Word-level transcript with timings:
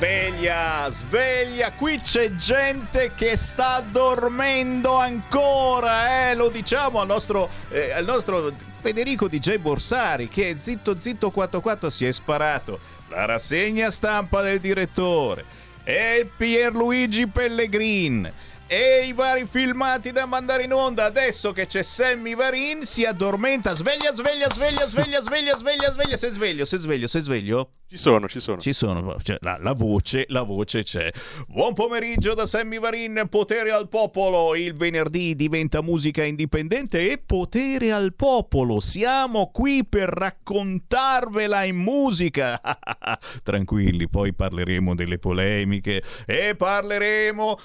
Sveglia, 0.00 0.88
sveglia, 0.88 1.72
qui 1.72 2.00
c'è 2.00 2.34
gente 2.34 3.12
che 3.14 3.36
sta 3.36 3.84
dormendo 3.86 4.94
ancora, 4.94 6.30
eh? 6.30 6.34
lo 6.34 6.48
diciamo 6.48 7.02
al 7.02 7.06
nostro, 7.06 7.50
eh, 7.68 7.92
al 7.92 8.06
nostro 8.06 8.50
Federico 8.80 9.28
DJ 9.28 9.58
Borsari 9.58 10.30
che 10.30 10.56
zitto 10.58 10.98
zitto 10.98 11.30
44 11.30 11.90
si 11.90 12.06
è 12.06 12.12
sparato. 12.12 12.78
La 13.08 13.26
rassegna 13.26 13.90
stampa 13.90 14.40
del 14.40 14.58
direttore. 14.58 15.44
E 15.84 16.26
Pierluigi 16.34 17.26
Pellegrin 17.26 18.32
e 18.72 19.04
i 19.04 19.12
vari 19.12 19.48
filmati 19.48 20.12
da 20.12 20.26
mandare 20.26 20.62
in 20.62 20.72
onda 20.72 21.04
adesso 21.04 21.50
che 21.50 21.66
c'è 21.66 21.82
Sammy 21.82 22.36
Varin 22.36 22.84
si 22.84 23.04
addormenta 23.04 23.74
sveglia 23.74 24.14
sveglia 24.14 24.48
sveglia 24.48 24.86
sveglia 24.86 25.20
sveglia 25.20 25.56
sveglia 25.56 25.90
sveglia 25.90 26.16
sei 26.16 26.30
sveglio 26.30 26.64
sei 26.64 26.78
sveglio 26.78 27.06
sei 27.08 27.22
sveglio 27.22 27.70
Ci 27.90 27.96
sono, 27.96 28.28
ci 28.28 28.38
sono. 28.38 28.60
ci 28.60 28.72
sono, 28.72 29.16
cioè, 29.20 29.36
la, 29.40 29.58
la 29.60 29.72
voce, 29.72 30.24
la 30.28 30.42
voce 30.42 30.84
c'è. 30.84 31.10
Buon 31.48 31.74
pomeriggio 31.74 32.34
da 32.34 32.46
Sammy 32.46 32.78
Varin, 32.78 33.26
potere 33.28 33.72
al 33.72 33.88
popolo. 33.88 34.54
Il 34.54 34.74
venerdì 34.74 35.34
diventa 35.34 35.82
musica 35.82 36.22
indipendente 36.22 37.10
e 37.10 37.18
potere 37.18 37.90
al 37.90 38.14
popolo. 38.14 38.78
Siamo 38.78 39.50
qui 39.50 39.84
per 39.84 40.08
raccontarvela 40.08 41.64
in 41.64 41.78
musica. 41.78 42.60
Tranquilli, 43.42 44.08
poi 44.08 44.34
parleremo 44.34 44.94
delle 44.94 45.18
polemiche 45.18 46.04
e 46.26 46.54
parleremo 46.54 47.58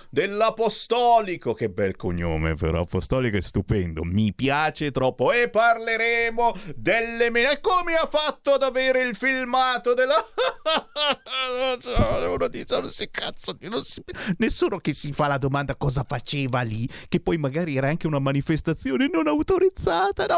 dell'apostolico. 0.95 1.53
Che 1.53 1.69
bel 1.69 1.95
cognome, 1.95 2.55
però. 2.55 2.81
Apostolico 2.81 3.37
è 3.37 3.41
stupendo, 3.41 4.03
mi 4.03 4.33
piace 4.33 4.91
troppo. 4.91 5.31
E 5.31 5.49
parleremo 5.49 6.55
delle 6.75 7.29
mene. 7.29 7.53
E 7.53 7.59
come 7.59 7.95
ha 7.95 8.07
fatto 8.07 8.53
ad 8.53 8.63
avere 8.63 9.01
il 9.01 9.15
filmato 9.15 9.93
della. 9.93 10.15
Uno 12.35 12.47
dice, 12.47 12.79
non 12.79 12.89
si 12.89 13.09
cazzo, 13.09 13.55
non 13.61 13.83
si- 13.83 14.03
nessuno 14.37 14.79
che 14.79 14.93
si 14.93 15.13
fa 15.13 15.27
la 15.27 15.37
domanda 15.37 15.75
cosa 15.75 16.03
faceva 16.07 16.61
lì, 16.61 16.87
che 17.07 17.19
poi 17.19 17.37
magari 17.37 17.77
era 17.77 17.87
anche 17.87 18.07
una 18.07 18.19
manifestazione 18.19 19.09
non 19.11 19.27
autorizzata. 19.27 20.25
No, 20.25 20.35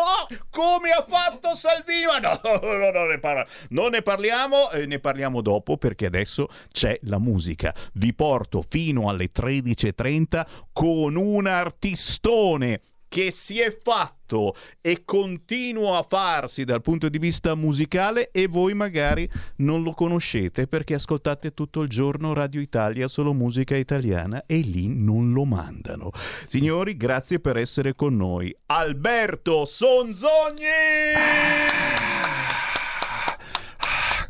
come 0.50 0.92
ha 0.92 1.06
fatto 1.08 1.56
Salvini? 1.56 2.06
Ma 2.06 2.20
no, 2.20 2.40
no, 2.62 2.92
no, 2.92 3.06
ne 3.06 3.20
parla- 3.20 3.48
non 3.70 3.92
ne 3.92 4.02
parliamo, 4.02 4.70
eh, 4.72 4.86
ne 4.86 5.00
parliamo 5.00 5.42
dopo 5.42 5.78
perché 5.78 6.06
adesso 6.06 6.48
c'è 6.72 7.00
la 7.04 7.20
musica. 7.20 7.74
Vi 7.94 8.14
porto 8.14 8.64
fino 8.68 9.10
alle 9.10 9.32
13.30 9.32 10.46
con 10.72 11.16
un 11.16 11.48
artistone 11.48 12.82
che 13.08 13.32
si 13.32 13.60
è 13.60 13.76
fatto 13.82 14.56
e 14.82 15.04
continua 15.06 15.98
a 15.98 16.06
farsi 16.08 16.66
dal 16.66 16.82
punto 16.82 17.08
di 17.10 17.18
vista 17.18 17.56
musicale 17.56 18.32
e 18.32 18.48
voi 18.48 18.74
magari 18.74 19.30
non 19.58 19.82
lo 19.82 19.94
conoscete 19.94 20.68
perché 20.68 20.96
ascoltate 20.96 21.54
tutto 21.54 21.82
il 21.82 21.90
giorno 21.90 22.34
Radio 22.34 22.60
Italia 22.60 23.08
solo 23.08 23.34
musica 23.34 23.76
italiana 23.76 24.44
e 24.46 24.58
lì 24.58 24.88
non 24.88 25.32
lo 25.32 25.46
mandano. 25.46 26.12
Signori, 26.48 26.98
grazie 26.98 27.40
per 27.40 27.58
essere 27.58 27.96
con 27.96 28.16
noi. 28.18 28.54
Alberto 28.66 29.66
Sonzogni! 29.66 30.66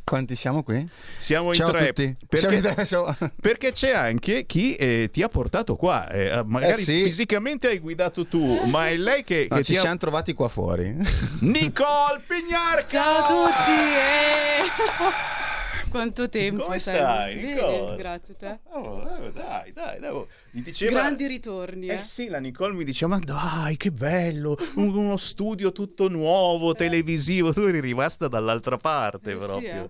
Quanti 0.07 0.35
siamo 0.35 0.63
qui? 0.63 0.87
Siamo 1.17 1.47
in 1.49 1.53
Ciao 1.55 1.69
tre. 1.69 1.87
tutti. 1.87 2.15
Perché, 2.17 2.37
Siamo 2.37 2.55
in 2.55 2.61
tre, 2.61 2.85
siamo- 2.85 3.13
perché 3.41 3.73
c'è 3.73 3.91
anche 3.91 4.45
chi 4.45 4.73
eh, 4.75 5.09
ti 5.11 5.21
ha 5.21 5.27
portato 5.27 5.75
qua. 5.75 6.09
eh, 6.09 6.43
magari 6.45 6.71
Eh 6.71 6.77
sì. 6.77 7.03
fisicamente 7.03 7.67
hai 7.67 7.79
guidato 7.79 8.25
tu, 8.25 8.57
ma 8.67 8.87
è 8.87 8.95
lei 8.95 9.25
che, 9.25 9.47
No, 9.49 9.57
che 9.57 9.63
ci 9.65 9.71
ti 9.73 9.77
ha... 9.77 9.81
siamo 9.81 9.97
trovati 9.97 10.31
qua 10.33 10.47
fuori. 10.47 10.95
Nicole 11.41 12.21
Pignarca! 12.25 12.87
Ciao 12.87 13.43
a 13.43 13.47
tutti! 13.49 15.43
eh. 15.87 15.89
Quanto 15.89 16.29
tempo? 16.29 16.63
Come 16.63 16.79
stai, 16.79 17.35
Bene, 17.35 17.53
Nicole? 17.53 17.95
grazie 17.95 18.33
a 18.33 18.37
te. 18.37 18.59
Oh, 18.71 19.01
eh, 19.01 19.31
dai, 19.31 19.71
dai, 19.71 19.99
dai. 19.99 20.09
oh. 20.11 20.27
Mi 20.51 20.61
diceva... 20.61 20.91
Grandi 21.01 21.27
ritorni, 21.27 21.87
eh. 21.87 21.95
Eh 21.95 22.03
sì, 22.03 22.27
la 22.27 22.39
Nicole 22.39 22.73
mi 22.73 22.83
diceva, 22.83 23.15
ma 23.17 23.21
dai, 23.23 23.77
che 23.77 23.91
bello, 23.91 24.57
un- 24.75 24.95
uno 24.95 25.17
studio 25.17 25.71
tutto 25.71 26.07
nuovo, 26.09 26.73
televisivo, 26.75 27.53
tu 27.53 27.61
eri 27.61 27.79
rimasta 27.79 28.27
dall'altra 28.27 28.77
parte 28.77 29.31
Eh 29.31 29.39
sì, 29.39 29.45
proprio. 29.45 29.83
eh. 29.85 29.89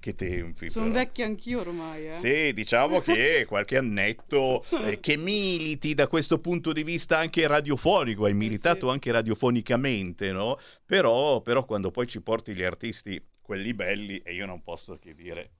Che 0.00 0.14
tempi. 0.14 0.70
Sono 0.70 0.92
vecchia 0.92 1.26
anch'io 1.26 1.58
ormai, 1.58 2.06
eh. 2.06 2.12
Sì, 2.12 2.52
diciamo 2.54 3.00
che 3.00 3.44
qualche 3.48 3.76
annetto 3.76 4.64
eh, 4.84 5.00
che 5.00 5.16
militi 5.16 5.92
da 5.94 6.06
questo 6.06 6.38
punto 6.38 6.72
di 6.72 6.84
vista 6.84 7.18
anche 7.18 7.44
radiofonico, 7.48 8.24
hai 8.26 8.32
militato 8.32 8.86
sì. 8.86 8.92
anche 8.92 9.10
radiofonicamente, 9.10 10.30
no? 10.30 10.56
Però, 10.86 11.40
però 11.40 11.64
quando 11.64 11.90
poi 11.90 12.06
ci 12.06 12.20
porti 12.22 12.54
gli 12.54 12.62
artisti, 12.62 13.20
quelli 13.48 13.72
belli, 13.72 14.18
e 14.18 14.34
io 14.34 14.44
non 14.44 14.62
posso 14.62 14.98
che 15.00 15.14
dire... 15.14 15.52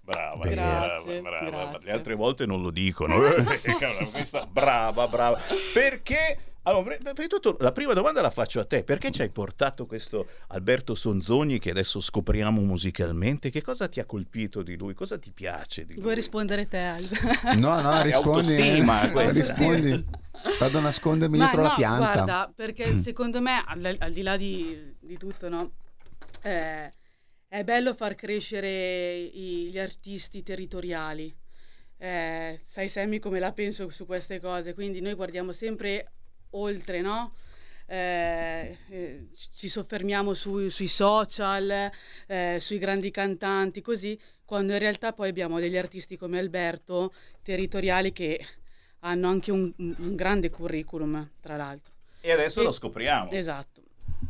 Brava, 0.00 0.44
Grazie, 0.48 1.20
brava, 1.20 1.48
brava. 1.48 1.64
grazie. 1.70 1.86
Le 1.86 1.92
altre 1.92 2.14
volte 2.16 2.46
non 2.46 2.60
lo 2.62 2.70
dicono. 2.70 3.20
Questa- 4.10 4.44
brava, 4.46 5.06
brava. 5.06 5.38
Perché? 5.72 6.38
Allora, 6.62 6.96
prima 6.96 7.12
di 7.12 7.28
tutto, 7.28 7.56
la 7.60 7.70
prima 7.70 7.92
domanda 7.92 8.20
la 8.20 8.30
faccio 8.30 8.58
a 8.58 8.64
te. 8.64 8.82
Perché 8.82 9.12
ci 9.12 9.22
hai 9.22 9.30
portato 9.30 9.86
questo 9.86 10.26
Alberto 10.48 10.96
Sonzogni 10.96 11.60
che 11.60 11.70
adesso 11.70 12.00
scopriamo 12.00 12.60
musicalmente? 12.62 13.50
Che 13.50 13.62
cosa 13.62 13.86
ti 13.88 14.00
ha 14.00 14.04
colpito 14.04 14.62
di 14.64 14.76
lui? 14.76 14.92
Cosa 14.92 15.16
ti 15.20 15.30
piace 15.30 15.84
di 15.84 15.94
lui? 15.94 16.02
Vuoi 16.02 16.16
rispondere 16.16 16.66
te, 16.66 16.78
Alba? 16.78 17.16
No, 17.54 17.80
no, 17.80 18.02
rispondi. 18.02 18.54
autostima, 18.56 19.08
eh, 19.12 19.30
rispondi. 19.30 20.04
Vado 20.58 20.78
a 20.78 20.80
nascondermi 20.80 21.38
Ma 21.38 21.44
dietro 21.44 21.62
no, 21.62 21.68
la 21.68 21.74
pianta. 21.76 22.12
guarda, 22.12 22.52
perché 22.52 22.92
secondo 23.06 23.40
me, 23.40 23.62
al, 23.64 23.96
al 24.00 24.10
di 24.12 24.22
là 24.22 24.36
di, 24.36 24.96
di 24.98 25.16
tutto, 25.16 25.48
no? 25.48 25.70
Eh, 26.42 26.92
è 27.52 27.64
bello 27.64 27.92
far 27.92 28.14
crescere 28.14 29.14
i- 29.14 29.68
gli 29.70 29.78
artisti 29.78 30.42
territoriali. 30.42 31.30
Eh, 31.98 32.58
sai, 32.64 32.88
Sammy, 32.88 33.18
come 33.18 33.38
la 33.40 33.52
penso 33.52 33.90
su 33.90 34.06
queste 34.06 34.40
cose, 34.40 34.72
quindi 34.72 35.02
noi 35.02 35.12
guardiamo 35.12 35.52
sempre 35.52 36.12
oltre, 36.52 37.02
no? 37.02 37.34
Eh, 37.84 38.74
eh, 38.88 39.26
ci 39.54 39.68
soffermiamo 39.68 40.32
su- 40.32 40.68
sui 40.68 40.86
social, 40.86 41.90
eh, 42.26 42.56
sui 42.58 42.78
grandi 42.78 43.10
cantanti, 43.10 43.82
così, 43.82 44.18
quando 44.46 44.72
in 44.72 44.78
realtà 44.78 45.12
poi 45.12 45.28
abbiamo 45.28 45.60
degli 45.60 45.76
artisti 45.76 46.16
come 46.16 46.38
Alberto, 46.38 47.12
territoriali, 47.42 48.12
che 48.12 48.42
hanno 49.00 49.28
anche 49.28 49.50
un, 49.50 49.70
un 49.76 50.14
grande 50.16 50.48
curriculum, 50.48 51.32
tra 51.38 51.56
l'altro. 51.56 51.92
E 52.22 52.32
adesso 52.32 52.60
E- 52.62 52.64
lo 52.64 52.72
scopriamo. 52.72 53.30
Esatto. 53.30 53.81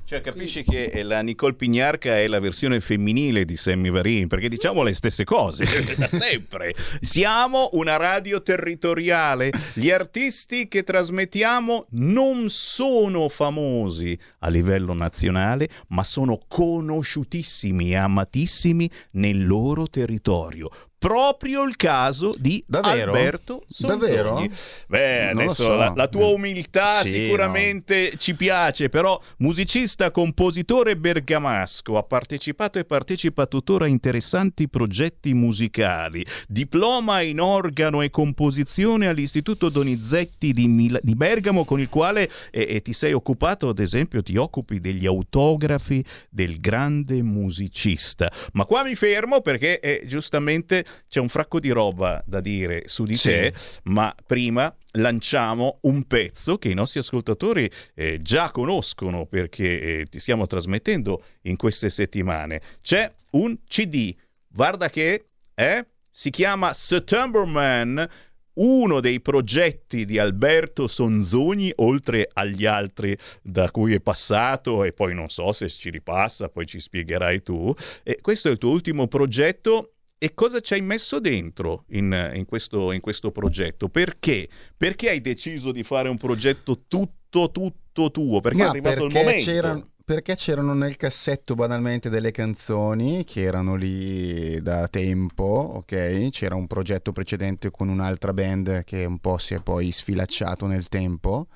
Cioè, 0.05 0.21
capisci 0.21 0.63
che 0.63 0.87
eh, 0.87 1.03
la 1.03 1.23
Nicole 1.23 1.55
Pignarca 1.55 2.19
è 2.19 2.27
la 2.27 2.41
versione 2.41 2.81
femminile 2.81 3.45
di 3.45 3.57
Sammy 3.57 3.91
Varin, 3.91 4.29
perché 4.29 4.49
diciamo 4.49 4.83
le 4.83 4.93
stesse 4.93 5.25
cose, 5.25 5.65
da 5.97 6.09
sempre. 6.09 6.75
Siamo 7.01 7.71
una 7.73 7.97
radio 7.97 8.43
territoriale. 8.43 9.51
Gli 9.75 9.91
artisti 9.91 10.69
che 10.69 10.83
trasmettiamo 10.83 11.87
non 11.91 12.51
sono 12.51 13.29
famosi 13.29 14.19
a 14.41 14.49
livello 14.49 14.93
nazionale, 14.93 15.69
ma 15.89 16.05
sono 16.05 16.39
conosciutissimi 16.47 17.91
e 17.91 17.97
amatissimi 17.97 18.91
nel 19.13 19.47
loro 19.47 19.87
territorio. 19.87 20.69
Proprio 21.03 21.65
il 21.65 21.75
caso 21.75 22.33
di 22.39 22.63
Davvero? 22.65 23.13
Alberto 23.13 23.65
Sonzogni. 23.69 23.99
Davvero? 24.01 24.49
Beh, 24.87 25.33
Non 25.33 25.43
adesso 25.43 25.65
so. 25.65 25.75
la, 25.75 25.93
la 25.97 26.07
tua 26.07 26.27
umiltà 26.27 27.03
Sì, 27.03 27.11
sicuramente 27.11 28.17
ci 28.19 28.37
piace, 28.37 28.89
però 28.89 29.21
musicista, 29.39 30.13
compositore 30.13 30.97
bergamasco, 30.97 31.99
ha 31.99 32.05
partecipato 32.05 32.79
e 32.79 32.85
partecipa 32.85 33.47
tuttora 33.47 33.87
a 33.87 33.89
interessanti 33.89 34.69
progetti 34.69 35.35
musicali, 35.35 36.25
diploma 36.47 37.21
in 37.23 37.41
organo 37.41 38.01
e 38.01 38.11
composizione 38.11 39.09
all'Istituto 39.09 39.71
Donizetti 39.71 40.53
di, 40.53 40.69
Mil- 40.69 41.01
di 41.03 41.17
Bergamo, 41.17 41.65
con 41.65 41.81
il 41.81 41.89
quale 41.89 42.31
eh, 42.53 42.81
ti 42.81 42.93
sei 42.93 43.13
occupato, 43.13 43.69
ad 43.69 43.81
esempio, 43.81 44.23
ti 44.23 44.37
occupi 44.37 44.79
degli 44.79 45.07
autografi 45.07 46.05
del 46.31 46.61
grande 46.61 47.23
musicista. 47.23 48.31
Ma 48.53 48.67
qua 48.67 48.85
mi 48.85 48.95
fermo 48.95 49.41
perché 49.41 49.81
eh, 49.81 50.05
giustamente 50.07 50.85
c'è 51.09 51.21
un 51.21 51.29
fracco 51.29 51.61
di 51.61 51.71
roba 51.71 52.23
da 52.27 52.41
dire 52.41 52.85
su 52.87 53.05
di 53.05 53.17
Sì. 53.17 53.29
te, 53.29 53.55
ma 53.85 54.15
prima 54.27 54.75
lanciamo 54.93 55.79
un 55.83 56.05
pezzo 56.07 56.59
che 56.59 56.69
i 56.69 56.75
nostri 56.75 57.01
ascoltatori 57.01 57.71
eh, 57.95 58.21
già 58.23 58.51
conoscono 58.51 59.27
perché 59.27 60.01
eh, 60.01 60.07
ti 60.11 60.21
stiamo 60.21 60.47
trasmettendo 60.47 61.23
in 61.43 61.57
queste 61.57 61.89
settimane. 61.91 62.61
C'è 62.83 63.11
un 63.33 63.57
CD, 63.67 64.15
guarda 64.49 64.91
che 64.91 65.27
è, 65.55 65.85
si 66.11 66.31
chiama 66.31 66.75
September 66.75 67.45
Man, 67.47 68.07
uno 68.55 69.01
dei 69.01 69.19
progetti 69.23 70.05
di 70.05 70.19
Alberto 70.19 70.87
Sonzogni, 70.87 71.73
oltre 71.77 72.29
agli 72.35 72.67
altri 72.67 73.17
da 73.41 73.71
cui 73.71 73.95
è 73.95 74.01
passato 74.01 74.85
e 74.85 74.93
poi 74.93 75.15
non 75.15 75.31
so 75.31 75.53
se 75.53 75.71
ci 75.71 75.89
ripassa, 75.89 76.51
poi 76.51 76.67
ci 76.67 76.79
spiegherai 76.79 77.43
tu. 77.43 77.75
E 78.03 78.19
questo 78.21 78.49
è 78.49 78.51
il 78.51 78.59
tuo 78.59 78.71
ultimo 78.71 79.07
progetto. 79.09 79.92
E 80.25 80.35
cosa 80.35 80.61
ci 80.61 80.75
hai 80.75 80.83
messo 80.83 81.19
dentro 81.19 81.83
in, 81.89 82.31
in 82.35 82.45
questo, 82.45 82.93
in 82.93 83.01
questo 83.01 83.33
progetto? 83.33 83.89
Perché? 83.89 84.49
Perché 84.77 85.09
hai 85.11 85.21
deciso 85.21 85.73
di 85.73 85.83
fare 85.83 86.09
un 86.09 86.17
progetto 86.17 86.85
tutto, 86.87 87.51
tutto 87.51 88.13
tuo? 88.13 88.41
Perché 88.41 88.61
è 88.61 88.63
Ma 88.63 88.69
arrivato 88.69 89.05
il 89.07 89.13
perché 89.13 89.19
momento. 89.29 89.51
c'erano, 89.51 89.91
perché 90.05 90.37
c'erano 90.37 90.75
nel 90.75 90.95
cassetto 90.95 91.57
banalmente 91.57 92.09
delle 92.09 92.31
canzoni 92.31 93.25
che 93.25 93.41
erano 93.41 93.75
lì 93.75 94.63
da 94.63 94.87
tempo, 94.87 95.43
ok? 95.43 96.29
C'era 96.31 96.55
un 96.55 96.69
progetto 96.69 97.11
precedente 97.11 97.73
con 97.73 97.89
un'altra 97.89 98.33
band 98.33 98.85
che 98.85 99.05
un 99.05 99.19
po' 99.19 99.39
si 99.39 99.55
è 99.55 99.61
poi 99.61 99.91
sfilacciato 99.91 100.69
nel 100.69 100.87
tempo. 100.87 101.49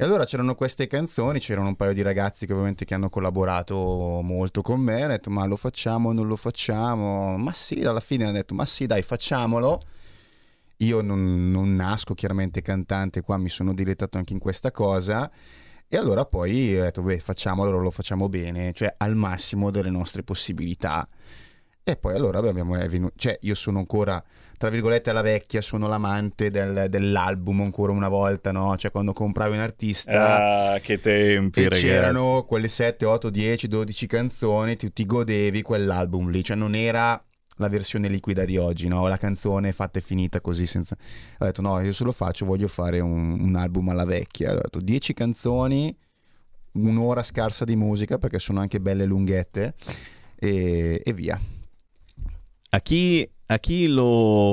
E 0.00 0.04
allora 0.04 0.24
c'erano 0.24 0.54
queste 0.54 0.86
canzoni, 0.86 1.40
c'erano 1.40 1.68
un 1.68 1.76
paio 1.76 1.92
di 1.92 2.00
ragazzi 2.00 2.46
che 2.46 2.54
ovviamente 2.54 2.86
che 2.86 2.94
hanno 2.94 3.10
collaborato 3.10 4.22
molto 4.22 4.62
con 4.62 4.80
me, 4.80 5.04
ho 5.04 5.08
detto 5.08 5.28
ma 5.28 5.44
lo 5.44 5.56
facciamo 5.56 6.10
non 6.14 6.26
lo 6.26 6.36
facciamo? 6.36 7.36
Ma 7.36 7.52
sì, 7.52 7.84
alla 7.84 8.00
fine 8.00 8.26
ho 8.26 8.32
detto 8.32 8.54
ma 8.54 8.64
sì 8.64 8.86
dai 8.86 9.02
facciamolo. 9.02 9.82
Io 10.78 11.02
non, 11.02 11.50
non 11.50 11.74
nasco 11.74 12.14
chiaramente 12.14 12.62
cantante, 12.62 13.20
qua 13.20 13.36
mi 13.36 13.50
sono 13.50 13.74
dilettato 13.74 14.16
anche 14.16 14.32
in 14.32 14.38
questa 14.38 14.70
cosa. 14.70 15.30
E 15.86 15.96
allora 15.98 16.24
poi 16.24 16.78
ho 16.78 16.84
detto, 16.84 17.02
beh, 17.02 17.18
facciamolo, 17.18 17.68
allora 17.68 17.84
lo 17.84 17.90
facciamo 17.90 18.30
bene, 18.30 18.72
cioè 18.72 18.94
al 18.96 19.14
massimo 19.14 19.70
delle 19.70 19.90
nostre 19.90 20.22
possibilità. 20.22 21.06
E 21.82 21.96
poi 21.96 22.14
allora 22.14 22.38
abbiamo, 22.38 22.74
cioè 23.16 23.36
io 23.42 23.54
sono 23.54 23.80
ancora, 23.80 24.22
tra 24.60 24.68
virgolette, 24.68 25.08
alla 25.08 25.22
vecchia, 25.22 25.62
sono 25.62 25.88
l'amante 25.88 26.50
del- 26.50 26.88
dell'album 26.90 27.62
ancora 27.62 27.92
una 27.92 28.08
volta, 28.10 28.52
no? 28.52 28.76
Cioè 28.76 28.90
quando 28.90 29.14
compravi 29.14 29.54
un 29.56 29.62
artista 29.62 30.74
Ah, 30.74 30.78
che 30.80 31.00
tempi, 31.00 31.60
e 31.60 31.62
ragazzi. 31.62 31.86
c'erano 31.86 32.44
quelle 32.46 32.68
7, 32.68 33.06
8, 33.06 33.30
10, 33.30 33.68
12 33.68 34.06
canzoni, 34.06 34.76
tu 34.76 34.90
ti 34.92 35.06
godevi 35.06 35.62
quell'album 35.62 36.28
lì, 36.28 36.44
cioè 36.44 36.56
non 36.58 36.74
era 36.74 37.18
la 37.56 37.68
versione 37.70 38.08
liquida 38.08 38.44
di 38.44 38.58
oggi, 38.58 38.86
no? 38.86 39.08
La 39.08 39.16
canzone 39.16 39.72
fatta 39.72 39.98
e 39.98 40.02
finita 40.02 40.42
così 40.42 40.66
senza... 40.66 40.94
Ho 41.38 41.44
detto 41.46 41.62
no, 41.62 41.80
io 41.80 41.94
se 41.94 42.04
lo 42.04 42.12
faccio 42.12 42.44
voglio 42.44 42.68
fare 42.68 43.00
un, 43.00 43.40
un 43.40 43.56
album 43.56 43.88
alla 43.88 44.04
vecchia. 44.04 44.52
Ho 44.52 44.56
detto 44.56 44.78
10 44.78 45.14
canzoni, 45.14 45.96
un'ora 46.72 47.22
scarsa 47.22 47.64
di 47.64 47.76
musica 47.76 48.18
perché 48.18 48.38
sono 48.38 48.60
anche 48.60 48.78
belle 48.78 49.06
lunghette 49.06 49.72
e, 50.36 51.00
e 51.02 51.12
via. 51.14 51.40
A 52.72 52.80
chi, 52.82 53.26
a 53.50 53.58
chi 53.58 53.88
lo, 53.88 54.52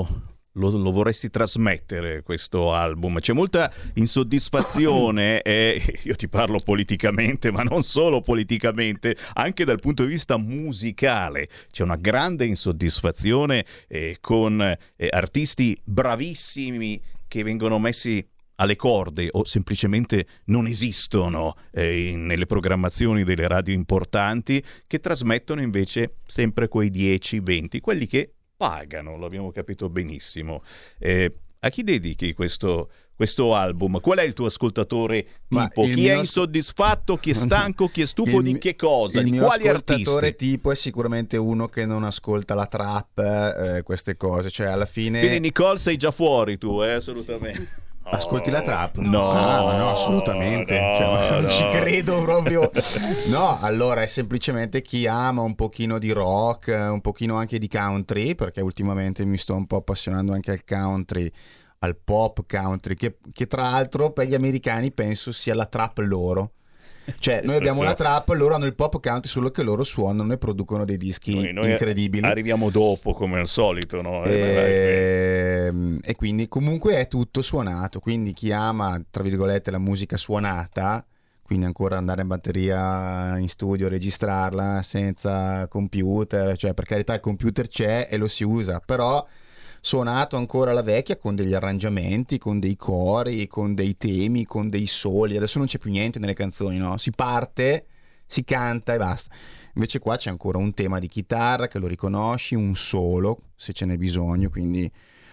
lo- 0.54 0.70
lo 0.70 0.92
vorresti 0.92 1.30
trasmettere 1.30 2.24
questo 2.24 2.74
album? 2.74 3.20
C'è 3.20 3.32
molta 3.34 3.72
insoddisfazione 3.94 5.42
e 5.44 6.00
io 6.02 6.16
ti 6.16 6.28
parlo 6.28 6.58
politicamente, 6.60 7.52
ma 7.52 7.62
non 7.62 7.84
solo 7.84 8.22
politicamente, 8.22 9.16
anche 9.34 9.66
dal 9.66 9.80
punto 9.80 10.04
di 10.04 10.10
vista 10.10 10.38
musicale. 10.38 11.48
C'è 11.70 11.84
una 11.84 11.96
grande 11.96 12.46
insoddisfazione 12.46 13.66
eh, 13.88 14.18
con 14.20 14.60
eh, 14.62 15.08
artisti 15.12 15.80
bravissimi 15.84 17.00
che 17.28 17.44
vengono 17.44 17.78
messi 17.78 18.26
alle 18.60 18.76
corde 18.76 19.28
o 19.30 19.46
semplicemente 19.46 20.26
non 20.46 20.66
esistono 20.66 21.56
eh, 21.72 22.10
in- 22.10 22.26
nelle 22.26 22.48
programmazioni 22.48 23.24
delle 23.24 23.48
radio 23.48 23.76
importanti 23.76 24.64
che 24.88 25.00
trasmettono 25.00 25.62
invece 25.62 26.16
sempre 26.26 26.68
quei 26.68 26.90
10-20, 26.90 27.80
quelli 27.80 28.08
che 28.08 28.32
pagano, 28.58 29.16
lo 29.18 29.26
abbiamo 29.28 29.52
capito 29.52 29.88
benissimo. 29.90 30.64
Eh, 30.98 31.32
a 31.60 31.70
chi 31.70 31.84
dedichi 31.84 32.34
questo, 32.34 32.90
questo 33.16 33.54
album? 33.56 34.00
Qual 34.00 34.18
è 34.18 34.24
il 34.24 34.34
tuo 34.34 34.48
ascoltatore 34.48 35.26
tipo? 35.48 35.86
il 35.86 35.94
Chi 35.96 36.08
è 36.08 36.12
mio- 36.12 36.20
insoddisfatto, 36.20 37.18
chi 37.18 37.32
è 37.32 37.34
stanco, 37.36 37.88
chi 37.90 38.02
è 38.02 38.06
stufo 38.06 38.38
Il 38.38 38.44
di 38.44 38.58
che 38.58 38.76
cosa? 38.76 39.20
Il 39.20 39.26
Di 39.26 39.32
mio 39.32 39.46
quali 39.46 39.68
ascoltatore 39.68 40.28
artisti? 40.28 40.52
tipo 40.54 40.72
è 40.72 40.76
sicuramente 40.76 41.38
uno 41.38 41.68
che 41.68 41.86
non 41.86 42.04
ascolta 42.04 42.54
la 42.56 42.66
trap, 42.68 43.18
eh, 43.20 43.82
queste 43.84 44.18
cose, 44.18 44.50
cioè 44.50 44.68
alla 44.68 44.86
fine... 44.86 45.20
Quindi 45.20 45.40
Nicole 45.40 45.78
sei 45.80 45.98
già 45.98 46.12
fuori 46.12 46.58
tu, 46.58 46.82
eh, 46.84 46.94
assolutamente. 46.94 47.86
Ascolti 48.10 48.50
la 48.50 48.62
trap? 48.62 48.98
No, 48.98 49.30
Ah, 49.32 49.76
no, 49.78 49.92
assolutamente. 49.92 50.80
no, 50.80 50.98
Cioè, 50.98 51.30
non 51.32 51.42
no. 51.44 51.50
ci 51.50 51.68
credo 51.70 52.22
proprio. 52.22 52.72
No, 53.28 53.60
allora 53.60 54.02
è 54.02 54.08
semplicemente 54.08 54.82
chi 54.82 55.06
ama 55.08 55.42
un 55.42 55.56
pochino 55.56 55.98
di 56.00 56.12
rock, 56.12 56.68
un 56.92 57.02
pochino 57.02 57.36
anche 57.36 57.58
di 57.58 57.68
country, 57.68 58.34
perché 58.36 58.62
ultimamente 58.62 59.26
mi 59.26 59.38
sto 59.38 59.56
un 59.56 59.66
po' 59.68 59.78
appassionando 59.78 60.32
anche 60.34 60.52
al 60.52 60.64
country, 60.64 61.30
al 61.80 61.98
pop 61.98 62.46
country, 62.48 62.96
che, 62.96 63.18
che 63.34 63.46
tra 63.48 63.64
l'altro 63.64 64.12
per 64.12 64.28
gli 64.28 64.34
americani 64.36 64.92
penso 64.92 65.32
sia 65.32 65.54
la 65.54 65.66
trap 65.66 65.98
loro. 66.00 66.52
Cioè, 67.20 67.42
noi 67.44 67.56
abbiamo 67.56 67.84
la 67.84 67.94
trap, 67.94 68.30
loro 68.30 68.56
hanno 68.56 68.66
il 68.66 68.76
pop 68.76 69.00
country, 69.02 69.30
solo 69.30 69.50
che 69.50 69.64
loro 69.64 69.84
suonano 69.84 70.34
e 70.34 70.38
producono 70.38 70.84
dei 70.86 70.98
dischi 70.98 71.34
Noi- 71.34 71.54
noi 71.54 71.72
incredibili. 71.72 72.26
Arriviamo 72.26 72.70
dopo 72.70 73.14
come 73.14 73.40
al 73.40 73.48
solito, 73.48 74.02
no? 74.02 74.24
Eh, 74.24 74.40
vai, 74.40 74.54
vai, 74.54 74.72
Ehm, 75.68 76.00
E, 76.04 76.16
quindi 76.16 76.48
comunque 76.48 76.98
è 76.98 77.08
tutto 77.08 77.42
suonato, 77.42 78.00
quindi 78.00 78.34
chi 78.34 78.52
ama, 78.52 79.02
tra 79.10 79.24
virgolette, 79.24 79.72
la 79.72 79.78
musica 79.80 80.18
suonata, 80.18 81.06
quindi 81.42 81.66
ancora 81.66 81.98
andare 81.98 82.22
in 82.22 82.28
batteria 82.28 83.38
in 83.38 83.48
studio, 83.50 83.88
registrarla 83.88 84.82
senza 84.84 85.68
computer, 85.70 86.58
cioè 86.58 86.74
per 86.74 86.86
carità 86.86 87.14
il 87.14 87.20
computer 87.22 87.68
c'è 87.68 88.08
e 88.10 88.18
lo 88.18 88.28
si 88.28 88.44
usa, 88.44 88.82
però 88.86 89.26
suonato 89.88 90.36
ancora 90.36 90.72
alla 90.72 90.82
vecchia 90.82 91.16
con 91.16 91.34
degli 91.34 91.54
arrangiamenti, 91.54 92.38
con 92.38 92.60
dei 92.60 92.76
cori, 92.76 93.48
con 93.48 93.74
dei 93.74 93.96
temi, 93.96 94.44
con 94.44 94.70
dei 94.70 94.86
soli, 94.86 95.38
adesso 95.38 95.60
non 95.60 95.68
c'è 95.68 95.78
più 95.78 95.90
niente 95.90 96.20
nelle 96.20 96.34
canzoni, 96.34 96.78
no? 96.78 96.98
Si 96.98 97.12
parte, 97.12 97.86
si 98.26 98.44
canta 98.44 98.94
e 98.94 98.98
basta. 98.98 99.34
Invece 99.76 100.00
qua 100.00 100.18
c'è 100.18 100.30
ancora 100.30 100.58
un 100.58 100.74
tema 100.74 101.00
di 101.00 101.08
chitarra 101.08 101.70
che 101.70 101.80
lo 101.80 101.88
riconosci, 101.88 102.54
un 102.54 102.76
solo 102.76 103.44
se 103.56 103.72
ce 103.72 103.86
n'è 103.86 103.96
bisogno, 103.96 104.50
quindi 104.50 104.92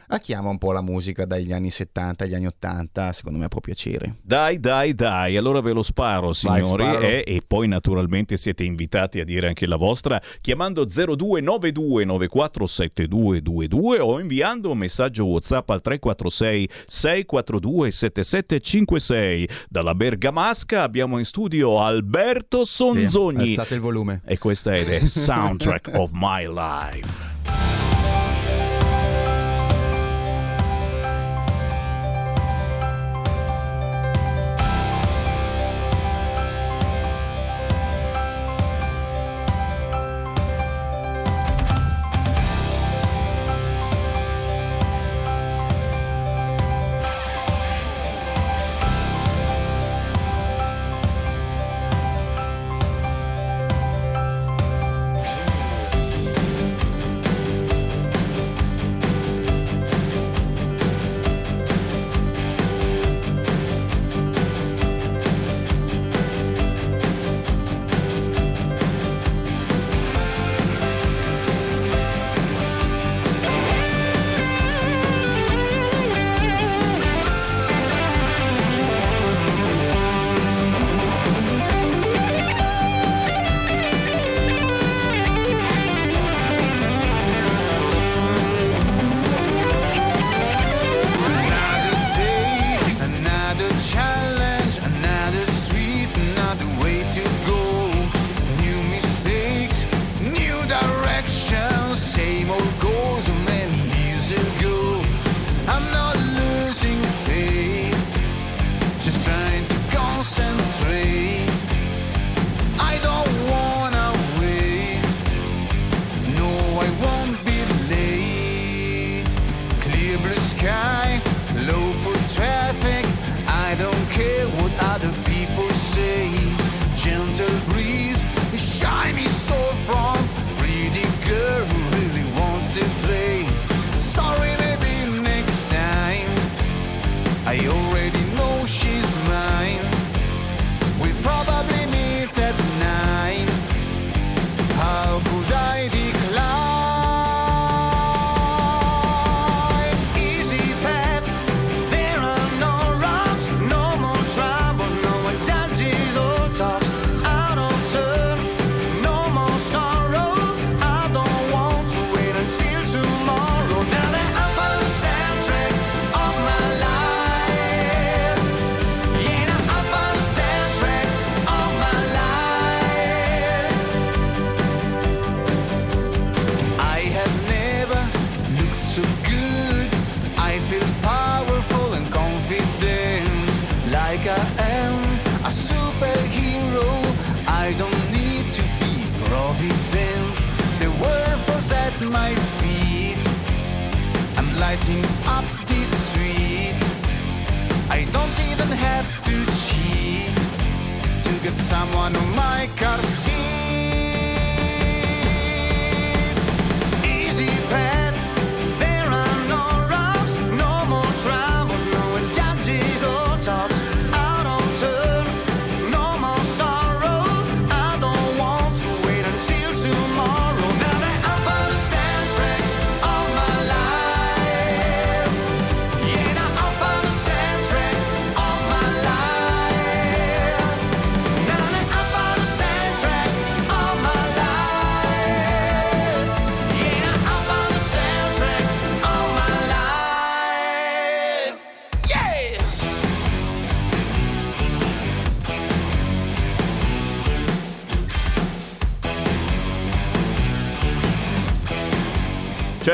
acchiama 0.09 0.49
un 0.51 0.59
po' 0.59 0.73
la 0.73 0.83
musica 0.83 1.25
dagli 1.25 1.53
anni 1.53 1.71
70 1.71 2.25
agli 2.25 2.35
anni 2.35 2.47
80, 2.47 3.13
secondo 3.13 3.39
me 3.39 3.49
può 3.49 3.61
piacere. 3.61 4.17
Dai, 4.23 4.59
dai, 4.61 4.95
dai, 4.95 5.37
allora 5.37 5.61
ve 5.61 5.73
lo 5.73 5.83
sparo, 5.83 6.33
signori, 6.33 6.83
sparalo. 6.85 7.05
eh, 7.05 7.25
e 7.27 7.43
poi 7.47 7.69
naturalmente 7.69 8.37
siete 8.37 8.65
invitati 8.65 9.21
a 9.21 9.25
dire 9.25 9.49
anche 9.49 9.67
la 9.67 9.77
vostra 9.77 10.21
chiamando 10.41 10.85
0292 10.85 12.05
947222 12.05 13.99
o 14.01 14.21
inviando 14.21 14.71
un 14.71 14.79
messaggio 14.79 15.25
WhatsApp 15.27 15.71
al 15.71 15.81
346 15.81 16.69
642 16.87 17.91
7756. 17.91 19.49
Dalla 19.69 19.95
Bergamasca 19.95 20.83
abbiamo 20.83 21.19
in 21.19 21.25
studio 21.25 21.81
Alberto 21.81 22.65
Sonzogni. 22.65 23.51
Alzate 23.51 23.75
il 23.75 23.81
volume. 23.81 24.23
E 24.25 24.39
questa 24.39 24.73
è 24.73 24.85
The 24.85 25.07
Soundtrack 25.07 25.91
of 25.95 26.11
My 26.13 26.47
Life. 26.47 27.34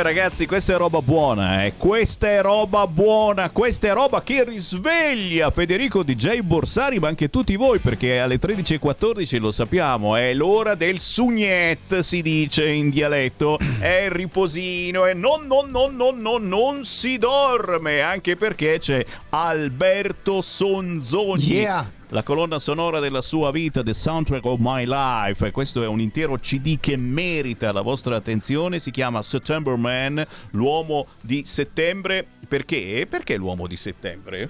Cioè 0.00 0.09
ragazzi, 0.14 0.47
questa 0.47 0.73
è 0.73 0.76
roba 0.78 1.02
buona, 1.02 1.64
eh. 1.64 1.75
Questa 1.76 2.26
è 2.26 2.40
roba 2.40 2.87
buona, 2.87 3.50
questa 3.50 3.88
è 3.88 3.92
roba 3.92 4.23
che 4.23 4.45
risveglia 4.45 5.50
Federico 5.50 6.02
DJ 6.02 6.40
Borsari, 6.40 6.99
ma 6.99 7.09
anche 7.09 7.28
tutti 7.28 7.54
voi, 7.54 7.80
perché 7.80 8.19
alle 8.19 8.40
13.14 8.40 9.38
lo 9.38 9.50
sappiamo, 9.50 10.16
è 10.16 10.33
l'ora 10.33 10.75
del 10.75 11.00
sugnet, 11.00 11.99
si 11.99 12.23
dice 12.23 12.66
in 12.66 12.88
dialetto, 12.88 13.59
è 13.78 14.04
il 14.07 14.11
riposino 14.11 15.04
e 15.04 15.12
non, 15.12 15.47
non, 15.47 15.69
non, 15.69 15.95
non, 15.95 16.19
non, 16.19 16.49
non 16.49 16.87
si 16.87 17.19
dorme, 17.19 18.00
anche 18.00 18.37
perché 18.37 18.78
c'è 18.78 19.04
Alberto 19.28 20.40
Sonzogni. 20.40 21.57
Yeah! 21.57 22.00
La 22.12 22.25
colonna 22.25 22.59
sonora 22.59 22.99
della 22.99 23.21
sua 23.21 23.52
vita, 23.52 23.85
The 23.85 23.95
Soundtrack 23.95 24.45
of 24.45 24.59
My 24.59 24.85
Life, 24.85 25.49
questo 25.52 25.85
è 25.85 25.87
un 25.87 26.00
intero 26.00 26.37
CD 26.38 26.81
che 26.81 26.97
merita 26.97 27.71
la 27.71 27.83
vostra 27.83 28.17
attenzione, 28.17 28.81
si 28.81 28.90
chiama 28.90 29.23
September 29.23 29.76
Man, 29.76 30.26
l'uomo 30.50 31.07
di 31.21 31.43
settembre. 31.45 32.26
Perché? 32.49 33.07
Perché 33.09 33.37
l'uomo 33.37 33.69
di 33.69 33.76
settembre? 33.76 34.49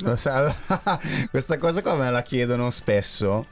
Questa 1.31 1.59
cosa 1.59 1.83
qua 1.83 1.97
me 1.97 2.11
la 2.11 2.23
chiedono 2.23 2.71
spesso 2.71 3.45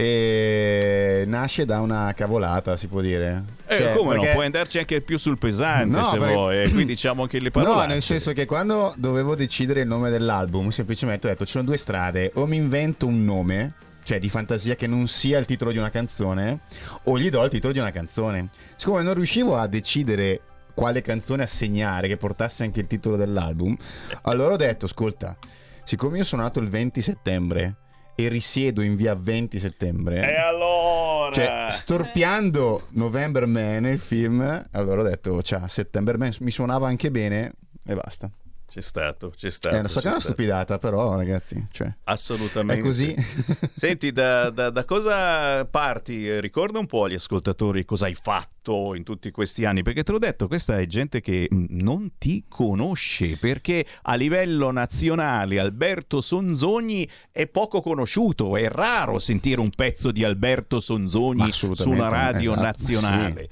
e 0.00 1.24
nasce 1.26 1.64
da 1.64 1.80
una 1.80 2.12
cavolata, 2.14 2.76
si 2.76 2.86
può 2.86 3.00
dire. 3.00 3.44
Eh, 3.66 3.76
Cioè, 3.76 3.92
come 3.94 4.14
no? 4.14 4.20
perché- 4.20 4.32
Puoi 4.34 4.44
andarci 4.46 4.78
anche 4.78 5.00
più 5.00 5.18
sul 5.18 5.38
pesante 5.38 5.98
No, 5.98 6.04
se 6.10 6.18
perché- 6.18 6.34
vuoi, 6.34 6.62
e 6.62 6.70
qui 6.70 6.84
diciamo 6.86 7.22
anche 7.22 7.38
le 7.40 7.50
parole. 7.50 7.74
No, 7.74 7.84
nel 7.86 8.02
senso 8.02 8.32
che 8.32 8.46
quando 8.46 8.94
dovevo 8.96 9.34
decidere 9.34 9.82
il 9.82 9.86
nome 9.86 10.10
dell'album, 10.10 10.68
semplicemente 10.70 11.26
ho 11.26 11.30
detto 11.30 11.44
ci 11.44 11.52
sono 11.52 11.64
due 11.64 11.76
strade, 11.76 12.30
o 12.34 12.46
mi 12.46 12.56
invento 12.56 13.06
un 13.06 13.24
nome, 13.24 13.74
cioè 14.04 14.18
di 14.18 14.28
fantasia 14.28 14.74
che 14.74 14.86
non 14.86 15.06
sia 15.08 15.38
il 15.38 15.44
titolo 15.44 15.70
di 15.72 15.78
una 15.78 15.90
canzone, 15.90 16.60
o 17.04 17.18
gli 17.18 17.28
do 17.30 17.42
il 17.44 17.50
titolo 17.50 17.72
di 17.72 17.78
una 17.78 17.90
canzone. 17.92 18.48
Siccome 18.76 19.02
non 19.02 19.14
riuscivo 19.14 19.56
a 19.56 19.66
decidere 19.66 20.40
quale 20.74 21.02
canzone 21.02 21.42
assegnare 21.42 22.08
che 22.08 22.16
portasse 22.16 22.62
anche 22.64 22.80
il 22.80 22.86
titolo 22.86 23.16
dell'album, 23.16 23.76
allora 24.22 24.54
ho 24.54 24.56
detto, 24.56 24.86
ascolta, 24.86 25.36
siccome 25.84 26.16
io 26.18 26.24
sono 26.24 26.42
nato 26.42 26.58
il 26.60 26.68
20 26.68 27.02
settembre 27.02 27.74
e 28.24 28.28
risiedo 28.28 28.82
in 28.82 28.96
via 28.96 29.14
20 29.14 29.58
settembre... 29.58 30.30
E 30.30 30.36
allora? 30.36 31.32
Cioè, 31.32 31.68
storpiando 31.70 32.86
November 32.90 33.46
Man, 33.46 33.86
il 33.86 33.98
film, 33.98 34.68
allora 34.72 35.00
ho 35.00 35.04
detto, 35.04 35.42
cioè, 35.42 35.68
September 35.68 36.18
Man 36.18 36.32
mi 36.40 36.50
suonava 36.50 36.88
anche 36.88 37.10
bene 37.10 37.52
e 37.84 37.94
basta. 37.94 38.30
C'è 38.70 38.80
stato, 38.80 39.32
c'è 39.36 39.50
stato. 39.50 39.74
Eh, 39.74 39.82
lo 39.82 39.88
so 39.88 39.94
che 39.98 40.02
c'è 40.02 40.06
è 40.06 40.10
una 40.12 40.20
stato. 40.20 40.34
stupidata, 40.34 40.78
però, 40.78 41.16
ragazzi, 41.16 41.66
cioè, 41.72 41.92
Assolutamente. 42.04 42.80
è 42.80 42.84
così. 42.84 43.14
Senti, 43.74 44.12
da, 44.12 44.50
da- 44.50 44.70
da 44.70 44.84
cosa 44.84 45.64
parti? 45.64 46.28
Eh, 46.28 46.40
Ricorda 46.40 46.78
un 46.78 46.86
po' 46.86 47.04
agli 47.04 47.14
ascoltatori 47.14 47.84
cosa 47.84 48.06
hai 48.06 48.14
fatto 48.14 48.94
in 48.94 49.02
tutti 49.02 49.32
questi 49.32 49.64
anni, 49.64 49.82
perché 49.82 50.04
te 50.04 50.12
l'ho 50.12 50.18
detto, 50.18 50.46
questa 50.46 50.78
è 50.78 50.86
gente 50.86 51.20
che 51.20 51.48
mh, 51.50 51.64
non 51.70 52.12
ti 52.16 52.44
conosce, 52.48 53.36
perché 53.38 53.84
a 54.02 54.14
livello 54.14 54.70
nazionale 54.70 55.58
Alberto 55.58 56.20
Sonzogni 56.20 57.08
è 57.32 57.48
poco 57.48 57.80
conosciuto, 57.80 58.56
è 58.56 58.68
raro 58.68 59.18
sentire 59.18 59.60
un 59.60 59.70
pezzo 59.70 60.12
di 60.12 60.22
Alberto 60.22 60.78
Sonzogni 60.78 61.50
su 61.50 61.72
una 61.86 62.06
radio 62.08 62.52
esatto, 62.52 62.64
nazionale. 62.64 63.48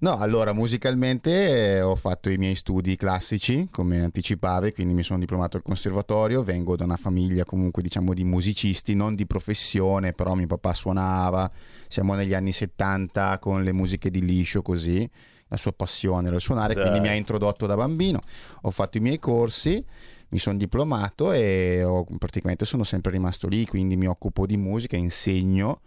No, 0.00 0.16
allora, 0.18 0.52
musicalmente 0.52 1.74
eh, 1.76 1.80
ho 1.80 1.96
fatto 1.96 2.30
i 2.30 2.36
miei 2.36 2.54
studi 2.54 2.94
classici, 2.94 3.66
come 3.68 4.00
anticipavi, 4.00 4.72
quindi 4.72 4.94
mi 4.94 5.02
sono 5.02 5.18
diplomato 5.18 5.56
al 5.56 5.64
conservatorio, 5.64 6.44
vengo 6.44 6.76
da 6.76 6.84
una 6.84 6.96
famiglia 6.96 7.44
comunque 7.44 7.82
diciamo 7.82 8.14
di 8.14 8.22
musicisti, 8.22 8.94
non 8.94 9.16
di 9.16 9.26
professione, 9.26 10.12
però 10.12 10.34
mio 10.34 10.46
papà 10.46 10.72
suonava, 10.72 11.50
siamo 11.88 12.14
negli 12.14 12.32
anni 12.32 12.52
70 12.52 13.40
con 13.40 13.64
le 13.64 13.72
musiche 13.72 14.08
di 14.08 14.24
liscio 14.24 14.62
così, 14.62 15.08
la 15.48 15.56
sua 15.56 15.72
passione 15.72 16.28
era 16.28 16.38
suonare, 16.38 16.74
Dai. 16.74 16.84
quindi 16.84 17.00
mi 17.00 17.08
ha 17.08 17.14
introdotto 17.14 17.66
da 17.66 17.74
bambino, 17.74 18.20
ho 18.62 18.70
fatto 18.70 18.98
i 18.98 19.00
miei 19.00 19.18
corsi, 19.18 19.84
mi 20.28 20.38
sono 20.38 20.58
diplomato 20.58 21.32
e 21.32 21.82
ho- 21.82 22.06
praticamente 22.18 22.64
sono 22.66 22.84
sempre 22.84 23.10
rimasto 23.10 23.48
lì, 23.48 23.66
quindi 23.66 23.96
mi 23.96 24.06
occupo 24.06 24.46
di 24.46 24.56
musica, 24.58 24.94
insegno, 24.96 25.80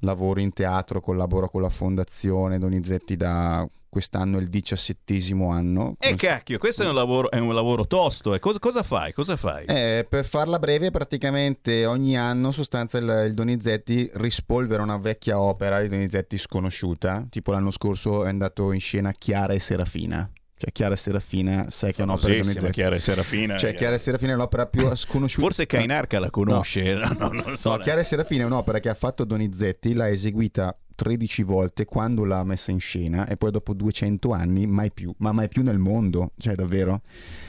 lavoro 0.00 0.40
in 0.40 0.52
teatro, 0.52 1.00
collaboro 1.00 1.48
con 1.48 1.62
la 1.62 1.70
fondazione 1.70 2.58
Donizetti 2.58 3.16
da 3.16 3.68
quest'anno 3.96 4.36
è 4.36 4.42
il 4.42 4.48
diciassettesimo 4.48 5.50
anno. 5.50 5.96
E 5.98 6.14
cacchio, 6.16 6.58
questo 6.58 6.82
è 6.82 6.86
un 6.86 6.94
lavoro, 6.94 7.30
è 7.30 7.38
un 7.38 7.54
lavoro 7.54 7.86
tosto. 7.86 8.34
E 8.34 8.38
cosa, 8.38 8.58
cosa 8.58 8.82
fai? 8.82 9.14
Cosa 9.14 9.36
fai? 9.36 9.64
Eh, 9.64 10.06
per 10.06 10.26
farla 10.26 10.58
breve, 10.58 10.90
praticamente 10.90 11.86
ogni 11.86 12.14
anno, 12.16 12.48
in 12.48 12.52
sostanza, 12.52 12.98
il, 12.98 13.24
il 13.28 13.32
Donizetti 13.32 14.10
rispolvera 14.14 14.82
una 14.82 14.98
vecchia 14.98 15.40
opera 15.40 15.80
di 15.80 15.88
Donizetti 15.88 16.36
sconosciuta. 16.36 17.26
Tipo 17.30 17.52
l'anno 17.52 17.70
scorso 17.70 18.26
è 18.26 18.28
andato 18.28 18.72
in 18.72 18.80
scena 18.80 19.12
Chiara 19.12 19.54
e 19.54 19.60
Serafina. 19.60 20.30
Cioè, 20.58 20.72
Chiara 20.72 20.94
e 20.94 20.96
Serafina, 20.96 21.66
sai 21.68 21.92
che 21.92 22.00
è 22.00 22.04
un'opera 22.04 22.32
di 22.32 22.40
Donizetti. 22.40 22.72
Chiara 22.72 22.94
e 22.94 22.98
Serafina. 22.98 23.58
Cioè, 23.58 23.74
Chiara 23.74 23.98
Serafina 23.98 24.32
è 24.32 24.36
l'opera 24.36 24.66
più 24.66 24.94
sconosciuta. 24.94 25.44
Forse 25.44 25.66
Cainarca 25.66 26.18
la 26.18 26.30
conosce, 26.30 26.94
no, 26.94 27.12
no, 27.18 27.28
non 27.30 27.56
so. 27.58 27.70
No, 27.70 27.76
Chiara 27.76 28.00
e 28.00 28.04
Serafina 28.04 28.44
è 28.44 28.46
un'opera 28.46 28.80
che 28.80 28.88
ha 28.88 28.94
fatto 28.94 29.24
Donizetti, 29.24 29.92
l'ha 29.92 30.08
eseguita 30.08 30.74
13 30.94 31.42
volte 31.42 31.84
quando 31.84 32.24
l'ha 32.24 32.42
messa 32.42 32.70
in 32.70 32.80
scena 32.80 33.28
e 33.28 33.36
poi 33.36 33.50
dopo 33.50 33.74
200 33.74 34.32
anni 34.32 34.66
mai 34.66 34.90
più, 34.90 35.14
ma 35.18 35.30
mai 35.30 35.48
più 35.48 35.62
nel 35.62 35.78
mondo, 35.78 36.32
cioè 36.38 36.54
davvero. 36.54 37.02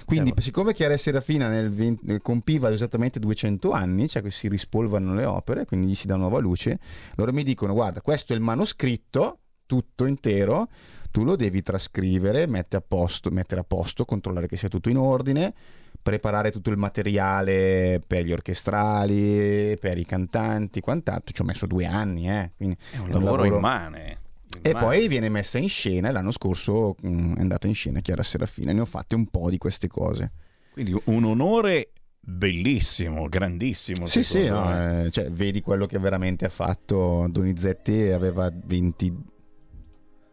Quindi 0.03 0.29
Cavolo. 0.31 0.41
siccome 0.41 0.73
Chiara 0.73 0.93
e 0.93 0.97
Serafina 0.97 1.47
nel 1.47 1.71
20 1.71 2.05
eh, 2.07 2.21
compiva 2.21 2.69
esattamente 2.71 3.19
200 3.19 3.71
anni, 3.71 4.09
cioè 4.09 4.21
che 4.21 4.31
si 4.31 4.49
rispolverano 4.49 5.15
le 5.15 5.23
opere, 5.23 5.65
quindi 5.65 5.87
gli 5.87 5.95
si 5.95 6.07
dà 6.07 6.17
nuova 6.17 6.39
luce, 6.39 6.77
loro 7.15 7.31
mi 7.31 7.43
dicono 7.43 7.73
guarda 7.73 8.01
questo 8.01 8.33
è 8.33 8.35
il 8.35 8.41
manoscritto 8.41 9.39
tutto 9.65 10.05
intero, 10.05 10.69
tu 11.11 11.23
lo 11.23 11.35
devi 11.35 11.61
trascrivere, 11.61 12.47
mettere 12.47 12.83
a 12.83 12.85
posto, 12.87 13.29
mettere 13.29 13.61
a 13.61 13.63
posto, 13.63 14.05
controllare 14.05 14.47
che 14.47 14.57
sia 14.57 14.69
tutto 14.69 14.89
in 14.89 14.97
ordine, 14.97 15.53
preparare 16.01 16.51
tutto 16.51 16.69
il 16.69 16.77
materiale 16.77 18.01
per 18.05 18.23
gli 18.23 18.31
orchestrali, 18.31 19.77
per 19.79 19.97
i 19.97 20.05
cantanti, 20.05 20.79
quant'altro. 20.79 21.33
Ci 21.33 21.41
ho 21.41 21.45
messo 21.45 21.65
due 21.65 21.85
anni, 21.85 22.29
eh. 22.29 22.51
Quindi 22.55 22.77
È 22.91 22.97
un 22.97 23.09
lavoro 23.09 23.45
immane. 23.45 24.19
E 24.61 24.69
immane. 24.69 24.85
poi 24.85 25.07
viene 25.07 25.29
messa 25.29 25.57
in 25.57 25.69
scena. 25.69 26.11
L'anno 26.11 26.31
scorso 26.31 26.95
mh, 26.99 27.35
è 27.35 27.41
andata 27.41 27.67
in 27.67 27.73
scena 27.75 27.99
Chiara 27.99 28.23
Serafina. 28.23 28.71
Ne 28.71 28.81
ho 28.81 28.85
fatte 28.85 29.15
un 29.15 29.27
po' 29.27 29.49
di 29.49 29.57
queste 29.57 29.87
cose. 29.87 30.31
Quindi 30.71 30.95
un 31.05 31.23
onore 31.25 31.91
bellissimo, 32.19 33.27
grandissimo. 33.27 34.07
Sì, 34.07 34.23
sì, 34.23 34.47
no, 34.47 35.03
eh, 35.03 35.09
cioè, 35.11 35.29
vedi 35.31 35.61
quello 35.61 35.85
che 35.85 35.97
veramente 35.99 36.45
ha 36.45 36.49
fatto 36.49 37.27
Donizetti. 37.29 38.09
Aveva 38.09 38.51
20. 38.53 39.35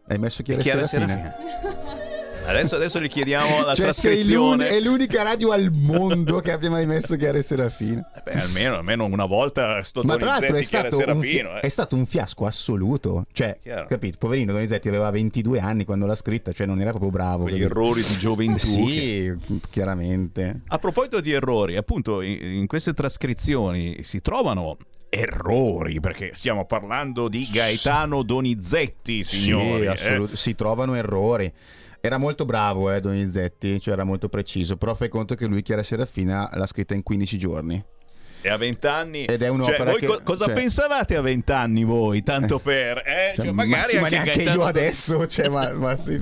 Hai 0.07 0.17
messo 0.19 0.43
Chiara, 0.43 0.61
Chiara 0.61 0.85
Serafina? 0.85 1.35
Serafina. 1.61 2.13
Adesso, 2.47 2.75
adesso 2.75 3.01
gli 3.01 3.07
chiediamo 3.07 3.63
la 3.65 3.73
Cioè, 3.73 3.85
trascrizione. 3.85 4.67
è 4.67 4.79
l'unica 4.79 5.23
radio 5.23 5.49
al 5.51 5.71
mondo 5.71 6.41
che 6.41 6.51
abbia 6.51 6.69
mai 6.69 6.85
messo 6.85 7.15
Chiara 7.15 7.41
Serafina. 7.41 8.07
Eh 8.15 8.21
beh, 8.23 8.39
almeno, 8.39 8.75
almeno 8.75 9.05
una 9.05 9.25
volta 9.25 9.81
sto 9.81 10.03
Ma 10.03 10.15
tra 10.15 10.27
l'altro 10.27 10.55
è 10.55 10.61
stato, 10.61 10.95
un, 10.95 11.21
fi- 11.21 11.29
Serafino. 11.31 11.55
eh. 11.55 11.59
è 11.61 11.69
stato 11.69 11.95
un 11.95 12.05
fiasco 12.05 12.45
assoluto. 12.45 13.25
Cioè, 13.31 13.57
Chiaro. 13.63 13.87
capito? 13.87 14.17
Poverino 14.19 14.51
Donizetti 14.51 14.87
aveva 14.89 15.09
22 15.09 15.59
anni 15.59 15.85
quando 15.85 16.05
l'ha 16.05 16.13
scritta, 16.13 16.51
cioè 16.51 16.67
non 16.67 16.79
era 16.79 16.91
proprio 16.91 17.09
bravo. 17.09 17.45
Capito? 17.45 17.65
errori 17.65 18.03
di 18.03 18.17
gioventù. 18.19 18.57
Sì, 18.59 19.35
chiaramente. 19.71 20.61
A 20.67 20.77
proposito 20.77 21.21
di 21.21 21.31
errori, 21.31 21.77
appunto 21.77 22.21
in, 22.21 22.37
in 22.59 22.67
queste 22.67 22.93
trascrizioni 22.93 24.03
si 24.03 24.21
trovano 24.21 24.77
errori, 25.15 25.99
perché 25.99 26.31
stiamo 26.33 26.65
parlando 26.65 27.27
di 27.27 27.47
Gaetano 27.51 28.21
Donizetti, 28.23 29.23
signori. 29.23 29.81
Sì, 29.81 29.83
eh. 29.83 29.87
assolut- 29.87 30.33
si 30.33 30.55
trovano 30.55 30.95
errori. 30.95 31.51
Era 32.01 32.17
molto 32.17 32.45
bravo, 32.45 32.91
eh, 32.91 32.99
Donizetti, 32.99 33.79
cioè 33.79 33.93
era 33.93 34.03
molto 34.03 34.29
preciso, 34.29 34.77
però 34.77 34.93
fai 34.93 35.09
conto 35.09 35.33
che 35.33 35.47
lui 35.47 35.63
Chiara 35.63 35.81
Serafina 35.81 36.49
l'ha 36.53 36.67
scritta 36.67 36.93
in 36.93 37.01
15 37.01 37.37
giorni. 37.37 37.83
E 38.45 38.49
a 38.49 38.57
vent'anni... 38.57 39.25
Ed 39.25 39.41
è 39.41 39.47
un'opera 39.47 39.89
cioè, 39.89 39.99
che- 40.01 40.05
co- 40.05 40.19
cosa 40.23 40.45
cioè- 40.45 40.53
pensavate 40.53 41.15
a 41.15 41.21
vent'anni 41.21 41.83
voi? 41.83 42.21
Tanto 42.21 42.59
per... 42.59 42.99
Eh? 42.99 43.33
Cioè, 43.35 43.45
Cioè, 43.45 43.51
ma 43.53 43.65
magari 43.65 43.89
sì, 43.89 43.95
ma 43.97 44.03
anche 44.03 44.15
neanche 44.17 44.35
Gaetano 44.35 44.61
io 44.61 44.67
adesso, 44.67 45.25
cioè, 45.25 45.49
ma, 45.49 45.73
ma 45.73 45.95
sì, 45.95 46.21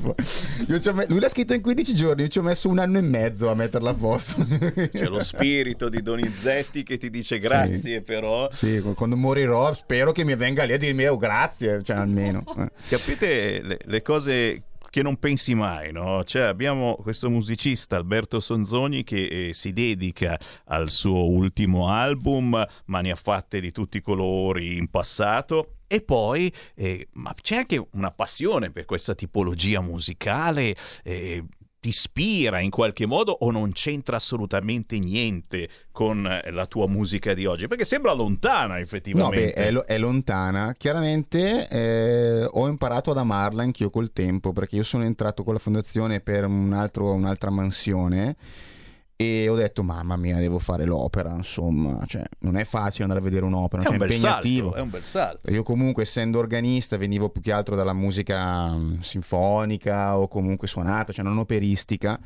me- 0.94 1.06
lui 1.10 1.20
l'ha 1.20 1.28
scritto 1.28 1.54
in 1.54 1.62
15 1.62 1.94
giorni, 1.94 2.22
io 2.22 2.28
ci 2.30 2.40
ho 2.40 2.42
messo 2.42 2.70
un 2.70 2.80
anno 2.80 2.98
e 2.98 3.02
mezzo 3.02 3.50
a 3.50 3.56
metterla 3.56 3.90
a 3.90 3.94
posto. 3.94 4.36
C'è 4.94 5.08
lo 5.08 5.20
spirito 5.20 5.90
di 5.90 6.02
Donizetti 6.02 6.84
che 6.84 6.98
ti 6.98 7.10
dice 7.10 7.40
grazie, 7.40 8.02
però... 8.02 8.48
Sì, 8.54 8.82
quando 8.96 9.18
morirò 9.18 9.74
spero 9.74 10.14
che 10.14 10.24
mi 10.24 10.36
venga 10.38 10.64
lì 10.64 10.72
a 10.72 10.78
dirmi 10.78 11.06
oh 11.06 11.18
grazie, 11.18 11.84
cioè 11.84 11.98
almeno. 11.98 12.46
eh. 12.58 12.70
Capite 12.88 13.62
le, 13.62 13.80
le 13.84 14.02
cose 14.02 14.62
che 14.94 15.02
non 15.02 15.18
pensi 15.18 15.56
mai, 15.56 15.92
no? 15.92 16.24
Cioè 16.24 16.44
abbiamo 16.44 16.98
questo 16.98 17.28
musicista 17.28 17.96
Alberto 17.96 18.40
Sonzoni 18.40 19.04
che 19.04 19.48
eh, 19.48 19.54
si 19.56 19.74
dedica 19.74 20.40
al 20.66 20.92
suo 20.92 21.32
ultimo 21.32 21.88
album, 21.88 22.64
ma 22.86 23.02
ne 23.02 23.10
ha 23.10 23.16
fatte 23.16 23.60
di 23.60 23.72
tutti 23.72 23.98
i 23.98 24.02
colori 24.04 24.78
in 24.78 24.92
passato. 24.92 25.78
E 25.88 26.02
poi 26.02 26.54
eh, 26.76 27.08
ma 27.14 27.34
c'è 27.34 27.56
anche 27.56 27.84
una 27.94 28.12
passione 28.12 28.70
per 28.70 28.86
questa 28.86 29.16
tipologia 29.16 29.82
musicale, 29.82 30.76
eh, 31.02 31.44
ti 31.84 31.90
ispira 31.90 32.60
in 32.62 32.70
qualche 32.70 33.06
modo 33.06 33.34
o 33.42 33.52
non 33.52 33.74
c'entra 33.74 34.16
assolutamente 34.16 34.98
niente 35.00 35.68
con 35.92 36.26
eh, 36.26 36.50
la 36.52 36.66
tua 36.66 36.88
musica 36.88 37.34
di 37.34 37.46
oggi? 37.46 37.68
Perché 37.68 37.84
sembra 37.84 38.14
lontana 38.14 38.76
No, 38.76 38.80
effettivamente. 38.80 39.54
beh, 39.54 39.54
è, 39.66 39.70
lo- 39.70 39.84
è 39.84 39.98
lontana. 39.98 40.74
Chiaramente 40.78 41.68
eh, 41.68 42.46
ho 42.50 42.68
imparato 42.70 43.12
ad 43.12 43.18
amarla 43.18 43.64
anch'io 43.64 43.90
col 43.90 44.14
tempo, 44.14 44.54
perché 44.54 44.78
io 44.78 44.84
sono 44.84 45.04
entrato 45.04 45.44
con 45.44 45.52
la 45.56 45.60
fondazione 45.60 46.22
per 46.22 46.46
un 46.46 46.72
altro- 46.72 47.12
un'altra 47.12 47.50
mansione 47.50 48.38
e 49.24 49.50
ho 49.50 49.56
detto, 49.56 49.84
mamma 49.84 50.16
mia, 50.16 50.38
devo 50.38 50.60
fare 50.60 50.86
l'opera, 50.86 51.34
insomma. 51.34 52.04
Cioè, 52.06 52.24
non 52.40 52.58
è 52.58 52.66
facile 52.66 53.04
andare 53.04 53.20
a 53.20 53.24
vedere 53.24 53.46
un'opera, 53.46 53.82
è 53.82 53.86
cioè, 53.86 53.96
un 53.96 54.02
è 54.02 54.06
bel 54.06 54.16
impegnativo. 54.16 54.68
salto, 54.68 54.80
è 54.80 54.82
un 54.82 54.90
bel 54.90 55.04
salto. 55.04 55.52
Io 55.52 55.64
comunque 55.64 56.04
essendo 56.04 56.40
organista 56.40 56.98
venivo 56.98 57.30
più 57.30 57.42
che 57.42 57.52
altro 57.52 57.76
dalla 57.76 57.94
musica 57.94 58.70
mm, 58.70 59.00
sinfonica 59.00 60.18
o 60.18 60.28
comunque 60.28 60.68
suonata, 60.68 61.12
cioè 61.12 61.24
non 61.24 61.38
operistica, 61.38 62.20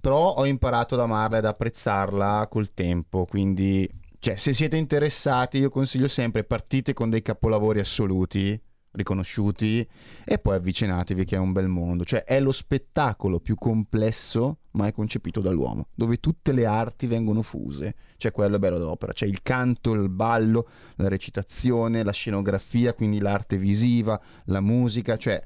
però 0.00 0.34
ho 0.34 0.46
imparato 0.46 0.94
ad 0.94 1.00
amarla 1.00 1.38
ed 1.38 1.44
apprezzarla 1.44 2.46
col 2.50 2.72
tempo, 2.74 3.24
quindi 3.24 3.88
cioè, 4.20 4.36
se 4.36 4.52
siete 4.52 4.76
interessati 4.76 5.58
io 5.58 5.70
consiglio 5.70 6.08
sempre 6.08 6.42
partite 6.42 6.92
con 6.92 7.08
dei 7.08 7.22
capolavori 7.22 7.78
assoluti 7.78 8.60
riconosciuti 8.92 9.86
e 10.24 10.38
poi 10.38 10.56
avvicinatevi 10.56 11.24
che 11.24 11.36
è 11.36 11.38
un 11.38 11.52
bel 11.52 11.68
mondo, 11.68 12.04
cioè 12.04 12.24
è 12.24 12.40
lo 12.40 12.52
spettacolo 12.52 13.40
più 13.40 13.54
complesso 13.54 14.58
mai 14.72 14.92
concepito 14.92 15.40
dall'uomo, 15.40 15.88
dove 15.94 16.18
tutte 16.18 16.52
le 16.52 16.66
arti 16.66 17.06
vengono 17.06 17.42
fuse, 17.42 17.94
cioè 18.16 18.32
quello 18.32 18.56
è 18.56 18.58
bello 18.58 18.78
dell'opera, 18.78 19.12
c'è 19.12 19.26
il 19.26 19.42
canto, 19.42 19.92
il 19.92 20.08
ballo, 20.08 20.68
la 20.96 21.08
recitazione, 21.08 22.02
la 22.02 22.12
scenografia, 22.12 22.94
quindi 22.94 23.18
l'arte 23.18 23.58
visiva, 23.58 24.20
la 24.44 24.60
musica, 24.60 25.16
cioè 25.16 25.42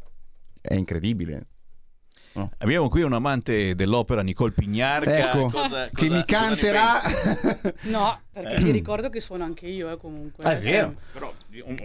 è 0.60 0.74
incredibile. 0.74 1.46
Abbiamo 2.58 2.88
qui 2.88 3.02
un 3.02 3.12
amante 3.12 3.74
dell'opera, 3.74 4.22
Nicole 4.22 4.52
Pignarca. 4.52 5.28
Ecco, 5.28 5.50
Cosa- 5.50 5.86
che 5.86 5.90
cosa- 5.92 6.02
mi 6.02 6.08
cosa 6.08 6.16
ne 6.16 6.24
canterà. 6.24 7.00
No, 7.82 8.20
perché 8.32 8.62
vi 8.62 8.70
ricordo 8.70 9.10
che 9.10 9.20
suono 9.20 9.44
anche 9.44 9.66
io, 9.66 9.90
eh, 9.92 9.96
comunque. 9.98 10.44
Ah, 10.44 10.52
è 10.52 10.56
eh, 10.56 10.70
vero, 10.70 10.94
però 11.12 11.32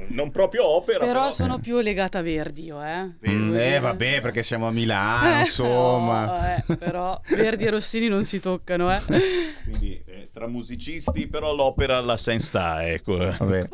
non 0.10 0.32
proprio 0.32 0.66
opera. 0.68 1.00
Però 1.00 1.12
Però, 1.28 1.32
sono 1.32 1.60
più 1.60 1.80
legata 1.80 2.20
a 2.20 2.22
Verdi 2.22 2.64
io, 2.66 2.82
eh. 2.84 3.10
Mm, 3.30 3.56
eh 3.56 3.80
vabbè, 3.80 4.22
perché 4.22 4.44
siamo 4.44 4.68
a 4.68 4.72
Milano, 4.72 5.38
Eh, 5.38 5.40
insomma. 5.40 6.26
no, 6.26 6.56
eh, 6.74 6.76
però 6.78 7.20
Verdi 7.28 7.66
e 7.66 7.70
Rossini 7.72 8.08
non 8.08 8.24
si 8.24 8.40
toccano, 8.40 8.94
eh. 8.96 9.02
Quindi 9.64 10.02
eh, 10.06 10.30
tra 10.32 10.48
musicisti, 10.48 11.28
però 11.28 11.54
l'opera 11.54 12.00
la 12.00 12.18
sen 12.18 12.40
sta, 12.40 12.88
ecco. 12.88 13.18
Vabbè. 13.18 13.68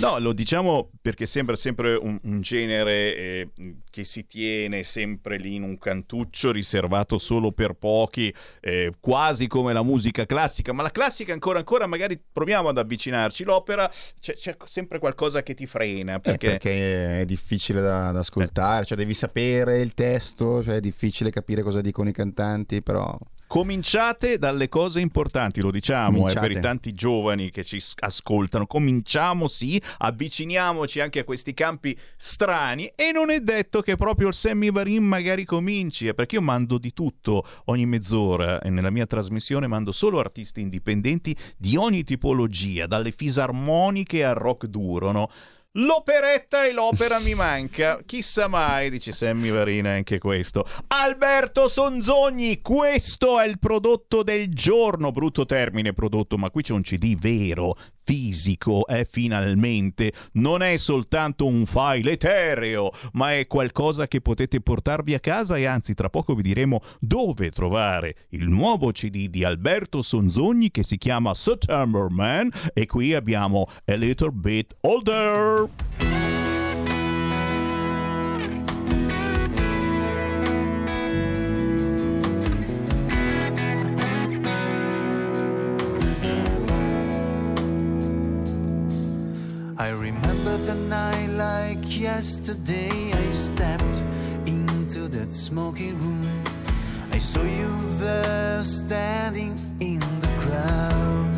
No, 0.00 0.18
lo 0.18 0.32
diciamo 0.32 0.90
perché 1.02 1.26
sembra 1.26 1.56
sempre 1.56 1.94
un, 1.94 2.18
un 2.22 2.40
genere 2.40 3.16
eh, 3.16 3.48
che 3.90 4.04
si 4.04 4.26
tiene 4.26 4.82
sempre 4.84 5.36
lì 5.36 5.56
in 5.56 5.62
un 5.64 5.76
cantuccio 5.82 6.52
riservato 6.52 7.18
solo 7.18 7.50
per 7.50 7.74
pochi, 7.74 8.32
eh, 8.60 8.92
quasi 9.00 9.48
come 9.48 9.72
la 9.72 9.82
musica 9.82 10.24
classica, 10.24 10.72
ma 10.72 10.82
la 10.82 10.90
classica 10.90 11.32
ancora 11.32 11.58
ancora 11.58 11.86
magari 11.86 12.18
proviamo 12.32 12.68
ad 12.68 12.78
avvicinarci, 12.78 13.42
l'opera 13.42 13.90
c'è, 14.20 14.34
c'è 14.34 14.56
sempre 14.64 14.98
qualcosa 15.00 15.42
che 15.42 15.54
ti 15.54 15.66
frena 15.66 16.14
Eh, 16.14 16.20
perché... 16.20 16.46
perché 16.50 17.20
è 17.20 17.24
difficile 17.24 17.80
da, 17.80 18.12
da 18.12 18.20
ascoltare, 18.20 18.84
cioè 18.84 18.96
devi 18.96 19.14
sapere 19.14 19.80
il 19.80 19.92
testo, 19.94 20.62
cioè 20.62 20.76
è 20.76 20.80
difficile 20.80 21.30
capire 21.30 21.62
cosa 21.62 21.80
dicono 21.80 22.08
i 22.08 22.12
cantanti, 22.12 22.80
però 22.80 23.18
Cominciate 23.52 24.38
dalle 24.38 24.70
cose 24.70 24.98
importanti, 24.98 25.60
lo 25.60 25.70
diciamo, 25.70 26.26
eh, 26.26 26.32
per 26.32 26.52
i 26.52 26.58
tanti 26.58 26.94
giovani 26.94 27.50
che 27.50 27.64
ci 27.64 27.78
ascoltano. 27.98 28.66
Cominciamo, 28.66 29.46
sì, 29.46 29.78
avviciniamoci 29.98 31.00
anche 31.00 31.18
a 31.18 31.24
questi 31.24 31.52
campi 31.52 31.94
strani 32.16 32.90
e 32.96 33.12
non 33.12 33.28
è 33.28 33.40
detto 33.40 33.82
che 33.82 33.98
proprio 33.98 34.28
il 34.28 34.32
Sammy 34.32 34.70
Varin 34.70 35.04
magari 35.04 35.44
cominci, 35.44 36.06
eh, 36.06 36.14
perché 36.14 36.36
io 36.36 36.40
mando 36.40 36.78
di 36.78 36.94
tutto 36.94 37.44
ogni 37.66 37.84
mezz'ora 37.84 38.58
e 38.62 38.70
nella 38.70 38.88
mia 38.88 39.04
trasmissione 39.04 39.66
mando 39.66 39.92
solo 39.92 40.18
artisti 40.18 40.62
indipendenti 40.62 41.36
di 41.58 41.76
ogni 41.76 42.04
tipologia, 42.04 42.86
dalle 42.86 43.12
fisarmoniche 43.12 44.24
al 44.24 44.34
rock 44.34 44.64
duro, 44.64 45.12
no? 45.12 45.28
L'operetta 45.76 46.66
e 46.66 46.72
l'opera 46.72 47.18
mi 47.18 47.34
manca. 47.34 48.02
Chissà 48.04 48.46
mai, 48.46 48.90
dice 48.90 49.12
Sammy 49.12 49.48
Varina 49.48 49.92
anche 49.92 50.18
questo. 50.18 50.68
Alberto 50.88 51.66
Sonzogni, 51.66 52.60
questo 52.60 53.40
è 53.40 53.46
il 53.46 53.58
prodotto 53.58 54.22
del 54.22 54.52
giorno. 54.52 55.12
Brutto 55.12 55.46
termine 55.46 55.94
prodotto, 55.94 56.36
ma 56.36 56.50
qui 56.50 56.62
c'è 56.62 56.74
un 56.74 56.82
CD 56.82 57.16
vero, 57.16 57.78
fisico, 58.04 58.86
è 58.86 59.06
finalmente. 59.08 60.12
Non 60.32 60.62
è 60.62 60.76
soltanto 60.76 61.46
un 61.46 61.66
file 61.66 62.12
etereo, 62.12 62.92
ma 63.12 63.34
è 63.34 63.46
qualcosa 63.46 64.08
che 64.08 64.20
potete 64.20 64.60
portarvi 64.60 65.14
a 65.14 65.20
casa 65.20 65.56
e 65.56 65.66
anzi 65.66 65.94
tra 65.94 66.10
poco 66.10 66.34
vi 66.34 66.42
diremo 66.42 66.80
dove 67.00 67.50
trovare 67.50 68.26
il 68.30 68.48
nuovo 68.48 68.90
CD 68.92 69.28
di 69.28 69.44
Alberto 69.44 70.02
Sonzogni 70.02 70.70
che 70.70 70.82
si 70.82 70.98
chiama 70.98 71.34
September 71.34 72.08
Man 72.10 72.50
e 72.72 72.86
qui 72.86 73.14
abbiamo 73.14 73.66
A 73.86 73.94
Little 73.94 74.32
Bit 74.32 74.76
Older. 74.80 76.41
I 89.82 89.90
remember 89.90 90.56
the 90.58 90.76
night 90.76 91.30
like 91.30 92.00
yesterday. 92.00 93.12
I 93.12 93.32
stepped 93.32 93.98
into 94.46 95.08
that 95.08 95.32
smoky 95.32 95.90
room. 95.92 96.44
I 97.10 97.18
saw 97.18 97.42
you 97.42 97.70
there 97.98 98.62
standing 98.62 99.58
in 99.80 99.98
the 100.20 100.32
crowd. 100.42 101.34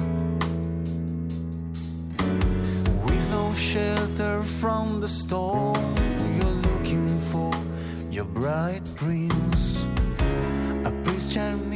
With 3.06 3.30
no 3.30 3.54
shelter 3.54 4.42
from 4.60 5.00
the 5.00 5.08
storm, 5.08 5.94
you're 6.36 6.58
looking 6.68 7.18
for 7.32 7.50
your 8.10 8.26
bright 8.26 8.82
prince. 8.94 9.82
A 10.84 10.92
prince 11.02 11.32
charming 11.32 11.73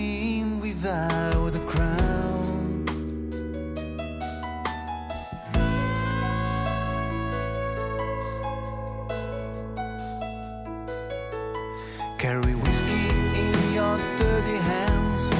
Carry 12.28 12.54
whiskey 12.56 13.08
in 13.40 13.72
your 13.72 13.96
dirty 14.18 14.58
hands. 14.58 15.30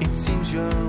It 0.00 0.16
seems 0.16 0.52
you're 0.52 0.83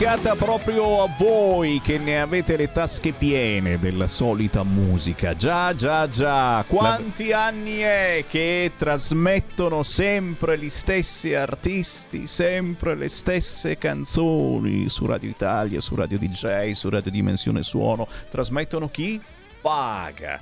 Dedicata 0.00 0.34
proprio 0.34 1.02
a 1.02 1.14
voi 1.18 1.78
che 1.84 1.98
ne 1.98 2.22
avete 2.22 2.56
le 2.56 2.72
tasche 2.72 3.12
piene 3.12 3.78
della 3.78 4.06
solita 4.06 4.62
musica. 4.62 5.36
Già, 5.36 5.74
già, 5.74 6.08
già. 6.08 6.64
Quanti 6.66 7.32
anni 7.32 7.80
è 7.80 8.24
che 8.26 8.72
trasmettono 8.78 9.82
sempre 9.82 10.58
gli 10.58 10.70
stessi 10.70 11.34
artisti, 11.34 12.26
sempre 12.26 12.94
le 12.94 13.10
stesse 13.10 13.76
canzoni 13.76 14.88
su 14.88 15.04
Radio 15.04 15.28
Italia, 15.28 15.80
su 15.80 15.94
Radio 15.94 16.16
DJ, 16.16 16.70
su 16.70 16.88
Radio 16.88 17.10
Dimensione 17.10 17.62
Suono? 17.62 18.08
Trasmettono 18.30 18.88
chi? 18.88 19.20
Paga. 19.60 20.40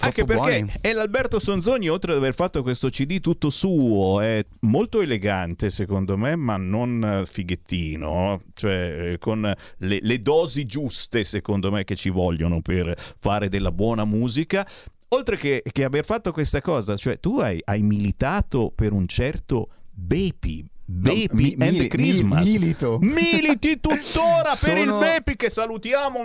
Anche 0.00 0.24
perché 0.24 0.62
buoni. 0.62 0.72
è 0.80 0.92
l'Alberto 0.92 1.40
Sonzogni, 1.40 1.88
oltre 1.88 2.12
ad 2.12 2.18
aver 2.18 2.34
fatto 2.34 2.62
questo 2.62 2.88
CD 2.88 3.20
tutto 3.20 3.50
suo, 3.50 4.20
è 4.20 4.44
molto 4.60 5.00
elegante 5.00 5.70
secondo 5.70 6.16
me, 6.16 6.36
ma 6.36 6.56
non 6.56 7.02
eh, 7.02 7.26
fighettino, 7.26 8.42
cioè 8.54 9.12
eh, 9.12 9.18
con 9.18 9.52
le, 9.78 9.98
le 10.00 10.22
dosi 10.22 10.66
giuste 10.66 11.24
secondo 11.24 11.72
me 11.72 11.84
che 11.84 11.96
ci 11.96 12.10
vogliono 12.10 12.60
per 12.60 12.94
fare 13.18 13.48
della 13.48 13.72
buona 13.72 14.04
musica. 14.04 14.66
Oltre 15.12 15.36
che, 15.36 15.62
che 15.72 15.84
aver 15.84 16.04
fatto 16.04 16.32
questa 16.32 16.60
cosa, 16.60 16.96
cioè 16.96 17.18
tu 17.18 17.38
hai, 17.40 17.60
hai 17.64 17.82
militato 17.82 18.70
per 18.74 18.92
un 18.92 19.08
certo 19.08 19.70
Bepi. 19.90 20.64
Bepi 20.90 21.28
mi- 21.34 21.54
and 21.58 21.72
mili- 21.76 21.88
Christmas. 21.88 22.46
mi- 22.46 22.52
milito. 22.52 22.98
Militi 23.02 23.78
tuttora 23.78 24.52
per 24.58 24.78
il 24.78 24.86
Sono- 24.86 24.98
Bepi 24.98 25.36
che 25.36 25.50
salutiamo. 25.50 26.18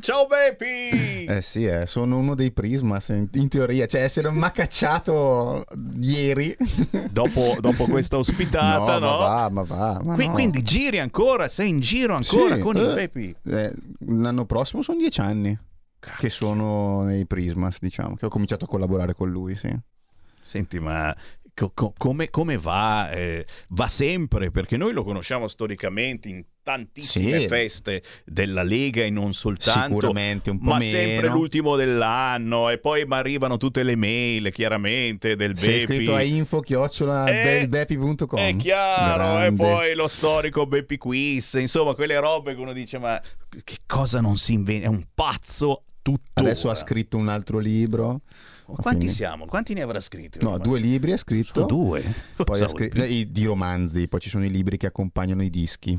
Ciao 0.00 0.26
Bepi! 0.26 1.24
Eh 1.24 1.40
sì, 1.40 1.64
eh, 1.64 1.86
sono 1.86 2.18
uno 2.18 2.34
dei 2.34 2.52
Prismas 2.52 3.08
in, 3.08 3.28
in 3.32 3.48
teoria, 3.48 3.86
cioè 3.86 4.06
se 4.08 4.20
non 4.20 4.34
mi 4.34 4.44
ha 4.44 4.50
cacciato 4.50 5.64
ieri. 6.02 6.54
dopo, 7.10 7.56
dopo 7.60 7.86
questa 7.86 8.18
ospitata, 8.18 8.98
no, 8.98 9.06
no? 9.06 9.10
ma 9.12 9.16
va, 9.16 9.48
ma 9.50 9.62
va. 9.62 10.00
ma 10.04 10.14
Qui- 10.16 10.26
no. 10.26 10.32
Quindi 10.34 10.62
giri 10.62 10.98
ancora, 10.98 11.48
sei 11.48 11.70
in 11.70 11.80
giro 11.80 12.14
ancora 12.14 12.56
Sì, 12.56 12.60
con 12.60 12.76
eh, 12.76 12.80
il 12.82 12.94
Pepi. 12.94 13.34
eh, 13.46 13.72
l'anno 14.06 14.44
prossimo 14.44 14.82
sono 14.82 14.98
dieci 14.98 15.20
anni 15.20 15.58
che 16.18 16.28
sono 16.28 17.04
nei 17.04 17.26
Prismas, 17.26 17.78
diciamo, 17.80 18.16
che 18.16 18.26
ho 18.26 18.28
cominciato 18.28 18.66
a 18.66 18.68
collaborare 18.68 19.14
con 19.14 19.30
lui, 19.30 19.54
sì. 19.54 19.74
Senti, 20.40 20.78
ma 20.78 21.14
co- 21.58 21.72
co- 21.74 21.92
come, 21.96 22.30
come 22.30 22.56
va? 22.56 23.10
Eh, 23.10 23.44
va 23.70 23.88
sempre, 23.88 24.50
perché 24.50 24.76
noi 24.76 24.92
lo 24.92 25.02
conosciamo 25.02 25.48
storicamente 25.48 26.28
in 26.28 26.44
tantissime 26.62 27.40
Sì. 27.40 27.48
feste 27.48 28.02
della 28.24 28.62
Lega 28.62 29.02
e 29.02 29.10
non 29.10 29.32
soltanto. 29.32 29.88
Sicuramente 29.94 30.50
un 30.50 30.58
po' 30.58 30.70
ma 30.70 30.78
meno. 30.78 30.90
sempre 30.96 31.28
l'ultimo 31.28 31.76
dell'anno 31.76 32.68
e 32.68 32.78
poi 32.78 33.04
mi 33.06 33.14
arrivano 33.14 33.56
tutte 33.56 33.82
le 33.82 33.96
mail 33.96 34.50
chiaramente 34.52 35.34
del 35.34 35.56
Sei 35.58 35.78
Bepi. 35.80 35.92
iscritto 35.92 36.14
a 36.14 36.22
info 36.22 36.60
chiocciola 36.60 37.26
Eh, 37.26 37.42
belbepi.com. 37.68 38.38
È 38.38 38.54
chiaro, 38.56 39.22
Grande. 39.22 39.46
e 39.46 39.66
poi 39.66 39.94
lo 39.94 40.08
storico 40.08 40.66
Beppi 40.66 40.98
Quiz, 40.98 41.54
insomma, 41.54 41.94
quelle 41.94 42.20
robe 42.20 42.54
che 42.54 42.60
uno 42.60 42.72
dice, 42.74 42.98
ma 42.98 43.20
che 43.64 43.76
cosa 43.86 44.20
non 44.20 44.36
si 44.36 44.52
inventa? 44.52 44.86
È 44.86 44.88
un 44.90 45.04
pazzo 45.14 45.84
tutto. 46.02 46.40
Adesso 46.40 46.68
ha 46.70 46.74
scritto 46.74 47.16
un 47.16 47.28
altro 47.28 47.58
libro. 47.58 48.20
Quanti 48.74 48.96
quindi- 49.00 49.14
siamo? 49.14 49.46
Quanti 49.46 49.74
ne 49.74 49.82
avrà 49.82 50.00
scritti? 50.00 50.38
No, 50.42 50.58
due 50.58 50.78
libri 50.78 51.12
ha 51.12 51.16
scritto. 51.16 51.52
Sono 51.54 51.66
due. 51.66 52.02
Poi 52.36 52.60
ha 52.60 52.68
scritto 52.68 53.02
i- 53.02 53.30
di 53.30 53.44
romanzi, 53.44 54.08
poi 54.08 54.20
ci 54.20 54.28
sono 54.28 54.44
i 54.44 54.50
libri 54.50 54.76
che 54.76 54.86
accompagnano 54.86 55.42
i 55.42 55.50
dischi. 55.50 55.98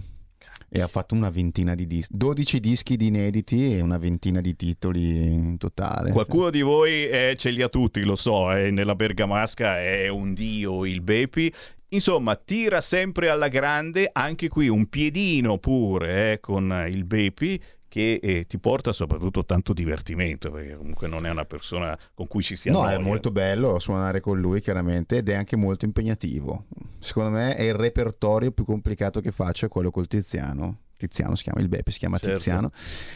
E 0.71 0.81
ha 0.81 0.87
fatto 0.87 1.15
una 1.15 1.31
ventina 1.31 1.73
di 1.73 1.87
dischi, 1.87 2.13
12 2.15 2.59
dischi 2.59 2.95
di 2.95 3.07
inediti 3.07 3.73
e 3.73 3.81
una 3.81 3.97
ventina 3.97 4.39
di 4.39 4.55
titoli 4.55 5.25
in 5.33 5.57
totale. 5.57 6.11
Qualcuno 6.11 6.51
di 6.51 6.61
voi 6.61 7.07
eh, 7.09 7.33
ce 7.39 7.49
li 7.49 7.63
ha 7.63 7.69
tutti, 7.69 8.03
lo 8.03 8.15
so, 8.15 8.51
eh, 8.51 8.69
nella 8.69 8.93
Bergamasca 8.93 9.79
è 9.81 10.07
un 10.09 10.35
dio 10.35 10.85
il 10.85 11.01
Bepi. 11.01 11.51
Insomma, 11.91 12.35
tira 12.35 12.81
sempre 12.81 13.29
alla 13.29 13.47
grande, 13.47 14.11
anche 14.13 14.47
qui 14.47 14.67
un 14.67 14.85
piedino 14.85 15.57
pure 15.57 16.33
eh, 16.33 16.39
con 16.39 16.85
il 16.87 17.03
Bepi 17.03 17.59
che 17.89 18.19
eh, 18.21 18.45
ti 18.47 18.57
porta 18.59 18.93
soprattutto 18.93 19.43
tanto 19.43 19.73
divertimento, 19.73 20.49
perché 20.51 20.77
comunque 20.77 21.07
non 21.09 21.25
è 21.25 21.29
una 21.29 21.43
persona 21.45 21.97
con 22.13 22.27
cui 22.27 22.41
ci 22.43 22.55
si 22.55 22.69
No, 22.69 22.79
annoia. 22.81 22.97
è 22.97 23.01
molto 23.01 23.31
bello 23.31 23.79
suonare 23.79 24.21
con 24.21 24.39
lui 24.39 24.61
chiaramente 24.61 25.17
ed 25.17 25.27
è 25.27 25.33
anche 25.33 25.55
molto 25.57 25.83
impegnativo. 25.83 26.65
Secondo 26.99 27.31
me 27.31 27.55
è 27.55 27.63
il 27.63 27.73
repertorio 27.73 28.51
più 28.51 28.63
complicato 28.63 29.19
che 29.19 29.31
faccio, 29.31 29.65
è 29.65 29.69
quello 29.69 29.91
col 29.91 30.07
Tiziano. 30.07 30.77
Tiziano 30.95 31.35
si 31.35 31.43
chiama, 31.43 31.59
il 31.61 31.67
Beppe 31.69 31.91
si 31.91 31.99
chiama 31.99 32.17
Certo. 32.19 32.35
Tiziano. 32.35 32.71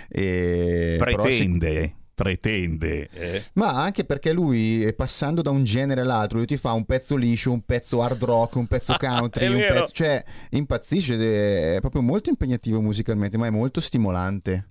E 0.10 0.96
però 1.00 1.26
si- 1.28 1.58
Pretende. 2.16 3.10
eh. 3.12 3.44
Ma 3.54 3.70
anche 3.82 4.04
perché 4.04 4.32
lui, 4.32 4.84
eh, 4.84 4.94
passando 4.94 5.42
da 5.42 5.50
un 5.50 5.64
genere 5.64 6.02
all'altro, 6.02 6.38
lui 6.38 6.46
ti 6.48 6.58
fa 6.58 6.72
un 6.74 6.86
pezzo 6.86 7.16
liscio, 7.16 7.52
un 7.52 7.62
pezzo 7.66 8.02
hard 8.04 8.24
rock, 8.24 8.56
un 8.56 8.68
pezzo 8.68 8.96
country, 9.00 9.48
un 9.48 9.60
pezzo... 9.60 9.90
Cioè, 9.92 10.24
impazzisce, 10.52 11.76
è 11.76 11.80
proprio 11.80 12.02
molto 12.02 12.30
impegnativo 12.30 12.82
musicalmente, 12.82 13.38
ma 13.38 13.48
è 13.48 13.52
molto 13.52 13.80
stimolante. 13.82 14.68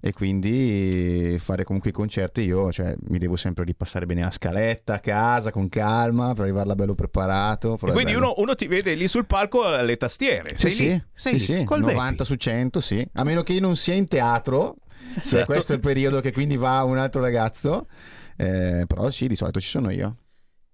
E 0.00 0.12
quindi 0.12 1.36
fare 1.40 1.64
comunque 1.64 1.90
i 1.90 1.92
concerti 1.92 2.42
io 2.42 2.70
cioè, 2.70 2.94
mi 3.08 3.18
devo 3.18 3.34
sempre 3.36 3.64
ripassare 3.64 4.06
bene 4.06 4.20
la 4.20 4.30
scaletta 4.30 4.94
a 4.94 4.98
casa 5.00 5.50
con 5.50 5.68
calma 5.68 6.32
per 6.32 6.44
arrivarla 6.44 6.76
bello 6.76 6.94
preparato. 6.94 7.76
E 7.84 7.90
quindi 7.90 8.14
uno, 8.14 8.34
uno 8.36 8.54
ti 8.54 8.68
vede 8.68 8.94
lì 8.94 9.08
sul 9.08 9.26
palco 9.26 9.64
alle 9.64 9.96
tastiere. 9.96 10.50
Sì, 10.50 10.68
Sei 10.68 10.70
sì, 10.70 10.88
lì, 10.88 11.04
sei 11.12 11.38
sì, 11.40 11.52
lì, 11.52 11.58
sì, 11.58 11.64
col 11.64 11.80
90 11.80 12.10
Bepi. 12.10 12.24
su 12.24 12.34
100, 12.36 12.80
sì. 12.80 13.08
A 13.14 13.24
meno 13.24 13.42
che 13.42 13.52
io 13.54 13.60
non 13.60 13.74
sia 13.74 13.94
in 13.94 14.06
teatro, 14.06 14.76
cioè, 15.16 15.24
Certo. 15.24 15.46
questo 15.46 15.72
è 15.72 15.74
il 15.76 15.80
periodo 15.80 16.20
che 16.20 16.32
quindi 16.32 16.56
va 16.56 16.82
un 16.84 16.98
altro 16.98 17.20
ragazzo. 17.20 17.86
Eh, 18.36 18.84
però 18.86 19.10
sì, 19.10 19.26
di 19.28 19.36
solito 19.36 19.60
ci 19.60 19.68
sono 19.68 19.90
io. 19.90 20.16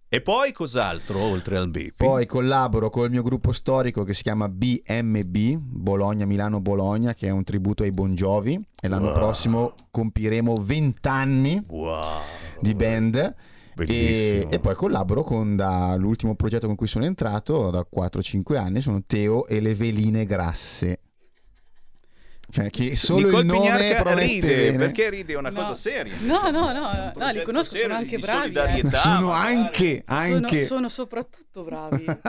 E 0.09 0.21
poi 0.21 0.53
cos'altro 0.53 1.21
oltre 1.21 1.57
al 1.57 1.71
Bepi? 1.71 1.93
Poi 1.97 2.27
collaboro 2.27 2.91
col 2.91 3.09
mio 3.09 3.23
gruppo 3.23 3.51
storico 3.53 4.05
che 4.05 4.13
si 4.13 4.23
chiama 4.23 4.47
BMB, 4.49 5.57
Bologna 5.59 6.27
Milano 6.27 6.61
Bologna, 6.61 7.15
che 7.15 7.29
è 7.29 7.31
un 7.31 7.45
tributo 7.45 7.83
ai 7.83 7.93
Bon 7.93 8.15
Jovi. 8.15 8.61
E 8.79 8.89
l'anno 8.89 9.07
Wow. 9.07 9.15
prossimo 9.15 9.75
compiremo 9.91 10.55
20 10.57 11.09
anni 11.09 11.65
Wow. 11.67 12.21
di 12.61 12.75
band. 12.75 13.35
E, 13.75 14.47
e 14.51 14.59
poi 14.59 14.75
collaboro 14.75 15.23
con 15.23 15.57
dall'ultimo 15.57 16.35
progetto 16.35 16.67
con 16.67 16.77
cui 16.77 16.87
sono 16.87 17.07
entrato 17.07 17.71
da 17.71 17.87
4-5 17.91 18.57
anni 18.59 18.83
sono 18.83 19.03
Teo 19.07 19.47
e 19.47 19.61
le 19.61 19.75
veline 19.75 20.27
grasse. 20.27 21.01
Cioè, 22.53 22.69
che 22.69 22.95
solo 22.97 23.27
Nicole 23.29 23.41
il 23.41 23.47
nome 23.47 23.95
promette 24.03 24.25
ride 24.27 24.55
bene. 24.57 24.77
perché 24.77 25.09
ride 25.09 25.33
è 25.33 25.37
una 25.37 25.49
No. 25.49 25.61
cosa 25.61 25.73
seria. 25.75 26.15
No, 26.21 26.51
no, 26.51 26.71
no, 26.71 26.91
Un 26.91 27.13
no, 27.17 27.31
li 27.31 27.43
conosco, 27.45 27.75
sono 27.77 27.95
anche 27.95 28.19
bravi, 28.19 28.55
eh. 28.55 28.91
sono 28.93 29.31
anche, 29.31 30.03
anche... 30.05 30.57
Sono, 30.67 30.67
sono 30.67 30.89
soprattutto 30.91 31.63
bravi. 31.65 32.05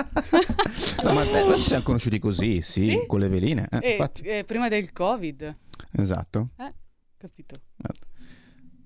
No, 1.03 1.11
ma 1.13 1.25
beh, 1.25 1.55
ci 1.57 1.67
siamo 1.67 1.83
conosciuti 1.83 2.19
così, 2.19 2.61
sì, 2.61 2.85
Sì? 2.85 3.03
con 3.05 3.19
le 3.19 3.27
veline. 3.27 3.67
eh, 3.69 3.79
Eh, 3.81 3.91
infatti, 3.91 4.21
eh, 4.21 4.43
prima 4.45 4.69
del 4.69 4.93
Covid, 4.93 5.57
esatto. 5.97 6.49
eh? 6.57 6.73
Capito? 7.17 7.55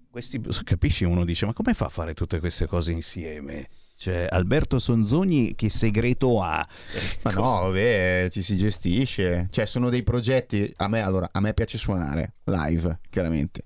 Questi, 0.10 0.41
capisci, 0.63 1.04
uno 1.04 1.23
dice, 1.23 1.45
ma 1.45 1.54
come 1.54 1.76
fa 1.76 1.86
a 1.86 1.89
fare 1.89 2.15
tutte 2.15 2.39
queste 2.39 2.65
cose 2.65 2.91
insieme? 2.91 3.69
Cioè, 3.99 4.27
Alberto 4.29 4.77
Sonzogni 4.77 5.55
che 5.55 5.71
segreto 5.71 6.39
ha? 6.39 6.63
Ma 7.23 7.31
no, 7.31 7.41
vabbè, 7.41 8.27
ci 8.29 8.43
si 8.43 8.55
gestisce. 8.55 9.47
Cioè, 9.49 9.65
sono 9.65 9.89
dei 9.89 10.03
progetti. 10.03 10.71
A 10.77 10.88
me, 10.88 11.01
allora, 11.01 11.29
a 11.31 11.39
me 11.39 11.55
piace 11.55 11.79
suonare 11.79 12.36
live, 12.43 12.99
chiaramente. 13.10 13.63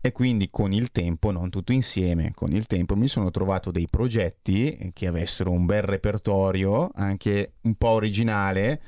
E 0.00 0.10
quindi 0.10 0.50
con 0.50 0.72
il 0.72 0.90
tempo, 0.90 1.30
non 1.30 1.48
tutto 1.48 1.72
insieme, 1.72 2.32
con 2.34 2.50
il 2.52 2.66
tempo 2.66 2.96
mi 2.96 3.06
sono 3.06 3.30
trovato 3.30 3.70
dei 3.70 3.86
progetti 3.88 4.90
che 4.92 5.06
avessero 5.06 5.52
un 5.52 5.64
bel 5.64 5.82
repertorio, 5.82 6.90
anche 6.94 7.52
un 7.62 7.76
po' 7.76 7.90
originale. 7.90 8.80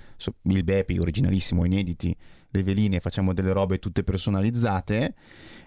Il 0.42 0.64
Bepi, 0.64 0.98
originalissimo, 0.98 1.64
inediti. 1.64 2.16
Le 2.48 2.62
veline, 2.64 2.98
facciamo 2.98 3.32
delle 3.32 3.52
robe 3.52 3.78
tutte 3.78 4.02
personalizzate. 4.02 5.14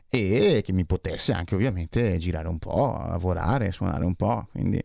E 0.09 0.61
che 0.65 0.73
mi 0.73 0.85
potesse 0.85 1.31
anche, 1.31 1.55
ovviamente, 1.55 2.17
girare 2.17 2.49
un 2.49 2.59
po', 2.59 3.05
lavorare, 3.07 3.71
suonare 3.71 4.03
un 4.03 4.15
po'. 4.15 4.49
Quindi. 4.51 4.83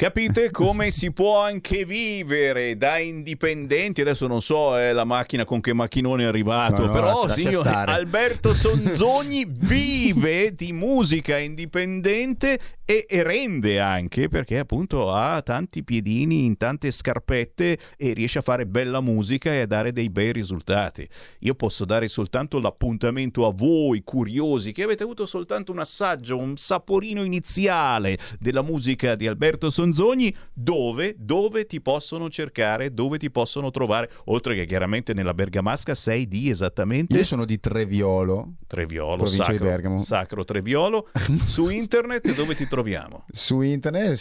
Capite 0.00 0.52
come 0.52 0.92
si 0.92 1.10
può 1.10 1.42
anche 1.42 1.84
vivere 1.84 2.76
da 2.76 2.98
indipendenti? 2.98 4.00
Adesso 4.00 4.28
non 4.28 4.40
so 4.40 4.78
eh, 4.78 4.92
la 4.92 5.02
macchina 5.02 5.44
con 5.44 5.60
che 5.60 5.72
macchinone 5.72 6.22
è 6.22 6.26
arrivato, 6.26 6.82
No, 6.82 6.86
no, 6.86 6.92
però 6.92 7.28
stare. 7.34 7.90
Alberto 7.90 8.54
Sonzogni 8.54 9.44
vive 9.58 10.54
di 10.54 10.72
musica 10.72 11.36
indipendente 11.38 12.60
e, 12.90 13.04
e 13.06 13.22
rende 13.22 13.80
anche 13.80 14.30
perché 14.30 14.58
appunto 14.58 15.12
ha 15.12 15.42
tanti 15.42 15.84
piedini 15.84 16.46
in 16.46 16.56
tante 16.56 16.90
scarpette 16.90 17.78
e 17.98 18.12
riesce 18.14 18.38
a 18.38 18.42
fare 18.42 18.64
bella 18.64 19.02
musica 19.02 19.52
e 19.52 19.60
a 19.60 19.66
dare 19.66 19.92
dei 19.92 20.08
bei 20.08 20.32
risultati. 20.32 21.06
Io 21.40 21.54
posso 21.54 21.84
dare 21.84 22.08
soltanto 22.08 22.58
l'appuntamento 22.58 23.46
a 23.46 23.52
voi 23.52 24.00
curiosi 24.02 24.72
che 24.72 24.84
avete 24.84 25.02
avuto 25.02 25.26
soltanto 25.26 25.70
un 25.70 25.80
assaggio, 25.80 26.38
un 26.38 26.56
saporino 26.56 27.24
iniziale 27.24 28.16
della 28.38 28.62
musica 28.62 29.16
di 29.16 29.26
Alberto 29.26 29.68
Sonzogni, 29.68 30.34
dove, 30.54 31.14
dove 31.18 31.66
ti 31.66 31.82
possono 31.82 32.30
cercare, 32.30 32.94
dove 32.94 33.18
ti 33.18 33.30
possono 33.30 33.70
trovare, 33.70 34.10
oltre 34.26 34.54
che 34.54 34.64
chiaramente 34.64 35.12
nella 35.12 35.34
Bergamasca 35.34 35.94
sei 35.94 36.26
di 36.26 36.48
esattamente 36.48 37.18
Io 37.18 37.24
sono 37.24 37.44
di 37.44 37.60
Treviolo, 37.60 38.54
Treviolo, 38.66 39.24
provincia 39.24 39.44
di 39.44 39.58
sacro, 39.58 39.68
Bergamo. 39.68 40.00
sacro 40.00 40.44
Treviolo, 40.46 41.08
su 41.44 41.68
internet 41.68 42.34
dove 42.34 42.54
ti 42.54 42.66
troviamo? 42.78 43.24
Su 43.32 43.60
internet, 43.60 44.16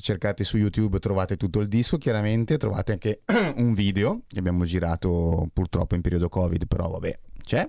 cercate 0.00 0.42
su 0.42 0.56
YouTube 0.56 0.98
trovate 1.00 1.36
tutto 1.36 1.60
il 1.60 1.68
disco, 1.68 1.98
chiaramente 1.98 2.56
trovate 2.56 2.92
anche 2.92 3.20
un 3.56 3.74
video 3.74 4.22
che 4.26 4.38
abbiamo 4.38 4.64
girato 4.64 5.48
purtroppo 5.52 5.94
in 5.96 6.00
periodo 6.00 6.30
Covid, 6.30 6.66
però 6.66 6.88
vabbè, 6.88 7.18
c'è. 7.44 7.68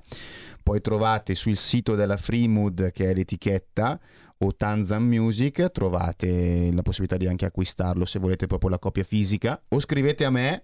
Poi 0.63 0.80
trovate 0.80 1.36
sul 1.36 1.58
sito 1.58 1.96
della 1.96 2.15
Freemood, 2.15 2.91
che 2.91 3.10
è 3.10 3.13
l'etichetta, 3.13 4.00
o 4.38 4.56
Tanzan 4.56 5.04
Music, 5.04 5.70
trovate 5.72 6.72
la 6.72 6.82
possibilità 6.82 7.17
di 7.17 7.28
anche 7.28 7.46
acquistarlo 7.46 8.06
se 8.06 8.17
volete 8.17 8.48
proprio 8.48 8.70
la 8.70 8.80
copia 8.80 9.04
fisica, 9.04 9.62
o 9.67 9.80
scrivete 9.80 10.24
a 10.24 10.30
me. 10.30 10.63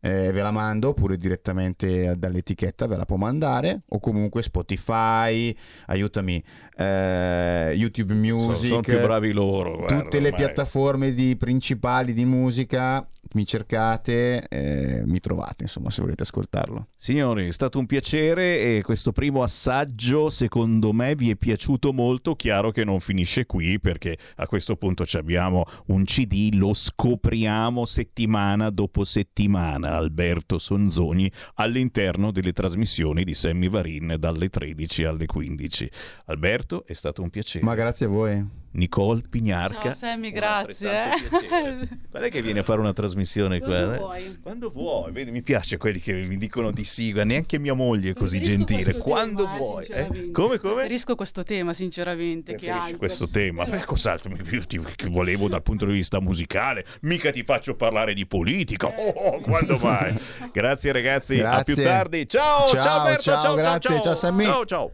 Eh, 0.00 0.32
ve 0.32 0.42
la 0.42 0.50
mando 0.50 0.88
oppure 0.88 1.16
direttamente 1.16 2.14
dall'etichetta 2.16 2.86
ve 2.86 2.96
la 2.96 3.04
può 3.04 3.16
mandare 3.16 3.82
o 3.88 3.98
comunque 4.00 4.42
Spotify 4.42 5.54
aiutami 5.86 6.42
eh, 6.76 7.72
YouTube 7.74 8.14
Sono, 8.14 8.46
Music 8.46 8.68
sono 8.68 8.80
più 8.80 9.00
bravi 9.00 9.32
loro. 9.32 9.76
guarda, 9.76 10.00
tutte 10.00 10.20
le 10.20 10.28
ormai. 10.30 10.44
piattaforme 10.44 11.14
di- 11.14 11.36
principali 11.36 12.12
di 12.12 12.24
musica 12.24 13.06
mi 13.32 13.46
cercate 13.46 14.48
eh, 14.48 15.02
mi 15.06 15.20
trovate 15.20 15.64
insomma 15.64 15.90
se 15.90 16.00
volete 16.00 16.22
ascoltarlo 16.22 16.88
Signori, 16.96 17.48
è 17.48 17.52
stato 17.52 17.78
un 17.78 17.86
piacere 17.86 18.76
e 18.76 18.82
questo 18.82 19.12
primo 19.12 19.42
assaggio 19.42 20.28
secondo 20.28 20.92
me 20.92 21.14
vi 21.14 21.30
è 21.30 21.36
piaciuto 21.36 21.94
molto. 21.94 22.34
Chiaro 22.36 22.72
che 22.72 22.84
non 22.84 23.00
finisce 23.00 23.46
qui 23.46 23.80
perché 23.80 24.18
a 24.36 24.46
questo 24.46 24.76
punto 24.76 25.06
ci 25.06 25.16
abbiamo 25.16 25.64
un 25.86 26.04
CD, 26.04 26.50
lo 26.52 26.74
scopriamo 26.74 27.86
settimana 27.86 28.68
dopo 28.68 29.04
settimana. 29.04 29.89
Alberto 29.96 30.58
Sonzoni 30.58 31.30
all'interno 31.54 32.30
delle 32.30 32.52
trasmissioni 32.52 33.24
di 33.24 33.34
Sammy 33.34 33.68
Varin 33.68 34.16
dalle 34.18 34.48
13 34.48 35.04
alle 35.04 35.26
15. 35.26 35.90
Alberto, 36.26 36.84
è 36.86 36.92
stato 36.92 37.22
un 37.22 37.30
piacere. 37.30 37.64
ma 37.64 37.74
grazie 37.74 38.06
a 38.06 38.08
voi 38.08 38.44
Nicole 38.72 39.22
Pignarca. 39.28 39.82
Ciao, 39.82 39.94
Sammy, 39.94 40.30
grazie, 40.30 40.90
eh. 40.90 41.88
Quando 42.08 42.22
è 42.22 42.30
che 42.30 42.40
viene 42.40 42.60
a 42.60 42.62
fare 42.62 42.80
una 42.80 42.92
trasmissione 42.92 43.58
qua? 43.58 43.68
Quando 43.68 43.92
eh? 43.92 43.98
vuoi. 43.98 44.38
Quando 44.40 44.70
vuoi, 44.70 45.12
vedi, 45.12 45.30
mi 45.30 45.42
piace 45.42 45.76
quelli 45.76 46.00
che 46.00 46.12
mi 46.12 46.36
dicono 46.36 46.70
di 46.70 46.84
guarda, 46.84 47.24
neanche 47.24 47.58
mia 47.58 47.74
moglie 47.74 48.10
è 48.10 48.14
così 48.14 48.38
Preferisco 48.38 48.74
gentile. 48.74 48.98
Quando 48.98 49.42
tema, 49.44 49.54
eh, 49.54 49.58
vuoi, 49.58 49.86
eh? 49.86 50.30
Come, 50.30 50.58
come? 50.58 50.74
Preferisco 50.74 51.14
questo 51.16 51.42
tema, 51.42 51.72
sinceramente, 51.72 52.52
che 52.52 52.58
Preferisci 52.58 52.84
altro. 52.84 52.98
questo 52.98 53.28
tema? 53.28 53.64
Però- 53.64 53.78
Beh, 53.78 53.84
cos'altro? 53.84 54.30
Io 54.50 54.66
ti 54.66 54.80
che 54.94 55.08
volevo 55.08 55.48
dal 55.48 55.62
punto 55.62 55.86
di 55.86 55.92
vista 55.92 56.20
musicale, 56.20 56.84
mica 57.02 57.30
ti 57.30 57.42
faccio 57.42 57.74
parlare 57.74 58.14
di 58.14 58.26
politica. 58.26 58.86
Oh, 58.86 59.08
oh, 59.08 59.40
quando 59.40 59.78
mai? 59.78 60.14
Grazie 60.52 60.92
ragazzi, 60.92 61.40
a 61.40 61.62
più 61.62 61.74
Grazie. 61.74 61.84
tardi. 61.84 62.28
Ciao, 62.28 62.66
ciao, 62.68 62.82
Ciao, 62.82 63.00
Alberto, 63.00 63.22
ciao, 63.22 63.42
ciao, 63.42 63.54
grazie, 63.54 63.90
ciao, 63.90 64.02
ciao, 64.02 64.14
Sammy. 64.14 64.44
Ciao, 64.44 64.64
ciao. 64.64 64.92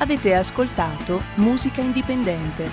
Avete 0.00 0.34
ascoltato 0.34 1.22
Musica 1.34 1.82
Indipendente. 1.82 2.70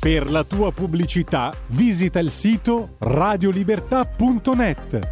Per 0.00 0.28
la 0.28 0.42
tua 0.42 0.72
pubblicità 0.72 1.52
visita 1.68 2.18
il 2.18 2.32
sito 2.32 2.96
radiolibertà.net. 2.98 5.08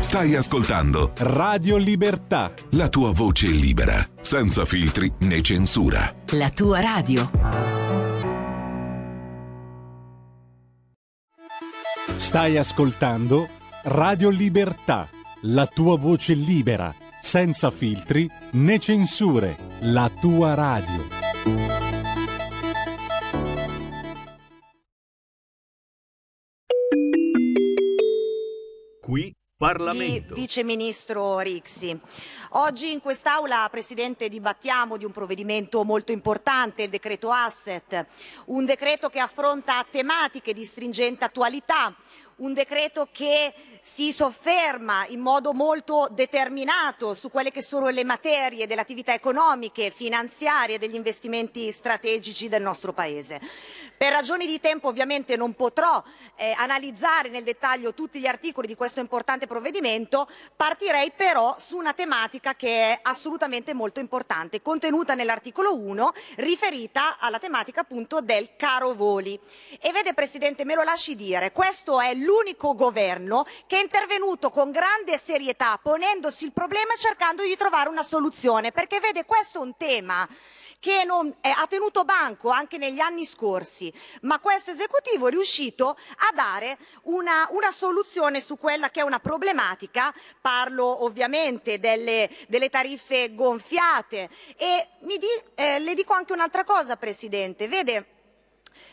Stai 0.00 0.34
ascoltando 0.34 1.12
Radio 1.18 1.78
Libertà. 1.78 2.52
la 2.70 2.88
tua 2.90 3.12
voce 3.12 3.46
libera, 3.46 4.06
senza 4.20 4.66
filtri 4.66 5.10
né 5.20 5.40
censura. 5.40 6.12
La 6.32 6.50
tua 6.50 6.80
radio. 6.80 7.89
Stai 12.20 12.58
ascoltando 12.58 13.48
Radio 13.84 14.28
Libertà, 14.28 15.08
la 15.44 15.66
tua 15.66 15.96
voce 15.96 16.34
libera, 16.34 16.94
senza 17.20 17.70
filtri 17.70 18.30
né 18.52 18.78
censure. 18.78 19.56
La 19.80 20.08
tua 20.20 20.52
radio. 20.54 21.08
Qui 29.00 29.34
Parlamento. 29.60 30.32
di 30.32 30.40
Vice 30.40 30.64
Ministro 30.64 31.38
Rixi. 31.40 31.94
Oggi 32.52 32.92
in 32.92 33.00
quest'Aula, 33.00 33.68
Presidente, 33.70 34.30
dibattiamo 34.30 34.96
di 34.96 35.04
un 35.04 35.12
provvedimento 35.12 35.84
molto 35.84 36.12
importante, 36.12 36.84
il 36.84 36.88
decreto 36.88 37.30
Asset, 37.30 38.06
un 38.46 38.64
decreto 38.64 39.10
che 39.10 39.18
affronta 39.18 39.84
tematiche 39.90 40.54
di 40.54 40.64
stringente 40.64 41.26
attualità, 41.26 41.94
un 42.36 42.54
decreto 42.54 43.06
che 43.12 43.52
si 43.80 44.12
sofferma 44.12 45.06
in 45.08 45.20
modo 45.20 45.52
molto 45.52 46.08
determinato 46.10 47.14
su 47.14 47.30
quelle 47.30 47.50
che 47.50 47.62
sono 47.62 47.88
le 47.88 48.04
materie 48.04 48.66
delle 48.66 48.80
attività 48.80 49.14
economiche, 49.14 49.90
finanziarie 49.90 50.76
e 50.76 50.78
degli 50.78 50.94
investimenti 50.94 51.70
strategici 51.72 52.48
del 52.48 52.62
nostro 52.62 52.92
Paese. 52.92 53.40
Per 53.96 54.12
ragioni 54.12 54.46
di 54.46 54.60
tempo 54.60 54.88
ovviamente 54.88 55.36
non 55.36 55.54
potrò 55.54 56.02
eh, 56.36 56.54
analizzare 56.56 57.28
nel 57.28 57.42
dettaglio 57.42 57.92
tutti 57.92 58.18
gli 58.18 58.26
articoli 58.26 58.66
di 58.66 58.74
questo 58.74 59.00
importante 59.00 59.46
provvedimento, 59.46 60.28
partirei 60.56 61.12
però 61.14 61.56
su 61.58 61.76
una 61.76 61.92
tematica 61.92 62.54
che 62.54 62.92
è 62.92 62.98
assolutamente 63.02 63.74
molto 63.74 64.00
importante, 64.00 64.62
contenuta 64.62 65.14
nell'articolo 65.14 65.78
1, 65.78 66.12
riferita 66.36 67.18
alla 67.18 67.38
tematica 67.38 67.80
appunto 67.80 68.20
del 68.20 68.56
caro 68.56 68.94
voli. 68.94 69.38
E 69.80 69.92
vede 69.92 70.14
Presidente, 70.14 70.64
me 70.64 70.74
lo 70.74 70.82
lasci 70.82 71.14
dire, 71.14 71.52
questo 71.52 72.00
è 72.00 72.14
l'unico 72.14 72.74
governo 72.74 73.44
che 73.70 73.76
è 73.76 73.82
intervenuto 73.82 74.50
con 74.50 74.72
grande 74.72 75.16
serietà, 75.16 75.78
ponendosi 75.80 76.44
il 76.44 76.50
problema 76.50 76.92
e 76.92 76.98
cercando 76.98 77.44
di 77.44 77.54
trovare 77.54 77.88
una 77.88 78.02
soluzione, 78.02 78.72
perché 78.72 78.98
vede 78.98 79.24
questo 79.24 79.58
è 79.58 79.60
un 79.62 79.76
tema 79.76 80.28
che 80.80 81.04
non- 81.04 81.32
eh, 81.40 81.50
ha 81.50 81.68
tenuto 81.68 82.04
banco 82.04 82.50
anche 82.50 82.78
negli 82.78 82.98
anni 82.98 83.24
scorsi, 83.24 83.92
ma 84.22 84.40
questo 84.40 84.72
esecutivo 84.72 85.28
è 85.28 85.30
riuscito 85.30 85.90
a 85.90 86.32
dare 86.34 86.78
una, 87.02 87.46
una 87.52 87.70
soluzione 87.70 88.40
su 88.40 88.58
quella 88.58 88.90
che 88.90 89.02
è 89.02 89.04
una 89.04 89.20
problematica, 89.20 90.12
parlo 90.40 91.04
ovviamente 91.04 91.78
delle, 91.78 92.28
delle 92.48 92.70
tariffe 92.70 93.36
gonfiate. 93.36 94.28
E 94.56 94.88
di- 94.98 95.18
eh, 95.54 95.78
le 95.78 95.94
dico 95.94 96.12
anche 96.12 96.32
un'altra 96.32 96.64
cosa 96.64 96.96
Presidente, 96.96 97.68
vede 97.68 98.18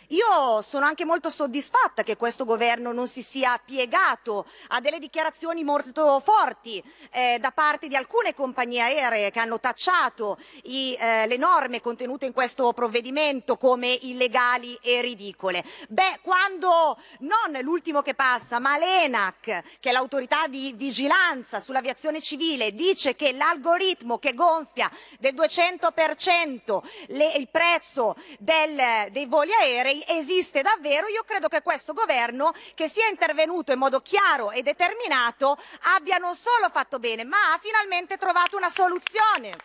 io 0.08 0.62
sono 0.62 0.86
anche 0.86 1.04
molto 1.04 1.30
soddisfatta 1.30 2.04
che 2.04 2.16
questo 2.16 2.46
governo 2.46 2.94
non 2.94 3.08
si 3.08 3.22
sia 3.22 3.60
piegato 3.64 4.46
a 4.70 4.80
delle 4.80 5.00
dichiarazioni 5.00 5.64
molto 5.64 6.22
forti 6.22 6.82
eh, 7.12 7.38
da 7.40 7.52
parte 7.52 7.88
di 7.88 7.96
alcune 7.96 8.34
compagnie 8.34 8.82
aeree 8.82 9.32
che 9.32 9.40
hanno 9.40 9.60
tacciato 9.60 10.38
i, 10.64 10.96
eh, 10.98 11.28
le 11.28 11.38
norme 11.38 11.82
contenute 11.82 12.26
in 12.26 12.32
questo 12.32 12.72
provvedimento 12.72 13.58
come 13.58 13.98
illegali 14.02 14.78
e 14.82 15.02
ridicole. 15.02 15.64
Beh, 15.90 16.20
quando 16.22 16.98
non 17.20 17.58
l'ultimo 17.62 18.02
che 18.02 18.14
passa, 18.14 18.60
ma 18.60 18.78
l'ENAC, 18.78 19.64
che 19.80 19.90
è 19.90 19.92
l'autorità 19.92 20.48
di 20.48 20.74
vigilanza 20.76 21.60
sull'aviazione 21.60 22.22
civile, 22.22 22.74
dice 22.74 23.16
che 23.16 23.34
l'algoritmo 23.34 24.20
che 24.20 24.34
gonfia 24.34 24.90
del 25.20 25.34
200% 25.34 26.82
le- 27.08 27.34
il 27.38 27.50
prezzo 27.50 28.16
del- 28.40 29.12
dei 29.12 29.26
voli 29.26 29.52
aerei 29.54 29.97
esiste 30.08 30.62
davvero, 30.62 31.08
io 31.08 31.24
credo 31.24 31.48
che 31.48 31.62
questo 31.62 31.94
governo, 31.94 32.54
che 32.76 32.88
sia 32.88 33.08
intervenuto 33.08 33.72
in 33.72 33.80
modo 33.80 34.02
chiaro 34.02 34.52
e 34.52 34.62
determinato, 34.62 35.58
abbia 35.96 36.18
non 36.18 36.36
solo 36.36 36.70
fatto 36.72 37.00
bene, 37.00 37.24
ma 37.24 37.54
ha 37.54 37.60
finalmente 37.62 38.18
trovato 38.18 38.58
una 38.58 38.70
soluzione. 38.70 39.56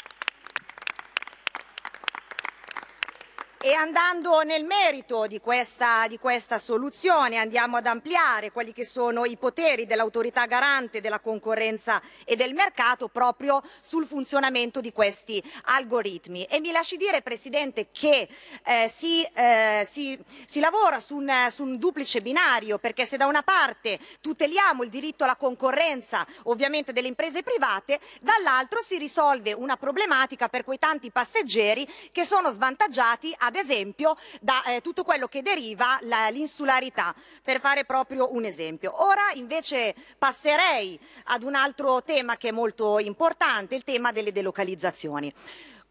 E 3.65 3.75
andando 3.75 4.43
nel 4.43 4.65
merito 4.65 5.29
di 5.29 5.39
questa, 5.39 6.09
di 6.09 6.19
questa 6.19 6.59
soluzione 6.59 7.37
andiamo 7.37 7.77
ad 7.77 7.87
ampliare 7.87 8.51
quelli 8.51 8.73
che 8.73 8.85
sono 8.85 9.25
i 9.25 9.37
poteri 9.37 9.87
dell'autorità 9.87 10.47
garante 10.47 11.01
della 11.01 11.21
concorrenza 11.21 12.03
e 12.25 12.35
del 12.35 12.55
mercato 12.55 13.07
proprio 13.07 13.63
sul 13.79 14.05
funzionamento 14.05 14.81
di 14.81 14.91
questi 14.91 15.41
algoritmi. 15.67 16.43
E 16.47 16.59
mi 16.59 16.73
lasci 16.73 16.97
dire, 16.97 17.23
Presidente, 17.23 17.87
che 17.93 18.29
eh, 18.65 18.89
si, 18.89 19.23
eh, 19.23 19.87
si- 19.89 20.19
si 20.45 20.59
lavora 20.59 20.99
su 20.99 21.15
un, 21.15 21.31
su 21.49 21.63
un 21.63 21.79
duplice 21.79 22.21
binario, 22.21 22.79
perché 22.79 23.07
se 23.07 23.17
da 23.17 23.27
una 23.27 23.45
parte 23.45 24.01
tuteliamo 24.21 24.83
il 24.83 24.91
diritto 24.91 25.23
alla 25.23 25.37
concorrenza, 25.37 26.27
ovviamente 26.45 26.93
delle 26.93 27.07
imprese 27.07 27.45
private, 27.45 28.01
dall'altro 28.23 28.83
si 28.83 28.99
risolve 28.99 29.53
una 29.53 29.77
problematica 29.77 30.49
per 30.49 30.65
quei 30.65 30.81
tanti 30.81 31.13
passeggeri 31.13 31.89
che 32.11 32.25
sono 32.25 32.51
svantaggiati, 32.51 33.33
ad 33.39 33.51
esempio, 33.57 34.17
da 34.41 34.63
eh, 34.65 34.81
tutto 34.81 35.05
quello 35.05 35.27
che 35.27 35.43
deriva 35.43 35.99
la- 36.03 36.29
l'insularità, 36.29 37.15
per 37.43 37.61
fare 37.61 37.85
proprio 37.85 38.35
un 38.35 38.45
esempio. 38.45 39.05
Ora 39.05 39.31
invece 39.35 39.95
passerei 40.19 40.99
ad 41.25 41.43
un 41.43 41.55
altro 41.55 42.03
tema 42.03 42.37
che 42.37 42.49
è 42.49 42.53
molto 42.53 42.99
importante, 42.99 43.75
il 43.75 43.85
tema 43.85 44.13
delle 44.13 44.33
delocalizzazioni. 44.33 45.33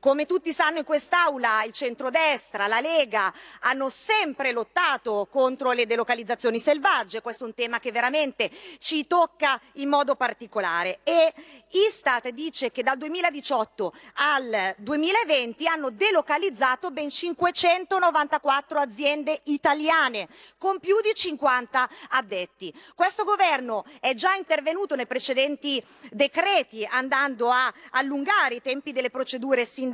Come 0.02 0.26
tutti 0.26 0.52
sanno 0.52 0.80
in 0.80 0.84
quest'Aula, 0.84 1.62
il 1.64 1.74
centrodestra, 1.74 2.66
la 2.66 2.80
Lega 2.80 3.32
hanno 3.60 3.88
sempre 3.90 4.52
lottato 4.52 5.28
contro 5.30 5.74
le 5.74 5.86
delocalizzazioni 5.86 6.58
selvagge, 6.60 7.22
questo 7.22 7.44
è 7.44 7.46
un 7.46 7.54
tema 7.54 7.78
che 7.78 7.92
veramente 7.92 8.50
ci 8.80 9.06
tocca 9.06 9.62
in 9.74 9.90
modo 9.90 10.16
particolare. 10.16 11.02
E 11.04 11.32
Istat 11.70 12.30
dice 12.30 12.72
che 12.72 12.82
dal 12.82 12.98
2018 12.98 13.94
al 14.16 14.74
2020 14.78 15.68
hanno 15.68 15.92
delocalizzato 15.92 16.90
ben 16.90 17.12
594 17.12 18.80
aziende 18.80 19.42
italiane 19.44 20.28
con 20.58 20.80
più 20.80 21.00
di 21.00 21.14
50 21.14 21.90
addetti. 22.10 22.74
Questo 22.96 23.24
governo 23.24 23.86
è 24.00 24.16
già 24.16 24.34
intervenuto 24.34 24.96
nei 24.96 25.06
precedenti 25.06 25.82
decreti 26.10 26.84
andando 26.86 27.52
a 27.52 27.72
allungare 27.92 28.56
i 28.56 28.62
tempi 28.64 28.94
delle 28.94 29.12
procedure 29.12 29.64
sindacali 29.64 29.90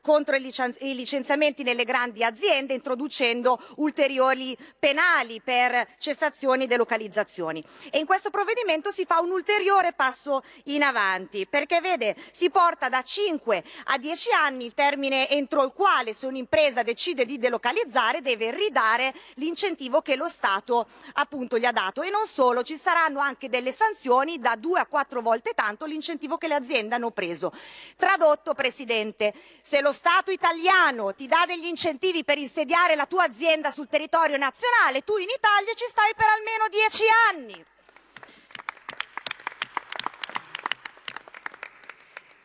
contro 0.00 0.36
i, 0.36 0.40
licen- 0.40 0.76
i 0.80 0.94
licenziamenti 0.94 1.62
nelle 1.62 1.84
grandi 1.84 2.22
aziende, 2.22 2.74
introducendo 2.74 3.58
ulteriori 3.76 4.56
penali 4.78 5.40
per 5.40 5.88
cessazioni 5.98 6.64
e 6.64 6.66
delocalizzazioni. 6.66 7.64
E 7.90 7.98
in 7.98 8.06
questo 8.06 8.30
provvedimento 8.30 8.90
si 8.90 9.04
fa 9.04 9.20
un 9.20 9.30
ulteriore 9.30 9.92
passo 9.92 10.42
in 10.64 10.82
avanti, 10.82 11.46
perché 11.46 11.80
vede, 11.80 12.16
si 12.30 12.50
porta 12.50 12.88
da 12.88 13.02
5 13.02 13.64
a 13.84 13.98
10 13.98 14.32
anni 14.32 14.66
il 14.66 14.74
termine 14.74 15.28
entro 15.28 15.64
il 15.64 15.72
quale 15.72 16.12
se 16.12 16.26
un'impresa 16.26 16.82
decide 16.82 17.24
di 17.24 17.38
delocalizzare 17.38 18.20
deve 18.20 18.50
ridare 18.50 19.14
l'incentivo 19.34 20.02
che 20.02 20.16
lo 20.16 20.28
Stato 20.28 20.86
appunto 21.14 21.58
gli 21.58 21.64
ha 21.64 21.72
dato 21.72 22.02
e 22.02 22.10
non 22.10 22.26
solo, 22.26 22.62
ci 22.62 22.76
saranno 22.76 23.20
anche 23.20 23.48
delle 23.48 23.72
sanzioni 23.72 24.38
da 24.38 24.56
2 24.56 24.80
a 24.80 24.86
4 24.86 25.20
volte 25.20 25.52
tanto 25.54 25.86
l'incentivo 25.86 26.36
che 26.36 26.48
le 26.48 26.54
aziende 26.54 26.94
hanno 26.94 27.10
preso. 27.10 27.52
Tradotto, 27.96 28.54
Presidente, 28.54 29.05
se 29.62 29.80
lo 29.80 29.92
Stato 29.92 30.30
italiano 30.30 31.14
ti 31.14 31.26
dà 31.26 31.44
degli 31.46 31.66
incentivi 31.66 32.24
per 32.24 32.38
insediare 32.38 32.94
la 32.96 33.06
tua 33.06 33.24
azienda 33.24 33.70
sul 33.70 33.88
territorio 33.88 34.36
nazionale, 34.36 35.02
tu 35.02 35.16
in 35.18 35.28
Italia 35.28 35.74
ci 35.74 35.86
stai 35.88 36.12
per 36.16 36.26
almeno 36.26 36.68
10 36.68 37.04
anni. 37.30 37.64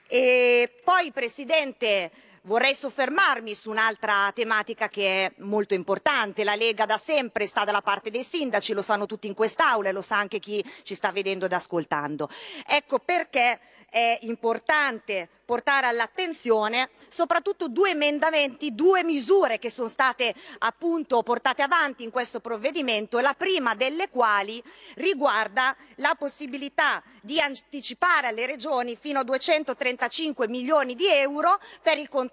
E 0.07 0.81
poi, 0.83 1.11
Presidente, 1.11 2.11
vorrei 2.43 2.73
soffermarmi 2.73 3.53
su 3.53 3.69
un'altra 3.69 4.31
tematica 4.33 4.89
che 4.89 5.25
è 5.25 5.33
molto 5.37 5.73
importante. 5.73 6.43
La 6.43 6.55
Lega 6.55 6.85
da 6.85 6.97
sempre 6.97 7.45
sta 7.45 7.63
dalla 7.63 7.81
parte 7.81 8.09
dei 8.09 8.23
sindaci, 8.23 8.73
lo 8.73 8.81
sanno 8.81 9.05
tutti 9.05 9.27
in 9.27 9.33
quest'Aula 9.33 9.89
e 9.89 9.91
lo 9.91 10.01
sa 10.01 10.17
anche 10.17 10.39
chi 10.39 10.63
ci 10.83 10.95
sta 10.95 11.11
vedendo 11.11 11.45
ed 11.45 11.53
ascoltando. 11.53 12.29
Ecco 12.65 12.99
perché 12.99 13.59
è 13.89 14.17
importante 14.21 15.27
portare 15.43 15.85
all'attenzione 15.85 16.91
soprattutto 17.09 17.67
due 17.67 17.89
emendamenti, 17.89 18.73
due 18.73 19.03
misure 19.03 19.59
che 19.59 19.69
sono 19.69 19.89
state 19.89 20.33
appunto 20.59 21.21
portate 21.23 21.61
avanti 21.61 22.03
in 22.03 22.09
questo 22.09 22.39
provvedimento, 22.39 23.19
la 23.19 23.33
prima 23.33 23.75
delle 23.75 24.09
quali 24.09 24.63
riguarda 24.95 25.75
la 25.95 26.15
possibilità 26.17 27.03
di 27.21 27.41
anticipare 27.41 28.27
alle 28.27 28.45
regioni 28.45 28.95
fino 28.95 29.19
a 29.19 29.23
235 29.25 30.47
milioni 30.47 30.95
di 30.95 31.07
euro 31.07 31.59
per 31.81 31.97
il 31.97 32.07
contrasto 32.07 32.30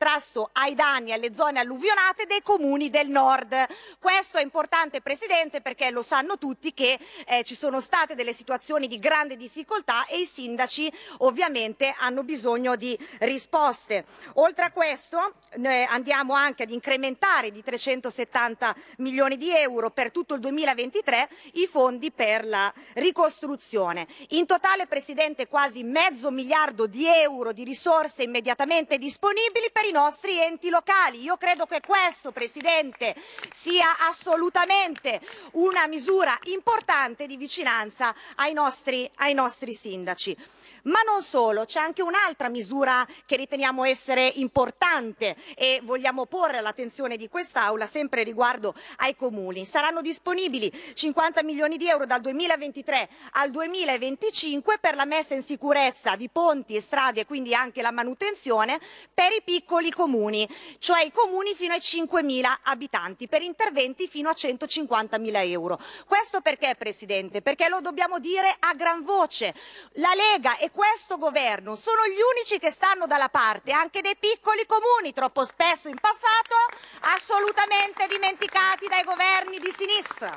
ai 0.52 0.74
danni 0.74 1.12
alle 1.12 1.34
zone 1.34 1.58
alluvionate 1.58 2.24
dei 2.26 2.42
comuni 2.42 2.88
del 2.88 3.08
nord. 3.08 3.54
Questo 3.98 4.38
è 4.38 4.42
importante 4.42 5.00
Presidente 5.00 5.60
perché 5.60 5.90
lo 5.90 6.02
sanno 6.02 6.38
tutti 6.38 6.72
che 6.72 6.98
eh, 7.26 7.42
ci 7.42 7.56
sono 7.56 7.80
state 7.80 8.14
delle 8.14 8.32
situazioni 8.32 8.86
di 8.86 8.98
grande 8.98 9.36
difficoltà 9.36 10.06
e 10.06 10.20
i 10.20 10.26
sindaci 10.26 10.90
ovviamente 11.18 11.92
hanno 11.98 12.22
bisogno 12.22 12.76
di 12.76 12.96
risposte. 13.20 14.04
Oltre 14.34 14.66
a 14.66 14.70
questo 14.70 15.34
noi 15.56 15.82
andiamo 15.84 16.34
anche 16.34 16.62
ad 16.62 16.70
incrementare 16.70 17.50
di 17.50 17.62
370 17.62 18.74
milioni 18.98 19.36
di 19.36 19.50
euro 19.50 19.90
per 19.90 20.12
tutto 20.12 20.34
il 20.34 20.40
2023 20.40 21.28
i 21.54 21.66
fondi 21.66 22.12
per 22.12 22.46
la 22.46 22.72
ricostruzione. 22.94 24.06
In 24.28 24.46
totale, 24.46 24.86
Presidente, 24.86 25.48
quasi 25.48 25.82
mezzo 25.82 26.30
miliardo 26.30 26.86
di 26.86 27.06
euro 27.06 27.52
di 27.52 27.64
risorse 27.64 28.22
immediatamente 28.22 28.96
disponibili 28.96 29.70
per 29.72 29.86
i 29.88 29.92
nostri 29.92 30.38
enti 30.38 30.68
locali. 30.68 31.22
Io 31.22 31.36
credo 31.36 31.66
che 31.66 31.80
questo, 31.80 32.30
Presidente, 32.30 33.14
sia 33.50 33.98
assolutamente 34.00 35.20
una 35.52 35.86
misura 35.86 36.38
importante 36.44 37.26
di 37.26 37.36
vicinanza 37.36 38.14
ai 38.36 38.52
nostri, 38.52 39.10
ai 39.16 39.34
nostri 39.34 39.74
sindaci. 39.74 40.36
Ma 40.84 41.00
non 41.02 41.22
solo, 41.22 41.64
c'è 41.64 41.80
anche 41.80 42.02
un'altra 42.02 42.48
misura 42.48 43.06
che 43.26 43.36
riteniamo 43.36 43.84
essere 43.84 44.26
importante 44.36 45.36
e 45.56 45.80
vogliamo 45.82 46.26
porre 46.26 46.58
all'attenzione 46.58 47.16
di 47.16 47.28
quest'Aula 47.28 47.86
sempre 47.86 48.22
riguardo 48.22 48.74
ai 48.96 49.16
comuni. 49.16 49.64
Saranno 49.64 50.00
disponibili 50.00 50.72
50 50.94 51.42
milioni 51.42 51.76
di 51.76 51.88
euro 51.88 52.06
dal 52.06 52.20
2023 52.20 53.08
al 53.32 53.50
2025 53.50 54.78
per 54.78 54.94
la 54.94 55.04
messa 55.04 55.34
in 55.34 55.42
sicurezza 55.42 56.16
di 56.16 56.28
ponti 56.28 56.74
e 56.74 56.80
strade 56.80 57.20
e 57.20 57.26
quindi 57.26 57.54
anche 57.54 57.82
la 57.82 57.90
manutenzione 57.90 58.78
per 59.12 59.32
i 59.32 59.42
piccoli 59.42 59.90
comuni, 59.90 60.48
cioè 60.78 61.02
i 61.02 61.12
comuni 61.12 61.54
fino 61.54 61.72
ai 61.72 61.80
5.000 61.80 62.56
abitanti, 62.62 63.28
per 63.28 63.42
interventi 63.42 64.06
fino 64.08 64.28
a 64.28 64.34
150.000 64.36 65.50
euro. 65.50 65.80
Questo 66.06 66.40
perché, 66.40 66.74
Presidente? 66.76 67.42
Perché 67.42 67.68
lo 67.68 67.80
dobbiamo 67.80 68.18
dire 68.18 68.54
a 68.58 68.74
gran 68.74 69.02
voce. 69.02 69.54
La 69.94 70.12
Lega 70.14 70.56
e 70.56 70.70
questo 70.78 71.18
governo 71.18 71.74
sono 71.74 72.06
gli 72.06 72.20
unici 72.36 72.60
che 72.60 72.70
stanno 72.70 73.06
dalla 73.06 73.28
parte 73.28 73.72
anche 73.72 74.00
dei 74.00 74.14
piccoli 74.16 74.64
comuni, 74.64 75.12
troppo 75.12 75.44
spesso 75.44 75.88
in 75.88 75.96
passato 76.00 76.54
assolutamente 77.00 78.06
dimenticati 78.06 78.86
dai 78.86 79.02
governi 79.02 79.58
di 79.58 79.72
sinistra. 79.72 80.32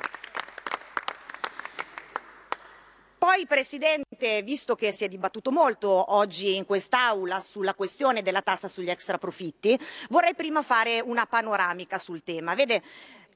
Poi, 3.18 3.46
Presidente, 3.46 4.42
visto 4.42 4.74
che 4.74 4.90
si 4.90 5.04
è 5.04 5.08
dibattuto 5.08 5.52
molto 5.52 6.12
oggi 6.12 6.56
in 6.56 6.66
quest'Aula 6.66 7.38
sulla 7.38 7.74
questione 7.74 8.22
della 8.22 8.42
tassa 8.42 8.66
sugli 8.66 8.90
extraprofitti, 8.90 9.78
vorrei 10.08 10.34
prima 10.34 10.62
fare 10.62 10.98
una 10.98 11.24
panoramica 11.24 11.98
sul 11.98 12.24
tema. 12.24 12.56
Vede, 12.56 12.82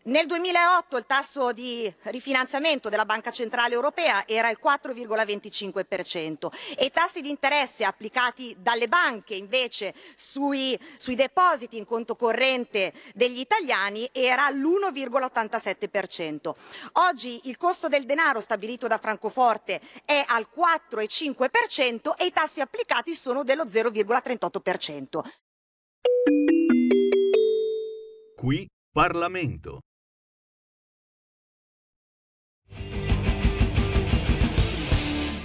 nel 0.06 0.26
2008 0.26 0.96
il 0.96 1.06
tasso 1.06 1.52
di 1.52 1.92
rifinanziamento 2.04 2.88
della 2.88 3.04
Banca 3.04 3.30
Centrale 3.30 3.74
Europea 3.74 4.26
era 4.26 4.50
il 4.50 4.58
4,25% 4.62 6.48
e 6.76 6.84
i 6.84 6.90
tassi 6.90 7.20
di 7.20 7.30
interesse 7.30 7.84
applicati 7.84 8.56
dalle 8.58 8.88
banche 8.88 9.34
invece 9.34 9.94
sui, 10.14 10.78
sui 10.96 11.14
depositi 11.14 11.76
in 11.76 11.84
conto 11.84 12.16
corrente 12.16 12.92
degli 13.14 13.38
italiani 13.38 14.08
era 14.12 14.48
l'1,87%. 14.50 16.54
Oggi 16.92 17.40
il 17.44 17.56
costo 17.56 17.88
del 17.88 18.04
denaro 18.04 18.40
stabilito 18.40 18.86
da 18.86 18.98
Francoforte 18.98 19.80
è 20.04 20.22
al 20.26 20.48
4,5% 20.54 22.14
e 22.16 22.26
i 22.26 22.32
tassi 22.32 22.60
applicati 22.60 23.14
sono 23.14 23.42
dello 23.42 23.64
0,38%. 23.64 25.20
Qui 28.36 28.68
Parlamento. 28.92 29.80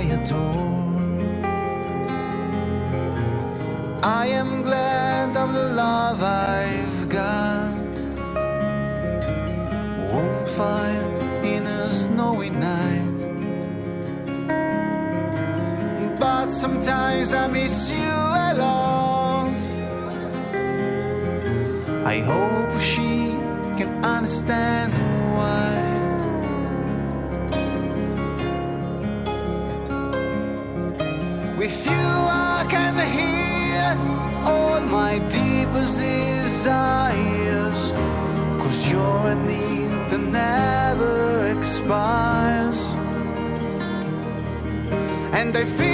I 0.00 0.04
adore. 0.04 0.96
I 4.02 4.28
am 4.28 4.62
glad 4.62 5.36
of 5.36 5.52
the 5.52 5.66
love 5.82 6.22
I've 6.22 7.08
got 7.10 7.74
warm 10.10 10.46
fire 10.46 11.06
in 11.44 11.66
a 11.66 11.86
snowy 11.90 12.48
night. 12.48 13.18
But 16.18 16.48
sometimes 16.48 17.34
I 17.34 17.48
miss 17.48 17.92
you 17.92 18.12
a 18.46 18.50
lot. 18.56 19.52
I 22.06 22.20
hope 22.20 22.72
she 22.80 23.36
can 23.76 24.02
understand 24.02 24.99
desires. 36.60 37.92
Cause 38.60 38.90
you're 38.90 39.26
a 39.28 39.34
need 39.34 40.00
that 40.10 40.20
never 40.20 41.46
expires. 41.56 42.80
And 45.32 45.56
I 45.56 45.64
feel 45.64 45.89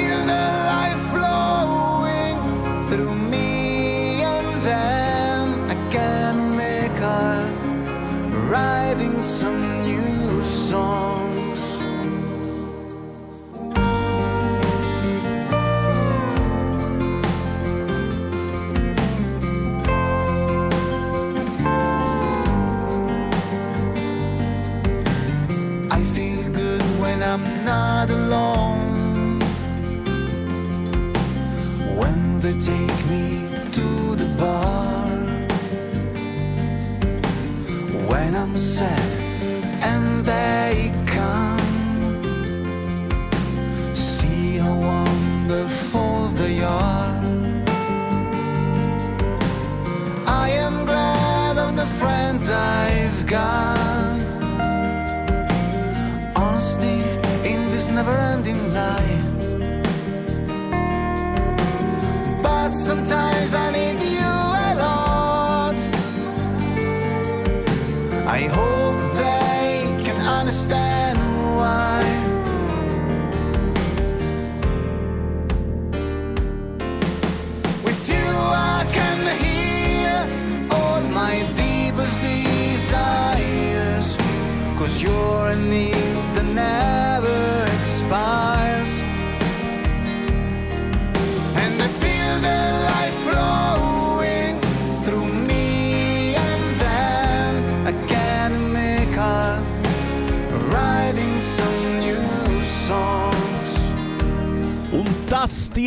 sad 38.76 39.05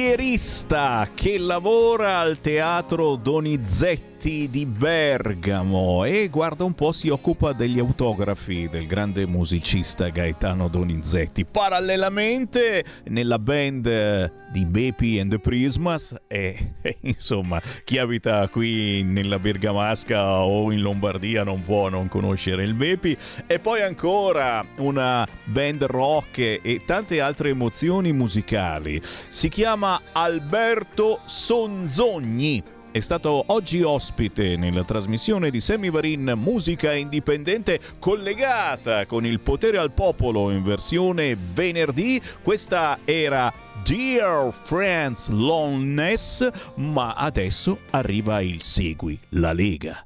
tastierista 0.10 1.08
che 1.14 1.38
lavora 1.38 2.18
al 2.18 2.40
teatro 2.42 3.16
Donizetti 3.16 4.19
di 4.20 4.66
Bergamo 4.66 6.04
e 6.04 6.28
guarda 6.30 6.64
un 6.64 6.74
po' 6.74 6.92
si 6.92 7.10
occupa 7.10 7.54
degli 7.54 7.80
autografi 7.80 8.68
del 8.70 8.86
grande 8.86 9.26
musicista 9.26 10.10
Gaetano 10.10 10.68
Donizetti. 10.68 11.46
Parallelamente 11.46 12.84
nella 13.06 13.40
band 13.40 13.86
eh, 13.86 14.32
di 14.52 14.66
Bepi 14.66 15.20
and 15.20 15.32
the 15.32 15.40
Prismas 15.40 16.16
e 16.28 16.50
e, 16.82 16.98
insomma 17.02 17.62
chi 17.84 17.98
abita 17.98 18.48
qui 18.48 19.04
nella 19.04 19.40
Bergamasca 19.40 20.42
o 20.42 20.72
in 20.72 20.82
Lombardia 20.82 21.44
non 21.44 21.64
può 21.64 21.90
non 21.90 22.08
conoscere 22.08 22.64
il 22.64 22.74
Bepi 22.74 23.18
e 23.46 23.60
poi 23.60 23.82
ancora 23.82 24.66
una 24.78 25.28
band 25.46 25.84
rock 25.84 26.38
e 26.40 26.82
tante 26.86 27.22
altre 27.22 27.50
emozioni 27.50 28.14
musicali. 28.14 29.02
Si 29.28 29.50
chiama 29.50 30.02
Alberto 30.12 31.20
Sonzogni. 31.26 32.78
È 32.92 33.00
stato 33.02 33.44
oggi 33.48 33.84
ospite 33.84 34.56
nella 34.56 34.84
trasmissione 34.84 35.52
di 35.52 35.60
Semivarin 35.60 36.34
Musica 36.36 36.92
Indipendente 36.92 37.80
collegata 38.00 39.06
con 39.06 39.28
il 39.28 39.40
potere 39.42 39.78
al 39.78 39.92
popolo 39.92 40.50
in 40.50 40.64
versione 40.64 41.38
venerdì. 41.54 42.20
Questa 42.42 42.98
era 43.06 43.54
Dear 43.84 44.52
Friends 44.64 45.28
Loneliness, 45.28 46.50
ma 46.78 47.14
adesso 47.14 47.82
arriva 47.92 48.42
il 48.42 48.64
Segui 48.64 49.20
la 49.30 49.54
Lega. 49.54 50.04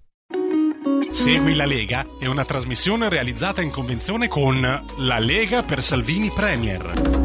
Segui 1.10 1.56
la 1.56 1.66
Lega 1.66 2.04
è 2.20 2.26
una 2.26 2.44
trasmissione 2.44 3.08
realizzata 3.08 3.62
in 3.62 3.70
convenzione 3.70 4.28
con 4.28 4.60
La 4.98 5.20
Lega 5.20 5.64
per 5.64 5.82
Salvini 5.82 6.32
Premier. 6.32 7.23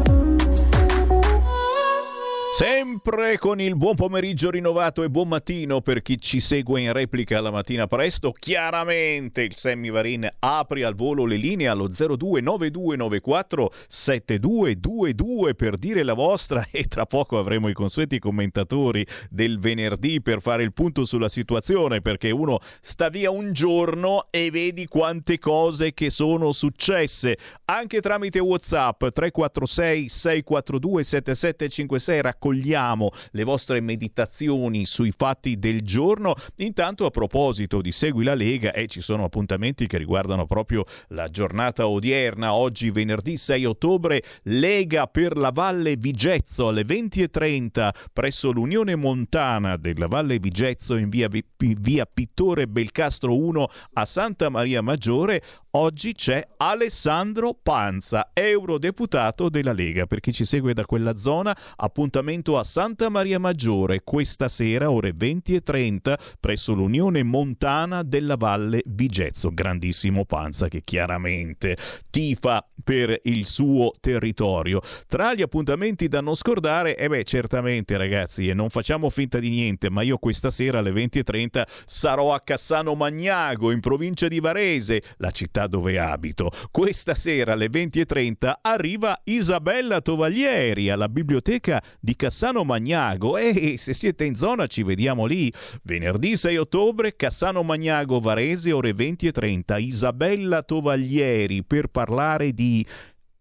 Sempre 2.51 3.37
con 3.37 3.61
il 3.61 3.77
buon 3.77 3.95
pomeriggio 3.95 4.49
rinnovato 4.49 5.03
e 5.03 5.09
buon 5.09 5.27
mattino 5.29 5.81
per 5.81 6.01
chi 6.01 6.19
ci 6.19 6.39
segue 6.39 6.81
in 6.81 6.91
replica 6.91 7.39
la 7.39 7.51
mattina 7.51 7.85
presto. 7.87 8.33
Chiaramente 8.33 9.43
il 9.43 9.55
Sammy 9.55 9.91
Varin 9.91 10.27
apre 10.39 10.83
al 10.83 10.95
volo 10.95 11.25
le 11.25 11.35
linee 11.37 11.67
allo 11.67 11.87
029294 11.87 13.71
7222 13.87 15.53
per 15.53 15.77
dire 15.77 16.03
la 16.03 16.15
vostra 16.15 16.67
e 16.71 16.85
tra 16.85 17.05
poco 17.05 17.37
avremo 17.37 17.69
i 17.69 17.73
consueti 17.73 18.19
commentatori 18.19 19.05
del 19.29 19.59
venerdì 19.59 20.19
per 20.19 20.41
fare 20.41 20.63
il 20.63 20.73
punto 20.73 21.05
sulla 21.05 21.29
situazione 21.29 22.01
perché 22.01 22.31
uno 22.31 22.59
sta 22.81 23.09
via 23.09 23.29
un 23.29 23.53
giorno 23.53 24.25
e 24.31 24.49
vedi 24.49 24.87
quante 24.87 25.37
cose 25.37 25.93
che 25.93 26.09
sono 26.09 26.51
successe 26.51 27.37
anche 27.65 28.01
tramite 28.01 28.39
WhatsApp 28.39 29.05
346 29.07 30.09
642 30.09 31.03
7756 31.03 32.37
raccogliamo 32.39 33.11
le 33.31 33.43
vostre 33.43 33.81
meditazioni 33.81 34.85
sui 34.85 35.11
fatti 35.15 35.59
del 35.59 35.81
giorno. 35.81 36.33
Intanto 36.57 37.05
a 37.05 37.09
proposito 37.09 37.81
di 37.81 37.91
Segui 37.91 38.23
la 38.23 38.33
Lega 38.33 38.71
e 38.71 38.87
ci 38.87 39.01
sono 39.01 39.25
appuntamenti 39.25 39.85
che 39.85 39.97
riguardano 39.97 40.45
proprio 40.45 40.85
la 41.09 41.27
giornata 41.27 41.87
odierna, 41.87 42.53
oggi 42.53 42.89
venerdì 42.89 43.35
6 43.35 43.65
ottobre, 43.65 44.23
Lega 44.43 45.07
per 45.07 45.35
la 45.37 45.51
Valle 45.51 45.97
Vigezzo 45.97 46.69
alle 46.69 46.83
20.30 46.83 47.89
presso 48.13 48.51
l'Unione 48.51 48.95
Montana 48.95 49.75
della 49.75 50.07
Valle 50.07 50.39
Vigezzo 50.39 50.95
in 50.95 51.09
via, 51.09 51.27
Vi- 51.27 51.43
via 51.57 52.05
Pittore 52.11 52.67
Belcastro 52.67 53.35
1 53.35 53.67
a 53.93 54.05
Santa 54.05 54.49
Maria 54.49 54.81
Maggiore. 54.81 55.41
Oggi 55.71 56.13
c'è 56.13 56.47
Alessandro 56.57 57.53
Panza, 57.53 58.31
eurodeputato 58.33 59.49
della 59.49 59.73
Lega. 59.73 60.07
Per 60.07 60.19
chi 60.19 60.33
ci 60.33 60.45
segue 60.45 60.73
da 60.73 60.85
quella 60.85 61.15
zona, 61.15 61.55
appuntamento 61.75 62.28
a 62.29 62.63
Santa 62.63 63.09
Maria 63.09 63.39
Maggiore 63.39 64.01
questa 64.03 64.49
sera, 64.49 64.91
ore 64.91 65.13
20 65.15 65.55
e 65.55 65.61
30, 65.61 66.19
presso 66.39 66.73
l'Unione 66.73 67.23
Montana 67.23 68.03
della 68.03 68.35
Valle 68.35 68.83
Vigezzo. 68.85 69.49
Grandissimo 69.51 70.25
Panza 70.25 70.67
che 70.67 70.83
chiaramente 70.83 71.75
tifa 72.11 72.63
per 72.83 73.19
il 73.23 73.47
suo 73.47 73.93
territorio. 73.99 74.79
Tra 75.07 75.33
gli 75.33 75.41
appuntamenti 75.41 76.07
da 76.07 76.21
non 76.21 76.35
scordare, 76.35 76.95
e 76.95 77.07
beh, 77.07 77.23
certamente 77.23 77.97
ragazzi, 77.97 78.47
e 78.47 78.53
non 78.53 78.69
facciamo 78.69 79.09
finta 79.09 79.39
di 79.39 79.49
niente, 79.49 79.89
ma 79.89 80.03
io 80.03 80.19
questa 80.19 80.51
sera 80.51 80.79
alle 80.79 80.91
20 80.91 81.19
e 81.19 81.23
30 81.23 81.67
sarò 81.85 82.35
a 82.35 82.41
Cassano 82.41 82.93
Magnago, 82.93 83.71
in 83.71 83.79
provincia 83.79 84.27
di 84.27 84.39
Varese, 84.39 85.01
la 85.17 85.31
città 85.31 85.65
dove 85.65 85.97
abito. 85.97 86.51
Questa 86.69 87.15
sera 87.15 87.53
alle 87.53 87.69
20.30 87.71 88.53
arriva 88.61 89.19
Isabella 89.23 89.99
Tovaglieri 89.99 90.91
alla 90.91 91.09
biblioteca 91.09 91.81
di 91.99 92.17
Cassano 92.19 92.65
Magnago. 92.65 93.37
E 93.37 93.77
se 93.77 93.93
siete 93.93 94.25
in 94.25 94.35
zona 94.35 94.67
ci 94.67 94.83
vediamo 94.83 95.25
lì. 95.25 95.51
Venerdì 95.83 96.35
6 96.35 96.57
ottobre 96.57 97.15
Cassano 97.15 97.63
Magnago 97.63 98.19
Varese 98.19 98.73
ore 98.73 98.91
20.30 98.91 99.79
Isabella 99.79 100.61
Tovaglieri 100.61 101.63
per 101.63 101.87
parlare 101.87 102.51
di 102.51 102.85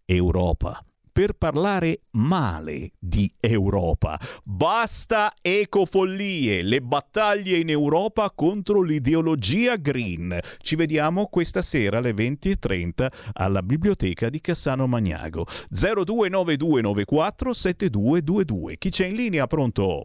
Europa 0.05 0.81
per 1.19 1.33
parlare 1.33 2.03
male 2.13 2.93
di 2.97 3.29
Europa. 3.41 4.21
Basta 4.45 5.33
ecofollie, 5.43 6.63
le 6.63 6.81
battaglie 6.81 7.57
in 7.57 7.71
Europa 7.71 8.31
contro 8.31 8.83
l'ideologia 8.83 9.75
green. 9.75 10.39
Ci 10.59 10.77
vediamo 10.77 11.27
questa 11.27 11.61
sera 11.61 11.99
alle 11.99 12.13
20.30 12.13 13.09
alla 13.33 13.63
biblioteca 13.65 14.29
di 14.29 14.41
Cassano 14.41 14.87
Magnago. 14.87 15.47
029294 15.71 17.53
7222. 17.53 18.77
Chi 18.79 18.91
c'è 18.91 19.07
in 19.07 19.17
linea? 19.17 19.49
Pronto? 19.49 20.05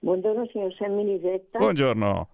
Buongiorno 0.00 0.46
signor 0.52 0.74
Sammy 0.74 1.04
Lisetta. 1.06 1.56
Buongiorno. 1.56 2.28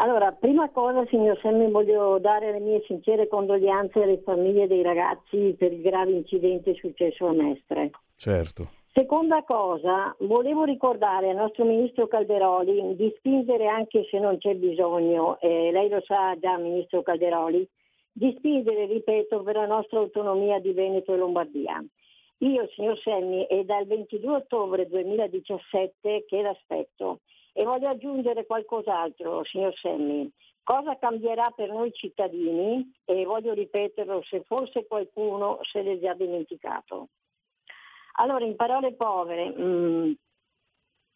Allora, 0.00 0.30
prima 0.30 0.70
cosa 0.70 1.04
signor 1.06 1.36
Sammy 1.40 1.68
voglio 1.70 2.18
dare 2.18 2.52
le 2.52 2.60
mie 2.60 2.82
sincere 2.86 3.26
condoglianze 3.26 4.00
alle 4.00 4.20
famiglie 4.20 4.68
dei 4.68 4.82
ragazzi 4.82 5.56
per 5.58 5.72
il 5.72 5.80
grave 5.80 6.12
incidente 6.12 6.74
successo 6.74 7.26
a 7.26 7.32
Mestre. 7.32 7.90
Certo. 8.16 8.68
Seconda 8.92 9.42
cosa, 9.42 10.14
volevo 10.20 10.62
ricordare 10.62 11.30
al 11.30 11.36
nostro 11.36 11.64
ministro 11.64 12.06
Calderoli 12.06 12.94
di 12.94 13.12
spingere 13.18 13.66
anche 13.66 14.06
se 14.08 14.20
non 14.20 14.38
c'è 14.38 14.54
bisogno, 14.54 15.40
e 15.40 15.70
lei 15.72 15.88
lo 15.88 16.00
sa 16.04 16.36
già 16.38 16.56
ministro 16.58 17.02
Calderoli, 17.02 17.68
di 18.12 18.34
spingere, 18.38 18.86
ripeto, 18.86 19.42
per 19.42 19.56
la 19.56 19.66
nostra 19.66 19.98
autonomia 19.98 20.60
di 20.60 20.72
Veneto 20.72 21.12
e 21.12 21.16
Lombardia. 21.16 21.84
Io, 22.38 22.68
signor 22.74 22.96
Semmi, 23.00 23.46
è 23.46 23.64
dal 23.64 23.84
22 23.84 24.32
ottobre 24.32 24.86
2017 24.86 26.24
che 26.26 26.40
l'aspetto 26.40 27.18
e 27.58 27.64
voglio 27.64 27.88
aggiungere 27.88 28.46
qualcos'altro, 28.46 29.42
signor 29.42 29.76
Semmi. 29.76 30.30
Cosa 30.62 30.96
cambierà 30.96 31.50
per 31.50 31.70
noi 31.70 31.92
cittadini? 31.92 32.88
E 33.04 33.24
voglio 33.24 33.52
ripeterlo 33.52 34.22
se 34.22 34.44
forse 34.46 34.86
qualcuno 34.86 35.58
se 35.62 35.82
l'è 35.82 35.98
già 35.98 36.14
dimenticato. 36.14 37.08
Allora, 38.20 38.44
in 38.44 38.54
parole 38.54 38.92
povere, 38.92 39.52
mm, 39.58 40.12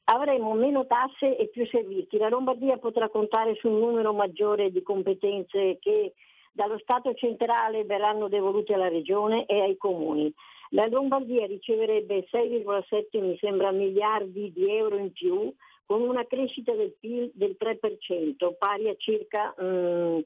avremo 0.07 0.55
meno 0.55 0.85
tasse 0.85 1.37
e 1.37 1.47
più 1.47 1.65
servizi. 1.69 2.17
La 2.19 2.29
Lombardia 2.29 2.77
potrà 2.79 3.09
contare 3.09 3.55
su 3.55 3.69
un 3.69 3.79
numero 3.79 4.13
maggiore 4.13 4.73
di 4.73 4.83
competenze 4.83 5.79
che 5.79 6.15
dallo 6.51 6.79
Stato 6.79 7.15
centrale 7.15 7.85
verranno 7.85 8.27
devolute 8.27 8.75
alla 8.75 8.89
Regione 8.89 9.47
e 9.47 9.61
ai 9.61 9.77
comuni. 9.77 10.33
La 10.71 10.89
Lombardia 10.89 11.47
riceverebbe 11.47 12.27
6,7 12.33 13.21
mi 13.21 13.37
sembra 13.39 13.71
miliardi 13.71 14.51
di 14.51 14.75
euro 14.75 14.97
in 14.97 15.13
più 15.13 15.55
con 15.93 16.01
una 16.01 16.25
crescita 16.25 16.73
del 16.73 16.95
PIL 16.99 17.33
del 17.35 17.55
3%, 17.61 18.55
pari 18.57 18.89
a 18.89 18.95
circa 18.97 19.55
mm, 19.63 20.21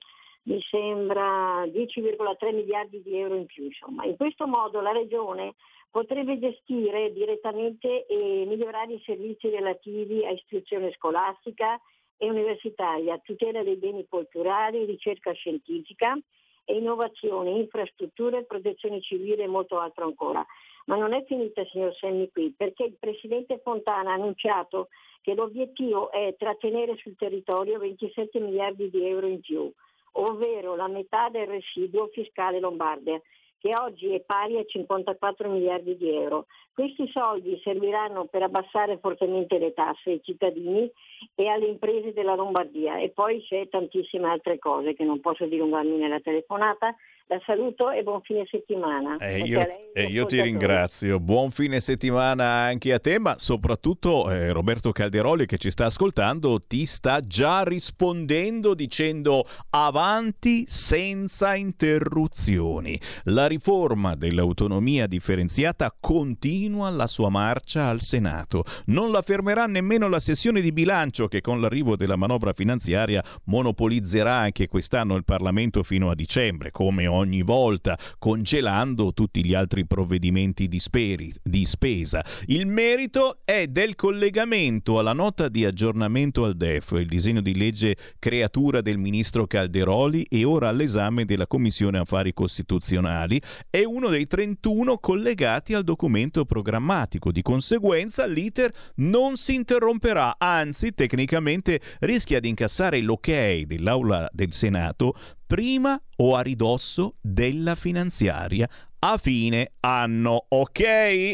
mi 0.45 0.61
sembra 0.63 1.65
10,3 1.65 2.55
miliardi 2.55 3.03
di 3.03 3.19
euro 3.19 3.35
in 3.35 3.47
più. 3.47 3.65
Insomma. 3.65 4.05
In 4.05 4.15
questo 4.15 4.47
modo 4.47 4.81
la 4.81 4.93
Regione 4.93 5.57
potrebbe 5.91 6.39
gestire 6.39 7.13
direttamente 7.13 8.07
e 8.07 8.45
migliorare 8.47 8.93
i 8.93 9.03
servizi 9.05 9.49
relativi 9.49 10.25
a 10.25 10.31
istruzione 10.31 10.93
scolastica 10.93 11.81
e 12.17 12.31
universitaria, 12.31 13.19
tutela 13.19 13.65
dei 13.65 13.75
beni 13.75 14.07
culturali, 14.09 14.85
ricerca 14.85 15.33
scientifica 15.33 16.17
e 16.65 16.77
innovazione, 16.77 17.51
infrastrutture, 17.51 18.45
protezione 18.45 19.01
civile 19.01 19.43
e 19.43 19.49
molto 19.49 19.81
altro 19.81 20.05
ancora. 20.05 20.47
Ma 20.87 20.97
non 20.97 21.13
è 21.13 21.25
finita, 21.25 21.65
signor 21.67 21.95
Semmi, 21.95 22.31
qui, 22.31 22.53
perché 22.57 22.85
il 22.85 22.97
Presidente 22.99 23.61
Fontana 23.63 24.11
ha 24.11 24.15
annunciato 24.15 24.89
che 25.21 25.35
l'obiettivo 25.35 26.11
è 26.11 26.35
trattenere 26.39 26.97
sul 26.97 27.17
territorio 27.17 27.79
27 27.79 28.39
miliardi 28.39 28.91
di 28.91 29.07
euro 29.07 29.27
in 29.27 29.41
più, 29.41 29.71
ovvero 30.13 30.77
la 30.77 30.89
metà 30.89 31.29
del 31.29 31.47
residuo 31.47 32.07
fiscale 32.13 32.61
lombarde 32.61 33.23
che 33.59 33.75
oggi 33.75 34.15
è 34.15 34.21
pari 34.21 34.59
a 34.59 34.65
54 34.65 35.51
miliardi 35.51 35.97
di 35.97 36.15
euro. 36.15 36.47
Questi 36.73 37.09
soldi 37.11 37.59
serviranno 37.65 38.27
per 38.27 38.43
abbassare 38.43 38.99
fortemente 38.99 39.59
le 39.59 39.73
tasse 39.73 40.11
ai 40.11 40.21
cittadini 40.23 40.89
e 41.35 41.49
alle 41.49 41.67
imprese 41.67 42.13
della 42.13 42.35
Lombardia 42.35 42.99
e 42.99 43.09
poi 43.09 43.43
c'è 43.43 43.69
tantissime 43.69 44.29
altre 44.29 44.59
cose 44.59 44.95
che 44.95 45.05
non 45.05 45.21
posso 45.21 45.47
dilungarmi 45.47 45.97
nella 45.97 46.21
telefonata, 46.21 46.95
La 47.29 47.41
saluto 47.45 47.91
e 47.91 48.05
buon 48.05 48.21
fine 48.21 48.47
settimana. 48.49 49.17
Eh, 49.17 49.41
io, 49.41 49.61
eh, 49.93 50.05
io 50.05 50.27
ti 50.27 50.41
ringrazio, 50.41 51.19
buon 51.19 51.51
fine 51.51 51.81
settimana 51.81 52.45
anche 52.45 52.93
a 52.93 53.01
te, 53.01 53.19
ma 53.19 53.35
soprattutto 53.37 54.31
eh, 54.31 54.53
Roberto 54.53 54.93
Calderoli 54.93 55.45
che 55.45 55.59
ci 55.59 55.73
sta 55.73 55.87
ascoltando 55.87 56.61
ti 56.61 56.87
sta 56.87 57.19
già 57.19 57.65
rispondendo 57.65 58.75
dicendo 58.75 59.45
avanti 59.71 60.67
senza 60.69 61.57
interruzioni. 61.57 62.97
La 63.25 63.49
riforma 63.49 64.15
dell'autonomia 64.15 65.09
differenziata 65.09 65.93
continua 65.99 66.91
la 66.91 67.09
sua 67.09 67.29
marcia 67.29 67.89
al 67.89 68.03
Senato. 68.03 68.63
Non 68.85 69.11
la 69.11 69.23
fermerà 69.23 69.67
nemmeno 69.67 70.09
la 70.09 70.21
sessione 70.21 70.61
di 70.61 70.71
bilancio 70.71 71.27
che 71.27 71.41
con 71.41 71.61
l'arrivo 71.61 71.97
della 71.97 72.15
manovra 72.15 72.53
finanziaria 72.53 73.21
monopolizzerà 73.47 74.35
anche 74.35 74.69
quest'anno 74.69 75.17
il 75.17 75.25
Parlamento 75.25 75.83
fino 75.83 76.09
a 76.09 76.15
dicembre, 76.15 76.71
come 76.71 77.09
ogni 77.09 77.15
volta, 77.43 77.99
congelando 78.19 79.13
tutti 79.13 79.45
gli 79.45 79.55
altri 79.55 79.87
provvedimenti 79.87 80.69
di, 80.69 80.79
speri- 80.79 81.33
di 81.43 81.65
spesa. 81.65 82.25
Il 82.47 82.67
merito 82.67 83.39
è 83.45 83.67
del 83.67 83.95
collegamento 83.95 84.99
alla 84.99 85.13
nota 85.13 85.49
di 85.49 85.65
aggiornamento 85.65 86.45
al 86.45 86.57
DEF, 86.57 86.93
il 86.93 87.07
disegno 87.07 87.41
di 87.41 87.57
legge 87.57 87.97
creatura 88.19 88.81
del 88.81 88.99
ministro 88.99 89.47
Calderoli 89.47 90.25
e 90.25 90.45
ora 90.45 90.69
all'esame 90.69 91.25
della 91.25 91.47
Commissione 91.47 91.99
Affari 91.99 92.33
Costituzionali, 92.33 93.41
è 93.71 93.85
uno 93.85 94.09
dei 94.09 94.27
31 94.27 94.99
collegati 94.99 95.75
al 95.75 95.85
documento 95.85 96.45
programmatico. 96.45 97.33
Di 97.33 97.43
conseguenza 97.43 98.27
l'iter 98.27 98.73
non 98.97 99.37
si 99.37 99.55
interromperà, 99.55 100.37
anzi 100.39 100.93
tecnicamente 100.93 101.81
rischia 102.01 102.41
di 102.41 102.49
incassare 102.49 103.01
l'ok 103.01 103.65
dell'Aula 103.65 104.29
del 104.33 104.53
Senato 104.53 105.15
prima 105.47 106.01
o 106.17 106.35
a 106.35 106.41
ridosso 106.41 107.17
della 107.21 107.75
finanziaria 107.75 108.67
a 108.99 109.19
fine 109.19 109.73
anno. 109.81 110.47
Ok? 110.49 110.81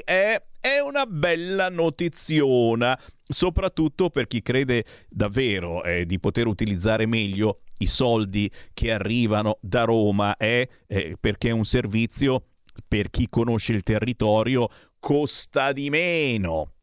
È, 0.04 0.42
è 0.60 0.78
una 0.84 1.06
bella 1.06 1.70
notiziona, 1.70 2.98
soprattutto 3.26 4.10
per 4.10 4.26
chi 4.26 4.42
crede 4.42 4.84
davvero 5.08 5.84
eh, 5.84 6.04
di 6.06 6.18
poter 6.20 6.46
utilizzare 6.46 7.06
meglio 7.06 7.60
i 7.78 7.86
soldi 7.86 8.50
che 8.72 8.92
arrivano 8.92 9.58
da 9.60 9.84
Roma, 9.84 10.36
eh, 10.36 10.68
eh, 10.86 11.16
perché 11.18 11.48
è 11.48 11.52
un 11.52 11.64
servizio 11.64 12.44
per 12.86 13.10
chi 13.10 13.28
conosce 13.28 13.72
il 13.72 13.82
territorio 13.82 14.68
costa 14.98 15.72
di 15.72 15.90
meno. 15.90 16.74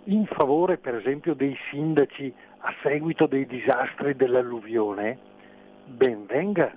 in 0.06 0.26
favore 0.26 0.78
per 0.78 0.96
esempio 0.96 1.34
dei 1.34 1.56
sindaci 1.70 2.34
a 2.64 2.74
seguito 2.82 3.26
dei 3.26 3.46
disastri 3.46 4.14
dell'alluvione, 4.14 5.18
ben 5.86 6.26
venga, 6.26 6.72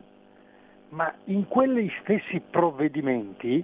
ma 0.90 1.14
in 1.26 1.48
quegli 1.48 1.92
stessi 2.02 2.40
provvedimenti 2.40 3.64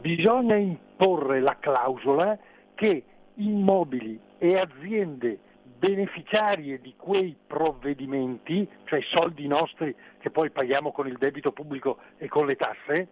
bisogna 0.00 0.56
imporre 0.56 1.40
la 1.40 1.56
clausola 1.58 2.38
che 2.74 3.02
immobili 3.34 4.18
e 4.38 4.58
aziende 4.58 5.38
beneficiarie 5.78 6.80
di 6.80 6.94
quei 6.96 7.36
provvedimenti, 7.46 8.68
cioè 8.84 9.00
soldi 9.02 9.46
nostri 9.46 9.94
che 10.18 10.30
poi 10.30 10.50
paghiamo 10.50 10.92
con 10.92 11.06
il 11.06 11.18
debito 11.18 11.52
pubblico 11.52 11.98
e 12.18 12.28
con 12.28 12.46
le 12.46 12.56
tasse, 12.56 13.08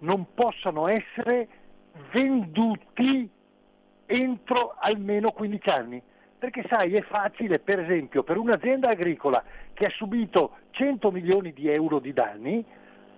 non 0.00 0.26
possano 0.34 0.88
essere 0.88 1.48
venduti 2.12 3.28
entro 4.06 4.74
almeno 4.78 5.30
15 5.30 5.68
anni. 5.68 6.02
Perché 6.38 6.64
sai, 6.68 6.94
è 6.94 7.02
facile, 7.02 7.58
per 7.58 7.80
esempio, 7.80 8.22
per 8.22 8.36
un'azienda 8.36 8.90
agricola 8.90 9.42
che 9.74 9.86
ha 9.86 9.90
subito 9.90 10.58
100 10.70 11.10
milioni 11.10 11.52
di 11.52 11.68
euro 11.68 11.98
di 11.98 12.12
danni, 12.12 12.64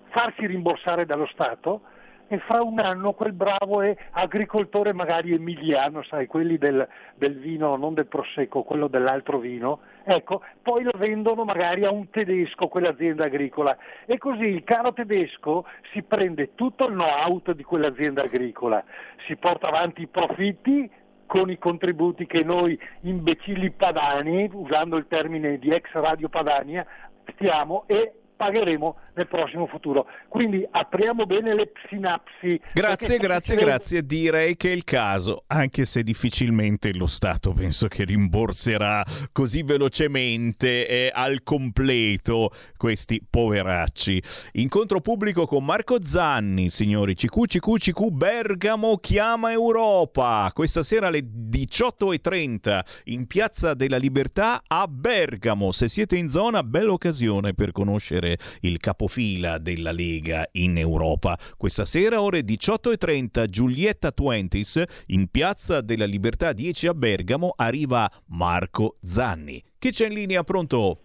farsi 0.08 0.46
rimborsare 0.46 1.04
dallo 1.04 1.26
Stato 1.26 1.82
e 2.32 2.38
fra 2.38 2.62
un 2.62 2.78
anno 2.78 3.12
quel 3.12 3.32
bravo 3.32 3.82
agricoltore 4.12 4.92
magari 4.92 5.32
emiliano, 5.32 6.04
sai, 6.04 6.26
quelli 6.28 6.58
del, 6.58 6.86
del 7.16 7.36
vino, 7.36 7.74
non 7.74 7.92
del 7.92 8.06
prosecco, 8.06 8.62
quello 8.62 8.86
dell'altro 8.86 9.38
vino, 9.38 9.80
ecco, 10.04 10.40
poi 10.62 10.84
lo 10.84 10.92
vendono 10.96 11.44
magari 11.44 11.84
a 11.84 11.90
un 11.90 12.08
tedesco 12.08 12.68
quell'azienda 12.68 13.24
agricola. 13.24 13.76
E 14.06 14.16
così 14.18 14.44
il 14.44 14.62
caro 14.62 14.92
tedesco 14.92 15.66
si 15.92 16.02
prende 16.04 16.54
tutto 16.54 16.86
il 16.86 16.92
know-how 16.92 17.42
di 17.52 17.64
quell'azienda 17.64 18.22
agricola, 18.22 18.84
si 19.26 19.34
porta 19.34 19.66
avanti 19.66 20.02
i 20.02 20.06
profitti 20.06 20.88
con 21.30 21.48
i 21.48 21.58
contributi 21.58 22.26
che 22.26 22.42
noi 22.42 22.76
imbecilli 23.02 23.70
padani, 23.70 24.50
usando 24.52 24.96
il 24.96 25.06
termine 25.06 25.60
di 25.60 25.70
ex 25.70 25.88
Radio 25.92 26.28
Padania, 26.28 26.84
stiamo 27.34 27.84
e 27.86 28.12
pagheremo 28.34 28.96
nel 29.14 29.26
prossimo 29.26 29.66
futuro. 29.66 30.06
Quindi 30.28 30.66
apriamo 30.70 31.26
bene 31.26 31.54
le 31.54 31.72
sinapsi. 31.88 32.60
Grazie, 32.72 33.18
grazie, 33.18 33.54
se- 33.56 33.60
grazie. 33.60 34.06
Direi 34.06 34.56
che 34.56 34.70
è 34.70 34.74
il 34.74 34.84
caso, 34.84 35.44
anche 35.46 35.84
se 35.84 36.02
difficilmente 36.02 36.92
lo 36.92 37.06
Stato 37.06 37.52
penso 37.52 37.88
che 37.88 38.04
rimborserà 38.04 39.04
così 39.32 39.62
velocemente 39.62 40.86
e 40.86 41.10
al 41.12 41.42
completo 41.42 42.50
questi 42.76 43.24
poveracci. 43.28 44.22
Incontro 44.52 45.00
pubblico 45.00 45.46
con 45.46 45.64
Marco 45.64 46.02
Zanni, 46.02 46.70
signori. 46.70 47.14
CQ, 47.14 47.46
CQ, 47.46 47.78
CQ, 47.78 48.08
Bergamo 48.10 48.96
chiama 48.96 49.52
Europa. 49.52 50.50
Questa 50.54 50.82
sera 50.82 51.08
alle 51.08 51.20
18.30 51.20 52.80
in 53.04 53.26
Piazza 53.26 53.74
della 53.74 53.96
Libertà 53.96 54.62
a 54.66 54.86
Bergamo. 54.88 55.70
Se 55.72 55.88
siete 55.88 56.16
in 56.16 56.28
zona, 56.28 56.62
bella 56.62 56.92
occasione 56.92 57.54
per 57.54 57.72
conoscere 57.72 58.38
il 58.60 58.78
capofila 59.00 59.56
della 59.56 59.92
Lega 59.92 60.46
in 60.52 60.76
Europa. 60.76 61.38
Questa 61.56 61.86
sera 61.86 62.20
ore 62.20 62.40
18.30 62.40 63.46
Giulietta 63.46 64.12
Twentis 64.12 64.82
in 65.06 65.30
Piazza 65.30 65.80
della 65.80 66.04
Libertà 66.04 66.52
10 66.52 66.88
a 66.88 66.94
Bergamo 66.94 67.54
arriva 67.56 68.10
Marco 68.28 68.96
Zanni. 69.02 69.62
Chi 69.78 69.90
c'è 69.90 70.08
in 70.08 70.14
linea? 70.14 70.44
Pronto? 70.44 70.98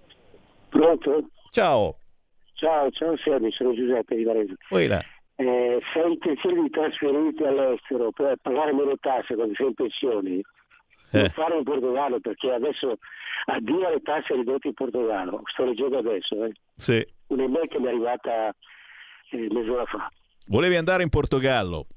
Pronto? 0.70 1.30
Ciao. 1.52 1.98
Ciao, 2.56 2.89
ciao 2.91 3.16
Sergio, 3.18 3.52
sono 3.52 3.74
Giuseppe 3.74 4.16
di 4.16 4.24
Varese. 4.24 4.56
Là. 4.70 5.02
Eh, 5.38 5.80
se 5.93 6.00
hai 6.00 6.12
intenzione 6.12 6.64
di 6.64 6.70
trasferirti 6.70 7.43
all'estero 7.43 8.12
per 8.12 8.36
pagare 8.41 8.74
meno 8.74 8.98
tasse 9.00 9.36
quando 9.36 9.54
sei 9.56 9.68
in 9.68 9.74
pensione, 9.74 10.41
non 11.12 11.30
fare 11.30 11.58
in 11.58 11.64
Portogallo 11.64 12.20
perché 12.20 12.52
adesso 12.52 12.98
addio 13.46 13.88
alle 13.88 14.02
tasse 14.02 14.34
ridotte 14.34 14.68
in 14.68 14.74
Portogallo, 14.74 15.41
sto 15.46 15.64
leggendo 15.64 15.98
adesso, 15.98 16.43
eh. 16.43 16.52
Sì. 16.76 17.06
Un'email 17.28 17.67
che 17.67 17.80
mi 17.80 17.86
è 17.86 17.89
arrivata 17.89 18.55
eh, 19.32 19.47
mezz'ora 19.51 19.86
fa. 19.86 20.11
Volevi 20.47 20.76
andare 20.76 21.03
in 21.03 21.09
Portogallo? 21.09 21.88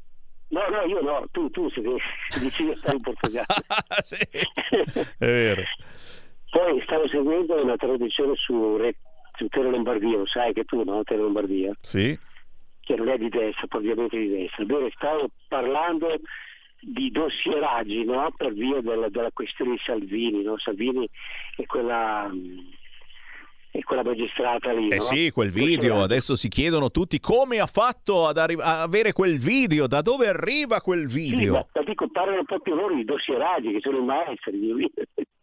No, 0.49 0.67
no, 0.71 0.83
io 0.83 1.03
no, 1.03 1.27
tu, 1.31 1.51
tu 1.51 1.69
se, 1.71 1.83
se 2.31 2.41
decidi 2.41 2.71
di 2.71 2.77
stare 2.77 2.97
in 2.97 3.03
Portogallo. 3.03 3.47
È 5.19 5.27
vero. 5.27 5.63
Poi 6.51 6.81
stavo 6.83 7.07
seguendo 7.09 7.63
una 7.63 7.77
trasmissione 7.77 8.35
su, 8.37 8.77
Re- 8.77 8.97
su 9.37 9.47
Tele 9.49 9.69
Lombardia, 9.69 10.17
lo 10.17 10.27
sai 10.27 10.55
che 10.55 10.65
tu, 10.65 10.83
no? 10.85 11.03
Tele 11.05 11.21
Lombardia. 11.21 11.73
Sì. 11.83 12.19
che 12.81 12.97
non 12.97 13.09
è 13.11 13.19
di 13.19 13.29
destra, 13.29 13.67
ovviamente 13.73 14.17
di 14.17 14.29
destra. 14.29 14.65
Bene, 14.65 14.91
stavo 14.95 15.29
parlando 15.49 16.19
di 16.81 17.11
dossieraggi 17.11 18.05
no? 18.05 18.33
per 18.35 18.55
via 18.55 18.81
della, 18.81 19.11
della 19.11 19.33
questione 19.33 19.73
di 19.73 19.81
Salvini, 19.85 20.43
no? 20.43 20.57
Salvini 20.59 21.07
è 21.57 21.67
quella, 21.67 22.31
è 23.79 23.83
quella 23.83 24.03
magistrata 24.03 24.73
lì. 24.73 24.89
Eh 24.89 24.97
no? 24.97 25.01
sì, 25.01 25.31
quel 25.33 25.51
video, 25.51 26.03
adesso 26.03 26.35
si 26.35 26.49
chiedono 26.49 26.91
tutti 26.91 27.21
come 27.21 27.61
ha 27.61 27.67
fatto 27.67 28.27
ad 28.27 28.37
arri- 28.37 28.59
avere 28.61 29.13
quel 29.13 29.39
video, 29.39 29.87
da 29.87 30.03
dove 30.03 30.27
arriva 30.29 30.81
quel 30.81 31.09
Sì, 31.09 31.31
video. 31.31 31.53
ma, 31.53 31.67
ma 31.73 31.83
dico, 31.83 32.09
parlano 32.11 32.45
proprio 32.45 32.75
loro 32.75 32.95
di 32.95 33.05
dossieraggi, 33.05 33.73
che 33.73 33.81
sono 33.81 33.99
i 33.99 34.05
maestri. 34.05 34.59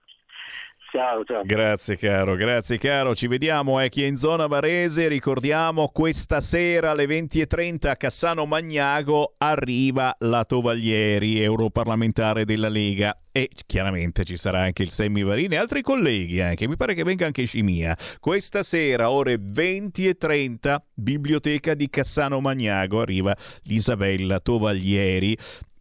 Ciao, 0.95 1.25
ciao. 1.25 1.43
Grazie 1.43 1.97
caro, 1.97 2.35
grazie 2.35 2.77
caro. 2.77 3.13
Ci 3.13 3.27
vediamo 3.27 3.81
eh, 3.81 3.89
chi 3.89 4.03
è 4.03 4.05
in 4.05 4.15
zona 4.15 4.47
Varese. 4.47 5.09
Ricordiamo 5.09 5.89
questa 5.89 6.39
sera 6.39 6.91
alle 6.91 7.03
20.30 7.03 7.89
a 7.89 7.97
Cassano 7.97 8.45
Magnago 8.45 9.33
arriva 9.37 10.15
la 10.19 10.45
Tovaglieri, 10.45 11.41
europarlamentare 11.41 12.45
della 12.45 12.69
Lega. 12.69 13.19
E 13.29 13.49
chiaramente 13.65 14.23
ci 14.23 14.37
sarà 14.37 14.61
anche 14.61 14.83
il 14.83 14.91
Semmi 14.91 15.21
Varini 15.21 15.55
e 15.55 15.57
altri 15.57 15.81
colleghi 15.81 16.39
anche. 16.39 16.65
Mi 16.65 16.77
pare 16.77 16.93
che 16.93 17.03
venga 17.03 17.25
anche 17.25 17.43
Scimia. 17.43 17.97
Questa 18.21 18.63
sera, 18.63 19.09
ore 19.11 19.35
20.30, 19.35 20.77
Biblioteca 20.93 21.73
di 21.73 21.89
Cassano 21.89 22.39
Magnago, 22.39 23.01
arriva 23.01 23.35
l'Isabella 23.63 24.39
Tovaglieri. 24.39 25.37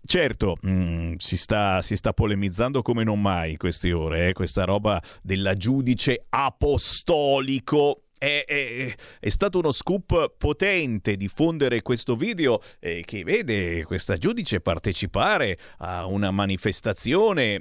Certo, 0.06 0.56
mm, 0.66 1.14
si, 1.16 1.38
sta, 1.38 1.80
si 1.80 1.96
sta 1.96 2.12
polemizzando 2.12 2.82
come 2.82 3.04
non 3.04 3.22
mai 3.22 3.56
queste 3.56 3.90
ore, 3.92 4.28
eh, 4.28 4.32
questa 4.34 4.64
roba 4.64 5.02
della 5.22 5.54
giudice 5.54 6.26
apostolico. 6.28 8.00
È, 8.16 8.44
è- 8.46 8.94
è 9.18 9.28
stato 9.30 9.58
uno 9.58 9.72
scoop 9.72 10.34
potente 10.36 11.16
diffondere 11.16 11.80
questo 11.82 12.16
video 12.16 12.60
eh, 12.80 13.02
che 13.04 13.24
vede 13.24 13.82
questa 13.84 14.16
giudice 14.18 14.60
partecipare 14.60 15.58
a 15.78 16.06
una 16.06 16.30
manifestazione 16.30 17.60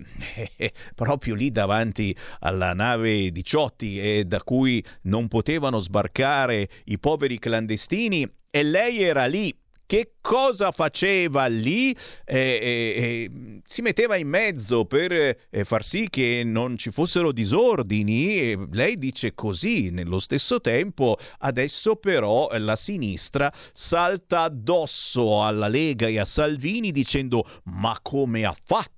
eh, 0.58 0.72
proprio 0.96 1.36
lì 1.36 1.50
davanti 1.50 2.16
alla 2.40 2.74
nave 2.74 3.32
Diciotti 3.32 4.00
e 4.00 4.26
da 4.26 4.42
cui 4.44 4.84
non 5.04 5.28
potevano 5.28 5.80
sbarcare 5.80 6.70
i 6.86 7.00
poveri 7.00 7.40
clandestini 7.40 8.30
e 8.50 8.64
lei 8.64 9.02
era 9.02 9.26
lì 9.26 9.54
che 9.94 10.14
cosa 10.22 10.72
faceva 10.72 11.46
lì? 11.46 11.92
Eh, 12.26 12.36
eh, 12.36 12.94
eh, 12.98 13.62
si 13.64 13.84
metteva 13.84 14.16
in 14.16 14.28
mezzo 14.28 14.86
per 14.86 15.12
eh, 15.12 15.64
far 15.64 15.84
sì 15.84 16.10
che 16.10 16.42
non 16.44 16.80
ci 16.80 16.90
fossero 16.90 17.32
disordini. 17.32 18.40
E 18.40 18.68
lei 18.72 18.98
dice 18.98 19.36
così, 19.36 19.92
nello 19.92 20.18
stesso 20.18 20.60
tempo, 20.62 21.20
adesso 21.38 21.98
però 21.98 22.50
la 22.58 22.76
sinistra 22.76 23.54
salta 23.72 24.42
addosso 24.42 25.44
alla 25.44 25.68
Lega 25.68 26.08
e 26.08 26.18
a 26.18 26.26
Salvini 26.26 26.92
dicendo 26.92 27.48
ma 27.66 27.96
come 28.02 28.46
ha 28.46 28.56
fatto? 28.66 28.92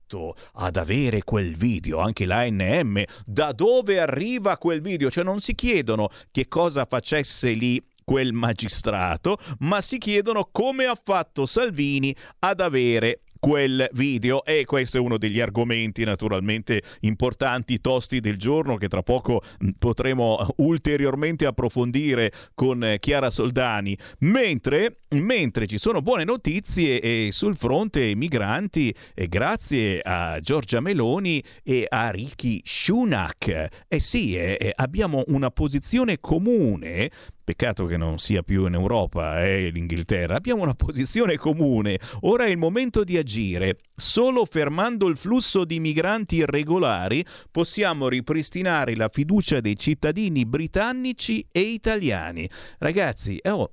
ad 0.53 0.77
avere 0.77 1.23
quel 1.23 1.57
video, 1.57 1.97
anche 1.97 2.25
l'ANM, 2.25 3.03
da 3.25 3.51
dove 3.51 3.99
arriva 3.99 4.55
quel 4.57 4.79
video? 4.79 5.09
Cioè 5.09 5.23
non 5.23 5.41
si 5.41 5.55
chiedono 5.55 6.09
che 6.31 6.47
cosa 6.47 6.85
facesse 6.85 7.51
lì 7.51 7.83
quel 8.05 8.31
magistrato, 8.31 9.37
ma 9.59 9.81
si 9.81 9.97
chiedono 9.97 10.47
come 10.51 10.85
ha 10.85 10.95
fatto 10.95 11.45
Salvini 11.45 12.15
ad 12.39 12.61
avere 12.61 13.21
quel 13.45 13.87
video. 13.93 14.43
E 14.43 14.65
questo 14.65 14.97
è 14.97 14.99
uno 14.99 15.19
degli 15.19 15.39
argomenti 15.39 16.03
naturalmente 16.03 16.81
importanti 17.01 17.79
tosti 17.79 18.19
del 18.19 18.37
giorno 18.37 18.75
che 18.75 18.87
tra 18.87 19.03
poco 19.03 19.43
mh, 19.59 19.69
potremo 19.77 20.47
ulteriormente 20.57 21.45
approfondire 21.45 22.31
con 22.55 22.83
eh, 22.83 22.97
Chiara 22.97 23.29
Soldani. 23.29 23.95
Mentre, 24.21 25.01
mentre 25.09 25.67
ci 25.67 25.77
sono 25.77 26.01
buone 26.01 26.23
notizie 26.23 26.99
eh, 26.99 27.27
sul 27.31 27.55
fronte 27.55 28.15
migranti 28.15 28.91
eh, 29.13 29.27
grazie 29.27 29.99
a 30.01 30.39
Giorgia 30.39 30.79
Meloni 30.79 31.43
e 31.61 31.85
a 31.87 32.09
Ricky 32.09 32.61
Sunak. 32.63 33.67
Eh 33.87 33.99
sì 33.99 34.35
eh, 34.35 34.57
eh, 34.59 34.71
abbiamo 34.73 35.23
una 35.27 35.51
posizione 35.51 36.19
comune 36.19 37.11
Peccato 37.45 37.85
che 37.85 37.95
non 37.95 38.17
sia 38.17 38.41
più 38.41 38.65
in 38.65 38.73
Europa, 38.73 39.45
eh, 39.45 39.69
l'Inghilterra. 39.69 40.35
Abbiamo 40.35 40.63
una 40.63 40.73
posizione 40.73 41.37
comune. 41.37 41.99
Ora 42.21 42.45
è 42.45 42.49
il 42.49 42.57
momento 42.57 43.03
di 43.03 43.17
agire. 43.17 43.77
Solo 43.95 44.45
fermando 44.45 45.07
il 45.07 45.15
flusso 45.15 45.63
di 45.63 45.79
migranti 45.79 46.37
irregolari 46.37 47.23
possiamo 47.51 48.07
ripristinare 48.07 48.95
la 48.95 49.09
fiducia 49.09 49.59
dei 49.59 49.77
cittadini 49.77 50.43
britannici 50.43 51.45
e 51.51 51.59
italiani. 51.59 52.49
Ragazzi, 52.79 53.37
eh, 53.37 53.51
oh, 53.51 53.69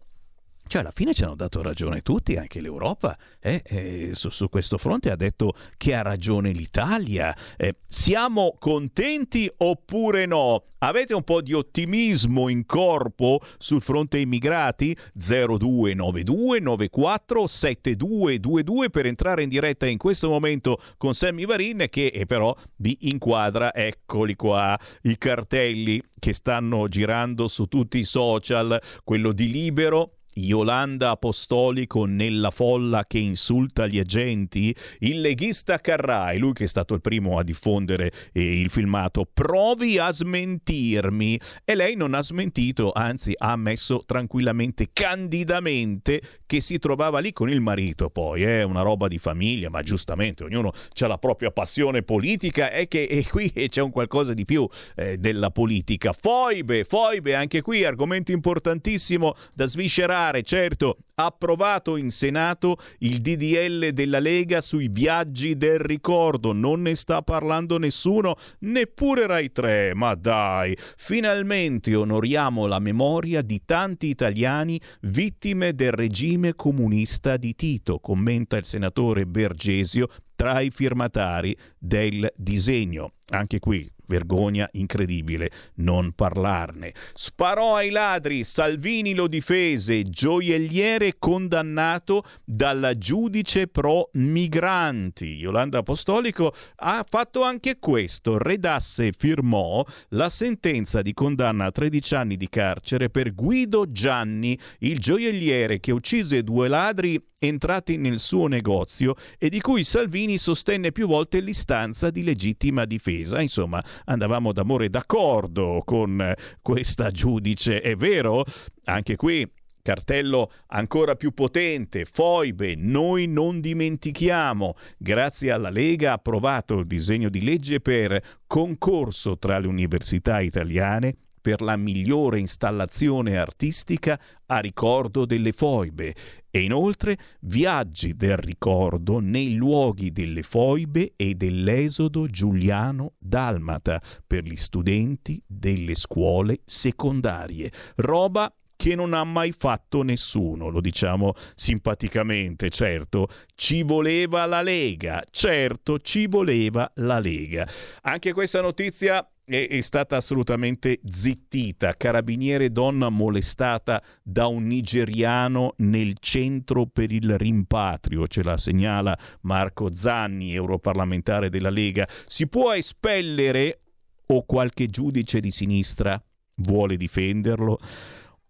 cioè, 0.73 0.81
alla 0.81 0.91
fine 0.91 1.13
ci 1.13 1.23
hanno 1.23 1.35
dato 1.35 1.61
ragione 1.61 2.01
tutti, 2.01 2.37
anche 2.37 2.63
l'Europa, 2.63 3.15
eh, 3.41 3.63
eh, 3.63 4.11
su, 4.15 4.31
su 4.31 4.49
questo 4.49 4.79
fronte 4.79 5.11
ha 5.11 5.17
detto 5.17 5.53
che 5.77 5.95
ha 5.95 6.01
ragione 6.01 6.51
l'Italia. 6.53 7.37
Eh, 7.59 7.75
siamo 7.87 8.57
contenti 8.59 9.53
oppure 9.55 10.25
no? 10.25 10.65
Avete 10.79 11.13
un 11.13 11.25
po' 11.25 11.43
di 11.43 11.53
ottimismo 11.53 12.49
in 12.49 12.65
corpo 12.65 13.41
sul 13.59 13.83
fronte 13.83 14.17
immigrati? 14.17 14.97
0292 15.13 16.61
94 16.61 17.47
7222 17.47 18.89
per 18.89 19.05
entrare 19.05 19.43
in 19.43 19.51
diretta 19.51 19.85
in 19.85 19.99
questo 19.99 20.31
momento 20.31 20.81
con 20.97 21.15
Sammy 21.15 21.45
Varin 21.45 21.85
che 21.91 22.07
eh, 22.07 22.25
però 22.25 22.57
vi 22.77 22.97
inquadra, 23.03 23.75
eccoli 23.75 24.37
qua, 24.37 24.81
i 25.03 25.19
cartelli 25.19 26.03
che 26.19 26.33
stanno 26.33 26.89
girando 26.89 27.47
su 27.47 27.67
tutti 27.67 27.99
i 27.99 28.05
social, 28.05 28.81
quello 29.05 29.33
di 29.33 29.51
Libero, 29.51 30.15
Iolanda 30.35 31.11
Apostolico 31.11 32.05
nella 32.05 32.51
folla 32.51 33.05
che 33.07 33.19
insulta 33.19 33.87
gli 33.87 33.99
agenti, 33.99 34.75
il 35.01 35.21
leghista 35.21 35.79
Carrai, 35.79 36.39
lui 36.39 36.53
che 36.53 36.65
è 36.65 36.69
stato 36.69 36.95
il 36.95 37.01
primo 37.01 37.39
a 37.39 37.43
diffondere 37.43 38.13
eh, 38.33 38.61
il 38.61 38.71
filmato, 38.71 39.29
provi 39.33 39.99
a 39.99 40.11
smentirmi 40.11 41.41
e 41.65 41.75
lei 41.75 41.95
non 41.97 42.15
ha 42.15 42.23
smentito, 42.23 42.93
anzi 42.93 43.33
ha 43.37 43.53
ammesso 43.53 44.03
tranquillamente, 44.07 44.91
candidamente 44.93 46.21
che 46.47 46.61
si 46.61 46.79
trovava 46.79 47.19
lì 47.19 47.33
con 47.33 47.49
il 47.49 47.61
marito, 47.61 48.11
poi 48.11 48.43
è 48.43 48.63
una 48.63 48.83
roba 48.83 49.09
di 49.09 49.19
famiglia, 49.19 49.71
ma 49.71 49.83
giustamente 49.83 50.45
ognuno 50.45 50.73
ha 51.01 51.07
la 51.07 51.19
propria 51.19 51.51
passione 51.51 52.03
politica 52.03 52.71
e 52.71 52.89
che 52.89 53.05
e 53.05 53.27
qui 53.29 53.51
c'è 53.69 53.81
un 53.81 53.91
qualcosa 53.91 54.35
di 54.35 54.45
più 54.45 54.69
eh, 54.97 55.19
della 55.19 55.51
politica. 55.51 56.13
Foibe, 56.13 56.85
foibe, 56.85 57.35
anche 57.35 57.61
qui 57.63 57.85
argomento 57.85 58.33
importantissimo 58.33 59.35
da 59.53 59.67
sviscerare, 59.67 60.22
certo, 60.43 60.99
approvato 61.15 61.97
in 61.97 62.11
Senato 62.11 62.77
il 62.99 63.21
DDL 63.21 63.91
della 63.91 64.19
Lega 64.21 64.61
sui 64.61 64.89
viaggi 64.89 65.57
del 65.57 65.79
ricordo, 65.79 66.53
non 66.53 66.83
ne 66.83 66.95
sta 66.95 67.23
parlando 67.23 67.79
nessuno, 67.79 68.37
neppure 68.61 69.27
Rai 69.27 69.51
3, 69.51 69.93
ma 69.95 70.15
dai, 70.15 70.77
finalmente 70.97 71.95
onoriamo 71.95 72.67
la 72.67 72.79
memoria 72.79 73.43
di 73.43 73.63
tanti 73.65 74.09
italiani 74.09 74.81
vittime 75.03 75.75
del 75.75 75.93
regime 75.93 76.55
comunista 76.55 77.37
di 77.37 77.55
Tito, 77.55 77.99
commenta 77.99 78.57
il 78.57 78.65
senatore 78.65 79.27
Bergesio 79.27 80.09
tra 80.37 80.61
i 80.61 80.71
firmatari 80.71 81.57
del 81.79 82.31
disegno. 82.37 83.15
Anche 83.29 83.59
qui 83.59 83.92
vergogna 84.07 84.69
incredibile 84.73 85.51
non 85.77 86.13
parlarne. 86.13 86.93
Sparò 87.15 87.77
ai 87.77 87.91
ladri, 87.91 88.45
Salvini 88.45 89.15
lo 89.15 89.27
difese, 89.27 90.03
gioielliere 90.05 91.17
condannato 91.19 92.25
dalla 92.45 92.97
giudice 92.97 93.69
pro 93.69 94.11
migranti. 94.15 95.27
Yolanda 95.27 95.79
Apostolico 95.79 96.55
ha 96.77 97.05
fatto 97.09 97.43
anche 97.43 97.79
questo, 97.79 98.39
redasse 98.39 99.09
e 99.09 99.15
firmò 99.17 99.85
la 100.11 100.29
sentenza 100.29 101.03
di 101.03 101.13
condanna 101.13 101.67
a 101.67 101.71
13 101.71 102.15
anni 102.15 102.37
di 102.37 102.49
carcere 102.49 103.11
per 103.11 103.35
Guido 103.35 103.91
Gianni, 103.91 104.59
il 104.81 104.99
gioielliere 104.99 105.81
che 105.81 105.93
uccise 105.93 106.43
due 106.43 106.69
ladri 106.69 107.21
entrati 107.45 107.97
nel 107.97 108.21
suo 108.21 108.47
negozio 108.47 109.17
e 109.37 109.49
di 109.49 109.61
cui 109.61 109.83
Salvini 109.83 110.39
sostenne 110.39 110.93
più 110.93 111.09
volte 111.09 111.41
l'istanza 111.41 112.11
di 112.11 112.23
legittima 112.23 112.85
difesa. 112.85 113.41
Insomma, 113.41 113.83
andavamo 114.05 114.53
d'amore 114.53 114.89
d'accordo 114.89 115.83
con 115.85 116.33
questa 116.61 117.11
giudice, 117.11 117.81
è 117.81 117.97
vero? 117.97 118.45
Anche 118.85 119.17
qui 119.17 119.49
Cartello 119.83 120.53
ancora 120.69 121.17
più 121.17 121.33
potente, 121.33 122.05
foibe, 122.05 122.77
noi 122.77 123.27
non 123.27 123.61
dimentichiamo. 123.61 124.75
Grazie 124.97 125.51
alla 125.51 125.71
Lega 125.71 126.11
ha 126.11 126.15
approvato 126.15 126.79
il 126.79 126.87
disegno 126.87 127.29
di 127.29 127.43
legge 127.43 127.81
per 127.81 128.39
concorso 128.47 129.37
tra 129.39 129.59
le 129.59 129.67
università 129.67 130.41
italiane 130.41 131.17
per 131.43 131.61
la 131.61 131.77
migliore 131.77 132.39
installazione 132.39 133.37
artistica 133.37 134.19
a 134.47 134.61
ricordo 134.61 135.27
delle 135.27 135.53
foibe 135.53 136.15
e 136.51 136.61
inoltre 136.63 137.19
viaggi 137.41 138.15
del 138.15 138.37
ricordo 138.37 139.19
nei 139.19 139.55
luoghi 139.55 140.13
delle 140.13 140.43
foibe 140.43 141.15
e 141.17 141.35
dell'esodo 141.35 142.27
giuliano 142.29 143.15
dalmata 143.19 144.01
per 144.27 144.45
gli 144.45 144.57
studenti 144.57 145.43
delle 145.47 145.95
scuole 145.95 146.61
secondarie. 146.65 147.73
Roba 147.97 148.55
che 148.83 148.97
non 148.97 149.15
ha 149.15 149.23
mai 149.23 149.55
fatto 149.57 150.03
nessuno, 150.03 150.69
lo 150.69 150.81
diciamo 150.81 151.35
simpaticamente, 151.55 152.69
certo, 152.69 153.29
ci 153.55 153.85
voleva 153.85 154.45
la 154.45 154.61
Lega, 154.61 155.23
certo, 155.31 156.01
ci 156.01 156.27
voleva 156.27 156.91
la 156.97 157.21
Lega. 157.21 157.65
Anche 158.01 158.33
questa 158.33 158.61
notizia 158.61 159.25
è, 159.45 159.69
è 159.69 159.81
stata 159.81 160.17
assolutamente 160.17 161.01
zittita. 161.05 161.95
Carabiniere 161.97 162.71
donna 162.71 163.09
molestata 163.09 164.03
da 164.23 164.47
un 164.47 164.67
nigeriano 164.67 165.75
nel 165.79 166.17
centro 166.21 166.87
per 166.87 167.13
il 167.13 167.37
rimpatrio, 167.39 168.27
ce 168.27 168.43
la 168.43 168.57
segnala 168.57 169.19
Marco 169.43 169.95
Zanni, 169.95 170.55
europarlamentare 170.55 171.49
della 171.49 171.71
Lega. 171.71 172.07
Si 172.27 172.49
può 172.49 172.73
espellere 172.73 173.81
o 174.27 174.45
qualche 174.45 174.89
giudice 174.89 175.41
di 175.41 175.51
sinistra 175.51 176.23
vuole 176.57 176.97
difenderlo? 176.97 177.79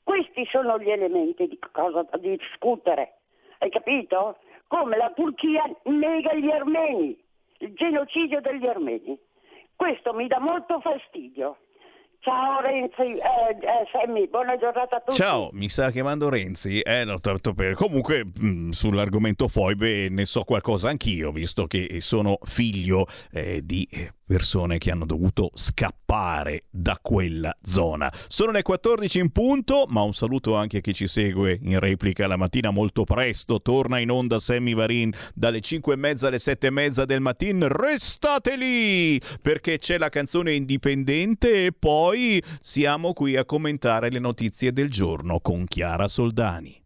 Questi 0.07 0.47
sono 0.49 0.79
gli 0.79 0.89
elementi 0.89 1.47
di 1.49 1.59
cosa 1.69 2.07
da 2.09 2.17
discutere. 2.17 3.17
Hai 3.57 3.69
capito? 3.69 4.37
Come 4.67 4.95
la 4.95 5.11
Turchia 5.13 5.63
nega 5.83 6.33
gli 6.33 6.49
armeni, 6.49 7.21
il 7.57 7.73
genocidio 7.73 8.39
degli 8.39 8.65
armeni. 8.65 9.19
Questo 9.75 10.13
mi 10.13 10.27
dà 10.27 10.39
molto 10.39 10.79
fastidio. 10.79 11.57
Ciao 12.19 12.61
Renzi, 12.61 13.01
eh, 13.01 13.57
eh, 13.59 13.87
Sammy, 13.91 14.29
buona 14.29 14.55
giornata 14.55 14.95
a 14.95 14.99
tutti. 15.01 15.17
Ciao, 15.17 15.49
mi 15.51 15.67
sta 15.67 15.91
chiamando 15.91 16.29
Renzi. 16.29 16.79
Eh, 16.79 17.03
no, 17.03 17.19
tanto 17.19 17.53
per... 17.53 17.73
Comunque 17.73 18.23
mh, 18.23 18.69
sull'argomento 18.69 19.49
foibe 19.49 20.07
ne 20.07 20.23
so 20.23 20.43
qualcosa 20.43 20.87
anch'io, 20.87 21.31
visto 21.31 21.67
che 21.67 21.99
sono 21.99 22.37
figlio 22.43 23.07
eh, 23.33 23.59
di 23.61 23.85
persone 24.27 24.77
che 24.77 24.91
hanno 24.91 25.05
dovuto 25.05 25.51
scappare 25.53 26.65
da 26.69 26.99
quella 27.01 27.55
zona. 27.63 28.13
Sono 28.27 28.51
le 28.51 28.61
14 28.61 29.19
in 29.19 29.31
punto, 29.31 29.85
ma 29.87 30.01
un 30.01 30.13
saluto 30.13 30.53
anche 30.55 30.77
a 30.77 30.81
chi 30.81 30.93
ci 30.93 31.07
segue 31.07 31.57
in 31.63 31.79
replica 31.79 32.27
la 32.27 32.35
mattina 32.35 32.69
molto 32.69 33.05
presto. 33.05 33.61
Torna 33.61 33.99
in 33.99 34.11
onda 34.11 34.37
Sammy 34.37 34.75
Varin 34.75 35.13
dalle 35.33 35.61
5 35.61 35.93
e 35.93 35.97
mezza 35.97 36.27
alle 36.27 36.39
7 36.39 36.67
e 36.67 36.71
mezza 36.71 37.05
del 37.05 37.21
mattino. 37.21 37.67
Restate 37.69 38.57
lì 38.57 39.19
perché 39.41 39.79
c'è 39.79 39.97
la 39.97 40.09
canzone 40.09 40.53
indipendente 40.53 41.65
e 41.65 41.71
poi 41.71 42.43
siamo 42.59 43.13
qui 43.13 43.37
a 43.37 43.45
commentare 43.45 44.09
le 44.09 44.19
notizie 44.19 44.73
del 44.73 44.91
giorno 44.91 45.39
con 45.39 45.65
Chiara 45.65 46.09
Soldani. 46.09 46.85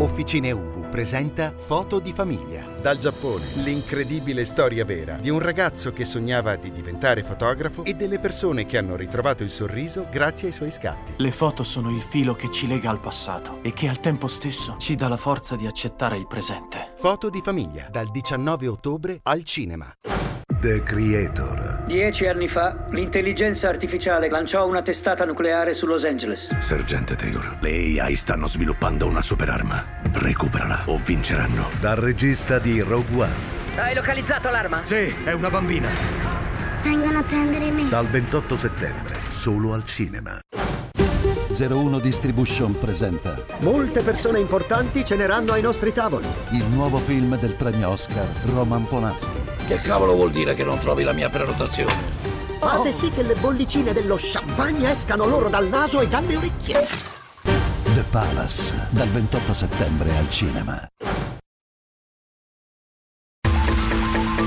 Officine 0.00 0.52
Ubu 0.52 0.88
presenta 0.88 1.52
Foto 1.56 1.98
di 1.98 2.12
famiglia. 2.12 2.64
Dal 2.80 2.98
Giappone, 2.98 3.44
l'incredibile 3.64 4.44
storia 4.44 4.84
vera 4.84 5.16
di 5.16 5.28
un 5.28 5.40
ragazzo 5.40 5.92
che 5.92 6.04
sognava 6.04 6.54
di 6.54 6.70
diventare 6.70 7.24
fotografo 7.24 7.84
e 7.84 7.94
delle 7.94 8.20
persone 8.20 8.64
che 8.64 8.78
hanno 8.78 8.94
ritrovato 8.94 9.42
il 9.42 9.50
sorriso 9.50 10.06
grazie 10.08 10.48
ai 10.48 10.52
suoi 10.52 10.70
scatti. 10.70 11.14
Le 11.16 11.32
foto 11.32 11.64
sono 11.64 11.90
il 11.90 12.02
filo 12.02 12.36
che 12.36 12.48
ci 12.48 12.68
lega 12.68 12.90
al 12.90 13.00
passato 13.00 13.58
e 13.62 13.72
che 13.72 13.88
al 13.88 13.98
tempo 13.98 14.28
stesso 14.28 14.76
ci 14.78 14.94
dà 14.94 15.08
la 15.08 15.16
forza 15.16 15.56
di 15.56 15.66
accettare 15.66 16.16
il 16.16 16.28
presente. 16.28 16.92
Foto 16.94 17.28
di 17.28 17.40
famiglia, 17.40 17.88
dal 17.90 18.08
19 18.08 18.68
ottobre 18.68 19.18
al 19.24 19.42
cinema. 19.42 19.92
The 20.60 20.82
Creator. 20.82 21.84
Dieci 21.86 22.26
anni 22.26 22.48
fa, 22.48 22.74
l'intelligenza 22.90 23.68
artificiale 23.68 24.28
lanciò 24.28 24.66
una 24.66 24.82
testata 24.82 25.24
nucleare 25.24 25.72
su 25.72 25.86
Los 25.86 26.04
Angeles. 26.04 26.58
Sergente 26.58 27.14
Taylor, 27.14 27.58
le 27.60 28.00
AI 28.00 28.16
stanno 28.16 28.48
sviluppando 28.48 29.06
una 29.06 29.22
superarma. 29.22 29.84
Recuperala 30.12 30.82
o 30.86 30.98
vinceranno. 31.04 31.68
Dal 31.80 31.96
regista 31.96 32.58
di 32.58 32.80
Rogue 32.80 33.22
One. 33.22 33.56
Hai 33.76 33.94
localizzato 33.94 34.50
l'arma? 34.50 34.80
Sì, 34.84 35.14
è 35.22 35.30
una 35.30 35.48
bambina. 35.48 35.88
Vengono 36.82 37.18
a 37.18 37.22
prendere 37.22 37.70
me. 37.70 37.88
Dal 37.88 38.08
28 38.08 38.56
settembre, 38.56 39.14
solo 39.28 39.74
al 39.74 39.84
cinema. 39.84 40.40
01 41.56 41.98
Distribution 42.00 42.78
presenta 42.78 43.36
Molte 43.60 44.02
persone 44.02 44.38
importanti 44.38 45.04
ceneranno 45.04 45.52
ai 45.52 45.62
nostri 45.62 45.92
tavoli. 45.92 46.26
il 46.50 46.64
nuovo 46.66 46.98
film 46.98 47.38
del 47.38 47.54
premio 47.54 47.90
Oscar 47.90 48.26
Roman 48.44 48.86
Polanski. 48.86 49.57
Che 49.68 49.82
cavolo 49.82 50.14
vuol 50.14 50.30
dire 50.30 50.54
che 50.54 50.64
non 50.64 50.78
trovi 50.78 51.02
la 51.02 51.12
mia 51.12 51.28
prenotazione? 51.28 51.92
Fate 52.58 52.90
sì 52.90 53.10
che 53.10 53.22
le 53.22 53.34
bollicine 53.34 53.92
dello 53.92 54.16
champagne 54.18 54.90
escano 54.90 55.26
loro 55.26 55.50
dal 55.50 55.68
naso 55.68 56.00
e 56.00 56.08
dalle 56.08 56.36
orecchie. 56.36 56.86
The 57.42 58.02
Palace, 58.08 58.86
dal 58.88 59.08
28 59.08 59.52
settembre 59.52 60.16
al 60.16 60.30
cinema. 60.30 60.88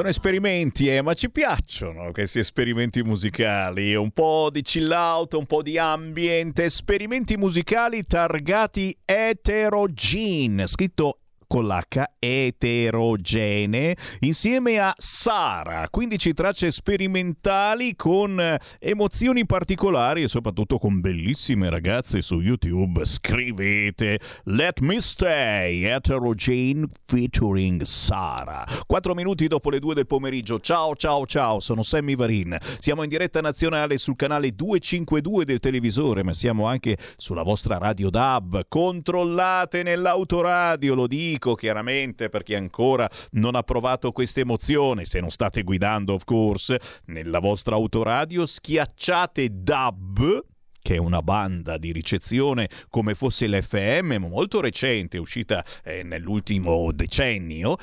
Sono 0.00 0.12
esperimenti, 0.12 0.88
eh, 0.88 1.02
ma 1.02 1.12
ci 1.12 1.30
piacciono 1.30 2.10
questi 2.10 2.38
esperimenti 2.38 3.02
musicali. 3.02 3.94
Un 3.94 4.12
po' 4.12 4.48
di 4.50 4.62
chill 4.62 4.90
out, 4.90 5.34
un 5.34 5.44
po' 5.44 5.60
di 5.60 5.76
ambient. 5.76 6.58
Esperimenti 6.60 7.36
musicali 7.36 8.06
targati 8.06 8.96
Heterogene, 9.04 10.66
scritto 10.66 11.19
con 11.50 11.66
l'H 11.66 12.04
eterogene 12.20 13.96
insieme 14.20 14.78
a 14.78 14.94
Sara. 14.96 15.88
15 15.90 16.32
tracce 16.32 16.70
sperimentali 16.70 17.96
con 17.96 18.40
eh, 18.40 18.60
emozioni 18.78 19.44
particolari 19.44 20.22
e 20.22 20.28
soprattutto 20.28 20.78
con 20.78 21.00
bellissime 21.00 21.68
ragazze 21.68 22.22
su 22.22 22.38
YouTube. 22.38 23.04
Scrivete 23.04 24.20
Let 24.44 24.78
Me 24.78 25.00
Stay 25.00 25.82
Heterogene 25.82 26.86
featuring 27.04 27.82
Sara. 27.82 28.64
4 28.86 29.14
minuti 29.14 29.48
dopo 29.48 29.70
le 29.70 29.80
2 29.80 29.94
del 29.94 30.06
pomeriggio. 30.06 30.60
Ciao 30.60 30.94
ciao 30.94 31.26
ciao 31.26 31.58
sono 31.58 31.82
Sammy 31.82 32.14
Varin. 32.14 32.56
Siamo 32.78 33.02
in 33.02 33.08
diretta 33.08 33.40
nazionale 33.40 33.98
sul 33.98 34.14
canale 34.14 34.54
252 34.54 35.44
del 35.44 35.58
televisore 35.58 36.22
ma 36.22 36.32
siamo 36.32 36.66
anche 36.66 36.96
sulla 37.16 37.42
vostra 37.42 37.76
radio 37.76 38.08
DAB. 38.08 38.66
Controllate 38.68 39.82
nell'autoradio 39.82 40.94
lo 40.94 41.08
dico 41.08 41.38
dico 41.40 41.54
chiaramente 41.54 42.28
per 42.28 42.42
chi 42.42 42.54
ancora 42.54 43.10
non 43.32 43.54
ha 43.54 43.62
provato 43.62 44.12
questa 44.12 44.40
emozione, 44.40 45.06
se 45.06 45.20
non 45.20 45.30
state 45.30 45.62
guidando 45.62 46.12
of 46.12 46.24
course, 46.24 46.78
nella 47.06 47.38
vostra 47.38 47.76
autoradio 47.76 48.44
schiacciate 48.44 49.48
DAB 49.50 50.44
che 50.82 50.94
è 50.94 50.98
una 50.98 51.20
banda 51.20 51.76
di 51.76 51.92
ricezione 51.92 52.68
come 52.88 53.14
fosse 53.14 53.46
l'FM, 53.46 54.16
molto 54.16 54.62
recente, 54.62 55.18
uscita 55.18 55.62
eh, 55.84 56.02
nell'ultimo 56.02 56.90
decennio, 56.92 57.76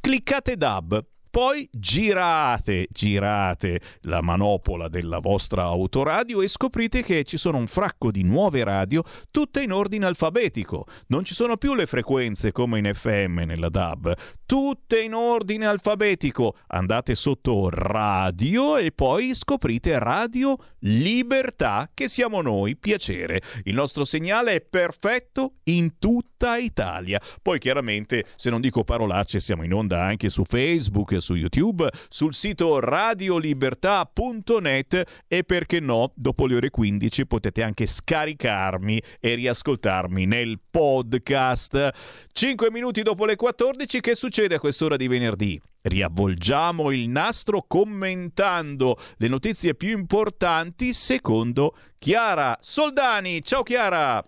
cliccate 0.00 0.56
DAB 0.56 1.04
poi 1.34 1.68
girate, 1.72 2.86
girate 2.92 3.80
la 4.02 4.22
manopola 4.22 4.86
della 4.86 5.18
vostra 5.18 5.64
autoradio 5.64 6.42
e 6.42 6.46
scoprite 6.46 7.02
che 7.02 7.24
ci 7.24 7.38
sono 7.38 7.58
un 7.58 7.66
fracco 7.66 8.12
di 8.12 8.22
nuove 8.22 8.62
radio, 8.62 9.02
tutte 9.32 9.60
in 9.60 9.72
ordine 9.72 10.06
alfabetico. 10.06 10.86
Non 11.08 11.24
ci 11.24 11.34
sono 11.34 11.56
più 11.56 11.74
le 11.74 11.86
frequenze 11.86 12.52
come 12.52 12.78
in 12.78 12.88
FM 12.94 13.40
nella 13.46 13.68
DAB, 13.68 14.14
tutte 14.46 15.00
in 15.00 15.12
ordine 15.12 15.66
alfabetico. 15.66 16.54
Andate 16.68 17.16
sotto 17.16 17.68
radio 17.68 18.76
e 18.76 18.92
poi 18.92 19.34
scoprite 19.34 19.98
Radio 19.98 20.56
Libertà, 20.82 21.90
che 21.92 22.08
siamo 22.08 22.42
noi, 22.42 22.76
piacere. 22.76 23.42
Il 23.64 23.74
nostro 23.74 24.04
segnale 24.04 24.52
è 24.52 24.60
perfetto 24.60 25.54
in 25.64 25.98
tutta 25.98 26.58
Italia. 26.58 27.20
Poi 27.42 27.58
chiaramente, 27.58 28.26
se 28.36 28.50
non 28.50 28.60
dico 28.60 28.84
parolacce, 28.84 29.40
siamo 29.40 29.64
in 29.64 29.74
onda 29.74 30.00
anche 30.00 30.28
su 30.28 30.44
Facebook, 30.44 31.22
su 31.24 31.34
YouTube, 31.34 31.88
sul 32.08 32.34
sito 32.34 32.78
radiolibertà.net 32.78 35.24
e 35.26 35.42
perché 35.42 35.80
no, 35.80 36.12
dopo 36.14 36.46
le 36.46 36.54
ore 36.56 36.68
15 36.70 37.26
potete 37.26 37.62
anche 37.62 37.86
scaricarmi 37.86 39.02
e 39.18 39.34
riascoltarmi 39.34 40.26
nel 40.26 40.60
podcast. 40.70 41.90
5 42.30 42.70
minuti 42.70 43.00
dopo 43.02 43.24
le 43.24 43.34
14, 43.36 44.00
che 44.00 44.14
succede 44.14 44.56
a 44.56 44.60
quest'ora 44.60 44.96
di 44.96 45.08
venerdì? 45.08 45.58
Riavvolgiamo 45.80 46.90
il 46.90 47.08
nastro 47.08 47.64
commentando 47.66 48.98
le 49.16 49.28
notizie 49.28 49.74
più 49.74 49.96
importanti 49.96 50.92
secondo 50.92 51.74
Chiara 51.98 52.58
Soldani. 52.60 53.40
Ciao 53.42 53.62
Chiara! 53.62 54.22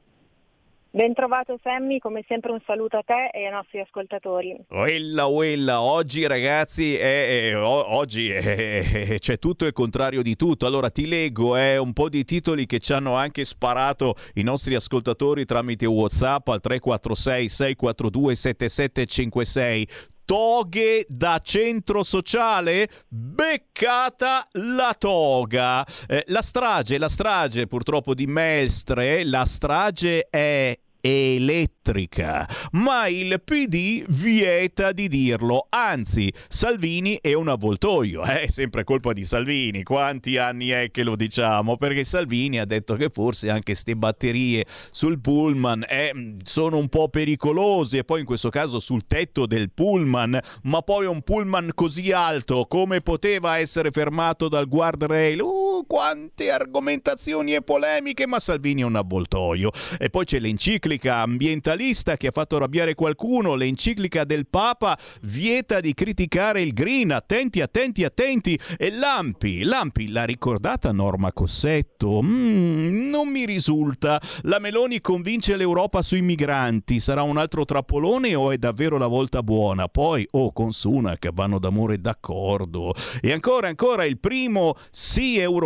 Ben 0.97 1.13
trovato 1.13 1.59
Sammy, 1.63 1.99
come 1.99 2.25
sempre 2.27 2.53
un 2.53 2.61
saluto 2.65 2.97
a 2.97 3.03
te 3.03 3.29
e 3.31 3.45
ai 3.45 3.53
nostri 3.53 3.81
ascoltatori. 3.81 4.57
Uella, 4.71 5.27
uella, 5.27 5.83
oggi 5.83 6.27
ragazzi 6.27 6.97
è, 6.97 7.51
è, 7.51 7.55
oggi 7.55 8.31
è, 8.31 9.17
c'è 9.19 9.39
tutto 9.39 9.67
il 9.67 9.75
contrario 9.75 10.23
di 10.23 10.37
tutto. 10.37 10.65
Allora 10.65 10.89
ti 10.89 11.07
leggo 11.07 11.55
eh, 11.55 11.77
un 11.77 11.93
po' 11.93 12.09
di 12.09 12.25
titoli 12.25 12.65
che 12.65 12.79
ci 12.79 12.95
hanno 12.95 13.15
anche 13.15 13.45
sparato 13.45 14.15
i 14.37 14.43
nostri 14.43 14.75
ascoltatori 14.75 15.45
tramite 15.45 15.85
Whatsapp 15.85 16.49
al 16.49 16.63
346 16.63 17.49
642 17.51 18.35
7756 18.35 19.89
toghe 20.25 21.07
da 21.09 21.41
centro 21.43 22.03
sociale? 22.03 22.89
Beccata 23.07 24.47
la 24.53 24.95
toga. 24.99 25.87
Eh, 26.07 26.25
la 26.29 26.43
strage, 26.43 26.99
la 26.99 27.09
strage 27.09 27.67
purtroppo 27.67 28.15
di 28.15 28.27
Mestre, 28.27 29.25
la 29.25 29.45
strage 29.45 30.27
è 30.29 30.77
elettrica, 31.07 32.49
ma 32.73 33.07
il 33.07 33.41
PD 33.45 34.05
vieta 34.09 34.91
di 34.91 35.07
dirlo, 35.07 35.67
anzi 35.71 36.33
Salvini 36.49 37.19
è 37.21 37.33
un 37.33 37.49
avvoltoio, 37.49 38.25
eh? 38.25 38.43
è 38.43 38.49
sempre 38.49 38.83
colpa 38.83 39.13
di 39.13 39.25
Salvini, 39.25 39.85
quanti 39.85 40.37
anni 40.37 40.69
è 40.69 40.91
che 40.91 41.05
lo 41.05 41.15
diciamo? 41.15 41.77
Perché 41.77 42.03
Salvini 42.03 42.59
ha 42.59 42.65
detto 42.65 42.97
che 42.97 43.09
forse 43.09 43.51
anche 43.51 43.75
queste 43.77 43.95
batterie 43.95 44.65
sul 44.91 45.21
pullman 45.21 45.85
eh, 45.89 46.37
sono 46.43 46.79
un 46.79 46.89
po' 46.89 47.09
pericolose 47.09 47.99
e 47.99 48.05
poi 48.05 48.21
in 48.21 48.27
questo 48.27 48.49
caso 48.49 48.81
sul 48.81 49.07
tetto 49.07 49.47
del 49.47 49.71
pullman, 49.71 50.41
ma 50.63 50.83
poi 50.83 51.07
un 51.07 51.23
pullman 51.23 51.71
così 51.75 52.11
alto 52.11 52.67
come 52.67 53.01
poteva 53.01 53.59
essere 53.59 53.91
fermato 53.91 54.49
dal 54.49 54.67
guardrail? 54.67 55.41
Uh, 55.41 55.66
quante 55.85 56.51
argomentazioni 56.51 57.55
e 57.55 57.63
polemiche, 57.63 58.27
ma 58.27 58.41
Salvini 58.41 58.83
è 58.83 58.85
un 58.85 58.97
avvoltoio. 58.97 59.71
E 59.99 60.09
poi 60.11 60.25
c'è 60.25 60.39
l'enciclica 60.39 61.17
ambientalista 61.17 62.17
che 62.17 62.29
ha 62.29 62.33
fatto 62.33 62.57
arrabbiare 62.57 62.95
qualcuno, 62.95 63.55
l'enciclica 63.55 64.25
del 64.25 64.47
Papa 64.47 64.99
vieta 65.23 65.81
di 65.81 65.93
criticare 65.93 66.63
il 66.63 66.73
green, 66.73 67.13
attenti, 67.13 67.61
attenti, 67.61 68.05
attenti. 68.05 68.59
E 68.79 68.91
Lampi, 68.91 69.63
Lampi, 69.65 70.09
l'ha 70.09 70.25
ricordata 70.25 70.93
Norma 70.93 71.33
Cossetto? 71.33 72.23
Mm, 72.23 73.11
non 73.11 73.29
mi 73.29 73.45
risulta. 73.45 74.21
La 74.43 74.59
Meloni 74.59 75.01
convince 75.01 75.57
l'Europa 75.57 76.03
sui 76.03 76.23
migranti, 76.23 77.01
sarà 77.01 77.23
un 77.23 77.37
altro 77.37 77.65
trappolone 77.65 78.35
o 78.35 78.53
è 78.53 78.59
davvero 78.59 78.99
la 78.99 79.07
volta 79.07 79.43
buona? 79.43 79.89
Poi, 79.89 80.27
oh, 80.33 80.53
con 80.53 80.73
Sunak 80.73 81.31
vanno 81.33 81.59
d'amore 81.59 82.01
d'accordo. 82.01 82.95
E 83.21 83.33
ancora, 83.33 83.69
ancora, 83.69 84.05
il 84.05 84.19
primo 84.19 84.77
sì 84.91 85.39
europeo 85.39 85.66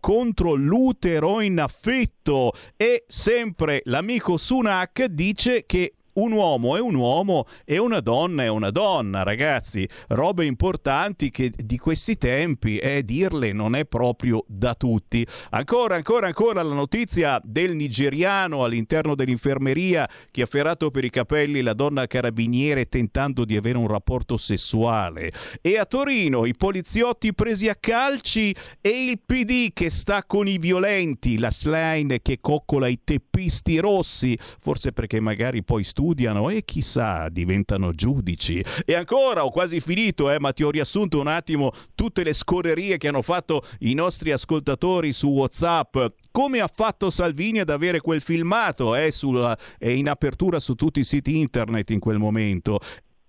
contro 0.00 0.54
l'utero 0.54 1.40
in 1.40 1.60
affitto. 1.60 2.52
E 2.76 3.04
sempre 3.08 3.82
l'amico 3.84 4.36
Sunak 4.36 5.04
dice 5.04 5.66
che 5.66 5.94
un 6.18 6.32
uomo 6.32 6.76
è 6.76 6.80
un 6.80 6.94
uomo 6.94 7.46
e 7.64 7.78
una 7.78 8.00
donna 8.00 8.42
è 8.42 8.48
una 8.48 8.70
donna, 8.70 9.22
ragazzi. 9.22 9.88
Robe 10.08 10.44
importanti 10.44 11.30
che 11.30 11.52
di 11.54 11.78
questi 11.78 12.16
tempi, 12.18 12.78
eh, 12.78 13.04
dirle 13.04 13.52
non 13.52 13.74
è 13.74 13.84
proprio 13.86 14.44
da 14.46 14.74
tutti. 14.74 15.26
Ancora, 15.50 15.94
ancora, 15.94 16.26
ancora 16.26 16.62
la 16.62 16.74
notizia 16.74 17.40
del 17.44 17.74
nigeriano 17.74 18.64
all'interno 18.64 19.14
dell'infermeria 19.14 20.08
che 20.30 20.42
ha 20.42 20.46
ferrato 20.46 20.90
per 20.90 21.04
i 21.04 21.10
capelli 21.10 21.62
la 21.62 21.74
donna 21.74 22.06
carabiniere 22.06 22.88
tentando 22.88 23.44
di 23.44 23.56
avere 23.56 23.78
un 23.78 23.86
rapporto 23.86 24.36
sessuale. 24.36 25.32
E 25.60 25.78
a 25.78 25.84
Torino 25.84 26.46
i 26.46 26.56
poliziotti 26.56 27.32
presi 27.32 27.68
a 27.68 27.76
calci 27.76 28.54
e 28.80 29.06
il 29.06 29.20
PD 29.24 29.72
che 29.72 29.90
sta 29.90 30.24
con 30.24 30.48
i 30.48 30.58
violenti, 30.58 31.38
la 31.38 31.50
Schlein 31.50 32.18
che 32.22 32.38
coccola 32.40 32.88
i 32.88 32.98
teppisti 33.04 33.78
rossi, 33.78 34.36
forse 34.58 34.92
perché 34.92 35.20
magari 35.20 35.62
poi 35.62 35.84
studia 35.84 36.06
studiano 36.08 36.48
e 36.48 36.64
chissà 36.64 37.28
diventano 37.28 37.92
giudici. 37.92 38.64
E 38.84 38.94
ancora 38.94 39.44
ho 39.44 39.50
quasi 39.50 39.80
finito, 39.80 40.30
eh, 40.30 40.40
ma 40.40 40.52
ti 40.52 40.62
ho 40.62 40.70
riassunto 40.70 41.20
un 41.20 41.26
attimo 41.26 41.72
tutte 41.94 42.22
le 42.22 42.32
scorrerie 42.32 42.96
che 42.96 43.08
hanno 43.08 43.22
fatto 43.22 43.62
i 43.80 43.92
nostri 43.92 44.32
ascoltatori 44.32 45.12
su 45.12 45.28
WhatsApp. 45.28 45.96
Come 46.30 46.60
ha 46.60 46.70
fatto 46.72 47.10
Salvini 47.10 47.60
ad 47.60 47.68
avere 47.68 48.00
quel 48.00 48.22
filmato? 48.22 48.94
Eh, 48.94 49.10
sulla, 49.10 49.56
è 49.76 49.88
in 49.88 50.08
apertura 50.08 50.58
su 50.58 50.74
tutti 50.74 51.00
i 51.00 51.04
siti 51.04 51.38
internet 51.38 51.90
in 51.90 52.00
quel 52.00 52.18
momento 52.18 52.80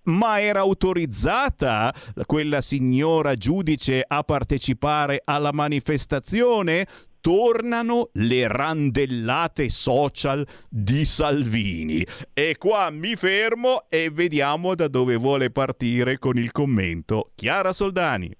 ma 0.02 0.42
era 0.42 0.62
autorizzata 0.62 1.94
quella 2.26 2.62
signora 2.62 3.36
giudice 3.36 4.04
a 4.08 4.24
partecipare 4.24 5.22
alla 5.24 5.52
manifestazione? 5.52 6.88
Tornano 7.22 8.10
le 8.14 8.48
randellate 8.48 9.70
social 9.70 10.46
di 10.70 11.06
Salvini. 11.06 12.06
E 12.34 12.56
qua 12.58 12.90
mi 12.90 13.16
fermo 13.16 13.86
e 13.90 14.10
vediamo 14.10 14.76
da 14.76 14.88
dove 14.88 15.16
vuole 15.16 15.52
partire 15.52 16.18
con 16.18 16.38
il 16.38 16.52
commento. 16.52 17.32
Chiara 17.36 17.74
Soldani. 17.74 18.39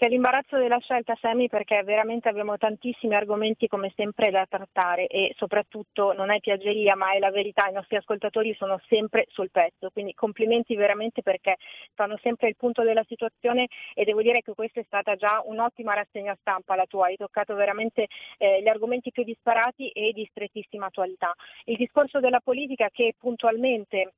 C'è 0.00 0.08
l'imbarazzo 0.08 0.56
della 0.56 0.78
scelta, 0.78 1.14
Sammy, 1.20 1.48
perché 1.48 1.82
veramente 1.82 2.30
abbiamo 2.30 2.56
tantissimi 2.56 3.14
argomenti 3.14 3.68
come 3.68 3.92
sempre 3.94 4.30
da 4.30 4.46
trattare 4.48 5.06
e 5.06 5.34
soprattutto 5.36 6.14
non 6.14 6.30
è 6.30 6.40
piaggeria, 6.40 6.96
ma 6.96 7.12
è 7.12 7.18
la 7.18 7.30
verità, 7.30 7.68
i 7.68 7.74
nostri 7.74 7.96
ascoltatori 7.96 8.54
sono 8.54 8.80
sempre 8.88 9.26
sul 9.28 9.50
pezzo, 9.50 9.90
quindi 9.90 10.14
complimenti 10.14 10.74
veramente 10.74 11.20
perché 11.20 11.58
fanno 11.92 12.18
sempre 12.22 12.48
il 12.48 12.56
punto 12.56 12.82
della 12.82 13.04
situazione 13.06 13.66
e 13.92 14.04
devo 14.04 14.22
dire 14.22 14.40
che 14.40 14.54
questa 14.54 14.80
è 14.80 14.84
stata 14.84 15.16
già 15.16 15.42
un'ottima 15.44 15.92
rassegna 15.92 16.34
stampa 16.40 16.76
la 16.76 16.86
tua, 16.86 17.08
hai 17.08 17.16
toccato 17.16 17.54
veramente 17.54 18.06
eh, 18.38 18.62
gli 18.62 18.68
argomenti 18.68 19.10
più 19.10 19.22
disparati 19.22 19.90
e 19.90 20.12
di 20.14 20.26
strettissima 20.30 20.86
attualità. 20.86 21.34
Il 21.64 21.76
discorso 21.76 22.20
della 22.20 22.40
politica 22.40 22.88
che 22.88 23.16
puntualmente 23.18 24.14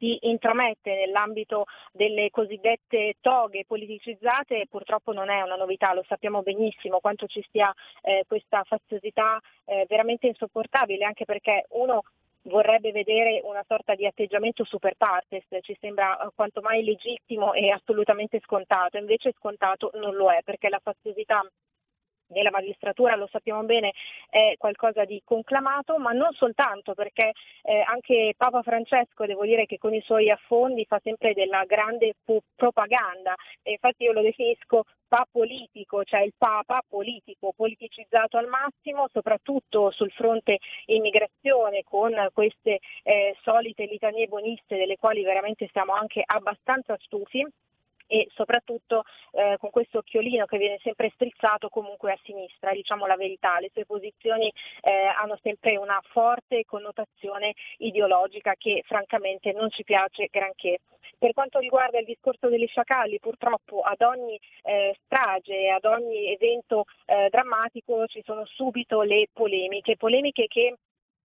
si 0.00 0.18
intromette 0.22 0.94
nell'ambito 0.94 1.66
delle 1.92 2.30
cosiddette 2.30 3.16
toghe 3.20 3.66
politicizzate 3.66 4.66
purtroppo 4.68 5.12
non 5.12 5.28
è 5.28 5.42
una 5.42 5.56
novità, 5.56 5.92
lo 5.92 6.04
sappiamo 6.08 6.42
benissimo 6.42 6.98
quanto 7.00 7.26
ci 7.26 7.44
sia 7.52 7.72
eh, 8.00 8.24
questa 8.26 8.64
faziosità 8.64 9.38
eh, 9.66 9.84
veramente 9.86 10.26
insopportabile, 10.26 11.04
anche 11.04 11.26
perché 11.26 11.66
uno 11.70 12.02
vorrebbe 12.44 12.90
vedere 12.90 13.42
una 13.44 13.62
sorta 13.68 13.94
di 13.94 14.06
atteggiamento 14.06 14.64
super 14.64 14.94
partes, 14.96 15.44
ci 15.60 15.76
sembra 15.78 16.18
eh, 16.18 16.30
quanto 16.34 16.62
mai 16.62 16.82
legittimo 16.82 17.52
e 17.52 17.70
assolutamente 17.70 18.40
scontato, 18.42 18.96
invece 18.96 19.34
scontato 19.36 19.90
non 19.94 20.14
lo 20.14 20.30
è 20.30 20.40
perché 20.42 20.70
la 20.70 20.80
faziosità 20.82 21.44
nella 22.30 22.50
magistratura, 22.50 23.16
lo 23.16 23.28
sappiamo 23.30 23.62
bene, 23.62 23.92
è 24.28 24.54
qualcosa 24.58 25.04
di 25.04 25.20
conclamato, 25.24 25.98
ma 25.98 26.12
non 26.12 26.32
soltanto 26.32 26.94
perché 26.94 27.32
eh, 27.62 27.80
anche 27.86 28.34
Papa 28.36 28.62
Francesco, 28.62 29.26
devo 29.26 29.44
dire 29.44 29.66
che 29.66 29.78
con 29.78 29.94
i 29.94 30.00
suoi 30.00 30.30
affondi 30.30 30.84
fa 30.84 31.00
sempre 31.02 31.32
della 31.32 31.64
grande 31.64 32.14
po- 32.24 32.42
propaganda, 32.54 33.34
e 33.62 33.72
infatti 33.72 34.04
io 34.04 34.12
lo 34.12 34.22
definisco 34.22 34.84
pa 35.08 35.26
politico, 35.30 36.04
cioè 36.04 36.20
il 36.20 36.34
Papa 36.38 36.82
politico, 36.88 37.52
politicizzato 37.54 38.36
al 38.36 38.46
massimo, 38.46 39.08
soprattutto 39.12 39.90
sul 39.90 40.12
fronte 40.12 40.58
immigrazione 40.86 41.82
con 41.82 42.14
queste 42.32 42.78
eh, 43.02 43.36
solite 43.42 43.86
litanie 43.86 44.28
buoniste 44.28 44.76
delle 44.76 44.96
quali 44.96 45.24
veramente 45.24 45.68
siamo 45.72 45.94
anche 45.94 46.22
abbastanza 46.24 46.96
stufi 47.00 47.44
e 48.10 48.26
soprattutto 48.34 49.04
eh, 49.30 49.56
con 49.60 49.70
questo 49.70 49.98
occhiolino 49.98 50.44
che 50.46 50.58
viene 50.58 50.80
sempre 50.82 51.12
strizzato 51.14 51.68
comunque 51.68 52.10
a 52.10 52.18
sinistra, 52.24 52.72
diciamo 52.72 53.06
la 53.06 53.14
verità, 53.14 53.60
le 53.60 53.70
sue 53.72 53.86
posizioni 53.86 54.52
eh, 54.82 54.90
hanno 54.90 55.38
sempre 55.42 55.76
una 55.76 56.00
forte 56.10 56.64
connotazione 56.64 57.54
ideologica 57.78 58.54
che 58.58 58.82
francamente 58.84 59.52
non 59.52 59.70
ci 59.70 59.84
piace 59.84 60.26
granché. 60.28 60.80
Per 61.16 61.32
quanto 61.34 61.60
riguarda 61.60 61.98
il 61.98 62.06
discorso 62.06 62.48
degli 62.48 62.66
sciacalli, 62.66 63.20
purtroppo 63.20 63.82
ad 63.82 64.00
ogni 64.00 64.40
eh, 64.62 64.96
strage, 65.04 65.68
ad 65.68 65.84
ogni 65.84 66.32
evento 66.32 66.84
eh, 67.04 67.28
drammatico 67.30 68.06
ci 68.06 68.22
sono 68.24 68.44
subito 68.46 69.02
le 69.02 69.28
polemiche, 69.32 69.96
polemiche 69.96 70.46
che 70.48 70.74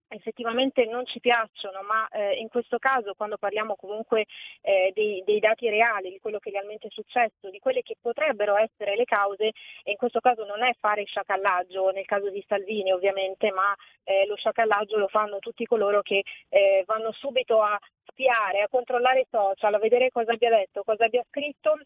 effettivamente 0.08 0.84
non 0.86 1.04
ci 1.06 1.20
piacciono, 1.20 1.82
ma 1.82 2.08
eh, 2.08 2.34
in 2.34 2.48
questo 2.48 2.78
caso 2.78 3.14
quando 3.14 3.36
parliamo 3.36 3.76
comunque 3.76 4.26
eh, 4.60 4.92
dei, 4.94 5.22
dei, 5.24 5.40
dati 5.40 5.68
reali, 5.68 6.10
di 6.10 6.20
quello 6.20 6.38
che 6.38 6.50
realmente 6.50 6.88
è 6.88 6.90
successo, 6.90 7.50
di 7.50 7.58
quelle 7.58 7.82
che 7.82 7.96
potrebbero 8.00 8.56
essere 8.56 8.96
le 8.96 9.04
cause, 9.04 9.52
e 9.82 9.90
in 9.90 9.96
questo 9.96 10.20
caso 10.20 10.44
non 10.44 10.62
è 10.62 10.72
fare 10.78 11.04
sciacallaggio, 11.04 11.90
nel 11.90 12.06
caso 12.06 12.30
di 12.30 12.44
Salvini 12.46 12.92
ovviamente, 12.92 13.50
ma 13.50 13.74
eh, 14.04 14.26
lo 14.26 14.36
sciacallaggio 14.36 14.98
lo 14.98 15.08
fanno 15.08 15.38
tutti 15.38 15.64
coloro 15.64 16.02
che 16.02 16.22
eh, 16.48 16.84
vanno 16.86 17.12
subito 17.12 17.62
a 17.62 17.78
spiare, 18.04 18.62
a 18.62 18.68
controllare 18.68 19.20
i 19.20 19.26
social, 19.30 19.74
a 19.74 19.78
vedere 19.78 20.10
cosa 20.10 20.32
abbia 20.32 20.50
detto, 20.50 20.82
cosa 20.84 21.04
abbia 21.04 21.24
scritto 21.28 21.78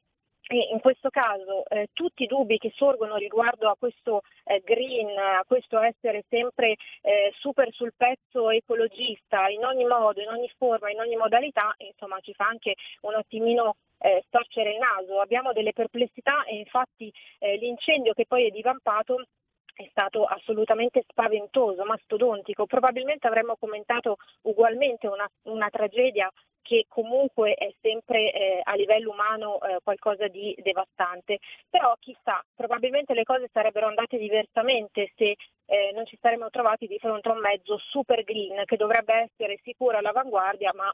in 0.57 0.81
questo 0.81 1.11
caso 1.11 1.65
eh, 1.69 1.89
tutti 1.93 2.25
i 2.25 2.27
dubbi 2.27 2.59
che 2.59 2.73
sorgono 2.75 3.17
riguardo 3.17 3.69
a 3.69 3.77
questo 3.79 4.23
eh, 4.45 4.61
green, 4.65 5.17
a 5.17 5.45
questo 5.47 5.79
essere 5.79 6.25
sempre 6.29 6.77
eh, 7.03 7.33
super 7.39 7.73
sul 7.73 7.93
pezzo 7.97 8.51
ecologista 8.51 9.49
in 9.49 9.65
ogni 9.65 9.85
modo, 9.85 10.21
in 10.21 10.29
ogni 10.29 10.51
forma, 10.57 10.91
in 10.91 10.99
ogni 10.99 11.17
modalità, 11.17 11.75
insomma 11.79 12.19
ci 12.21 12.35
fa 12.35 12.47
anche 12.47 12.75
un 13.03 13.15
attimino 13.15 13.77
eh, 13.99 14.23
storcere 14.27 14.73
il 14.73 14.79
naso. 14.79 15.21
Abbiamo 15.21 15.53
delle 15.53 15.73
perplessità 15.73 16.45
e 16.45 16.57
infatti 16.57 17.13
eh, 17.39 17.57
l'incendio 17.57 18.13
che 18.13 18.27
poi 18.27 18.47
è 18.47 18.51
divampato 18.51 19.27
è 19.75 19.87
stato 19.91 20.25
assolutamente 20.25 21.05
spaventoso, 21.09 21.85
mastodontico. 21.85 22.67
Probabilmente 22.67 23.27
avremmo 23.27 23.57
commentato 23.57 24.17
ugualmente 24.43 25.07
una, 25.07 25.29
una 25.43 25.69
tragedia 25.71 26.31
che 26.63 26.85
comunque 26.89 27.55
è 27.55 27.73
sempre 27.81 28.33
eh, 28.33 28.61
a 28.63 28.75
livello 28.75 29.11
umano 29.11 29.61
eh, 29.61 29.79
qualcosa 29.83 30.29
di 30.29 30.55
devastante. 30.63 31.39
Però 31.69 31.95
chissà, 31.99 32.45
probabilmente 32.55 33.15
le 33.15 33.25
cose 33.25 33.49
sarebbero 33.53 33.87
andate 33.87 34.19
diversamente 34.19 35.13
se 35.17 35.37
eh, 35.67 35.91
non 35.95 36.07
ci 36.07 36.19
saremmo 36.21 36.51
trovati 36.51 36.87
di 36.87 36.99
fronte 36.99 37.29
a 37.29 37.33
un 37.33 37.41
mezzo 37.41 37.79
super 37.79 38.23
green 38.25 38.63
che 38.67 38.77
dovrebbe 38.77 39.15
essere 39.15 39.59
sicuro 39.63 39.97
all'avanguardia, 39.97 40.73
ma 40.75 40.93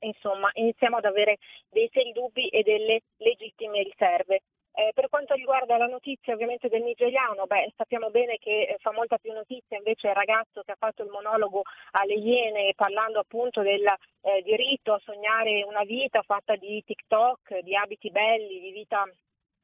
insomma 0.00 0.50
iniziamo 0.54 0.96
ad 0.96 1.04
avere 1.04 1.38
dei 1.70 1.88
seri 1.92 2.12
dubbi 2.12 2.48
e 2.48 2.62
delle 2.62 3.02
legittime 3.18 3.82
riserve. 3.82 4.42
Eh, 4.76 4.90
per 4.92 5.08
quanto 5.08 5.34
riguarda 5.34 5.76
la 5.76 5.86
notizia 5.86 6.34
ovviamente 6.34 6.68
del 6.68 6.82
nigeriano, 6.82 7.46
beh, 7.46 7.74
sappiamo 7.76 8.10
bene 8.10 8.38
che 8.38 8.62
eh, 8.62 8.76
fa 8.80 8.90
molta 8.90 9.18
più 9.18 9.32
notizia 9.32 9.76
invece 9.76 10.08
il 10.08 10.14
ragazzo 10.14 10.62
che 10.62 10.72
ha 10.72 10.76
fatto 10.76 11.04
il 11.04 11.10
monologo 11.10 11.62
alle 11.92 12.14
Iene 12.14 12.72
parlando 12.74 13.20
appunto 13.20 13.62
del 13.62 13.86
eh, 13.86 14.42
diritto 14.42 14.94
a 14.94 15.00
sognare 15.04 15.62
una 15.62 15.84
vita 15.84 16.22
fatta 16.22 16.56
di 16.56 16.82
TikTok, 16.84 17.60
di 17.60 17.76
abiti 17.76 18.10
belli, 18.10 18.58
di 18.58 18.72
vita 18.72 19.04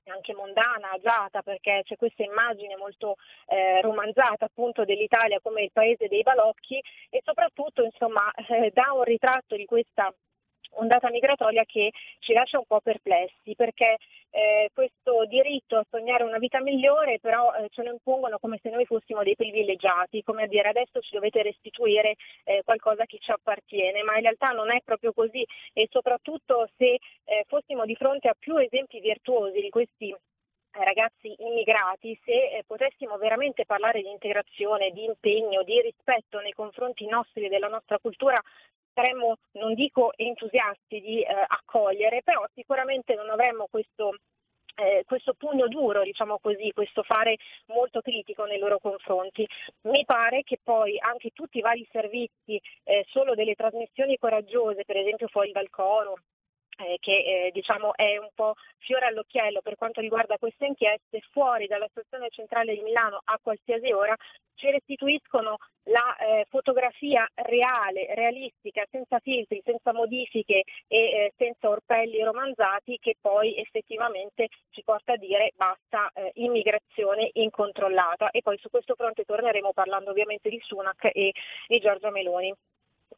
anche 0.04 0.32
mondana, 0.32 0.92
agiata, 0.92 1.42
perché 1.42 1.82
c'è 1.84 1.96
questa 1.96 2.22
immagine 2.22 2.76
molto 2.76 3.16
eh, 3.46 3.80
romanzata 3.80 4.44
appunto 4.44 4.84
dell'Italia 4.84 5.40
come 5.40 5.62
il 5.62 5.72
paese 5.72 6.06
dei 6.06 6.22
balocchi 6.22 6.80
e 7.10 7.20
soprattutto 7.24 7.82
insomma 7.82 8.30
eh, 8.48 8.70
dà 8.72 8.92
un 8.92 9.02
ritratto 9.02 9.56
di 9.56 9.64
questa 9.64 10.12
ondata 10.74 11.10
migratoria 11.10 11.64
che 11.64 11.90
ci 12.20 12.32
lascia 12.32 12.58
un 12.58 12.64
po' 12.66 12.80
perplessi 12.80 13.54
perché 13.56 13.96
eh, 14.30 14.70
questo 14.72 15.24
diritto 15.26 15.76
a 15.76 15.86
sognare 15.90 16.22
una 16.22 16.38
vita 16.38 16.60
migliore 16.60 17.18
però 17.20 17.52
eh, 17.54 17.68
ce 17.70 17.82
lo 17.82 17.90
impongono 17.90 18.38
come 18.38 18.58
se 18.62 18.70
noi 18.70 18.84
fossimo 18.84 19.22
dei 19.22 19.36
privilegiati, 19.36 20.22
come 20.22 20.44
a 20.44 20.46
dire 20.46 20.68
adesso 20.68 21.00
ci 21.00 21.14
dovete 21.14 21.42
restituire 21.42 22.14
eh, 22.44 22.62
qualcosa 22.64 23.04
che 23.06 23.18
ci 23.18 23.30
appartiene, 23.30 24.02
ma 24.02 24.16
in 24.16 24.22
realtà 24.22 24.50
non 24.50 24.70
è 24.70 24.80
proprio 24.84 25.12
così. 25.12 25.44
E 25.72 25.88
soprattutto 25.90 26.68
se 26.76 26.98
eh, 27.24 27.44
fossimo 27.46 27.84
di 27.84 27.94
fronte 27.94 28.28
a 28.28 28.36
più 28.38 28.56
esempi 28.56 29.00
virtuosi 29.00 29.60
di 29.60 29.70
questi 29.70 30.14
ragazzi 30.72 31.34
immigrati, 31.38 32.18
se 32.24 32.32
eh, 32.32 32.64
potessimo 32.66 33.16
veramente 33.16 33.64
parlare 33.66 34.02
di 34.02 34.10
integrazione, 34.10 34.90
di 34.90 35.04
impegno, 35.04 35.62
di 35.64 35.80
rispetto 35.80 36.38
nei 36.40 36.52
confronti 36.52 37.06
nostri 37.06 37.46
e 37.46 37.48
della 37.48 37.68
nostra 37.68 37.98
cultura, 37.98 38.40
saremmo, 38.94 39.36
non 39.52 39.74
dico 39.74 40.12
entusiasti 40.16 41.00
di 41.00 41.22
eh, 41.22 41.26
accogliere, 41.46 42.22
però 42.22 42.44
sicuramente 42.54 43.14
non 43.14 43.30
avremmo 43.30 43.66
questo, 43.70 44.16
eh, 44.76 45.04
questo 45.06 45.34
pugno 45.34 45.68
duro, 45.68 46.02
diciamo 46.02 46.38
così, 46.38 46.70
questo 46.72 47.02
fare 47.02 47.36
molto 47.66 48.00
critico 48.00 48.44
nei 48.44 48.58
loro 48.58 48.78
confronti. 48.78 49.46
Mi 49.82 50.04
pare 50.04 50.42
che 50.42 50.58
poi 50.62 50.98
anche 50.98 51.30
tutti 51.30 51.58
i 51.58 51.62
vari 51.62 51.86
servizi, 51.90 52.60
eh, 52.84 53.04
solo 53.08 53.34
delle 53.34 53.54
trasmissioni 53.54 54.16
coraggiose, 54.18 54.84
per 54.84 54.96
esempio 54.96 55.28
fuori 55.28 55.52
dal 55.52 55.70
coro, 55.70 56.16
eh, 56.86 56.96
che 57.00 57.46
eh, 57.46 57.50
diciamo 57.52 57.94
è 57.94 58.16
un 58.16 58.30
po' 58.34 58.54
fiore 58.78 59.06
all'occhiello 59.06 59.60
per 59.60 59.76
quanto 59.76 60.00
riguarda 60.00 60.38
queste 60.38 60.66
inchieste, 60.66 61.20
fuori 61.30 61.66
dalla 61.66 61.88
stazione 61.90 62.28
centrale 62.30 62.74
di 62.74 62.80
Milano 62.80 63.20
a 63.24 63.38
qualsiasi 63.42 63.92
ora 63.92 64.16
ci 64.60 64.70
restituiscono 64.70 65.56
la 65.84 66.16
eh, 66.16 66.46
fotografia 66.50 67.26
reale, 67.34 68.14
realistica, 68.14 68.84
senza 68.90 69.18
filtri, 69.18 69.62
senza 69.64 69.92
modifiche 69.92 70.62
e 70.86 70.98
eh, 70.98 71.32
senza 71.36 71.70
orpelli 71.70 72.22
romanzati 72.22 72.98
che 73.00 73.16
poi 73.18 73.56
effettivamente 73.56 74.48
ci 74.70 74.82
porta 74.84 75.14
a 75.14 75.16
dire 75.16 75.52
basta 75.56 76.10
eh, 76.12 76.32
immigrazione 76.34 77.30
incontrollata 77.32 78.30
e 78.30 78.42
poi 78.42 78.58
su 78.58 78.68
questo 78.68 78.94
fronte 78.94 79.24
torneremo 79.24 79.72
parlando 79.72 80.10
ovviamente 80.10 80.50
di 80.50 80.60
Sunak 80.62 81.08
e 81.12 81.32
di 81.66 81.78
Giorgia 81.80 82.10
Meloni. 82.10 82.54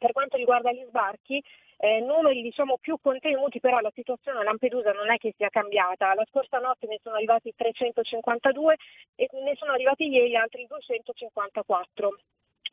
Per 0.03 0.11
quanto 0.11 0.37
riguarda 0.37 0.73
gli 0.73 0.85
sbarchi, 0.89 1.41
eh, 1.77 2.01
numeri 2.01 2.43
diciamo 2.43 2.77
più 2.81 2.99
contenuti, 3.01 3.61
però 3.61 3.79
la 3.79 3.93
situazione 3.95 4.41
a 4.41 4.43
Lampedusa 4.43 4.91
non 4.91 5.13
è 5.13 5.17
che 5.17 5.33
sia 5.37 5.49
cambiata. 5.49 6.13
La 6.15 6.27
scorsa 6.29 6.59
notte 6.59 6.89
ne 6.89 6.99
sono 7.01 7.15
arrivati 7.15 7.55
352 7.55 8.77
e 9.15 9.29
ne 9.45 9.55
sono 9.55 9.71
arrivati 9.71 10.09
ieri 10.09 10.35
altri 10.35 10.67
254 10.67 12.17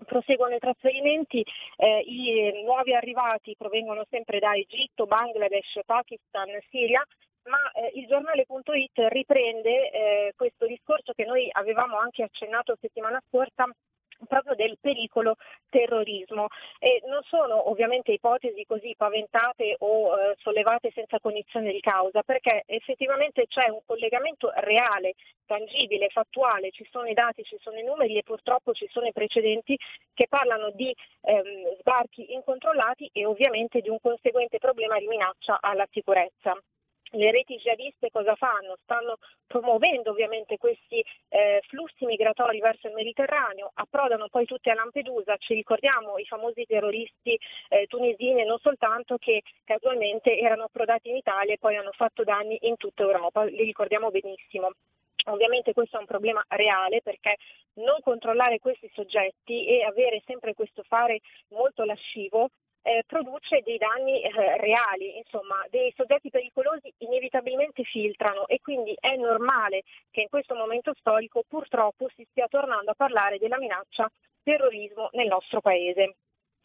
proseguono 0.06 0.56
i 0.56 0.60
trasferimenti, 0.60 1.46
eh, 1.76 2.00
i 2.00 2.64
nuovi 2.64 2.96
arrivati 2.96 3.54
provengono 3.56 4.06
sempre 4.10 4.40
da 4.40 4.56
Egitto, 4.56 5.06
Bangladesh, 5.06 5.82
Pakistan, 5.86 6.48
Siria, 6.70 7.06
ma 7.44 7.60
eh, 7.74 7.92
il 8.00 8.08
giornale.it 8.08 9.06
riprende 9.10 9.92
eh, 9.92 10.34
questo 10.36 10.66
discorso 10.66 11.12
che 11.14 11.26
noi 11.26 11.50
avevamo 11.52 12.00
anche 12.00 12.24
accennato 12.24 12.78
settimana 12.80 13.22
scorsa 13.28 13.68
proprio 14.28 14.56
del 14.56 14.78
pericolo 14.80 15.36
terrorismo 15.70 16.48
e 16.80 17.02
non 17.06 17.22
sono 17.24 17.70
ovviamente 17.70 18.12
ipotesi 18.12 18.66
così 18.66 18.94
paventate 18.98 19.76
o 19.80 20.18
eh, 20.18 20.36
sollevate 20.40 20.92
senza 20.94 21.20
cognizione 21.20 21.72
di 21.72 21.80
causa 21.80 22.24
perché 22.24 22.64
effettivamente 22.66 23.48
c'è 23.48 23.70
un 23.70 23.80
collegamento 23.86 24.52
reale, 24.56 25.14
tangibile, 25.46 26.10
fattuale, 26.10 26.72
ci 26.72 26.88
sono 26.92 27.08
i 27.08 27.14
dati, 27.14 27.44
ci 27.44 27.58
sono 27.60 27.78
i 27.78 27.84
numeri 27.84 28.18
e 28.18 28.24
purtroppo 28.24 28.74
ci 28.74 28.88
sono 28.90 29.08
i 29.08 29.14
precedenti 29.14 29.78
che 30.14 30.28
parlano 30.28 30.72
di 30.72 30.96
ehm, 31.22 31.78
sbarchi 31.80 32.34
incontrollati 32.34 33.10
e 33.14 33.26
ovviamente 33.26 33.82
di 33.82 33.90
un 33.90 34.00
conseguente 34.02 34.58
problema 34.58 34.98
di 35.00 35.08
minaccia 35.08 35.58
alla 35.62 35.88
sicurezza. 35.92 36.56
Le 37.12 37.32
reti 37.32 37.58
jihadiste 37.58 38.10
cosa 38.12 38.36
fanno? 38.36 38.78
Stanno 38.84 39.18
promuovendo 39.48 40.12
ovviamente 40.12 40.58
questi 40.58 41.04
eh, 41.30 41.62
flussi 41.68 42.06
migratori 42.06 42.60
verso 42.60 42.88
il 42.88 42.94
Mediterraneo, 42.94 43.72
approdano 43.74 44.28
poi 44.30 44.46
tutti 44.46 44.70
a 44.70 44.76
Lampedusa, 44.76 45.38
ci 45.38 45.54
ricordiamo 45.54 46.18
i 46.18 46.26
famosi 46.26 46.66
terroristi 46.66 47.40
eh, 47.70 47.88
tunisini 47.88 48.42
e 48.42 48.46
non 48.46 48.60
soltanto 48.60 49.18
che 49.18 49.42
casualmente 49.64 50.38
erano 50.38 50.64
approdati 50.64 51.10
in 51.10 51.16
Italia 51.16 51.54
e 51.54 51.58
poi 51.58 51.76
hanno 51.78 51.92
fatto 51.94 52.24
danni 52.24 52.58
in 52.62 52.76
tutta 52.78 53.04
Europa, 53.04 53.44
li 53.44 53.64
ricordiamo 53.64 54.12
benissimo. 54.12 54.72
Ovviamente 55.26 55.74
questo 55.74 55.98
è 55.98 56.00
un 56.00 56.06
problema 56.06 56.44
reale 56.48 57.02
perché 57.02 57.36
non 57.74 58.00
controllare 58.02 58.60
questi 58.60 58.90
soggetti 58.94 59.68
e 59.68 59.84
avere 59.84 60.22
sempre 60.26 60.54
questo 60.54 60.84
fare 60.84 61.20
molto 61.50 61.84
lascivo 61.84 62.50
eh, 62.82 63.04
produce 63.06 63.62
dei 63.64 63.78
danni 63.78 64.22
eh, 64.22 64.58
reali, 64.58 65.18
insomma 65.18 65.66
dei 65.70 65.94
soggetti 65.96 66.30
pericolosi 66.30 66.94
inevitabilmente 67.00 67.84
filtrano 67.84 68.48
e 68.48 68.60
quindi 68.62 68.96
è 69.00 69.16
normale 69.16 69.84
che 70.12 70.22
in 70.22 70.30
questo 70.30 70.56
momento 70.56 70.94
storico 70.98 71.44
purtroppo 71.48 72.10
si 72.16 72.26
stia 72.30 72.48
tornando 72.48 72.92
a 72.92 72.96
parlare 72.96 73.38
della 73.38 73.58
minaccia 73.58 74.10
terrorismo 74.44 75.10
nel 75.14 75.28
nostro 75.28 75.62
paese. 75.62 76.16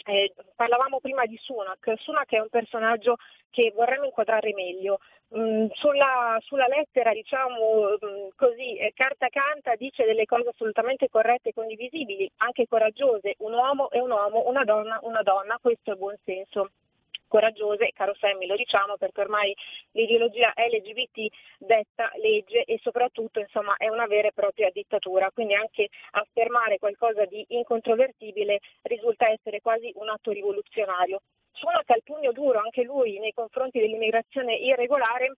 Eh, 0.07 0.35
parlavamo 0.55 1.01
prima 1.01 1.25
di 1.25 1.37
Sunak, 1.39 1.95
Sunak 1.97 2.31
è 2.31 2.39
un 2.39 2.51
personaggio 2.51 3.17
che 3.51 3.73
vorremmo 3.75 4.05
inquadrare 4.05 4.53
meglio. 4.53 4.99
Mm, 5.37 5.67
sulla, 5.73 6.37
sulla, 6.41 6.67
lettera, 6.67 7.13
diciamo 7.13 7.97
mm, 8.05 8.29
così, 8.37 8.77
eh, 8.77 8.93
carta 8.95 9.29
canta, 9.29 9.75
dice 9.77 10.05
delle 10.05 10.27
cose 10.27 10.51
assolutamente 10.51 11.09
corrette 11.09 11.49
e 11.49 11.53
condivisibili, 11.55 12.31
anche 12.39 12.67
coraggiose. 12.69 13.35
Un 13.39 13.55
uomo 13.55 13.91
è 13.91 13.99
un 13.99 14.11
uomo, 14.11 14.47
una 14.47 14.65
donna 14.65 14.99
una 15.03 15.23
donna, 15.23 15.59
questo 15.61 15.93
è 15.93 15.97
buon 15.97 16.17
senso 16.25 16.71
coraggiose, 17.29 17.91
caro 17.93 18.15
Sammy 18.15 18.47
lo 18.47 18.57
diciamo 18.57 18.97
perché 18.97 19.21
ormai 19.21 19.55
l'ideologia 19.93 20.53
LGBT 20.55 21.27
detta 21.59 22.11
legge 22.17 22.65
e 22.65 22.79
soprattutto 22.83 23.41
insomma 23.41 23.77
è 23.77 23.89
una 23.89 24.07
vera 24.07 24.29
e 24.29 24.33
propria 24.33 24.71
dittatura, 24.71 25.31
quindi 25.33 25.55
anche 25.55 25.89
affermare 26.13 26.79
qualcosa 26.79 27.25
di 27.25 27.45
incontrovertibile 27.49 28.61
risulta 28.83 29.29
essere 29.29 29.61
quasi 29.61 29.91
un 29.97 30.09
atto 30.09 30.31
rivoluzionario. 30.31 31.21
Suona 31.53 31.83
il 31.87 32.03
pugno 32.03 32.33
duro 32.33 32.59
anche 32.59 32.83
lui 32.83 33.19
nei 33.19 33.33
confronti 33.33 33.79
dell'immigrazione 33.79 34.55
irregolare 34.57 35.35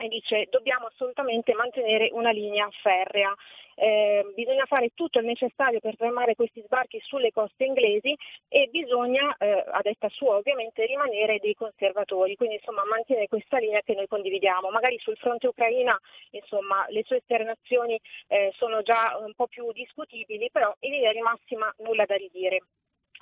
e 0.00 0.08
dice 0.08 0.46
dobbiamo 0.50 0.86
assolutamente 0.86 1.52
mantenere 1.54 2.08
una 2.12 2.30
linea 2.30 2.68
ferrea. 2.82 3.34
Eh, 3.74 4.32
bisogna 4.34 4.66
fare 4.66 4.90
tutto 4.94 5.20
il 5.20 5.24
necessario 5.24 5.80
per 5.80 5.96
fermare 5.96 6.34
questi 6.34 6.62
sbarchi 6.66 7.00
sulle 7.00 7.30
coste 7.30 7.64
inglesi 7.64 8.14
e 8.48 8.68
bisogna, 8.70 9.34
eh, 9.38 9.64
a 9.66 9.80
detta 9.82 10.08
sua 10.10 10.36
ovviamente, 10.36 10.84
rimanere 10.84 11.38
dei 11.38 11.54
conservatori, 11.54 12.36
quindi 12.36 12.56
insomma 12.56 12.84
mantenere 12.84 13.28
questa 13.28 13.58
linea 13.58 13.80
che 13.82 13.94
noi 13.94 14.06
condividiamo. 14.06 14.70
Magari 14.70 14.98
sul 14.98 15.16
fronte 15.16 15.46
ucraina 15.46 15.98
insomma, 16.30 16.84
le 16.88 17.02
sue 17.04 17.18
esternazioni 17.18 17.98
eh, 18.28 18.52
sono 18.56 18.82
già 18.82 19.16
un 19.18 19.32
po' 19.34 19.46
più 19.46 19.70
discutibili, 19.72 20.50
però 20.50 20.74
in 20.80 20.92
linea 20.92 21.12
di 21.12 21.20
massima 21.20 21.72
nulla 21.78 22.04
da 22.04 22.16
ridire 22.16 22.60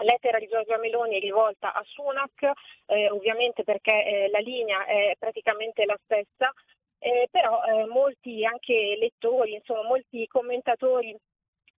lettera 0.04 0.38
di 0.38 0.48
Giorgia 0.48 0.78
Meloni 0.78 1.16
è 1.16 1.20
rivolta 1.20 1.72
a 1.72 1.82
Sunak, 1.84 2.50
eh, 2.86 3.10
ovviamente 3.10 3.64
perché 3.64 4.04
eh, 4.04 4.28
la 4.30 4.38
linea 4.38 4.84
è 4.84 5.14
praticamente 5.18 5.84
la 5.84 5.98
stessa, 6.04 6.52
eh, 6.98 7.28
però 7.30 7.62
eh, 7.64 7.86
molti 7.86 8.44
anche 8.44 8.96
lettori, 8.98 9.54
insomma 9.54 9.82
molti 9.82 10.26
commentatori 10.26 11.16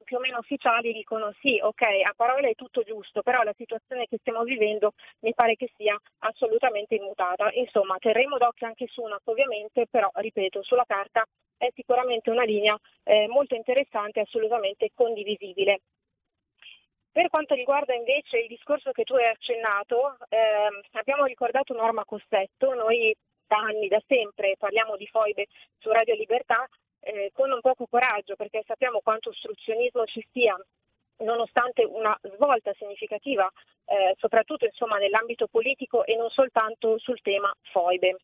più 0.03 0.17
o 0.17 0.21
meno 0.21 0.39
ufficiali 0.39 0.93
dicono 0.93 1.33
sì, 1.41 1.61
ok, 1.63 1.83
a 1.83 2.13
parole 2.17 2.51
è 2.51 2.55
tutto 2.55 2.83
giusto, 2.83 3.23
però 3.23 3.43
la 3.43 3.55
situazione 3.57 4.07
che 4.07 4.19
stiamo 4.19 4.43
vivendo 4.43 4.93
mi 5.21 5.35
pare 5.35 5.55
che 5.57 5.71
sia 5.77 5.97
assolutamente 6.21 6.97
immutata. 6.97 7.51
Insomma, 7.53 7.97
terremo 7.99 8.37
d'occhio 8.37 8.67
anche 8.67 8.89
Sunak 8.89 9.21
ovviamente, 9.25 9.87
però 9.89 10.11
ripeto, 10.13 10.63
sulla 10.63 10.85
carta 10.85 11.25
è 11.57 11.69
sicuramente 11.75 12.31
una 12.31 12.43
linea 12.45 12.77
eh, 13.05 13.29
molto 13.29 13.55
interessante 13.55 14.21
e 14.21 14.23
assolutamente 14.23 14.91
condivisibile. 14.95 15.81
Per 17.13 17.29
quanto 17.29 17.55
riguarda 17.55 17.93
invece 17.93 18.39
il 18.39 18.47
discorso 18.47 18.93
che 18.93 19.03
tu 19.03 19.15
hai 19.15 19.27
accennato, 19.27 20.17
ehm, 20.29 20.81
abbiamo 20.93 21.25
ricordato 21.25 21.75
Norma 21.75 22.05
Cossetto, 22.05 22.73
noi 22.75 23.15
da 23.47 23.57
anni, 23.57 23.89
da 23.89 24.01
sempre 24.07 24.55
parliamo 24.57 24.97
di 24.97 25.07
foibe 25.09 25.47
su 25.79 25.91
Radio 25.91 26.15
Libertà 26.15 26.69
eh, 27.01 27.31
con 27.35 27.51
un 27.51 27.61
poco 27.61 27.87
coraggio 27.89 28.37
perché 28.37 28.63
sappiamo 28.65 29.01
quanto 29.01 29.31
ostruzionismo 29.31 30.05
ci 30.05 30.25
sia 30.31 30.57
nonostante 31.19 31.85
una 31.85 32.17
svolta 32.23 32.73
significativa, 32.75 33.51
eh, 33.87 34.15
soprattutto 34.19 34.65
insomma, 34.65 34.99
nell'ambito 34.99 35.49
politico 35.49 36.05
e 36.05 36.15
non 36.17 36.31
soltanto 36.31 36.97
sul 36.99 37.21
tema 37.21 37.53
foibe 37.73 38.17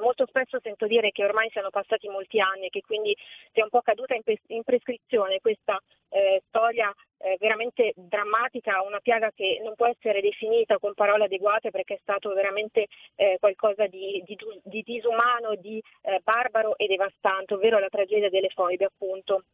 molto 0.00 0.26
spesso 0.26 0.58
sento 0.60 0.86
dire 0.86 1.10
che 1.10 1.24
ormai 1.24 1.50
siano 1.50 1.70
passati 1.70 2.08
molti 2.08 2.40
anni 2.40 2.66
e 2.66 2.70
che 2.70 2.80
quindi 2.80 3.16
sia 3.52 3.64
un 3.64 3.70
po' 3.70 3.82
caduta 3.82 4.14
in, 4.14 4.22
pres- 4.22 4.48
in 4.48 4.62
prescrizione 4.62 5.40
questa 5.40 5.80
eh, 6.08 6.42
storia 6.48 6.92
eh, 7.18 7.36
veramente 7.38 7.92
drammatica, 7.96 8.82
una 8.82 9.00
piaga 9.00 9.30
che 9.34 9.60
non 9.62 9.74
può 9.74 9.86
essere 9.86 10.20
definita 10.20 10.78
con 10.78 10.94
parole 10.94 11.24
adeguate 11.24 11.70
perché 11.70 11.94
è 11.94 12.00
stato 12.02 12.32
veramente 12.32 12.86
eh, 13.16 13.36
qualcosa 13.38 13.86
di, 13.86 14.22
di, 14.26 14.36
di, 14.62 14.82
disumano, 14.82 15.54
di 15.56 15.82
eh, 16.02 16.20
barbaro 16.22 16.76
e 16.76 16.86
devastante, 16.86 17.54
ovvero 17.54 17.78
la 17.78 17.88
tragedia 17.88 18.30
delle 18.30 18.50
foibe 18.50 18.86
appunto. 18.86 19.44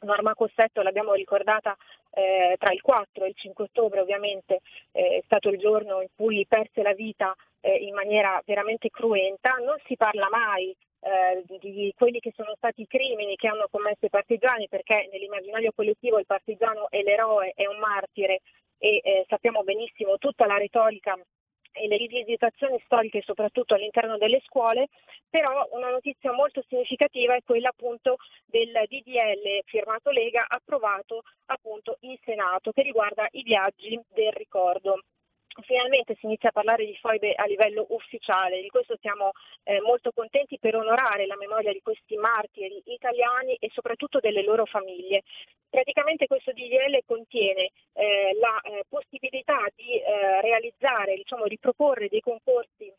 Norma 0.00 0.34
Cossetto 0.34 0.82
l'abbiamo 0.82 1.14
ricordata 1.14 1.74
eh, 2.10 2.56
tra 2.58 2.72
il 2.72 2.82
4 2.82 3.24
e 3.24 3.28
il 3.28 3.34
5 3.34 3.64
ottobre 3.64 4.00
ovviamente, 4.00 4.60
eh, 4.92 5.18
è 5.18 5.22
stato 5.24 5.48
il 5.48 5.58
giorno 5.58 6.02
in 6.02 6.08
cui 6.14 6.44
perse 6.46 6.82
la 6.82 6.92
vita 6.92 7.34
eh, 7.64 7.76
in 7.76 7.94
maniera 7.94 8.40
veramente 8.44 8.90
cruenta, 8.90 9.54
non 9.54 9.76
si 9.86 9.96
parla 9.96 10.28
mai 10.28 10.76
eh, 11.00 11.42
di 11.58 11.92
quelli 11.96 12.20
che 12.20 12.32
sono 12.36 12.52
stati 12.56 12.82
i 12.82 12.86
crimini 12.86 13.36
che 13.36 13.48
hanno 13.48 13.68
commesso 13.70 14.04
i 14.04 14.10
partigiani 14.10 14.68
perché 14.68 15.08
nell'immaginario 15.10 15.72
collettivo 15.74 16.18
il 16.18 16.26
partigiano 16.26 16.90
è 16.90 17.02
l'eroe, 17.02 17.52
è 17.54 17.66
un 17.66 17.78
martire 17.78 18.40
e 18.78 19.00
eh, 19.02 19.24
sappiamo 19.28 19.62
benissimo 19.62 20.18
tutta 20.18 20.44
la 20.44 20.58
retorica 20.58 21.18
e 21.76 21.88
le 21.88 21.96
rivisitazioni 21.96 22.80
storiche 22.84 23.22
soprattutto 23.22 23.74
all'interno 23.74 24.18
delle 24.18 24.40
scuole, 24.44 24.88
però 25.28 25.66
una 25.72 25.90
notizia 25.90 26.32
molto 26.32 26.62
significativa 26.68 27.34
è 27.34 27.42
quella 27.44 27.70
appunto 27.70 28.16
del 28.44 28.70
DDL 28.88 29.62
firmato 29.64 30.10
Lega 30.10 30.44
approvato 30.46 31.22
appunto 31.46 31.96
in 32.00 32.16
Senato 32.24 32.72
che 32.72 32.82
riguarda 32.82 33.26
i 33.32 33.42
viaggi 33.42 33.98
del 34.12 34.32
ricordo 34.32 35.00
finalmente 35.62 36.16
si 36.18 36.26
inizia 36.26 36.48
a 36.48 36.52
parlare 36.52 36.84
di 36.84 36.96
foibe 36.96 37.34
a 37.34 37.44
livello 37.46 37.86
ufficiale, 37.90 38.60
di 38.60 38.68
questo 38.68 38.96
siamo 39.00 39.32
eh, 39.64 39.80
molto 39.80 40.10
contenti 40.12 40.58
per 40.58 40.76
onorare 40.76 41.26
la 41.26 41.36
memoria 41.36 41.72
di 41.72 41.80
questi 41.82 42.16
martiri 42.16 42.82
italiani 42.86 43.54
e 43.56 43.70
soprattutto 43.72 44.20
delle 44.20 44.42
loro 44.42 44.64
famiglie. 44.64 45.22
Praticamente 45.68 46.26
questo 46.26 46.52
DDL 46.52 47.00
contiene 47.04 47.70
eh, 47.94 48.36
la 48.40 48.60
eh, 48.60 48.84
possibilità 48.88 49.58
di 49.74 49.98
eh, 49.98 50.40
realizzare, 50.40 51.14
diciamo, 51.16 51.46
di 51.46 51.58
proporre 51.58 52.08
dei 52.08 52.20
concorsi 52.20 52.92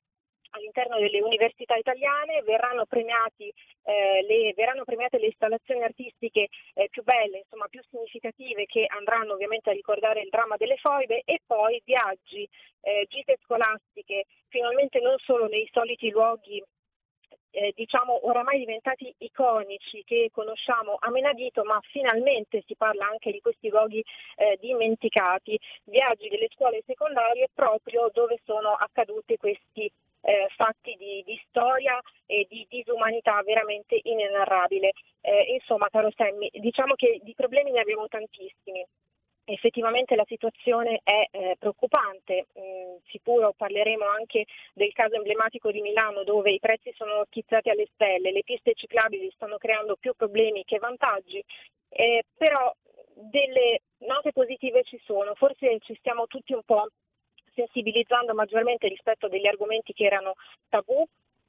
all'interno 0.55 0.97
delle 0.97 1.21
università 1.21 1.75
italiane, 1.75 2.41
verranno, 2.43 2.85
premiati, 2.85 3.51
eh, 3.83 4.25
le, 4.27 4.53
verranno 4.55 4.83
premiate 4.83 5.19
le 5.19 5.27
installazioni 5.27 5.83
artistiche 5.83 6.47
eh, 6.73 6.87
più 6.89 7.03
belle, 7.03 7.39
insomma 7.39 7.67
più 7.67 7.81
significative 7.89 8.65
che 8.65 8.85
andranno 8.87 9.33
ovviamente 9.33 9.69
a 9.69 9.73
ricordare 9.73 10.21
il 10.21 10.29
dramma 10.29 10.55
delle 10.57 10.77
foibe 10.77 11.21
e 11.25 11.41
poi 11.45 11.81
viaggi, 11.85 12.47
eh, 12.81 13.05
gite 13.09 13.37
scolastiche, 13.43 14.25
finalmente 14.47 14.99
non 14.99 15.17
solo 15.19 15.47
nei 15.47 15.67
soliti 15.71 16.09
luoghi 16.09 16.63
eh, 17.55 17.71
diciamo 17.73 18.27
oramai 18.27 18.59
diventati 18.59 19.13
iconici 19.19 20.03
che 20.03 20.29
conosciamo 20.31 20.97
a 20.99 21.09
menadito, 21.09 21.63
ma 21.63 21.79
finalmente 21.89 22.63
si 22.67 22.75
parla 22.75 23.07
anche 23.07 23.31
di 23.31 23.39
questi 23.39 23.69
luoghi 23.69 24.03
eh, 24.35 24.57
dimenticati, 24.59 25.57
viaggi 25.85 26.27
delle 26.27 26.49
scuole 26.51 26.83
secondarie 26.85 27.47
proprio 27.53 28.09
dove 28.13 28.39
sono 28.43 28.73
accaduti 28.73 29.37
questi 29.37 29.89
eh, 30.25 30.47
fatti 30.55 30.95
di, 30.97 31.23
di, 31.23 31.39
storia 31.47 31.99
e 32.25 32.47
di 32.49 32.65
disumanità 32.67 33.41
veramente 33.43 33.99
inenarrabile. 34.01 34.91
Eh, 35.21 35.53
insomma, 35.53 35.87
caro 35.89 36.11
Sammy, 36.15 36.49
diciamo 36.51 36.95
che 36.95 37.19
di 37.23 37.33
problemi 37.35 37.71
ne 37.71 37.79
abbiamo 37.79 38.07
tantissimi. 38.07 38.83
Effettivamente 39.47 40.15
la 40.15 40.25
situazione 40.25 41.01
è 41.03 41.27
eh, 41.29 41.55
preoccupante, 41.59 42.47
mm, 42.57 42.95
sicuro 43.09 43.53
parleremo 43.55 44.03
anche 44.03 44.45
del 44.73 44.91
caso 44.91 45.13
emblematico 45.13 45.69
di 45.69 45.81
Milano 45.81 46.23
dove 46.23 46.51
i 46.51 46.59
prezzi 46.59 46.91
sono 46.95 47.23
schizzati 47.27 47.69
alle 47.69 47.87
stelle, 47.93 48.31
le 48.31 48.41
piste 48.43 48.73
ciclabili 48.73 49.29
stanno 49.35 49.57
creando 49.57 49.97
più 49.97 50.15
problemi 50.15 50.63
che 50.63 50.79
vantaggi, 50.79 51.43
eh, 51.89 52.23
però 52.35 52.73
delle 53.13 53.81
note 53.99 54.31
positive 54.31 54.83
ci 54.83 54.99
sono, 55.05 55.35
forse 55.35 55.77
ci 55.81 55.95
stiamo 55.99 56.25
tutti 56.25 56.53
un 56.53 56.63
po' 56.65 56.87
sensibilizzando 57.55 58.33
maggiormente 58.33 58.87
rispetto 58.87 59.25
a 59.25 59.29
degli 59.29 59.47
argomenti 59.47 59.93
che 59.93 60.05
erano 60.05 60.35
tabù, 60.69 61.03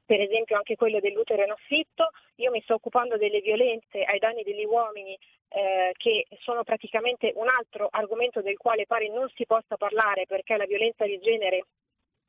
per 0.06 0.20
esempio 0.20 0.56
anche 0.56 0.76
quello 0.76 1.00
dell'utero 1.00 1.42
in 1.42 1.50
affitto, 1.50 2.10
io 2.36 2.50
mi 2.52 2.62
sto 2.62 2.74
occupando 2.74 3.16
delle 3.16 3.40
violenze 3.40 4.04
ai 4.04 4.20
danni 4.20 4.44
degli 4.44 4.64
uomini 4.64 5.18
eh, 5.48 5.92
che 5.96 6.26
sono 6.38 6.62
praticamente 6.62 7.32
un 7.34 7.48
altro 7.48 7.88
argomento 7.90 8.40
del 8.40 8.56
quale 8.56 8.86
pare 8.86 9.08
non 9.08 9.28
si 9.34 9.44
possa 9.46 9.76
parlare 9.76 10.26
perché 10.26 10.56
la 10.56 10.64
violenza 10.64 11.04
di 11.04 11.18
genere 11.18 11.64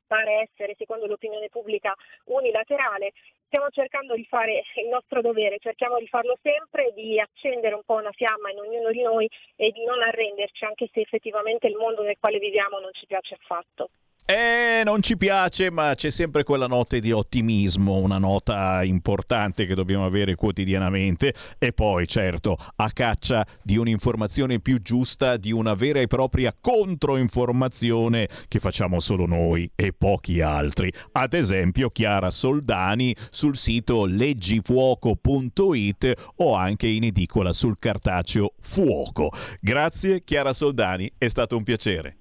pare 0.08 0.48
essere, 0.50 0.74
secondo 0.76 1.06
l'opinione 1.06 1.48
pubblica, 1.48 1.94
unilaterale 2.24 3.12
stiamo 3.46 3.68
cercando 3.70 4.14
di 4.14 4.24
fare 4.24 4.64
il 4.82 4.88
nostro 4.88 5.22
dovere, 5.22 5.58
cerchiamo 5.58 5.98
di 5.98 6.06
farlo 6.08 6.36
sempre, 6.42 6.92
di 6.94 7.20
accendere 7.20 7.74
un 7.74 7.82
po' 7.84 7.94
una 7.94 8.12
fiamma 8.12 8.50
in 8.50 8.58
ognuno 8.58 8.90
di 8.90 9.02
noi 9.02 9.28
e 9.56 9.70
di 9.70 9.84
non 9.84 10.02
arrenderci, 10.02 10.64
anche 10.64 10.88
se 10.92 11.00
effettivamente 11.00 11.66
il 11.66 11.76
mondo 11.76 12.02
nel 12.02 12.18
quale 12.18 12.38
viviamo 12.38 12.78
non 12.78 12.92
ci 12.92 13.06
piace 13.06 13.34
affatto. 13.34 13.90
Eh, 14.30 14.82
non 14.84 15.00
ci 15.00 15.16
piace, 15.16 15.70
ma 15.70 15.94
c'è 15.94 16.10
sempre 16.10 16.44
quella 16.44 16.66
notte 16.66 17.00
di 17.00 17.12
ottimismo, 17.12 17.96
una 17.96 18.18
nota 18.18 18.84
importante 18.84 19.64
che 19.64 19.74
dobbiamo 19.74 20.04
avere 20.04 20.34
quotidianamente 20.34 21.32
e 21.56 21.72
poi, 21.72 22.06
certo, 22.06 22.58
a 22.76 22.90
caccia 22.90 23.46
di 23.62 23.78
un'informazione 23.78 24.60
più 24.60 24.82
giusta, 24.82 25.38
di 25.38 25.50
una 25.50 25.72
vera 25.72 26.00
e 26.00 26.08
propria 26.08 26.54
controinformazione 26.54 28.28
che 28.48 28.58
facciamo 28.58 29.00
solo 29.00 29.24
noi 29.24 29.70
e 29.74 29.94
pochi 29.96 30.42
altri. 30.42 30.92
Ad 31.12 31.32
esempio, 31.32 31.88
Chiara 31.88 32.28
Soldani 32.28 33.16
sul 33.30 33.56
sito 33.56 34.04
leggifuoco.it 34.04 36.32
o 36.36 36.54
anche 36.54 36.86
in 36.86 37.04
edicola 37.04 37.54
sul 37.54 37.78
cartaceo 37.78 38.52
Fuoco. 38.60 39.32
Grazie 39.58 40.22
Chiara 40.22 40.52
Soldani, 40.52 41.10
è 41.16 41.28
stato 41.28 41.56
un 41.56 41.62
piacere. 41.62 42.17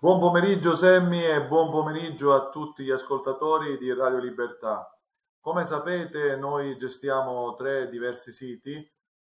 Buon 0.00 0.18
pomeriggio 0.18 0.74
Semmi 0.74 1.24
e 1.24 1.44
buon 1.44 1.70
pomeriggio 1.70 2.34
a 2.34 2.48
tutti 2.48 2.82
gli 2.82 2.90
ascoltatori 2.90 3.78
di 3.78 3.94
Radio 3.94 4.18
Libertà. 4.18 4.90
Come 5.47 5.64
sapete 5.64 6.35
noi 6.35 6.77
gestiamo 6.77 7.55
tre 7.55 7.89
diversi 7.89 8.32
siti, 8.32 8.85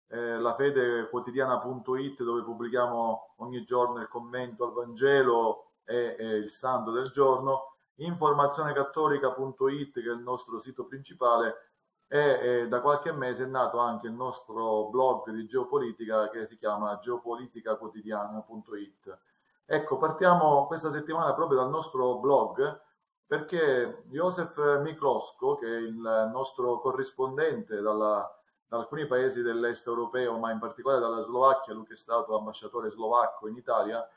eh, 0.07 0.39
la 0.39 0.53
fedequotidiana.it 0.53 2.23
dove 2.23 2.41
pubblichiamo 2.41 3.33
ogni 3.39 3.65
giorno 3.65 3.99
il 3.99 4.07
commento 4.07 4.63
al 4.63 4.71
Vangelo 4.71 5.71
e, 5.83 6.15
e 6.17 6.37
il 6.37 6.49
santo 6.49 6.91
del 6.91 7.09
giorno, 7.09 7.75
informazionecattolica.it 7.95 10.01
che 10.01 10.09
è 10.09 10.13
il 10.13 10.21
nostro 10.21 10.57
sito 10.57 10.85
principale 10.85 11.71
e 12.07 12.61
eh, 12.61 12.67
da 12.69 12.79
qualche 12.79 13.11
mese 13.11 13.43
è 13.43 13.47
nato 13.47 13.79
anche 13.79 14.07
il 14.07 14.13
nostro 14.13 14.87
blog 14.87 15.29
di 15.31 15.45
geopolitica 15.45 16.29
che 16.29 16.45
si 16.45 16.57
chiama 16.57 16.97
geopoliticaquotidiana.it. 16.97 19.19
Ecco, 19.65 19.97
partiamo 19.97 20.65
questa 20.65 20.91
settimana 20.91 21.33
proprio 21.33 21.57
dal 21.57 21.69
nostro 21.69 22.19
blog 22.19 22.83
perché 23.27 24.03
Josef 24.09 24.79
Miklosco, 24.81 25.55
che 25.55 25.65
è 25.65 25.77
il 25.77 26.29
nostro 26.31 26.79
corrispondente 26.79 27.81
dalla, 27.81 28.31
da 28.67 28.77
alcuni 28.77 29.07
paesi 29.07 29.41
dell'est 29.41 29.87
europeo, 29.87 30.37
ma 30.37 30.51
in 30.51 30.59
particolare 30.59 31.01
dalla 31.01 31.21
Slovacchia, 31.21 31.73
lui 31.73 31.85
che 31.85 31.93
è 31.93 31.97
stato 31.97 32.37
ambasciatore 32.37 32.89
slovacco 32.89 33.47
in 33.47 33.55
Italia, 33.55 34.07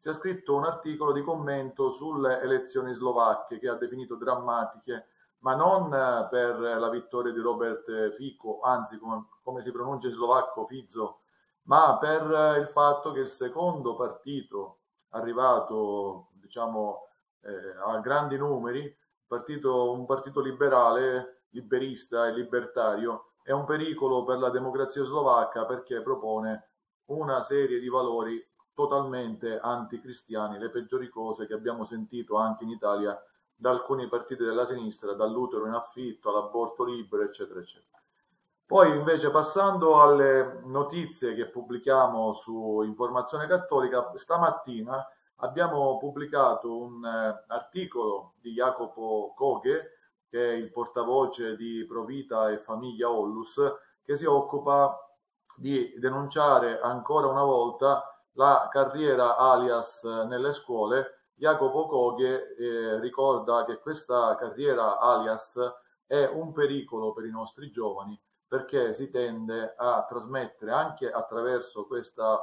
ci 0.00 0.08
ha 0.08 0.12
scritto 0.12 0.54
un 0.54 0.64
articolo 0.64 1.12
di 1.12 1.22
commento 1.22 1.90
sulle 1.90 2.40
elezioni 2.40 2.92
slovacche 2.92 3.58
che 3.58 3.68
ha 3.68 3.74
definito 3.74 4.16
drammatiche, 4.16 5.06
ma 5.38 5.54
non 5.54 5.90
per 6.30 6.58
la 6.58 6.88
vittoria 6.88 7.32
di 7.32 7.40
Robert 7.40 8.10
Fico, 8.10 8.60
anzi 8.62 8.98
come, 8.98 9.26
come 9.42 9.60
si 9.62 9.72
pronuncia 9.72 10.06
in 10.06 10.14
slovacco 10.14 10.66
Fizo, 10.66 11.20
ma 11.64 11.98
per 11.98 12.58
il 12.60 12.68
fatto 12.68 13.12
che 13.12 13.20
il 13.20 13.28
secondo 13.28 13.96
partito 13.96 14.78
arrivato, 15.10 16.28
diciamo, 16.32 17.08
eh, 17.42 17.76
a 17.84 17.98
grandi 18.00 18.36
numeri, 18.36 18.94
partito, 19.26 19.92
un 19.92 20.04
partito 20.04 20.40
liberale, 20.40 21.44
liberista 21.50 22.26
e 22.26 22.32
libertario, 22.32 23.32
è 23.42 23.52
un 23.52 23.64
pericolo 23.64 24.24
per 24.24 24.38
la 24.38 24.50
democrazia 24.50 25.02
slovacca 25.04 25.66
perché 25.66 26.00
propone 26.00 26.68
una 27.06 27.42
serie 27.42 27.80
di 27.80 27.88
valori 27.88 28.44
totalmente 28.74 29.58
anticristiani, 29.58 30.58
le 30.58 30.70
peggiori 30.70 31.08
cose 31.08 31.46
che 31.46 31.54
abbiamo 31.54 31.84
sentito 31.84 32.36
anche 32.36 32.64
in 32.64 32.70
Italia 32.70 33.20
da 33.54 33.70
alcuni 33.70 34.08
partiti 34.08 34.44
della 34.44 34.64
sinistra, 34.64 35.12
dall'utero 35.12 35.66
in 35.66 35.74
affitto 35.74 36.30
all'aborto 36.30 36.84
libero, 36.84 37.22
eccetera, 37.22 37.60
eccetera. 37.60 38.00
Poi 38.64 38.96
invece 38.96 39.30
passando 39.30 40.00
alle 40.00 40.60
notizie 40.64 41.34
che 41.34 41.46
pubblichiamo 41.46 42.32
su 42.32 42.80
Informazione 42.82 43.46
Cattolica, 43.46 44.12
stamattina 44.14 45.06
abbiamo 45.42 45.98
pubblicato 45.98 46.76
un 46.76 47.04
eh, 47.04 47.44
articolo 47.48 48.34
di 48.40 48.52
Jacopo 48.52 49.32
Coghe, 49.36 49.98
che 50.28 50.50
è 50.50 50.52
il 50.54 50.70
portavoce 50.70 51.56
di 51.56 51.84
Provita 51.86 52.50
e 52.50 52.58
Famiglia 52.58 53.10
Ollus, 53.10 53.60
che 54.02 54.16
si 54.16 54.24
occupa 54.24 54.96
di 55.56 55.94
denunciare 55.98 56.80
ancora 56.80 57.26
una 57.26 57.44
volta 57.44 58.02
la 58.32 58.68
carriera 58.70 59.36
alias 59.36 60.02
nelle 60.04 60.52
scuole. 60.52 61.28
Jacopo 61.34 61.86
Coghe 61.86 62.56
eh, 62.56 63.00
ricorda 63.00 63.64
che 63.64 63.78
questa 63.78 64.34
carriera 64.36 64.98
alias 64.98 65.58
è 66.06 66.24
un 66.24 66.52
pericolo 66.52 67.12
per 67.12 67.24
i 67.24 67.30
nostri 67.30 67.70
giovani 67.70 68.20
perché 68.52 68.92
si 68.92 69.08
tende 69.08 69.74
a 69.78 70.04
trasmettere 70.06 70.72
anche 70.72 71.10
attraverso 71.10 71.86
questa 71.86 72.38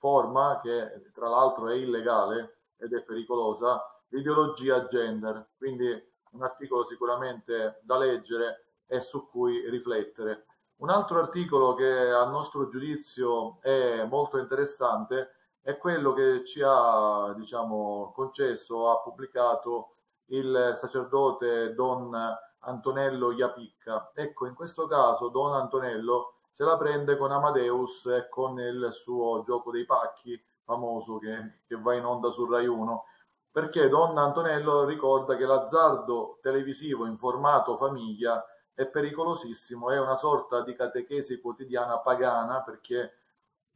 forma 0.00 0.60
che 0.62 1.10
tra 1.12 1.28
l'altro 1.28 1.68
è 1.68 1.74
illegale 1.74 2.62
ed 2.78 2.94
è 2.94 3.02
pericolosa, 3.02 3.84
l'ideologia 4.08 4.86
gender. 4.86 5.50
Quindi 5.58 5.88
un 6.30 6.42
articolo 6.42 6.86
sicuramente 6.86 7.80
da 7.82 7.98
leggere 7.98 8.64
e 8.86 9.00
su 9.00 9.28
cui 9.28 9.68
riflettere. 9.68 10.46
Un 10.76 10.88
altro 10.88 11.18
articolo 11.18 11.74
che 11.74 12.10
a 12.10 12.24
nostro 12.24 12.68
giudizio 12.68 13.60
è 13.60 14.04
molto 14.04 14.38
interessante 14.38 15.34
è 15.60 15.76
quello 15.76 16.14
che 16.14 16.42
ci 16.44 16.62
ha 16.64 17.34
diciamo, 17.36 18.10
concesso, 18.14 18.90
ha 18.90 19.00
pubblicato 19.00 19.96
il 20.26 20.72
sacerdote 20.76 21.74
Don 21.74 22.16
Antonello 22.60 23.32
Iapicca. 23.32 24.12
Ecco, 24.14 24.46
in 24.46 24.54
questo 24.54 24.86
caso 24.86 25.28
Don 25.28 25.52
Antonello 25.52 26.36
se 26.50 26.64
la 26.64 26.76
prende 26.76 27.16
con 27.16 27.30
Amadeus 27.30 28.06
e 28.06 28.28
con 28.28 28.58
il 28.58 28.90
suo 28.92 29.42
gioco 29.42 29.70
dei 29.70 29.86
pacchi 29.86 30.42
famoso 30.64 31.18
che, 31.18 31.60
che 31.66 31.76
va 31.76 31.94
in 31.94 32.04
onda 32.04 32.30
su 32.30 32.44
Rai 32.44 32.66
1 32.66 33.04
perché 33.52 33.88
Don 33.88 34.16
Antonello 34.16 34.84
ricorda 34.84 35.36
che 35.36 35.44
l'azzardo 35.44 36.38
televisivo 36.40 37.06
in 37.06 37.16
formato 37.16 37.74
famiglia 37.76 38.44
è 38.72 38.86
pericolosissimo, 38.86 39.90
è 39.90 39.98
una 39.98 40.14
sorta 40.14 40.62
di 40.62 40.74
catechesi 40.74 41.40
quotidiana 41.40 41.98
pagana 41.98 42.62
perché 42.62 43.14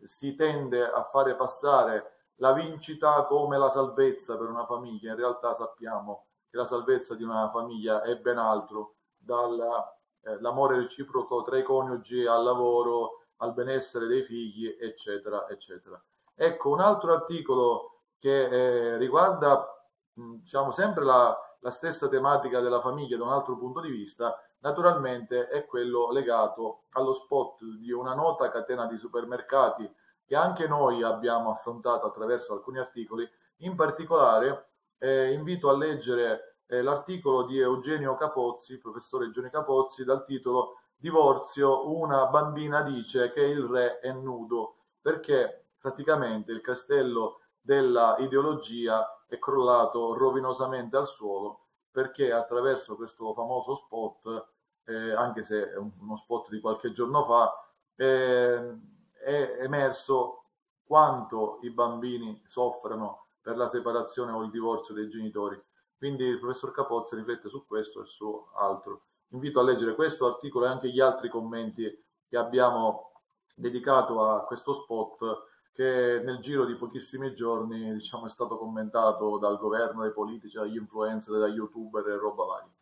si 0.02 0.36
tende 0.36 0.82
a 0.82 1.02
fare 1.02 1.34
passare 1.34 2.12
la 2.36 2.52
vincita 2.52 3.24
come 3.24 3.58
la 3.58 3.68
salvezza 3.68 4.36
per 4.36 4.48
una 4.48 4.64
famiglia, 4.64 5.10
in 5.10 5.16
realtà 5.16 5.52
sappiamo 5.52 6.26
che 6.48 6.56
la 6.56 6.64
salvezza 6.64 7.14
di 7.16 7.24
una 7.24 7.50
famiglia 7.50 8.02
è 8.02 8.16
ben 8.16 8.38
altro, 8.38 8.94
dall'amore 9.16 9.93
eh, 10.24 10.38
reciproco 10.68 11.42
tra 11.42 11.58
i 11.58 11.62
coniugi 11.62 12.26
al 12.26 12.42
lavoro, 12.42 13.24
al 13.38 13.52
benessere 13.52 14.06
dei 14.06 14.22
figli, 14.22 14.76
eccetera, 14.80 15.48
eccetera. 15.48 16.02
Ecco, 16.34 16.70
un 16.70 16.80
altro 16.80 17.12
articolo 17.12 18.00
che 18.18 18.48
eh, 18.48 18.96
riguarda 18.96 19.68
diciamo, 20.12 20.72
sempre 20.72 21.04
la, 21.04 21.36
la 21.60 21.70
stessa 21.70 22.08
tematica 22.08 22.60
della 22.60 22.80
famiglia 22.80 23.16
da 23.16 23.24
un 23.24 23.32
altro 23.32 23.56
punto 23.56 23.80
di 23.80 23.90
vista, 23.90 24.38
naturalmente 24.60 25.48
è 25.48 25.66
quello 25.66 26.10
legato 26.10 26.84
allo 26.90 27.12
spot 27.12 27.62
di 27.78 27.92
una 27.92 28.14
nota 28.14 28.50
catena 28.50 28.86
di 28.86 28.96
supermercati 28.96 29.90
che 30.24 30.36
anche 30.36 30.66
noi 30.66 31.02
abbiamo 31.02 31.50
affrontato 31.50 32.06
attraverso 32.06 32.54
alcuni 32.54 32.78
articoli. 32.78 33.28
In 33.58 33.76
particolare 33.76 34.70
eh, 34.98 35.32
invito 35.32 35.68
a 35.68 35.76
leggere 35.76 36.53
l'articolo 36.66 37.44
di 37.44 37.58
Eugenio 37.58 38.16
Capozzi, 38.16 38.78
professore 38.78 39.26
Eugenio 39.26 39.50
Capozzi, 39.50 40.04
dal 40.04 40.24
titolo 40.24 40.78
Divorzio, 40.96 41.90
una 41.92 42.26
bambina 42.26 42.82
dice 42.82 43.30
che 43.30 43.42
il 43.42 43.62
re 43.64 43.98
è 43.98 44.12
nudo, 44.12 44.76
perché 45.00 45.66
praticamente 45.78 46.52
il 46.52 46.60
castello 46.60 47.40
della 47.60 48.16
ideologia 48.18 49.24
è 49.26 49.38
crollato 49.38 50.16
rovinosamente 50.16 50.96
al 50.96 51.06
suolo 51.06 51.64
perché 51.94 52.32
attraverso 52.32 52.96
questo 52.96 53.32
famoso 53.34 53.76
spot, 53.76 54.48
eh, 54.86 55.12
anche 55.12 55.44
se 55.44 55.70
è 55.70 55.76
uno 55.76 56.16
spot 56.16 56.48
di 56.48 56.58
qualche 56.58 56.90
giorno 56.90 57.22
fa, 57.22 57.52
eh, 57.94 58.78
è 59.12 59.58
emerso 59.60 60.46
quanto 60.82 61.60
i 61.62 61.70
bambini 61.70 62.42
soffrono 62.46 63.26
per 63.40 63.56
la 63.56 63.68
separazione 63.68 64.32
o 64.32 64.42
il 64.42 64.50
divorzio 64.50 64.92
dei 64.92 65.08
genitori. 65.08 65.56
Quindi 65.96 66.24
il 66.24 66.38
professor 66.38 66.72
Capozzi 66.72 67.16
riflette 67.16 67.48
su 67.48 67.66
questo 67.66 68.02
e 68.02 68.06
su 68.06 68.46
altro. 68.56 69.02
Invito 69.28 69.60
a 69.60 69.62
leggere 69.62 69.94
questo 69.94 70.26
articolo 70.26 70.66
e 70.66 70.68
anche 70.68 70.90
gli 70.90 71.00
altri 71.00 71.28
commenti 71.28 72.04
che 72.28 72.36
abbiamo 72.36 73.12
dedicato 73.54 74.28
a 74.28 74.44
questo 74.44 74.72
spot 74.72 75.52
che 75.72 76.20
nel 76.24 76.38
giro 76.38 76.64
di 76.64 76.76
pochissimi 76.76 77.34
giorni 77.34 77.92
diciamo, 77.94 78.26
è 78.26 78.28
stato 78.28 78.56
commentato 78.56 79.38
dal 79.38 79.58
governo, 79.58 80.02
dai 80.02 80.12
politici, 80.12 80.56
dagli 80.56 80.76
influencer, 80.76 81.36
dagli 81.36 81.56
youtuber 81.56 82.06
e 82.08 82.16
roba 82.16 82.44
varia. 82.44 82.72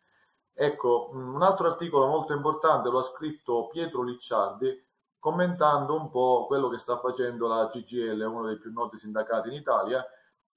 Ecco, 0.53 1.09
un 1.13 1.41
altro 1.41 1.67
articolo 1.67 2.05
molto 2.05 2.33
importante 2.33 2.89
lo 2.89 2.99
ha 2.99 3.03
scritto 3.03 3.67
Pietro 3.67 4.03
Licciardi 4.03 4.91
commentando 5.17 5.95
un 5.95 6.09
po' 6.09 6.45
quello 6.47 6.67
che 6.67 6.77
sta 6.77 6.97
facendo 6.97 7.47
la 7.47 7.69
CGL, 7.69 8.21
uno 8.21 8.45
dei 8.45 8.57
più 8.57 8.73
noti 8.73 8.99
sindacati 8.99 9.47
in 9.47 9.55
Italia. 9.55 10.05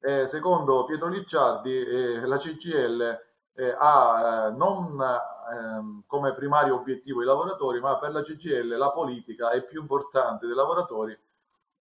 Eh, 0.01 0.29
secondo 0.29 0.85
Pietro 0.85 1.09
Licciardi, 1.09 1.73
eh, 1.73 2.27
la 2.27 2.37
CGL 2.37 3.21
eh, 3.55 3.75
ha 3.79 4.49
eh, 4.49 4.51
non 4.53 5.01
ehm, 5.51 6.03
come 6.07 6.35
primario 6.35 6.77
obiettivo 6.77 7.23
i 7.23 7.25
lavoratori, 7.25 7.81
ma 7.81 7.99
per 7.99 8.13
la 8.13 8.23
CGL 8.23 8.77
la 8.77 8.93
politica 8.93 9.51
è 9.51 9.65
più 9.65 9.81
importante 9.81 10.47
dei 10.47 10.55
lavoratori 10.55 11.19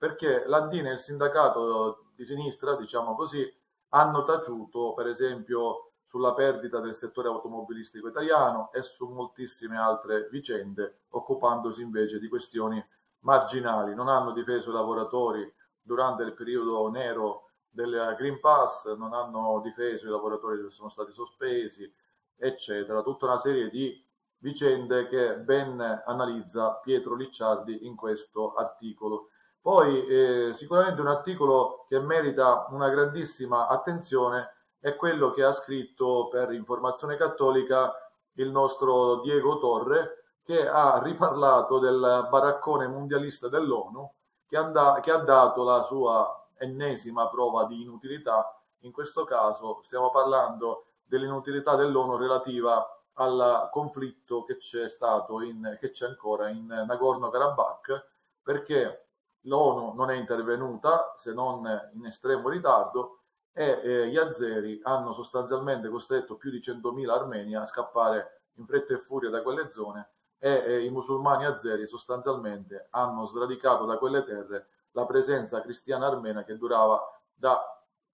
perché 0.05 0.45
l'Andina 0.47 0.91
e 0.91 0.95
il 0.95 0.99
sindacato 0.99 2.09
di 2.15 2.27
sinistra, 2.27 2.77
diciamo 2.77 3.15
così, 3.15 3.51
hanno 3.91 4.25
taciuto, 4.25 4.93
per 4.93 5.07
esempio, 5.07 5.93
sulla 6.05 6.35
perdita 6.35 6.79
del 6.79 6.95
settore 6.95 7.29
automobilistico 7.29 8.09
italiano 8.09 8.71
e 8.73 8.83
su 8.83 9.09
moltissime 9.09 9.79
altre 9.79 10.29
vicende, 10.31 11.05
occupandosi 11.09 11.81
invece 11.81 12.19
di 12.19 12.29
questioni 12.29 12.85
marginali. 13.21 13.95
Non 13.95 14.09
hanno 14.09 14.33
difeso 14.33 14.69
i 14.69 14.75
lavoratori 14.75 15.51
durante 15.81 16.23
il 16.23 16.35
periodo 16.35 16.91
nero 16.91 17.53
del 17.75 18.15
Green 18.17 18.39
Pass, 18.41 18.95
non 18.95 19.13
hanno 19.13 19.61
difeso 19.63 20.07
i 20.07 20.11
lavoratori 20.11 20.63
che 20.63 20.71
sono 20.71 20.89
stati 20.89 21.13
sospesi, 21.13 21.93
eccetera. 22.37 23.03
Tutta 23.03 23.27
una 23.27 23.39
serie 23.39 23.69
di 23.69 24.03
vicende 24.39 25.07
che 25.09 25.37
ben 25.39 25.81
analizza 26.07 26.75
Pietro 26.75 27.15
Licciardi 27.17 27.87
in 27.87 27.97
questo 27.97 28.55
articolo. 28.55 29.31
Poi 29.61 30.07
eh, 30.07 30.51
sicuramente 30.53 31.01
un 31.01 31.09
articolo 31.09 31.87
che 31.89 31.99
merita 31.99 32.67
una 32.71 32.91
grandissima 32.91 33.67
attenzione 33.67 34.53
è 34.79 34.95
quello 34.95 35.33
che 35.33 35.43
ha 35.43 35.53
scritto 35.53 36.29
per 36.29 36.53
Informazione 36.53 37.17
Cattolica 37.17 37.93
il 38.35 38.51
nostro 38.51 39.21
Diego 39.21 39.59
Torre, 39.59 40.25
che 40.45 40.69
ha 40.69 41.01
riparlato 41.03 41.79
del 41.79 42.29
baraccone 42.31 42.87
mondialista 42.87 43.49
dell'ONU, 43.49 44.13
che, 44.47 44.57
anda- 44.59 45.01
che 45.01 45.11
ha 45.11 45.19
dato 45.19 45.65
la 45.65 45.83
sua 45.83 46.44
ennesima 46.59 47.29
prova 47.29 47.65
di 47.67 47.83
inutilità. 47.83 48.61
In 48.81 48.93
questo 48.93 49.25
caso 49.25 49.81
stiamo 49.83 50.11
parlando 50.11 50.87
dell'inutilità 51.05 51.77
dell'ONU 51.77 52.17
relativa 52.17 52.87
al 53.15 53.69
conflitto 53.71 54.45
che 54.45 54.57
c'è 54.57 54.89
stato, 54.89 55.41
in, 55.41 55.77
che 55.79 55.91
c'è 55.91 56.07
ancora 56.07 56.49
in 56.49 56.67
Nagorno-Karabakh, 56.67 58.07
perché 58.43 59.09
l'ONU 59.43 59.95
non 59.95 60.11
è 60.11 60.17
intervenuta 60.17 61.15
se 61.17 61.33
non 61.33 61.91
in 61.95 62.07
estremo 62.07 62.49
ritardo 62.49 63.21
e 63.53 63.81
eh, 63.83 64.09
gli 64.09 64.17
azeri 64.17 64.81
hanno 64.83 65.13
sostanzialmente 65.13 65.89
costretto 65.89 66.37
più 66.37 66.51
di 66.51 66.59
100.000 66.59 67.09
armeni 67.09 67.55
a 67.55 67.65
scappare 67.67 68.43
in 68.55 68.67
fretta 68.67 68.95
e 68.95 68.99
furia 68.99 69.31
da 69.31 69.43
quelle 69.43 69.71
zone 69.71 70.11
e 70.39 70.63
eh, 70.67 70.85
i 70.85 70.91
musulmani 70.91 71.47
azeri 71.47 71.87
sostanzialmente 71.87 72.89
hanno 72.91 73.25
sradicato 73.25 73.85
da 73.85 73.97
quelle 73.97 74.25
terre 74.25 74.69
la 74.95 75.07
presenza 75.07 75.61
cristiana 75.61 76.07
armena 76.07 76.45
che 76.45 76.57
durava 76.57 77.01
da 77.33 77.61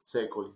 secoli. 0.04 0.52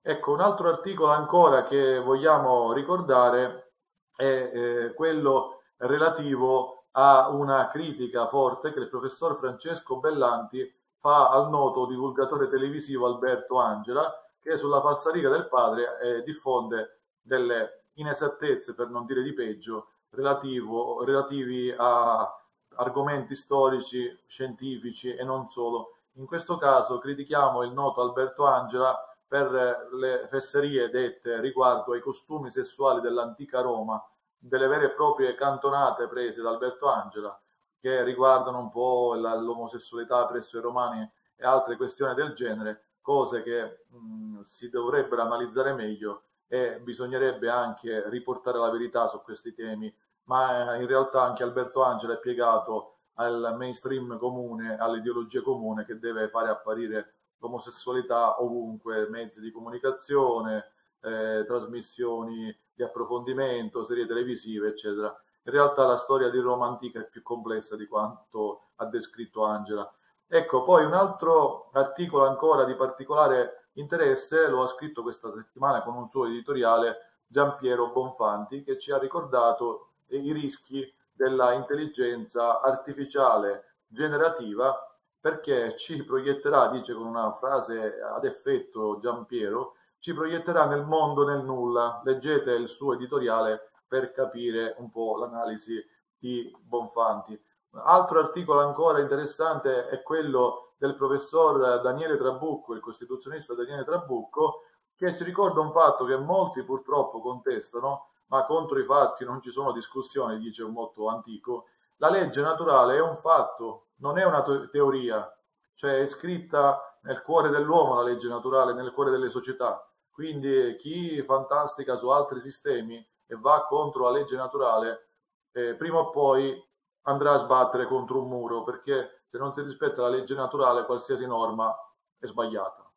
Ecco, 0.00 0.32
un 0.32 0.40
altro 0.40 0.68
articolo 0.68 1.12
ancora 1.12 1.64
che 1.64 1.98
vogliamo 1.98 2.72
ricordare 2.72 3.72
è 4.14 4.24
eh, 4.24 4.94
quello 4.94 5.62
relativo 5.78 6.84
a 6.92 7.28
una 7.30 7.66
critica 7.68 8.26
forte 8.26 8.72
che 8.72 8.80
il 8.80 8.88
professor 8.88 9.34
Francesco 9.36 9.98
Bellanti 9.98 10.72
fa 10.98 11.30
al 11.30 11.50
noto 11.50 11.86
divulgatore 11.86 12.48
televisivo 12.48 13.06
Alberto 13.06 13.58
Angela, 13.58 14.12
che 14.40 14.56
sulla 14.56 14.80
falsariga 14.80 15.28
del 15.28 15.48
padre 15.48 15.98
eh, 16.00 16.22
diffonde 16.22 17.00
delle 17.20 17.86
inesattezze, 17.94 18.74
per 18.74 18.88
non 18.88 19.06
dire 19.06 19.22
di 19.22 19.32
peggio, 19.32 19.88
relativo, 20.10 21.02
relativi 21.04 21.74
a 21.76 22.30
argomenti 22.76 23.34
storici, 23.34 24.18
scientifici 24.26 25.14
e 25.14 25.24
non 25.24 25.48
solo. 25.48 25.96
In 26.14 26.26
questo 26.26 26.56
caso 26.56 26.98
critichiamo 26.98 27.62
il 27.62 27.72
noto 27.72 28.00
Alberto 28.00 28.44
Angela 28.46 28.96
per 29.26 29.88
le 29.92 30.26
fesserie 30.28 30.90
dette 30.90 31.40
riguardo 31.40 31.92
ai 31.92 32.00
costumi 32.00 32.50
sessuali 32.50 33.00
dell'antica 33.00 33.60
Roma, 33.60 34.02
delle 34.38 34.68
vere 34.68 34.86
e 34.86 34.90
proprie 34.90 35.34
cantonate 35.34 36.06
prese 36.06 36.42
da 36.42 36.50
Alberto 36.50 36.88
Angela, 36.88 37.38
che 37.80 38.04
riguardano 38.04 38.58
un 38.58 38.70
po' 38.70 39.14
l'omosessualità 39.14 40.24
presso 40.26 40.58
i 40.58 40.60
romani 40.60 41.10
e 41.36 41.44
altre 41.44 41.76
questioni 41.76 42.14
del 42.14 42.32
genere, 42.32 42.84
cose 43.00 43.42
che 43.42 43.84
mh, 43.88 44.40
si 44.42 44.70
dovrebbero 44.70 45.22
analizzare 45.22 45.74
meglio 45.74 46.22
e 46.46 46.78
bisognerebbe 46.80 47.48
anche 47.50 48.08
riportare 48.08 48.58
la 48.58 48.70
verità 48.70 49.06
su 49.08 49.20
questi 49.22 49.52
temi, 49.52 49.92
ma 50.24 50.74
eh, 50.74 50.80
in 50.80 50.86
realtà 50.86 51.22
anche 51.22 51.42
Alberto 51.42 51.82
Angela 51.82 52.14
è 52.14 52.18
piegato 52.18 52.94
al 53.14 53.54
mainstream 53.56 54.18
comune, 54.18 54.76
all'ideologia 54.76 55.42
comune 55.42 55.84
che 55.84 55.98
deve 55.98 56.28
fare 56.28 56.48
apparire 56.48 57.14
l'omosessualità 57.38 58.42
ovunque, 58.42 59.08
mezzi 59.08 59.40
di 59.40 59.52
comunicazione, 59.52 60.72
eh, 61.00 61.44
trasmissioni 61.46 62.56
di 62.72 62.82
approfondimento, 62.82 63.84
serie 63.84 64.06
televisive, 64.06 64.68
eccetera. 64.68 65.14
In 65.46 65.52
realtà 65.52 65.86
la 65.86 65.98
storia 65.98 66.30
di 66.30 66.38
Roma 66.38 66.66
antica 66.66 67.00
è 67.00 67.06
più 67.06 67.22
complessa 67.22 67.76
di 67.76 67.86
quanto 67.86 68.70
ha 68.76 68.86
descritto 68.86 69.44
Angela. 69.44 69.92
Ecco, 70.26 70.64
poi 70.64 70.84
un 70.84 70.94
altro 70.94 71.68
articolo 71.72 72.26
ancora 72.26 72.64
di 72.64 72.74
particolare 72.74 73.68
interesse 73.74 74.48
lo 74.48 74.62
ha 74.62 74.68
scritto 74.68 75.02
questa 75.02 75.30
settimana 75.30 75.82
con 75.82 75.94
un 75.96 76.08
suo 76.08 76.26
editoriale 76.26 77.20
Giampiero 77.26 77.90
Bonfanti 77.90 78.62
che 78.62 78.78
ci 78.78 78.90
ha 78.90 78.98
ricordato 78.98 79.93
i 80.08 80.32
rischi 80.32 80.92
della 81.12 81.52
intelligenza 81.52 82.60
artificiale 82.60 83.76
generativa 83.86 84.76
perché 85.20 85.74
ci 85.76 86.04
proietterà, 86.04 86.68
dice 86.68 86.92
con 86.92 87.06
una 87.06 87.32
frase 87.32 88.00
ad 88.00 88.24
effetto 88.24 88.98
Giampiero, 89.00 89.76
ci 89.98 90.12
proietterà 90.12 90.66
nel 90.66 90.84
mondo 90.84 91.24
nel 91.24 91.42
nulla. 91.42 92.02
Leggete 92.04 92.52
il 92.52 92.68
suo 92.68 92.92
editoriale 92.92 93.70
per 93.88 94.12
capire 94.12 94.74
un 94.78 94.90
po' 94.90 95.16
l'analisi 95.16 95.82
di 96.18 96.54
Bonfanti. 96.60 97.42
Altro 97.70 98.20
articolo 98.20 98.60
ancora 98.60 99.00
interessante 99.00 99.88
è 99.88 100.02
quello 100.02 100.74
del 100.76 100.94
professor 100.94 101.80
Daniele 101.80 102.18
Trabucco, 102.18 102.74
il 102.74 102.80
costituzionista 102.80 103.54
Daniele 103.54 103.84
Trabucco, 103.84 104.64
che 104.94 105.16
ci 105.16 105.24
ricorda 105.24 105.60
un 105.60 105.72
fatto 105.72 106.04
che 106.04 106.16
molti 106.16 106.62
purtroppo 106.62 107.20
contestano, 107.20 108.10
ma 108.34 108.44
contro 108.46 108.80
i 108.80 108.84
fatti 108.84 109.24
non 109.24 109.40
ci 109.40 109.52
sono 109.52 109.70
discussioni, 109.70 110.38
dice 110.38 110.64
un 110.64 110.72
motto 110.72 111.06
antico. 111.06 111.66
La 111.98 112.10
legge 112.10 112.42
naturale 112.42 112.96
è 112.96 113.00
un 113.00 113.14
fatto, 113.14 113.90
non 113.98 114.18
è 114.18 114.24
una 114.24 114.42
te- 114.42 114.68
teoria, 114.70 115.32
cioè 115.74 116.00
è 116.00 116.06
scritta 116.08 116.98
nel 117.02 117.22
cuore 117.22 117.48
dell'uomo 117.50 117.94
la 117.94 118.02
legge 118.02 118.26
naturale, 118.26 118.72
nel 118.72 118.90
cuore 118.92 119.12
delle 119.12 119.30
società. 119.30 119.88
Quindi 120.10 120.74
chi 120.80 121.22
fantastica 121.22 121.96
su 121.96 122.08
altri 122.08 122.40
sistemi 122.40 122.96
e 123.24 123.36
va 123.36 123.66
contro 123.66 124.02
la 124.02 124.10
legge 124.10 124.34
naturale, 124.34 125.10
eh, 125.52 125.76
prima 125.76 125.98
o 125.98 126.10
poi 126.10 126.60
andrà 127.02 127.34
a 127.34 127.38
sbattere 127.38 127.86
contro 127.86 128.20
un 128.20 128.28
muro, 128.28 128.64
perché 128.64 129.26
se 129.30 129.38
non 129.38 129.52
si 129.54 129.62
rispetta 129.62 130.02
la 130.02 130.08
legge 130.08 130.34
naturale, 130.34 130.86
qualsiasi 130.86 131.24
norma 131.24 131.72
è 132.18 132.26
sbagliata. 132.26 132.90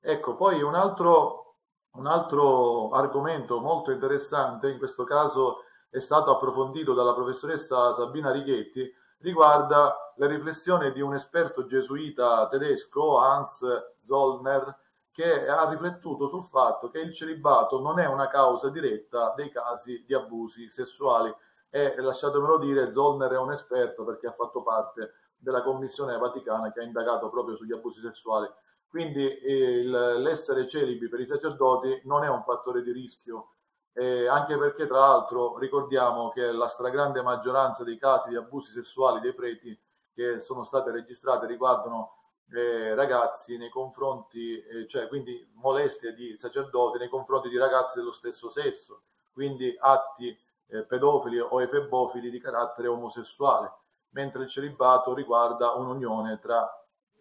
Ecco, 0.00 0.34
poi 0.34 0.60
un 0.60 0.74
altro, 0.74 1.47
un 1.92 2.06
altro 2.06 2.90
argomento 2.90 3.60
molto 3.60 3.90
interessante, 3.90 4.70
in 4.70 4.78
questo 4.78 5.04
caso 5.04 5.64
è 5.90 6.00
stato 6.00 6.30
approfondito 6.30 6.94
dalla 6.94 7.14
professoressa 7.14 7.92
Sabina 7.92 8.30
Righetti, 8.30 8.92
riguarda 9.18 10.12
le 10.16 10.26
riflessioni 10.26 10.92
di 10.92 11.00
un 11.00 11.14
esperto 11.14 11.64
gesuita 11.64 12.46
tedesco, 12.46 13.18
Hans 13.18 13.64
Zollner, 14.02 14.76
che 15.10 15.48
ha 15.48 15.68
riflettuto 15.68 16.28
sul 16.28 16.44
fatto 16.44 16.90
che 16.90 17.00
il 17.00 17.12
celibato 17.12 17.80
non 17.80 17.98
è 17.98 18.06
una 18.06 18.28
causa 18.28 18.68
diretta 18.68 19.32
dei 19.34 19.50
casi 19.50 20.04
di 20.06 20.14
abusi 20.14 20.70
sessuali 20.70 21.34
e 21.70 22.00
lasciatemelo 22.00 22.58
dire, 22.58 22.92
Zollner 22.92 23.32
è 23.32 23.38
un 23.38 23.52
esperto 23.52 24.04
perché 24.04 24.28
ha 24.28 24.32
fatto 24.32 24.62
parte 24.62 25.14
della 25.36 25.62
commissione 25.62 26.16
vaticana 26.16 26.70
che 26.70 26.80
ha 26.80 26.84
indagato 26.84 27.28
proprio 27.30 27.56
sugli 27.56 27.72
abusi 27.72 28.00
sessuali. 28.00 28.48
Quindi 28.88 29.38
eh, 29.38 29.82
l'essere 29.84 30.66
celibi 30.66 31.08
per 31.08 31.20
i 31.20 31.26
sacerdoti 31.26 32.00
non 32.04 32.24
è 32.24 32.28
un 32.28 32.42
fattore 32.42 32.82
di 32.82 32.92
rischio, 32.92 33.52
eh, 33.92 34.26
anche 34.26 34.56
perché 34.56 34.86
tra 34.86 35.00
l'altro 35.00 35.58
ricordiamo 35.58 36.30
che 36.30 36.52
la 36.52 36.68
stragrande 36.68 37.20
maggioranza 37.22 37.84
dei 37.84 37.98
casi 37.98 38.30
di 38.30 38.36
abusi 38.36 38.72
sessuali 38.72 39.20
dei 39.20 39.34
preti 39.34 39.78
che 40.12 40.38
sono 40.40 40.64
state 40.64 40.90
registrate 40.90 41.46
riguardano 41.46 42.14
eh, 42.50 42.94
ragazzi 42.94 43.58
nei 43.58 43.68
confronti, 43.70 44.60
eh, 44.62 44.86
cioè 44.86 45.06
quindi 45.08 45.48
molestie 45.54 46.14
di 46.14 46.36
sacerdoti 46.38 46.98
nei 46.98 47.08
confronti 47.08 47.48
di 47.48 47.58
ragazzi 47.58 47.98
dello 47.98 48.12
stesso 48.12 48.48
sesso, 48.48 49.02
quindi 49.32 49.76
atti 49.78 50.36
eh, 50.68 50.84
pedofili 50.84 51.38
o 51.38 51.60
efebofili 51.62 52.30
di 52.30 52.40
carattere 52.40 52.88
omosessuale. 52.88 53.72
mentre 54.10 54.42
il 54.44 54.48
celibato 54.48 55.12
riguarda 55.14 55.72
un'unione 55.74 56.38
tra 56.38 56.66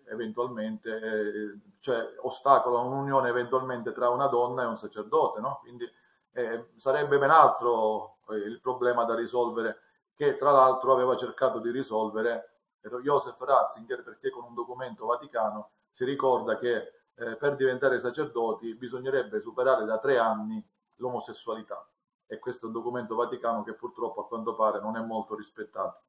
eventualmente, 0.10 0.98
eh, 0.98 1.60
cioè 1.80 2.16
ostacola 2.22 2.80
un'unione 2.80 3.30
eventualmente 3.30 3.92
tra 3.92 4.10
una 4.10 4.28
donna 4.28 4.64
e 4.64 4.68
un 4.68 4.78
sacerdote, 4.78 5.40
no? 5.40 5.60
Quindi 5.62 5.90
eh, 6.32 6.70
sarebbe 6.76 7.18
ben 7.18 7.32
altro 7.32 8.18
eh, 8.30 8.36
il 8.36 8.60
problema 8.62 9.04
da 9.06 9.16
risolvere 9.16 9.80
che 10.16 10.38
tra 10.38 10.52
l'altro 10.52 10.94
aveva 10.94 11.16
cercato 11.16 11.60
di 11.60 11.72
risolvere 11.72 12.58
Joseph 13.02 13.40
Ratzinger 13.40 14.04
perché 14.04 14.30
con 14.30 14.46
un 14.46 14.54
documento 14.54 15.06
vaticano 15.06 15.72
si 15.92 16.06
ricorda 16.06 16.58
che 16.58 16.94
eh, 17.16 17.36
per 17.36 17.56
diventare 17.56 18.00
sacerdoti 18.00 18.76
bisognerebbe 18.76 19.40
superare 19.40 19.86
da 19.86 20.00
tre 20.00 20.18
anni 20.18 20.64
l'omosessualità 20.96 21.88
e 22.26 22.40
questo 22.40 22.66
è 22.66 22.68
un 22.68 22.74
documento 22.74 23.16
vaticano 23.16 23.64
che 23.64 23.74
purtroppo 23.74 24.22
a 24.22 24.28
quanto 24.28 24.56
pare 24.56 24.80
non 24.80 24.98
è 24.98 25.02
molto 25.02 25.36
rispettato. 25.36 26.07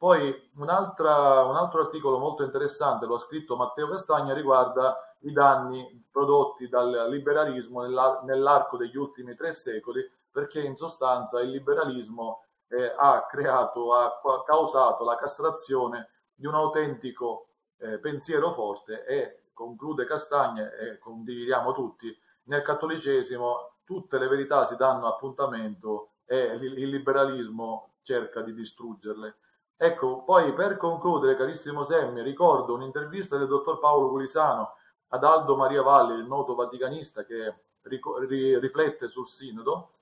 Poi 0.00 0.50
un 0.54 0.70
altro 0.70 1.82
articolo 1.82 2.16
molto 2.16 2.42
interessante, 2.42 3.04
lo 3.04 3.16
ha 3.16 3.18
scritto 3.18 3.54
Matteo 3.54 3.86
Castagna, 3.86 4.32
riguarda 4.32 4.96
i 5.24 5.30
danni 5.30 6.08
prodotti 6.10 6.70
dal 6.70 7.10
liberalismo 7.10 7.82
nella- 7.82 8.22
nell'arco 8.24 8.78
degli 8.78 8.96
ultimi 8.96 9.34
tre 9.34 9.52
secoli, 9.52 10.02
perché 10.30 10.62
in 10.62 10.74
sostanza 10.74 11.42
il 11.42 11.50
liberalismo 11.50 12.44
eh, 12.68 12.94
ha 12.96 13.26
creato, 13.26 13.92
ha 13.92 14.18
causato 14.42 15.04
la 15.04 15.16
castrazione 15.16 16.08
di 16.34 16.46
un 16.46 16.54
autentico 16.54 17.48
eh, 17.76 17.98
pensiero 17.98 18.52
forte 18.52 19.04
e 19.04 19.50
conclude 19.52 20.06
Castagna 20.06 20.72
e 20.76 20.98
condividiamo 20.98 21.72
tutti, 21.72 22.18
nel 22.44 22.62
cattolicesimo 22.62 23.80
tutte 23.84 24.16
le 24.16 24.28
verità 24.28 24.64
si 24.64 24.76
danno 24.76 25.08
appuntamento 25.08 26.12
e 26.24 26.54
il 26.54 26.88
liberalismo 26.88 27.96
cerca 28.00 28.40
di 28.40 28.54
distruggerle. 28.54 29.36
Ecco, 29.82 30.24
poi 30.24 30.52
per 30.52 30.76
concludere, 30.76 31.36
carissimo 31.36 31.84
Semmi, 31.84 32.20
ricordo 32.20 32.74
un'intervista 32.74 33.38
del 33.38 33.46
dottor 33.46 33.78
Paolo 33.78 34.10
Gulisano 34.10 34.74
ad 35.08 35.24
Aldo 35.24 35.56
Maria 35.56 35.80
Valli, 35.80 36.18
il 36.18 36.26
noto 36.26 36.54
vaticanista 36.54 37.24
che 37.24 37.54
riflette 37.80 39.08
sul 39.08 39.26
sinodo, 39.26 39.92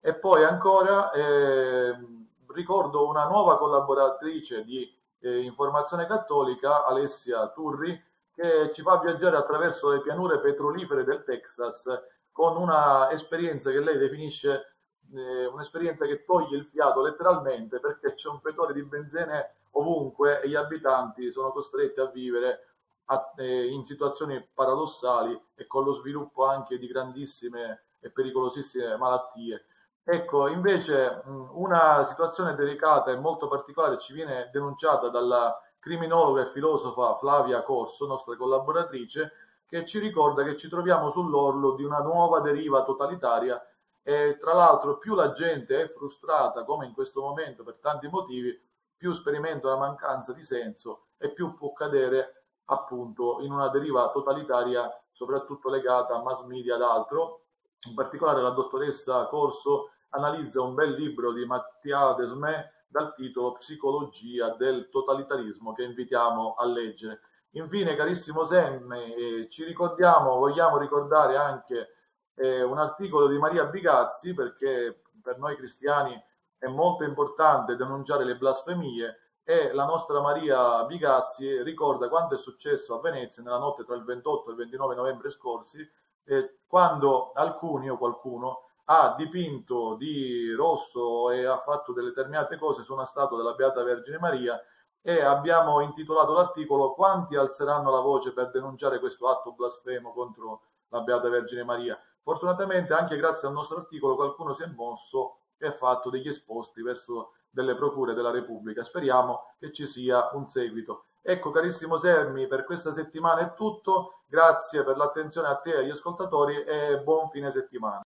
e 0.00 0.14
poi 0.14 0.44
ancora 0.44 1.10
ehm, 1.10 2.28
ricordo 2.50 3.08
una 3.08 3.26
nuova 3.26 3.58
collaboratrice 3.58 4.62
di 4.62 4.88
eh, 5.18 5.40
informazione 5.40 6.06
cattolica, 6.06 6.84
Alessia 6.84 7.48
Turri, 7.48 8.00
che 8.32 8.70
ci 8.72 8.82
fa 8.82 9.00
viaggiare 9.00 9.36
attraverso 9.36 9.90
le 9.90 10.00
pianure 10.00 10.38
petrolifere 10.38 11.02
del 11.02 11.24
Texas 11.24 11.88
con 12.30 12.56
una 12.56 13.10
esperienza 13.10 13.72
che 13.72 13.80
lei 13.80 13.98
definisce 13.98 14.73
eh, 15.12 15.46
un'esperienza 15.46 16.06
che 16.06 16.24
toglie 16.24 16.56
il 16.56 16.64
fiato 16.64 17.02
letteralmente 17.02 17.80
perché 17.80 18.14
c'è 18.14 18.28
un 18.28 18.40
fetore 18.40 18.72
di 18.72 18.82
benzene 18.82 19.54
ovunque 19.72 20.40
e 20.40 20.48
gli 20.48 20.54
abitanti 20.54 21.30
sono 21.32 21.50
costretti 21.50 22.00
a 22.00 22.06
vivere 22.06 22.66
a- 23.06 23.32
eh, 23.36 23.66
in 23.66 23.84
situazioni 23.84 24.46
paradossali 24.52 25.38
e 25.54 25.66
con 25.66 25.84
lo 25.84 25.92
sviluppo 25.92 26.46
anche 26.46 26.78
di 26.78 26.86
grandissime 26.86 27.82
e 28.00 28.10
pericolosissime 28.10 28.96
malattie. 28.96 29.66
Ecco, 30.02 30.48
invece 30.48 31.22
mh, 31.24 31.50
una 31.52 32.04
situazione 32.04 32.54
delicata 32.54 33.10
e 33.10 33.16
molto 33.16 33.48
particolare 33.48 33.98
ci 33.98 34.12
viene 34.12 34.50
denunciata 34.52 35.08
dalla 35.08 35.58
criminologa 35.78 36.42
e 36.42 36.46
filosofa 36.46 37.14
Flavia 37.14 37.62
Corso, 37.62 38.06
nostra 38.06 38.36
collaboratrice, 38.36 39.32
che 39.66 39.84
ci 39.84 39.98
ricorda 39.98 40.42
che 40.42 40.56
ci 40.56 40.68
troviamo 40.68 41.10
sull'orlo 41.10 41.74
di 41.74 41.84
una 41.84 42.00
nuova 42.00 42.40
deriva 42.40 42.84
totalitaria 42.84 43.60
e 44.06 44.36
tra 44.38 44.52
l'altro 44.52 44.98
più 44.98 45.14
la 45.14 45.32
gente 45.32 45.82
è 45.82 45.88
frustrata, 45.88 46.64
come 46.64 46.84
in 46.84 46.92
questo 46.92 47.22
momento 47.22 47.64
per 47.64 47.78
tanti 47.80 48.06
motivi, 48.06 48.56
più 48.94 49.14
sperimenta 49.14 49.68
una 49.68 49.78
mancanza 49.78 50.34
di 50.34 50.42
senso 50.42 51.06
e 51.16 51.32
più 51.32 51.54
può 51.54 51.72
cadere 51.72 52.44
appunto 52.66 53.38
in 53.40 53.50
una 53.50 53.68
deriva 53.68 54.10
totalitaria, 54.10 54.90
soprattutto 55.10 55.70
legata 55.70 56.14
a 56.14 56.22
mass 56.22 56.42
media 56.42 56.76
ed 56.76 56.82
altro. 56.82 57.46
In 57.88 57.94
particolare 57.94 58.42
la 58.42 58.50
dottoressa 58.50 59.26
Corso 59.26 59.90
analizza 60.10 60.60
un 60.60 60.74
bel 60.74 60.92
libro 60.92 61.32
di 61.32 61.46
Mattia 61.46 62.12
Desmé 62.12 62.84
dal 62.86 63.14
titolo 63.14 63.52
Psicologia 63.52 64.50
del 64.50 64.90
totalitarismo 64.90 65.72
che 65.72 65.82
invitiamo 65.82 66.54
a 66.54 66.66
leggere. 66.66 67.20
Infine, 67.52 67.96
carissimo 67.96 68.44
Sam, 68.44 68.92
eh, 68.92 69.48
ci 69.48 69.64
ricordiamo, 69.64 70.36
vogliamo 70.36 70.76
ricordare 70.76 71.36
anche 71.36 71.93
eh, 72.34 72.62
un 72.62 72.78
articolo 72.78 73.26
di 73.28 73.38
Maria 73.38 73.66
Bigazzi 73.66 74.34
perché 74.34 75.02
per 75.22 75.38
noi 75.38 75.56
cristiani 75.56 76.20
è 76.58 76.66
molto 76.66 77.04
importante 77.04 77.76
denunciare 77.76 78.24
le 78.24 78.36
blasfemie 78.36 79.18
e 79.44 79.72
la 79.72 79.84
nostra 79.84 80.20
Maria 80.20 80.84
Bigazzi 80.84 81.62
ricorda 81.62 82.08
quanto 82.08 82.34
è 82.34 82.38
successo 82.38 82.94
a 82.94 83.00
Venezia 83.00 83.42
nella 83.42 83.58
notte 83.58 83.84
tra 83.84 83.94
il 83.94 84.04
28 84.04 84.48
e 84.48 84.52
il 84.52 84.58
29 84.58 84.94
novembre 84.94 85.30
scorsi 85.30 85.86
eh, 86.24 86.58
quando 86.66 87.32
alcuni 87.32 87.90
o 87.90 87.98
qualcuno 87.98 88.62
ha 88.86 89.14
dipinto 89.16 89.94
di 89.94 90.50
rosso 90.52 91.30
e 91.30 91.44
ha 91.44 91.58
fatto 91.58 91.92
determinate 91.92 92.58
cose 92.58 92.82
su 92.82 92.92
una 92.92 93.06
statua 93.06 93.36
della 93.36 93.54
Beata 93.54 93.82
Vergine 93.82 94.18
Maria 94.18 94.60
e 95.00 95.22
abbiamo 95.22 95.80
intitolato 95.80 96.32
l'articolo 96.32 96.94
Quanti 96.94 97.36
alzeranno 97.36 97.90
la 97.90 98.00
voce 98.00 98.32
per 98.32 98.50
denunciare 98.50 98.98
questo 98.98 99.28
atto 99.28 99.52
blasfemo 99.52 100.12
contro 100.12 100.62
la 100.88 101.00
Beata 101.00 101.28
Vergine 101.28 101.64
Maria? 101.64 101.98
Fortunatamente 102.24 102.94
anche 102.94 103.16
grazie 103.16 103.48
al 103.48 103.54
nostro 103.54 103.76
articolo 103.76 104.16
qualcuno 104.16 104.54
si 104.54 104.62
è 104.62 104.66
mosso 104.66 105.40
e 105.58 105.66
ha 105.66 105.72
fatto 105.72 106.08
degli 106.08 106.26
esposti 106.26 106.80
verso 106.80 107.34
delle 107.50 107.76
procure 107.76 108.14
della 108.14 108.30
Repubblica. 108.30 108.82
Speriamo 108.82 109.54
che 109.58 109.72
ci 109.72 109.86
sia 109.86 110.30
un 110.32 110.48
seguito. 110.48 111.04
Ecco 111.20 111.50
carissimo 111.50 111.98
Sermi, 111.98 112.46
per 112.46 112.64
questa 112.64 112.92
settimana 112.92 113.42
è 113.42 113.54
tutto. 113.54 114.22
Grazie 114.26 114.82
per 114.84 114.96
l'attenzione 114.96 115.48
a 115.48 115.56
te 115.56 115.74
e 115.74 115.78
agli 115.80 115.90
ascoltatori 115.90 116.64
e 116.64 116.98
buon 117.04 117.28
fine 117.28 117.50
settimana. 117.50 118.00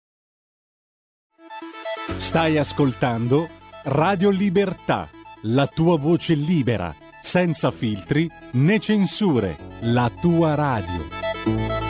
Stai 2.17 2.57
ascoltando 2.57 3.47
Radio 3.83 4.31
Libertà, 4.31 5.07
la 5.43 5.67
tua 5.67 5.97
voce 5.97 6.33
libera, 6.33 6.93
senza 7.21 7.69
filtri 7.69 8.27
né 8.53 8.79
censure, 8.79 9.57
la 9.81 10.11
tua 10.19 10.55
radio. 10.55 11.86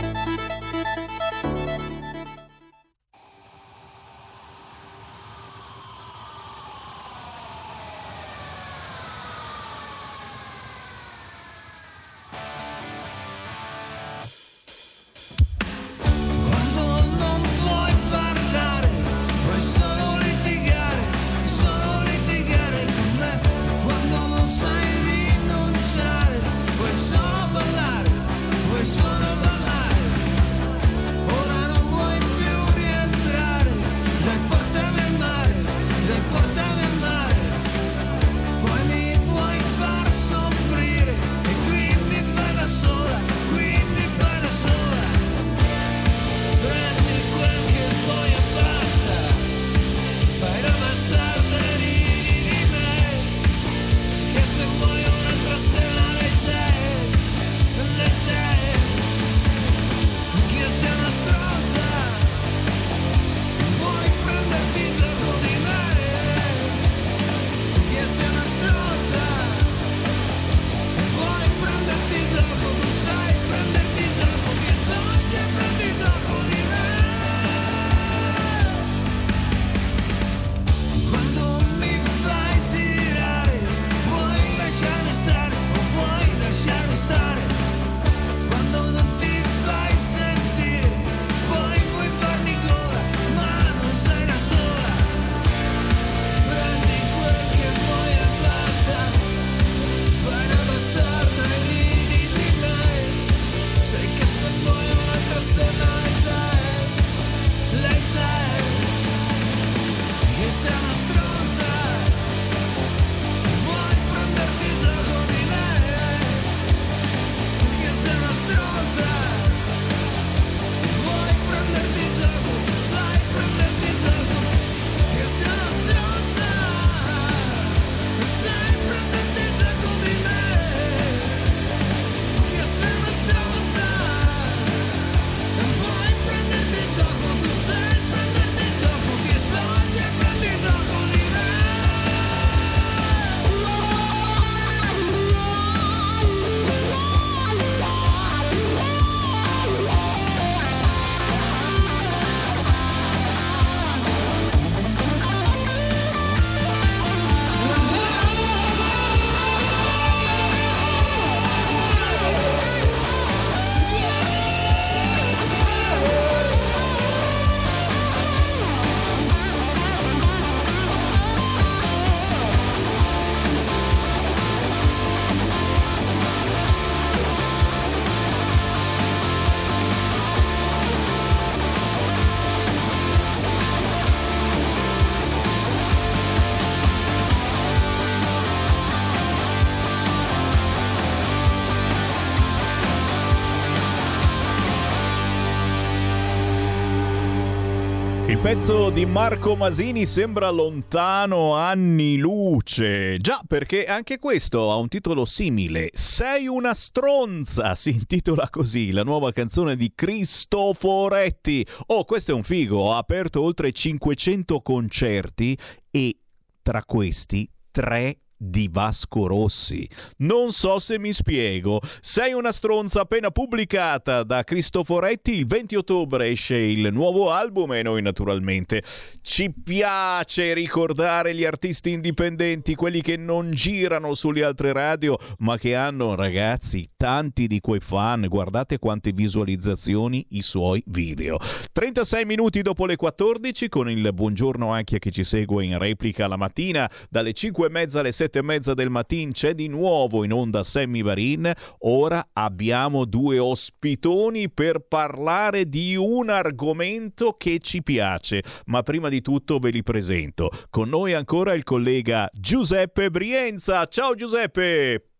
Pezzo 198.48 198.90
di 198.91 199.06
Marco 199.06 199.57
Masini 199.57 200.06
sembra 200.06 200.49
lontano 200.49 201.56
anni 201.56 202.15
luce. 202.15 203.18
Già, 203.18 203.41
perché 203.45 203.84
anche 203.88 204.19
questo 204.19 204.72
ha 204.72 204.78
un 204.78 204.88
titolo 204.88 205.26
simile. 205.26 205.90
Sei 205.91 206.48
una 206.48 206.74
stronza, 206.74 207.76
si 207.76 207.90
intitola 207.90 208.49
così, 208.49 208.91
la 208.91 209.03
nuova 209.03 209.34
canzone 209.34 209.76
di 209.76 209.91
Cristoforetti. 209.94 211.68
Oh, 211.88 212.06
questo 212.06 212.32
è 212.32 212.36
un 212.36 212.44
figo, 212.44 212.94
ha 212.94 212.99
aperto 212.99 213.41
oltre 213.41 213.74
500 213.74 214.61
concerti 214.61 215.57
e 215.91 216.18
tra 216.61 216.86
questi 216.86 217.49
tre 217.69 218.27
di 218.38 218.70
Vasco 218.72 219.28
Rossi. 219.28 219.88
Non 220.18 220.52
so 220.52 220.80
se 220.80 221.00
mi 221.00 221.14
spiego. 221.14 221.82
Sei 222.02 222.34
una 222.34 222.52
stronza 222.52 223.02
appena 223.02 223.32
pubblicata 223.32 224.24
da 224.24 224.44
Cristoforetti. 224.44 225.34
Il 225.34 225.48
20 225.48 225.76
ottobre 225.76 226.30
esce 226.30 226.56
il 226.56 226.90
nuovo 226.92 227.32
album 227.32 227.74
e 227.74 227.82
noi 227.82 228.02
naturalmente 228.02 228.84
ci 229.22 229.52
piace 229.52 230.54
ricordare 230.54 231.34
gli 231.34 231.44
artisti 231.44 231.92
indipendenti, 231.92 232.76
quelli 232.76 233.02
che 233.02 233.18
non 233.18 233.52
girano 233.52 234.14
sulle 234.14 234.44
altre 234.44 234.72
radio, 234.72 235.18
ma 235.40 235.58
che 235.58 235.76
hanno, 235.76 236.16
ragazzi, 236.16 236.90
tanti 236.96 237.48
di 237.48 237.60
quei 237.60 237.80
fan. 237.80 238.28
Guardate 238.28 238.78
quante 238.78 239.12
visualizzazioni 239.12 240.26
i 240.30 240.42
suoi 240.42 240.84
video. 240.88 241.40
36 241.74 242.26
minuti 242.26 242.62
dopo 242.62 242.86
le 242.86 242.96
14 242.96 243.70
con 243.70 243.90
il 243.90 244.14
buongiorno 244.14 244.72
anche 244.72 244.98
a 244.98 245.00
chi 245.00 245.12
ci 245.12 245.24
segue 245.24 245.66
in 245.66 245.78
replica 245.78 246.28
la 246.28 246.38
mattina 246.38 246.90
dalle 247.10 247.34
5 247.34 247.68
e 247.68 247.70
mezza 247.70 248.00
alle 248.00 248.12
7 248.28 248.40
e 248.40 248.41
mezza 248.41 248.74
del 248.74 248.90
mattino 248.90 249.32
c'è 249.32 249.54
di 249.54 249.68
nuovo 249.68 250.24
in 250.24 250.34
onda 250.34 250.64
Sammy 250.64 251.02
Varin. 251.02 251.52
Ora 251.80 252.30
abbiamo 252.34 253.06
due 253.06 253.40
ospitoni 253.40 254.49
per 254.49 254.80
parlare 254.88 255.68
di 255.68 255.95
un 255.95 256.30
argomento 256.30 257.34
che 257.34 257.60
ci 257.60 257.82
piace, 257.82 258.44
ma 258.66 258.84
prima 258.84 259.10
di 259.10 259.22
tutto 259.22 259.60
ve 259.60 259.70
li 259.70 259.84
presento. 259.84 260.49
Con 260.70 260.90
noi 260.90 261.14
ancora 261.14 261.54
il 261.54 261.64
collega 261.64 262.30
Giuseppe 262.34 263.10
Brienza. 263.10 263.86
Ciao 263.86 264.14
Giuseppe! 264.14 265.16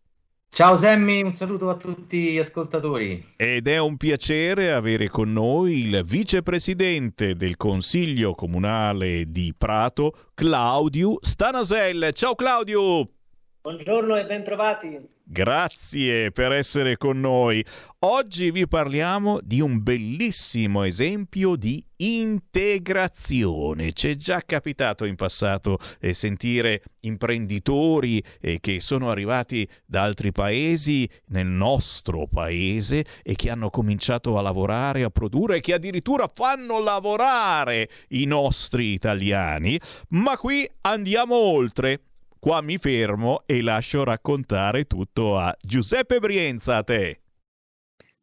Ciao 0.50 0.74
Sammy, 0.76 1.22
un 1.22 1.32
saluto 1.34 1.68
a 1.68 1.76
tutti 1.76 2.32
gli 2.32 2.38
ascoltatori. 2.38 3.34
Ed 3.36 3.68
è 3.68 3.78
un 3.78 3.96
piacere 3.96 4.72
avere 4.72 5.08
con 5.08 5.32
noi 5.32 5.86
il 5.86 6.02
vicepresidente 6.04 7.36
del 7.36 7.56
Consiglio 7.56 8.34
Comunale 8.34 9.30
di 9.30 9.54
Prato, 9.56 10.30
Claudio 10.34 11.18
Stanasel. 11.20 12.10
Ciao 12.12 12.34
Claudio! 12.34 13.08
Buongiorno 13.60 14.16
e 14.16 14.24
bentrovati. 14.24 15.16
Grazie 15.30 16.32
per 16.32 16.52
essere 16.52 16.96
con 16.96 17.20
noi. 17.20 17.62
Oggi 17.98 18.50
vi 18.50 18.66
parliamo 18.66 19.40
di 19.42 19.60
un 19.60 19.82
bellissimo 19.82 20.84
esempio 20.84 21.54
di 21.54 21.84
integrazione. 21.98 23.92
Ci 23.92 24.08
è 24.08 24.14
già 24.14 24.40
capitato 24.46 25.04
in 25.04 25.16
passato 25.16 25.80
eh, 26.00 26.14
sentire 26.14 26.82
imprenditori 27.00 28.24
eh, 28.40 28.58
che 28.58 28.80
sono 28.80 29.10
arrivati 29.10 29.68
da 29.84 30.02
altri 30.04 30.32
paesi 30.32 31.06
nel 31.26 31.46
nostro 31.46 32.26
paese 32.26 33.04
e 33.22 33.34
che 33.34 33.50
hanno 33.50 33.68
cominciato 33.68 34.38
a 34.38 34.40
lavorare, 34.40 35.02
a 35.02 35.10
produrre 35.10 35.58
e 35.58 35.60
che 35.60 35.74
addirittura 35.74 36.26
fanno 36.26 36.80
lavorare 36.80 37.90
i 38.08 38.24
nostri 38.24 38.94
italiani. 38.94 39.78
Ma 40.08 40.38
qui 40.38 40.66
andiamo 40.80 41.34
oltre. 41.34 42.00
Qua 42.40 42.60
mi 42.62 42.78
fermo 42.78 43.42
e 43.46 43.62
lascio 43.62 44.04
raccontare 44.04 44.86
tutto 44.86 45.38
a 45.38 45.54
Giuseppe 45.60 46.20
Brienza, 46.20 46.76
a 46.76 46.82
te. 46.84 47.20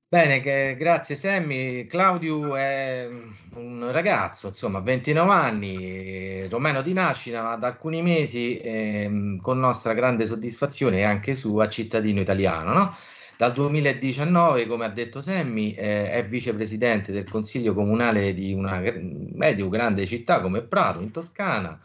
Bene, 0.07 0.39
che- 0.39 0.75
grazie 0.77 1.15
Sammy. 1.15 1.85
Claudio 1.87 2.55
è 2.55 3.07
un 3.55 3.91
ragazzo, 3.91 4.47
insomma, 4.47 4.79
29 4.79 5.33
anni, 5.33 5.75
eh, 6.43 6.47
romeno 6.49 6.81
di 6.81 6.93
nascita, 6.93 7.41
ma 7.43 7.55
da 7.57 7.67
alcuni 7.67 8.01
mesi, 8.01 8.57
ehm, 8.57 9.39
con 9.41 9.59
nostra 9.59 9.93
grande 9.93 10.25
soddisfazione, 10.25 10.99
è 10.99 11.03
anche 11.03 11.35
sua 11.35 11.67
cittadino 11.67 12.21
italiano, 12.21 12.71
no? 12.73 12.95
Dal 13.35 13.51
2019, 13.51 14.65
come 14.67 14.85
ha 14.85 14.89
detto 14.89 15.19
Sammy, 15.21 15.71
eh, 15.73 16.09
è 16.11 16.25
vicepresidente 16.25 17.11
del 17.11 17.27
Consiglio 17.29 17.73
Comunale 17.73 18.31
di 18.33 18.53
una 18.53 18.79
gr- 18.79 18.97
medio 19.33 19.67
grande 19.69 20.05
città 20.05 20.39
come 20.39 20.61
Prato, 20.61 21.01
in 21.01 21.11
Toscana, 21.11 21.77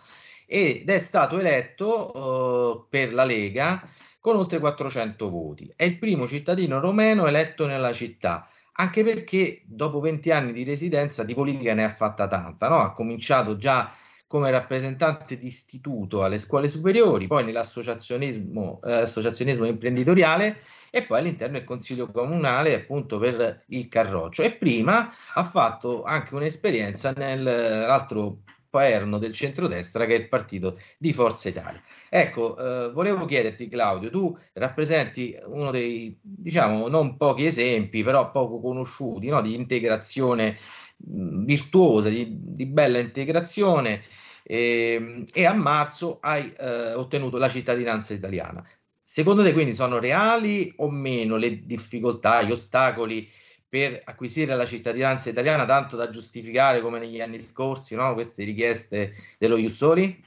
ed 0.53 0.91
è 0.91 0.99
stato 0.99 1.39
eletto 1.39 2.83
eh, 2.83 2.87
per 2.89 3.15
la 3.15 3.23
Lega 3.23 3.89
con 4.19 4.35
oltre 4.35 4.59
400 4.59 5.31
voti. 5.31 5.73
È 5.77 5.85
il 5.85 5.97
primo 5.97 6.27
cittadino 6.27 6.81
romeno 6.81 7.29
eletto 7.29 7.67
nella 7.67 7.93
città, 7.93 8.49
anche 8.73 9.05
perché 9.05 9.63
dopo 9.65 10.01
20 10.01 10.33
anni 10.33 10.53
di 10.53 10.65
residenza 10.65 11.23
di 11.23 11.35
politica 11.35 11.73
ne 11.73 11.85
ha 11.85 11.89
fatta 11.89 12.27
tanta, 12.27 12.69
no? 12.69 12.81
Ha 12.81 12.93
cominciato 12.93 13.57
già 13.57 13.93
come 14.27 14.51
rappresentante 14.51 15.39
di 15.39 15.47
istituto 15.47 16.25
alle 16.25 16.39
scuole 16.39 16.67
superiori, 16.67 17.29
poi 17.29 17.45
nell'associazionismo 17.45 18.81
eh, 18.83 19.69
imprenditoriale 19.69 20.61
e 20.91 21.05
poi 21.05 21.21
all'interno 21.21 21.59
del 21.59 21.65
consiglio 21.65 22.11
comunale 22.11 22.75
appunto 22.75 23.21
per 23.21 23.63
il 23.69 23.87
Carroccio 23.87 24.43
e 24.43 24.51
prima 24.51 25.09
ha 25.35 25.43
fatto 25.45 26.03
anche 26.03 26.35
un'esperienza 26.35 27.13
nell'altro 27.13 28.39
perno 28.71 29.19
del 29.19 29.33
centrodestra 29.33 30.07
che 30.07 30.15
è 30.15 30.19
il 30.19 30.29
partito 30.29 30.79
di 30.97 31.13
Forza 31.13 31.49
Italia. 31.49 31.83
Ecco, 32.09 32.57
eh, 32.57 32.91
volevo 32.93 33.27
chiederti 33.27 33.69
Claudio, 33.69 34.11
tu 34.11 34.37
rappresenti 34.55 35.37
uno 35.47 35.71
dei, 35.71 36.17
diciamo, 36.23 36.89
non 36.89 37.17
pochi 37.17 37.45
esempi, 37.45 38.03
però 38.03 38.31
poco 38.31 38.61
conosciuti, 38.61 39.29
no, 39.29 39.43
di 39.43 39.55
integrazione 39.55 40.57
mh, 40.97 41.45
virtuosa, 41.45 42.09
di, 42.09 42.29
di 42.31 42.67
bella 42.67 42.99
integrazione 42.99 44.03
ehm, 44.45 45.27
e 45.33 45.45
a 45.45 45.53
marzo 45.53 46.19
hai 46.21 46.53
eh, 46.57 46.95
ottenuto 46.95 47.39
la 47.39 47.49
cittadinanza 47.49 48.15
italiana. 48.15 48.65
Secondo 49.03 49.43
te 49.43 49.53
quindi 49.53 49.75
sono 49.75 49.99
reali 49.99 50.73
o 50.77 50.89
meno 50.89 51.37
le 51.37 51.67
difficoltà, 51.67 52.43
gli 52.43 52.53
ostacoli 52.53 53.29
per 53.71 54.03
acquisire 54.05 54.57
la 54.57 54.67
cittadinanza 54.67 55.31
italiana, 55.31 55.65
tanto 55.65 55.97
da 55.97 56.11
giustificare 56.11 56.81
come 56.81 56.99
negli 56.99 57.21
anni 57.21 57.39
scorsi 57.39 57.95
no, 57.95 58.13
queste 58.15 58.43
richieste 58.43 59.13
dello 59.39 59.57
Jussoli? 59.57 60.27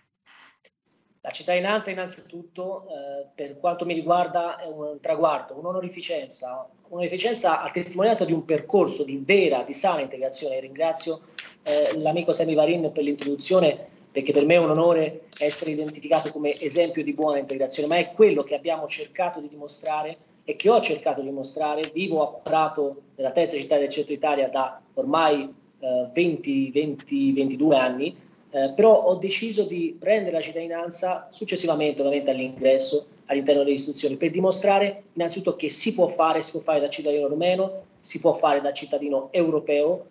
La 1.19 1.29
cittadinanza 1.29 1.91
innanzitutto, 1.91 2.85
eh, 2.87 3.27
per 3.35 3.57
quanto 3.59 3.85
mi 3.85 3.93
riguarda, 3.93 4.57
è 4.57 4.65
un 4.65 4.97
traguardo, 5.01 5.57
un'onorificenza, 5.57 6.69
un'onorificenza 6.87 7.61
a 7.61 7.69
testimonianza 7.69 8.23
di 8.23 8.31
un 8.31 8.45
percorso 8.45 9.03
di 9.03 9.21
vera, 9.25 9.63
di 9.63 9.73
sana 9.73 9.99
integrazione. 9.99 10.61
Ringrazio 10.61 11.21
eh, 11.63 11.97
l'amico 11.97 12.31
Sammy 12.31 12.55
Varin 12.55 12.91
per 12.93 13.03
l'introduzione, 13.03 13.87
perché 14.09 14.31
per 14.31 14.45
me 14.45 14.55
è 14.55 14.59
un 14.59 14.69
onore 14.69 15.23
essere 15.37 15.71
identificato 15.71 16.29
come 16.29 16.59
esempio 16.61 17.03
di 17.03 17.13
buona 17.13 17.39
integrazione, 17.39 17.89
ma 17.89 17.97
è 17.97 18.11
quello 18.11 18.43
che 18.43 18.55
abbiamo 18.55 18.87
cercato 18.87 19.41
di 19.41 19.49
dimostrare 19.49 20.17
e 20.45 20.55
che 20.55 20.69
ho 20.69 20.81
cercato 20.81 21.21
di 21.21 21.27
dimostrare. 21.27 21.89
Vivo 21.93 22.21
a 22.23 22.39
Prato, 22.41 23.01
nella 23.15 23.31
terza 23.31 23.57
città 23.57 23.77
del 23.77 23.89
centro 23.89 24.13
Italia, 24.13 24.49
da 24.49 24.81
ormai 24.95 25.51
eh, 25.79 26.09
20, 26.13 26.71
20, 26.71 27.33
22 27.33 27.75
anni, 27.75 28.15
eh, 28.49 28.71
però 28.75 29.03
ho 29.03 29.15
deciso 29.15 29.63
di 29.63 29.95
prendere 29.97 30.37
la 30.37 30.41
cittadinanza 30.41 31.27
successivamente, 31.31 32.01
ovviamente 32.01 32.31
all'ingresso 32.31 33.07
all'interno 33.27 33.63
delle 33.63 33.75
istituzioni, 33.75 34.17
per 34.17 34.31
dimostrare 34.31 35.03
innanzitutto 35.13 35.55
che 35.55 35.69
si 35.69 35.93
può 35.93 36.07
fare, 36.07 36.41
si 36.41 36.51
può 36.51 36.59
fare 36.59 36.79
da 36.79 36.89
cittadino 36.89 37.27
rumeno, 37.27 37.83
si 37.99 38.19
può 38.19 38.33
fare 38.33 38.61
da 38.61 38.73
cittadino 38.73 39.29
europeo. 39.31 40.07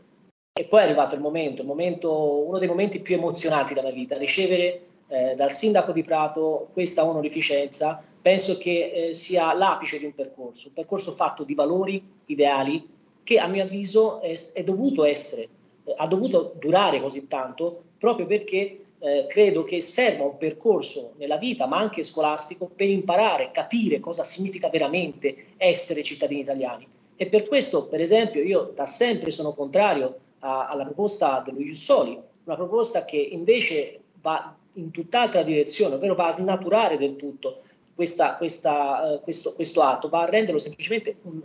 E 0.54 0.64
poi 0.64 0.80
è 0.80 0.84
arrivato 0.84 1.14
il 1.14 1.20
momento, 1.20 1.62
il 1.62 1.68
momento 1.68 2.46
uno 2.46 2.58
dei 2.58 2.68
momenti 2.68 3.00
più 3.00 3.14
emozionanti 3.14 3.74
della 3.74 3.88
mia 3.88 3.96
vita, 3.96 4.18
ricevere 4.18 4.80
eh, 5.12 5.34
dal 5.34 5.52
sindaco 5.52 5.92
di 5.92 6.02
Prato 6.02 6.68
questa 6.72 7.04
onorificenza, 7.04 8.02
penso 8.22 8.56
che 8.56 9.08
eh, 9.10 9.14
sia 9.14 9.52
l'apice 9.52 9.98
di 9.98 10.06
un 10.06 10.14
percorso, 10.14 10.68
un 10.68 10.74
percorso 10.74 11.12
fatto 11.12 11.44
di 11.44 11.54
valori, 11.54 12.02
ideali, 12.26 12.88
che 13.22 13.38
a 13.38 13.46
mio 13.46 13.62
avviso 13.62 14.22
è, 14.22 14.34
è 14.54 14.64
dovuto 14.64 15.04
essere, 15.04 15.48
eh, 15.84 15.94
ha 15.94 16.06
dovuto 16.06 16.54
durare 16.58 16.98
così 17.02 17.28
tanto, 17.28 17.82
proprio 17.98 18.24
perché 18.24 18.84
eh, 18.98 19.26
credo 19.28 19.64
che 19.64 19.82
serva 19.82 20.24
un 20.24 20.38
percorso 20.38 21.12
nella 21.18 21.36
vita, 21.36 21.66
ma 21.66 21.76
anche 21.76 22.04
scolastico, 22.04 22.70
per 22.74 22.88
imparare, 22.88 23.50
capire 23.52 24.00
cosa 24.00 24.24
significa 24.24 24.70
veramente 24.70 25.48
essere 25.58 26.02
cittadini 26.02 26.40
italiani. 26.40 26.88
E 27.16 27.26
per 27.26 27.46
questo, 27.46 27.86
per 27.86 28.00
esempio, 28.00 28.42
io 28.42 28.72
da 28.74 28.86
sempre 28.86 29.30
sono 29.30 29.52
contrario 29.52 30.16
a- 30.38 30.68
alla 30.68 30.84
proposta 30.84 31.42
dello 31.44 31.60
Jussoli, 31.60 32.18
una 32.44 32.56
proposta 32.56 33.04
che 33.04 33.18
invece 33.18 34.00
va 34.22 34.56
in 34.74 34.90
tutt'altra 34.90 35.42
direzione, 35.42 35.94
ovvero 35.96 36.14
va 36.14 36.28
a 36.28 36.32
snaturare 36.32 36.96
del 36.96 37.16
tutto 37.16 37.62
questa- 37.94 38.36
questa, 38.36 39.14
eh, 39.14 39.20
questo, 39.20 39.54
questo 39.54 39.82
atto, 39.82 40.08
va 40.08 40.22
a 40.22 40.30
renderlo 40.30 40.58
semplicemente 40.58 41.16
un 41.22 41.42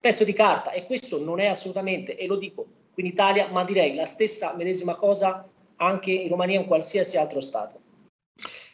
pezzo 0.00 0.24
di 0.24 0.32
carta 0.32 0.72
e 0.72 0.84
questo 0.84 1.22
non 1.22 1.40
è 1.40 1.46
assolutamente, 1.46 2.16
e 2.16 2.26
lo 2.26 2.36
dico 2.36 2.66
qui 2.92 3.04
in 3.04 3.08
Italia, 3.10 3.48
ma 3.48 3.64
direi 3.64 3.94
la 3.94 4.04
stessa 4.04 4.54
medesima 4.56 4.94
cosa 4.94 5.48
anche 5.76 6.12
in 6.12 6.28
Romania 6.28 6.58
o 6.58 6.62
in 6.62 6.68
qualsiasi 6.68 7.16
altro 7.16 7.40
Stato. 7.40 7.80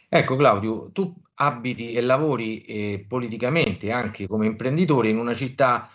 Ecco 0.09 0.37
Claudio, 0.37 0.91
tu 0.93 1.15
abiti 1.35 1.93
e 1.93 2.01
lavori 2.01 2.63
eh, 2.63 3.05
politicamente 3.07 3.93
anche 3.93 4.27
come 4.27 4.47
imprenditore 4.47 5.09
in 5.09 5.19
una 5.19 5.35
città 5.35 5.89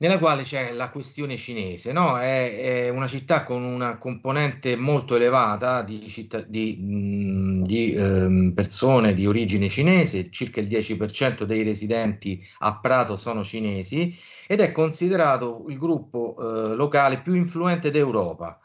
nella 0.00 0.18
quale 0.18 0.44
c'è 0.44 0.72
la 0.72 0.88
questione 0.88 1.36
cinese, 1.36 1.92
no? 1.92 2.18
È, 2.18 2.86
è 2.86 2.88
una 2.88 3.06
città 3.06 3.44
con 3.44 3.62
una 3.62 3.98
componente 3.98 4.74
molto 4.74 5.14
elevata 5.14 5.82
di, 5.82 6.08
città- 6.08 6.40
di, 6.40 6.78
di, 7.62 7.92
ehm, 7.92 8.52
persone 8.54 9.12
di 9.12 9.26
origine 9.26 9.68
cinese, 9.68 10.30
circa 10.30 10.60
il 10.60 10.68
10% 10.68 11.44
dei 11.44 11.62
residenti 11.62 12.42
a 12.60 12.78
Prato 12.78 13.16
sono 13.16 13.44
cinesi 13.44 14.16
ed 14.46 14.60
è 14.60 14.72
considerato 14.72 15.66
il 15.68 15.76
gruppo 15.78 16.34
eh, 16.38 16.74
locale 16.74 17.20
più 17.20 17.34
influente 17.34 17.90
d'Europa. 17.90 18.58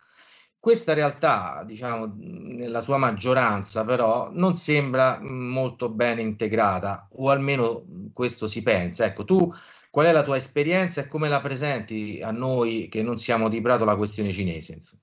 Questa 0.57 0.93
realtà, 0.93 1.63
diciamo, 1.67 2.13
nella 2.17 2.81
sua 2.81 2.97
maggioranza, 2.97 3.83
però, 3.85 4.29
non 4.31 4.55
sembra 4.55 5.19
molto 5.21 5.89
bene 5.89 6.21
integrata, 6.21 7.07
o 7.11 7.29
almeno 7.29 7.83
questo 8.13 8.47
si 8.47 8.63
pensa. 8.63 9.05
Ecco, 9.05 9.25
tu 9.25 9.53
qual 9.95 10.07
è 10.07 10.11
la 10.11 10.23
tua 10.23 10.35
esperienza 10.35 10.99
e 10.99 11.07
come 11.07 11.29
la 11.29 11.39
presenti 11.39 12.19
a 12.21 12.29
noi 12.31 12.89
che 12.89 13.01
non 13.01 13.15
siamo 13.15 13.47
di 13.47 13.61
Prato 13.61 13.85
la 13.85 13.95
questione 13.95 14.33
cinese? 14.33 14.73
insomma? 14.73 15.01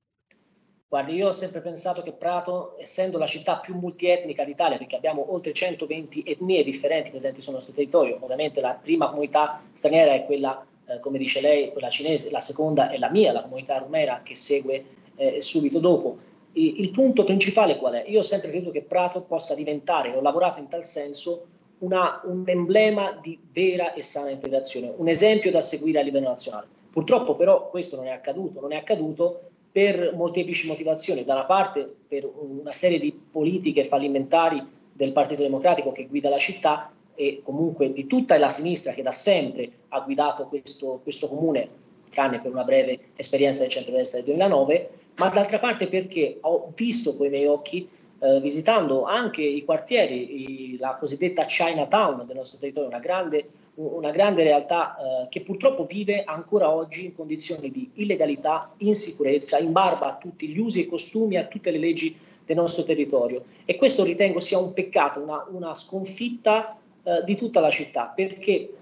Guardi, 0.86 1.14
io 1.14 1.28
ho 1.28 1.32
sempre 1.32 1.62
pensato 1.62 2.02
che 2.02 2.12
Prato, 2.12 2.76
essendo 2.78 3.16
la 3.16 3.26
città 3.26 3.56
più 3.56 3.74
multietnica 3.74 4.44
d'Italia, 4.44 4.76
perché 4.76 4.96
abbiamo 4.96 5.32
oltre 5.32 5.54
120 5.54 6.24
etnie 6.26 6.62
differenti 6.62 7.08
presenti 7.08 7.40
sul 7.40 7.54
nostro 7.54 7.72
territorio, 7.72 8.18
ovviamente 8.20 8.60
la 8.60 8.78
prima 8.78 9.08
comunità 9.08 9.62
straniera 9.72 10.12
è 10.12 10.26
quella, 10.26 10.62
eh, 10.84 11.00
come 11.00 11.16
dice 11.16 11.40
lei, 11.40 11.72
quella 11.72 11.88
cinese, 11.88 12.30
la 12.30 12.40
seconda 12.40 12.90
è 12.90 12.98
la 12.98 13.08
mia, 13.08 13.32
la 13.32 13.40
comunità 13.40 13.78
rumena 13.78 14.20
che 14.22 14.36
segue 14.36 14.84
eh, 15.16 15.40
subito 15.40 15.78
dopo. 15.78 16.18
I- 16.52 16.82
il 16.82 16.90
punto 16.90 17.24
principale 17.24 17.78
qual 17.78 17.94
è? 17.94 18.04
Io 18.08 18.18
ho 18.18 18.22
sempre 18.22 18.50
creduto 18.50 18.72
che 18.72 18.82
Prato 18.82 19.22
possa 19.22 19.54
diventare, 19.54 20.14
ho 20.14 20.20
lavorato 20.20 20.60
in 20.60 20.68
tal 20.68 20.84
senso, 20.84 21.46
una- 21.82 22.20
un 22.24 22.42
emblema 22.46 23.18
di 23.20 23.38
vera 23.52 23.92
e 23.92 24.02
sana 24.02 24.30
integrazione, 24.30 24.92
un 24.96 25.08
esempio 25.08 25.50
da 25.50 25.60
seguire 25.60 26.00
a 26.00 26.02
livello 26.02 26.28
nazionale. 26.28 26.66
Purtroppo 26.90 27.36
però 27.36 27.68
questo 27.70 27.96
non 27.96 28.06
è 28.06 28.10
accaduto, 28.10 28.60
non 28.60 28.72
è 28.72 28.76
accaduto 28.76 29.40
per 29.70 30.12
molteplici 30.14 30.66
motivazioni, 30.66 31.24
da 31.24 31.34
una 31.34 31.44
parte 31.44 31.90
per 32.06 32.28
una 32.34 32.72
serie 32.72 32.98
di 32.98 33.12
politiche 33.12 33.84
fallimentari 33.84 34.62
del 34.92 35.12
Partito 35.12 35.42
Democratico 35.42 35.92
che 35.92 36.06
guida 36.06 36.28
la 36.28 36.38
città 36.38 36.92
e 37.14 37.40
comunque 37.42 37.92
di 37.92 38.06
tutta 38.06 38.36
la 38.38 38.50
sinistra 38.50 38.92
che 38.92 39.02
da 39.02 39.12
sempre 39.12 39.70
ha 39.88 40.00
guidato 40.00 40.46
questo, 40.46 41.00
questo 41.02 41.28
comune, 41.28 41.68
tranne 42.10 42.40
per 42.40 42.52
una 42.52 42.64
breve 42.64 42.98
esperienza 43.16 43.62
del 43.62 43.70
centro-destra 43.70 44.18
del 44.18 44.26
2009, 44.36 44.90
ma 45.16 45.28
d'altra 45.30 45.58
parte 45.58 45.88
perché 45.88 46.38
ho 46.42 46.70
visto 46.74 47.16
con 47.16 47.26
i 47.26 47.30
miei 47.30 47.46
occhi, 47.46 47.88
eh, 48.22 48.40
visitando 48.40 49.02
anche 49.02 49.42
i 49.42 49.64
quartieri, 49.64 50.74
i- 50.74 50.76
la 50.78 50.94
cosiddetta 50.94 51.44
Chinatown 51.44 52.24
del 52.24 52.36
nostro 52.36 52.58
territorio, 52.58 52.88
una 52.88 53.00
grande, 53.00 53.48
una 53.74 54.12
grande 54.12 54.44
realtà 54.44 54.96
eh, 54.96 55.28
che 55.28 55.40
purtroppo 55.40 55.86
vive 55.86 56.22
ancora 56.22 56.70
oggi 56.70 57.06
in 57.06 57.16
condizioni 57.16 57.68
di 57.70 57.90
illegalità, 57.94 58.72
insicurezza, 58.78 59.58
in 59.58 59.72
barba 59.72 60.06
a 60.06 60.18
tutti 60.18 60.46
gli 60.46 60.58
usi 60.58 60.82
e 60.82 60.86
costumi, 60.86 61.36
a 61.36 61.46
tutte 61.46 61.72
le 61.72 61.78
leggi 61.78 62.16
del 62.44 62.56
nostro 62.56 62.84
territorio. 62.84 63.44
E 63.64 63.76
questo 63.76 64.04
ritengo 64.04 64.38
sia 64.38 64.58
un 64.58 64.72
peccato, 64.72 65.20
una, 65.20 65.44
una 65.50 65.74
sconfitta 65.74 66.76
eh, 67.02 67.22
di 67.24 67.36
tutta 67.36 67.58
la 67.60 67.70
città, 67.70 68.12
perché 68.14 68.72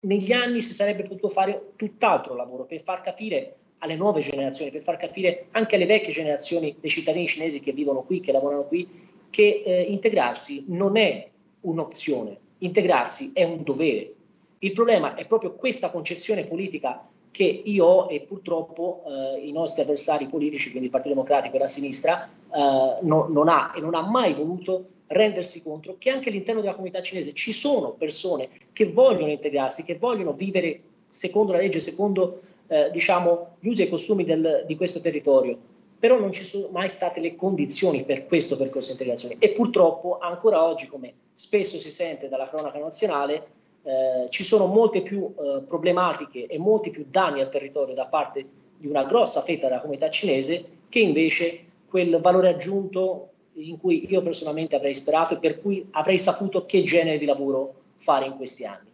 negli 0.00 0.32
anni 0.32 0.62
si 0.62 0.72
sarebbe 0.72 1.02
potuto 1.02 1.28
fare 1.28 1.72
tutt'altro 1.76 2.34
lavoro 2.34 2.64
per 2.64 2.80
far 2.82 3.02
capire 3.02 3.56
alle 3.86 3.96
nuove 3.96 4.20
generazioni, 4.20 4.70
per 4.70 4.82
far 4.82 4.96
capire 4.96 5.46
anche 5.52 5.76
alle 5.76 5.86
vecchie 5.86 6.12
generazioni 6.12 6.76
dei 6.78 6.90
cittadini 6.90 7.26
cinesi 7.26 7.60
che 7.60 7.72
vivono 7.72 8.02
qui, 8.02 8.20
che 8.20 8.32
lavorano 8.32 8.64
qui, 8.64 8.88
che 9.30 9.62
eh, 9.64 9.82
integrarsi 9.82 10.64
non 10.68 10.96
è 10.96 11.28
un'opzione, 11.62 12.38
integrarsi 12.58 13.30
è 13.32 13.44
un 13.44 13.62
dovere. 13.62 14.12
Il 14.58 14.72
problema 14.72 15.14
è 15.14 15.26
proprio 15.26 15.54
questa 15.54 15.90
concezione 15.90 16.44
politica 16.44 17.08
che 17.30 17.44
io 17.44 17.84
ho 17.84 18.08
e 18.10 18.20
purtroppo 18.20 19.02
eh, 19.06 19.46
i 19.46 19.52
nostri 19.52 19.82
avversari 19.82 20.26
politici, 20.26 20.70
quindi 20.70 20.86
il 20.86 20.90
Partito 20.90 21.14
Democratico 21.14 21.56
e 21.56 21.58
la 21.58 21.68
sinistra, 21.68 22.24
eh, 22.26 22.98
no- 23.02 23.28
non 23.28 23.48
ha 23.48 23.74
e 23.76 23.80
non 23.80 23.94
ha 23.94 24.02
mai 24.02 24.32
voluto 24.32 24.88
rendersi 25.08 25.62
conto 25.62 25.96
che 25.98 26.10
anche 26.10 26.30
all'interno 26.30 26.60
della 26.60 26.72
comunità 26.72 27.00
cinese 27.02 27.32
ci 27.32 27.52
sono 27.52 27.92
persone 27.92 28.48
che 28.72 28.90
vogliono 28.90 29.30
integrarsi, 29.30 29.84
che 29.84 29.98
vogliono 29.98 30.32
vivere 30.32 30.80
secondo 31.10 31.52
la 31.52 31.58
legge, 31.58 31.80
secondo 31.80 32.40
eh, 32.68 32.90
diciamo, 32.90 33.56
gli 33.60 33.68
usi 33.68 33.82
e 33.82 33.88
costumi 33.88 34.24
del- 34.24 34.64
di 34.66 34.76
questo 34.76 35.00
territorio. 35.00 35.56
Però 35.98 36.18
non 36.18 36.32
ci 36.32 36.44
sono 36.44 36.68
mai 36.70 36.88
state 36.88 37.20
le 37.20 37.36
condizioni 37.36 38.04
per 38.04 38.26
questo 38.26 38.56
percorso 38.56 38.88
di 38.88 38.92
integrazione 38.92 39.36
e 39.38 39.50
purtroppo 39.50 40.18
ancora 40.18 40.62
oggi, 40.62 40.86
come 40.86 41.12
spesso 41.32 41.78
si 41.78 41.90
sente 41.90 42.28
dalla 42.28 42.46
cronaca 42.46 42.78
nazionale, 42.78 43.46
eh, 43.82 44.26
ci 44.30 44.44
sono 44.44 44.66
molte 44.66 45.00
più 45.00 45.32
eh, 45.38 45.62
problematiche 45.66 46.46
e 46.46 46.58
molti 46.58 46.90
più 46.90 47.06
danni 47.08 47.40
al 47.40 47.48
territorio 47.48 47.94
da 47.94 48.06
parte 48.06 48.44
di 48.76 48.86
una 48.86 49.04
grossa 49.04 49.40
fetta 49.40 49.68
della 49.68 49.80
comunità 49.80 50.10
cinese 50.10 50.64
che 50.88 50.98
invece 50.98 51.64
quel 51.88 52.18
valore 52.20 52.50
aggiunto 52.50 53.30
in 53.54 53.78
cui 53.78 54.06
io 54.10 54.20
personalmente 54.22 54.76
avrei 54.76 54.94
sperato 54.94 55.34
e 55.34 55.38
per 55.38 55.60
cui 55.60 55.86
avrei 55.92 56.18
saputo 56.18 56.66
che 56.66 56.82
genere 56.82 57.18
di 57.18 57.24
lavoro 57.24 57.74
fare 57.96 58.26
in 58.26 58.36
questi 58.36 58.66
anni. 58.66 58.90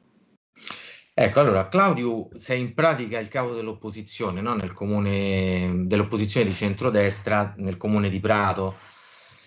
Ecco, 1.15 1.41
allora 1.41 1.69
Claudio 1.69 2.31
sei 2.37 2.61
in 2.61 2.73
pratica 2.73 3.19
il 3.19 3.29
capo 3.29 3.53
dell'opposizione, 3.53 4.41
no? 4.41 4.55
Nel 4.55 4.73
comune 4.73 5.85
dell'opposizione 5.85 6.47
di 6.47 6.55
centrodestra 6.55 7.53
nel 7.59 7.77
comune 7.77 8.09
di 8.09 8.19
Prato, 8.19 8.77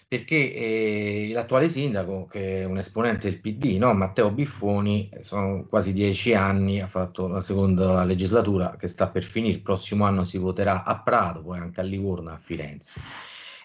perché 0.07 0.53
eh, 0.53 1.31
l'attuale 1.33 1.67
sindaco, 1.67 2.27
che 2.27 2.61
è 2.61 2.63
un 2.65 2.77
esponente 2.77 3.27
del 3.27 3.41
PD, 3.41 3.77
no? 3.77 3.95
Matteo 3.95 4.29
Biffoni, 4.29 5.09
sono 5.21 5.65
quasi 5.65 5.91
dieci 5.91 6.35
anni, 6.35 6.81
ha 6.81 6.87
fatto 6.87 7.27
la 7.27 7.41
seconda 7.41 8.05
legislatura 8.05 8.75
che 8.77 8.87
sta 8.87 9.07
per 9.09 9.23
finire, 9.23 9.55
il 9.55 9.61
prossimo 9.63 10.05
anno 10.05 10.23
si 10.23 10.37
voterà 10.37 10.83
a 10.83 11.01
Prato, 11.01 11.41
poi 11.41 11.57
anche 11.57 11.79
a 11.79 11.83
Livorno, 11.83 12.29
a 12.31 12.37
Firenze. 12.37 13.01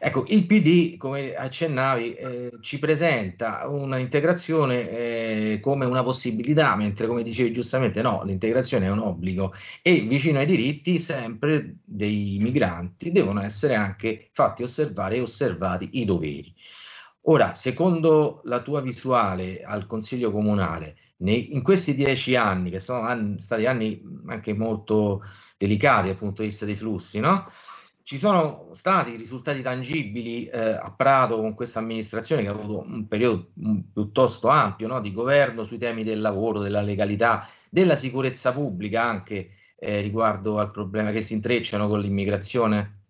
Ecco, 0.02 0.24
il 0.28 0.46
PD, 0.46 0.96
come 0.96 1.34
accennavi, 1.34 2.14
eh, 2.14 2.50
ci 2.62 2.78
presenta 2.78 3.68
una 3.68 3.98
integrazione 3.98 4.88
eh, 4.88 5.58
come 5.60 5.84
una 5.84 6.02
possibilità, 6.02 6.74
mentre 6.74 7.06
come 7.06 7.22
dicevi 7.22 7.52
giustamente 7.52 8.00
no, 8.00 8.22
l'integrazione 8.24 8.86
è 8.86 8.90
un 8.90 9.00
obbligo 9.00 9.52
e 9.82 10.00
vicino 10.00 10.38
ai 10.38 10.46
diritti 10.46 10.98
sempre 10.98 11.76
dei 11.84 12.38
migranti 12.40 13.12
devono 13.12 13.42
essere 13.42 13.74
anche 13.74 14.30
fatti 14.32 14.62
osservare 14.62 15.16
e 15.16 15.20
osservati 15.20 15.90
i 15.92 16.06
doveri. 16.06 16.54
Ora, 17.24 17.52
secondo 17.52 18.40
la 18.44 18.62
tua 18.62 18.80
visuale 18.80 19.60
al 19.60 19.86
Consiglio 19.86 20.30
Comunale, 20.30 20.96
nei- 21.18 21.52
in 21.52 21.62
questi 21.62 21.94
dieci 21.94 22.34
anni, 22.36 22.70
che 22.70 22.80
sono 22.80 23.00
anni- 23.02 23.38
stati 23.38 23.66
anni 23.66 24.02
anche 24.28 24.54
molto 24.54 25.20
delicati 25.58 26.06
dal 26.08 26.16
punto 26.16 26.40
di 26.40 26.48
vista 26.48 26.64
dei 26.64 26.76
flussi, 26.76 27.20
no? 27.20 27.46
Ci 28.10 28.18
sono 28.18 28.70
stati 28.72 29.14
risultati 29.14 29.62
tangibili 29.62 30.46
eh, 30.46 30.58
a 30.58 30.92
Prato 30.96 31.36
con 31.36 31.54
questa 31.54 31.78
amministrazione 31.78 32.42
che 32.42 32.48
ha 32.48 32.50
avuto 32.50 32.80
un 32.80 33.06
periodo 33.06 33.52
mm, 33.64 33.78
piuttosto 33.92 34.48
ampio 34.48 34.88
no, 34.88 35.00
di 35.00 35.12
governo 35.12 35.62
sui 35.62 35.78
temi 35.78 36.02
del 36.02 36.20
lavoro, 36.20 36.58
della 36.58 36.80
legalità, 36.80 37.46
della 37.70 37.94
sicurezza 37.94 38.52
pubblica 38.52 39.00
anche 39.00 39.50
eh, 39.78 40.00
riguardo 40.00 40.58
al 40.58 40.72
problema 40.72 41.12
che 41.12 41.20
si 41.20 41.34
intrecciano 41.34 41.86
con 41.86 42.00
l'immigrazione? 42.00 43.02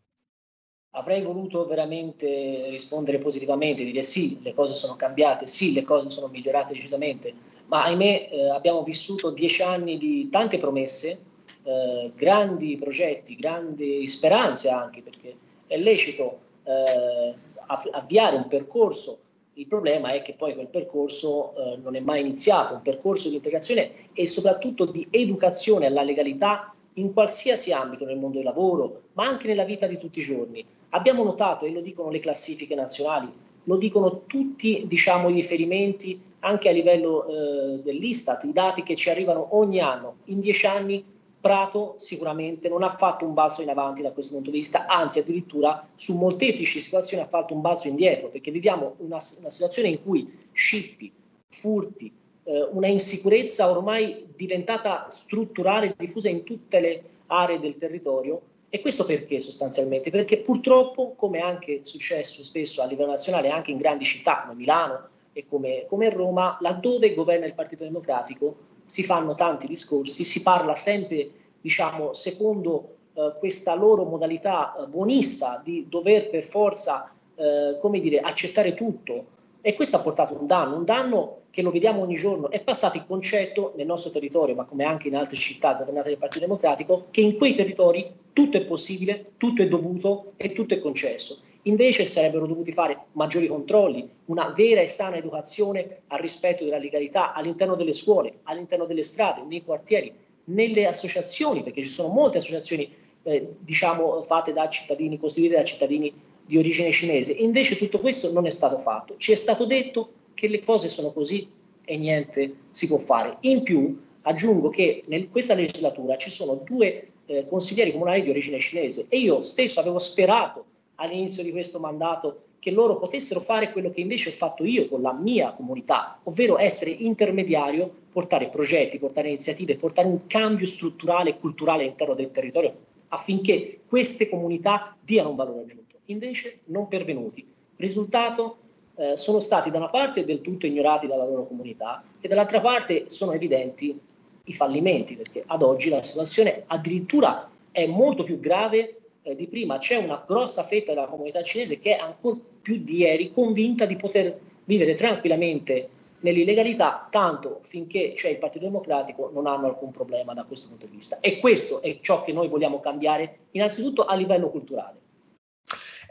Avrei 0.90 1.22
voluto 1.22 1.64
veramente 1.64 2.66
rispondere 2.68 3.16
positivamente, 3.16 3.85
dire 3.85 4.02
sì, 4.02 4.39
le 4.43 4.52
cose 4.52 4.74
sono 4.74 4.97
cambiate, 4.97 5.47
sì, 5.47 5.72
le 5.72 5.82
cose 5.82 6.10
sono 6.10 6.27
migliorate 6.27 6.74
decisamente, 6.74 7.32
ma 7.68 7.85
ahimè 7.85 8.28
eh, 8.31 8.51
abbiamo 8.51 8.82
vissuto 8.82 9.31
dieci 9.31 9.62
anni 9.62 9.97
di 9.97 10.28
tante 10.28 10.59
promesse, 10.59 11.30
eh, 11.62 12.12
grandi 12.15 12.77
progetti, 12.77 13.37
grandi 13.37 14.07
speranze 14.09 14.69
anche, 14.69 15.03
perché 15.03 15.37
è 15.66 15.77
lecito 15.78 16.39
eh, 16.65 17.35
av- 17.66 17.89
avviare 17.93 18.37
un 18.37 18.47
percorso. 18.49 19.19
Il 19.55 19.66
problema 19.66 20.12
è 20.12 20.23
che 20.23 20.35
poi 20.35 20.55
quel 20.55 20.69
percorso 20.69 21.55
eh, 21.55 21.77
non 21.82 21.97
è 21.97 22.01
mai 22.01 22.20
iniziato, 22.20 22.74
un 22.74 22.82
percorso 22.82 23.28
di 23.28 23.35
integrazione 23.37 23.91
e 24.15 24.27
soprattutto 24.27 24.87
di 24.87 25.07
educazione 25.11 25.87
alla 25.87 26.03
legalità 26.03 26.74
in 26.95 27.12
qualsiasi 27.12 27.73
ambito 27.73 28.05
nel 28.05 28.16
mondo 28.16 28.37
del 28.37 28.47
lavoro, 28.47 29.03
ma 29.12 29.27
anche 29.27 29.47
nella 29.47 29.65
vita 29.65 29.87
di 29.87 29.99
tutti 29.99 30.20
i 30.20 30.23
giorni. 30.23 30.65
Abbiamo 30.91 31.23
notato, 31.23 31.65
e 31.66 31.73
lo 31.73 31.81
dicono 31.81 32.11
le 32.11 32.19
classifiche 32.19 32.74
nazionali, 32.74 33.31
lo 33.65 33.77
dicono 33.77 34.23
tutti 34.27 34.85
diciamo, 34.87 35.28
i 35.28 35.35
riferimenti 35.35 36.20
anche 36.41 36.69
a 36.69 36.73
livello 36.73 37.27
eh, 37.27 37.82
dell'Istat, 37.82 38.45
i 38.45 38.53
dati 38.53 38.82
che 38.82 38.97
ci 38.97 39.11
arrivano 39.11 39.49
ogni 39.51 39.81
anno. 39.81 40.16
In 40.24 40.41
dieci 40.41 40.66
anni 40.66 41.05
Prato 41.41 41.95
sicuramente 41.97 42.69
non 42.69 42.83
ha 42.83 42.91
fatto 42.91 43.25
un 43.25 43.33
balzo 43.33 43.62
in 43.62 43.71
avanti 43.71 44.03
da 44.03 44.12
questo 44.12 44.35
punto 44.35 44.51
di 44.51 44.59
vista, 44.59 44.85
anzi 44.87 45.21
addirittura 45.21 45.89
su 45.95 46.15
molteplici 46.15 46.81
situazioni 46.81 47.23
ha 47.23 47.27
fatto 47.27 47.55
un 47.55 47.62
balzo 47.62 47.89
indietro, 47.89 48.29
perché 48.29 48.51
viviamo 48.51 48.97
una, 48.99 49.19
una 49.39 49.51
situazione 49.51 49.89
in 49.89 50.03
cui 50.03 50.31
scippi, 50.53 51.11
furti, 51.49 52.12
eh, 52.45 52.69
una 52.73 52.89
insicurezza 52.89 53.71
ormai 53.71 54.27
diventata 54.37 55.07
strutturale 55.09 55.87
e 55.87 55.95
diffusa 55.97 56.29
in 56.29 56.45
tutte 56.45 56.79
le 56.79 57.03
aree 57.29 57.59
del 57.59 57.79
territorio. 57.79 58.43
E 58.69 58.81
questo 58.81 59.05
perché 59.05 59.41
sostanzialmente? 59.41 60.11
Perché 60.11 60.39
purtroppo, 60.39 61.15
come 61.17 61.41
anche 61.41 61.81
successo 61.85 62.43
spesso 62.43 62.83
a 62.83 62.87
livello 62.87 63.11
nazionale, 63.11 63.49
anche 63.49 63.71
in 63.71 63.79
grandi 63.79 64.05
città 64.05 64.43
come 64.43 64.55
Milano 64.55 65.09
e 65.33 65.47
come, 65.49 65.87
come 65.89 66.11
Roma, 66.11 66.59
laddove 66.61 67.15
governa 67.15 67.47
il 67.47 67.55
Partito 67.55 67.83
Democratico, 67.83 68.69
si 68.91 69.05
fanno 69.05 69.37
tanti 69.37 69.69
discorsi, 69.69 70.25
si 70.25 70.43
parla 70.43 70.75
sempre 70.75 71.31
diciamo, 71.61 72.12
secondo 72.12 72.97
eh, 73.15 73.35
questa 73.39 73.77
loro 73.77 74.03
modalità 74.03 74.75
eh, 74.75 74.87
buonista 74.89 75.61
di 75.62 75.87
dover 75.89 76.29
per 76.29 76.43
forza, 76.43 77.15
eh, 77.37 77.79
come 77.81 78.01
dire, 78.01 78.19
accettare 78.19 78.75
tutto. 78.75 79.39
E 79.61 79.75
questo 79.75 79.97
ha 79.97 80.01
portato 80.01 80.37
un 80.37 80.49
danno, 80.49 80.75
un 80.75 80.85
danno 80.85 81.37
che 81.51 81.62
lo 81.62 81.71
vediamo 81.71 82.01
ogni 82.01 82.17
giorno. 82.17 82.51
È 82.51 82.61
passato 82.62 82.97
il 82.97 83.07
concetto 83.07 83.75
nel 83.77 83.87
nostro 83.87 84.11
territorio, 84.11 84.57
ma 84.57 84.65
come 84.65 84.83
anche 84.83 85.07
in 85.07 85.15
altre 85.15 85.37
città 85.37 85.75
governate 85.75 86.09
dal 86.09 86.19
Partito 86.19 86.45
Democratico, 86.45 87.07
che 87.12 87.21
in 87.21 87.37
quei 87.37 87.55
territori 87.55 88.12
tutto 88.33 88.57
è 88.57 88.65
possibile, 88.65 89.35
tutto 89.37 89.62
è 89.62 89.69
dovuto 89.69 90.33
e 90.37 90.51
tutto 90.53 90.75
è 90.75 90.81
concesso. 90.81 91.43
Invece 91.65 92.05
sarebbero 92.05 92.47
dovuti 92.47 92.73
fare 92.73 93.07
maggiori 93.12 93.47
controlli, 93.47 94.09
una 94.27 94.53
vera 94.57 94.81
e 94.81 94.87
sana 94.87 95.16
educazione 95.16 96.03
al 96.07 96.19
rispetto 96.19 96.65
della 96.65 96.78
legalità 96.78 97.32
all'interno 97.35 97.74
delle 97.74 97.93
scuole, 97.93 98.39
all'interno 98.45 98.87
delle 98.87 99.03
strade, 99.03 99.43
nei 99.43 99.62
quartieri, 99.62 100.12
nelle 100.45 100.87
associazioni, 100.87 101.62
perché 101.62 101.82
ci 101.82 101.91
sono 101.91 102.09
molte 102.09 102.39
associazioni 102.39 102.91
eh, 103.23 103.55
diciamo 103.59 104.23
fatte 104.23 104.53
da 104.53 104.69
cittadini, 104.69 105.19
costituite 105.19 105.57
da 105.57 105.65
cittadini 105.65 106.12
di 106.47 106.57
origine 106.57 106.91
cinese. 106.91 107.32
Invece 107.32 107.77
tutto 107.77 108.01
questo 108.01 108.32
non 108.32 108.47
è 108.47 108.51
stato 108.51 108.78
fatto. 108.78 109.16
Ci 109.19 109.32
è 109.32 109.35
stato 109.35 109.66
detto 109.66 110.12
che 110.35 110.49
le 110.49 110.65
cose 110.65 110.89
sono 110.89 111.12
così 111.12 111.49
e 111.85 111.97
niente 111.99 112.55
si 112.70 112.87
può 112.87 112.97
fare. 112.97 113.37
In 113.41 113.62
più 113.62 114.01
aggiungo 114.23 114.70
che 114.70 115.03
in 115.07 115.31
questa 115.31 115.55
legislatura 115.55 116.16
ci 116.16 116.31
sono 116.31 116.55
due 116.65 117.09
eh, 117.27 117.47
consiglieri 117.47 117.93
comunali 117.93 118.23
di 118.23 118.31
origine 118.31 118.59
cinese 118.59 119.07
e 119.09 119.19
io 119.19 119.43
stesso 119.43 119.81
avevo 119.81 119.99
sperato 119.99 120.65
all'inizio 121.01 121.43
di 121.43 121.51
questo 121.51 121.78
mandato 121.78 122.44
che 122.59 122.70
loro 122.70 122.98
potessero 122.98 123.40
fare 123.40 123.72
quello 123.72 123.90
che 123.90 124.01
invece 124.01 124.28
ho 124.28 124.32
fatto 124.32 124.64
io 124.64 124.86
con 124.86 125.01
la 125.01 125.12
mia 125.12 125.52
comunità, 125.52 126.20
ovvero 126.24 126.59
essere 126.59 126.90
intermediario, 126.90 127.90
portare 128.12 128.48
progetti, 128.48 128.98
portare 128.98 129.28
iniziative, 129.28 129.77
portare 129.77 130.09
un 130.09 130.27
cambio 130.27 130.66
strutturale 130.66 131.31
e 131.31 131.39
culturale 131.39 131.82
all'interno 131.82 132.14
del 132.14 132.31
territorio 132.31 132.89
affinché 133.10 133.81
queste 133.86 134.28
comunità 134.28 134.97
diano 135.01 135.31
un 135.31 135.36
valore 135.36 135.62
aggiunto. 135.62 135.97
Invece 136.06 136.60
non 136.66 136.89
pervenuti. 136.89 137.47
Risultato 137.77 138.56
eh, 138.97 139.16
sono 139.16 139.40
stati 139.40 139.70
da 139.70 139.78
una 139.78 139.89
parte 139.89 140.24
del 140.24 140.40
tutto 140.40 140.66
ignorati 140.66 141.06
dalla 141.06 141.24
loro 141.24 141.47
comunità 141.47 142.02
e 142.20 142.28
dall'altra 142.28 142.60
parte 142.60 143.05
sono 143.09 143.32
evidenti 143.32 143.98
i 144.44 144.52
fallimenti, 144.52 145.16
perché 145.16 145.43
ad 145.47 145.62
oggi 145.62 145.89
la 145.89 146.02
situazione 146.02 146.64
addirittura 146.66 147.48
è 147.70 147.86
molto 147.86 148.24
più 148.24 148.39
grave 148.40 148.99
eh, 149.22 149.34
di 149.34 149.47
prima. 149.47 149.78
C'è 149.78 149.97
una 149.97 150.22
grossa 150.26 150.64
fetta 150.64 150.94
della 150.94 151.06
comunità 151.06 151.42
cinese 151.42 151.78
che 151.78 151.97
è 151.97 152.01
ancora 152.01 152.38
più 152.60 152.76
di 152.82 152.98
ieri 152.98 153.32
convinta 153.32 153.86
di 153.86 153.97
poter 153.97 154.38
vivere 154.64 154.94
tranquillamente 154.94 155.88
nell'illegalità, 156.20 157.09
tanto 157.10 157.60
finché 157.62 158.12
c'è 158.14 158.28
il 158.28 158.38
Partito 158.38 158.64
Democratico 158.64 159.30
non 159.32 159.47
hanno 159.47 159.66
alcun 159.66 159.90
problema 159.90 160.34
da 160.34 160.44
questo 160.44 160.68
punto 160.68 160.86
di 160.86 160.97
vista. 160.97 161.20
E 161.20 161.38
questo 161.38 161.82
è 161.82 161.98
ciò 162.01 162.22
che 162.22 162.32
noi 162.32 162.48
vogliamo 162.48 162.80
cambiare 162.80 163.47
innanzitutto 163.52 164.05
a 164.05 164.14
livello 164.14 164.51
culturale. 164.51 164.98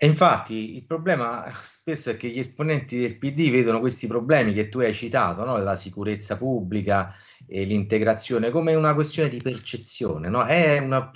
E 0.02 0.06
infatti 0.06 0.76
il 0.76 0.86
problema 0.86 1.52
spesso 1.62 2.12
è 2.12 2.16
che 2.16 2.30
gli 2.30 2.40
esponenti 2.40 2.98
del 2.98 3.18
PD 3.18 3.50
vedono 3.50 3.82
questi 3.82 4.08
problemi 4.08 4.54
che 4.54 4.70
tu 4.70 4.80
hai 4.80 4.94
citato, 4.94 5.44
no? 5.44 5.58
la 5.58 5.76
sicurezza 5.76 6.38
pubblica 6.38 7.14
e 7.48 7.64
l'integrazione, 7.64 8.50
come 8.50 8.76
una 8.76 8.94
questione 8.94 9.30
di 9.30 9.40
percezione. 9.42 10.30
No? 10.30 10.46
È 10.46 10.80
una 10.80 11.12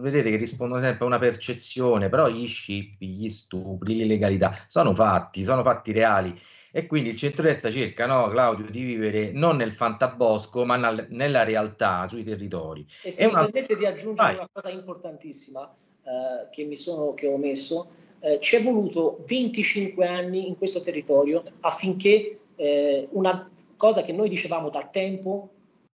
vedete 0.00 0.30
che 0.30 0.36
rispondono 0.36 0.80
sempre 0.80 1.04
a 1.04 1.06
una 1.06 1.18
percezione, 1.18 2.08
però 2.08 2.28
gli 2.28 2.46
scippi, 2.46 3.06
gli 3.06 3.28
stupri, 3.28 3.96
l'illegalità 3.96 4.54
sono 4.66 4.94
fatti, 4.94 5.42
sono 5.42 5.62
fatti 5.62 5.92
reali. 5.92 6.38
E 6.72 6.86
quindi 6.86 7.10
il 7.10 7.16
centrodestra 7.16 7.70
cerca, 7.70 8.06
no, 8.06 8.28
Claudio, 8.28 8.70
di 8.70 8.82
vivere 8.82 9.32
non 9.32 9.56
nel 9.56 9.72
fantabosco, 9.72 10.64
ma 10.64 10.76
nal- 10.76 11.06
nella 11.10 11.42
realtà, 11.42 12.06
sui 12.08 12.22
territori. 12.22 12.86
E 13.02 13.10
se 13.10 13.26
mi 13.26 13.32
una- 13.32 13.44
permette 13.44 13.76
di 13.76 13.86
aggiungere 13.86 14.14
Vai. 14.28 14.34
una 14.36 14.48
cosa 14.52 14.70
importantissima 14.70 15.68
eh, 16.02 16.48
che, 16.50 16.64
mi 16.64 16.76
sono, 16.76 17.14
che 17.14 17.26
ho 17.26 17.32
omesso, 17.32 17.90
eh, 18.20 18.38
ci 18.40 18.56
è 18.56 18.62
voluto 18.62 19.24
25 19.26 20.06
anni 20.06 20.46
in 20.46 20.56
questo 20.56 20.82
territorio 20.82 21.42
affinché 21.60 22.38
eh, 22.56 23.08
una 23.12 23.50
cosa 23.76 24.02
che 24.02 24.12
noi 24.12 24.28
dicevamo 24.28 24.68
da 24.68 24.86
tempo 24.90 25.50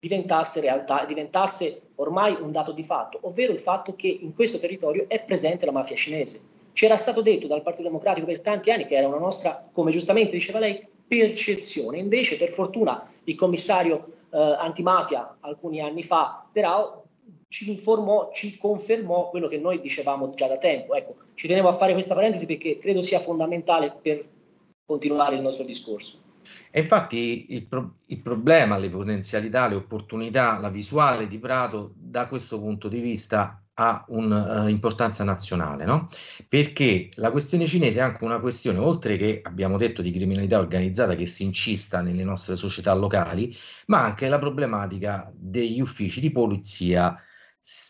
diventasse 0.03 0.59
realtà, 0.59 1.05
diventasse 1.05 1.91
ormai 1.95 2.35
un 2.37 2.51
dato 2.51 2.73
di 2.73 2.83
fatto, 2.83 3.19
ovvero 3.21 3.53
il 3.53 3.59
fatto 3.59 3.95
che 3.95 4.07
in 4.07 4.33
questo 4.35 4.59
territorio 4.59 5.05
è 5.07 5.21
presente 5.23 5.65
la 5.65 5.71
mafia 5.71 5.95
cinese. 5.95 6.41
C'era 6.73 6.97
stato 6.97 7.21
detto 7.21 7.47
dal 7.47 7.61
Partito 7.61 7.87
Democratico 7.87 8.25
per 8.25 8.41
tanti 8.41 8.69
anni 8.69 8.85
che 8.85 8.95
era 8.95 9.07
una 9.07 9.17
nostra, 9.17 9.65
come 9.71 9.91
giustamente 9.91 10.33
diceva 10.33 10.59
lei, 10.59 10.85
percezione. 11.07 11.99
Invece, 11.99 12.35
per 12.35 12.49
fortuna, 12.49 13.09
il 13.23 13.35
commissario 13.35 14.07
eh, 14.29 14.37
antimafia 14.37 15.37
alcuni 15.39 15.79
anni 15.79 16.03
fa, 16.03 16.47
Derao, 16.51 17.03
ci 17.47 17.69
informò, 17.69 18.31
ci 18.33 18.57
confermò 18.57 19.29
quello 19.29 19.47
che 19.47 19.57
noi 19.57 19.79
dicevamo 19.79 20.31
già 20.31 20.47
da 20.47 20.57
tempo. 20.57 20.95
Ecco, 20.95 21.15
ci 21.35 21.47
tenevo 21.47 21.69
a 21.69 21.73
fare 21.73 21.93
questa 21.93 22.13
parentesi 22.13 22.45
perché 22.45 22.77
credo 22.77 23.01
sia 23.01 23.19
fondamentale 23.19 23.95
per 24.01 24.25
continuare 24.85 25.35
il 25.37 25.41
nostro 25.41 25.63
discorso. 25.63 26.22
E 26.71 26.81
infatti 26.81 27.53
il, 27.53 27.67
pro- 27.67 27.95
il 28.07 28.21
problema, 28.21 28.77
le 28.77 28.89
potenzialità, 28.89 29.67
le 29.67 29.75
opportunità, 29.75 30.59
la 30.59 30.69
visuale 30.69 31.27
di 31.27 31.39
Prato 31.39 31.93
da 31.95 32.27
questo 32.27 32.59
punto 32.59 32.87
di 32.87 32.99
vista 32.99 33.63
ha 33.75 34.05
un'importanza 34.09 35.23
nazionale, 35.23 35.85
no? 35.85 36.07
Perché 36.47 37.09
la 37.15 37.31
questione 37.31 37.65
cinese 37.65 37.99
è 37.99 38.01
anche 38.03 38.23
una 38.23 38.39
questione, 38.39 38.77
oltre 38.77 39.17
che 39.17 39.39
abbiamo 39.43 39.77
detto 39.77 40.01
di 40.03 40.11
criminalità 40.11 40.59
organizzata 40.59 41.15
che 41.15 41.25
si 41.25 41.43
incista 41.43 42.01
nelle 42.01 42.23
nostre 42.23 42.55
società 42.55 42.93
locali, 42.93 43.55
ma 43.87 44.03
anche 44.03 44.27
la 44.29 44.37
problematica 44.37 45.31
degli 45.35 45.81
uffici 45.81 46.19
di 46.19 46.31
polizia 46.31 47.17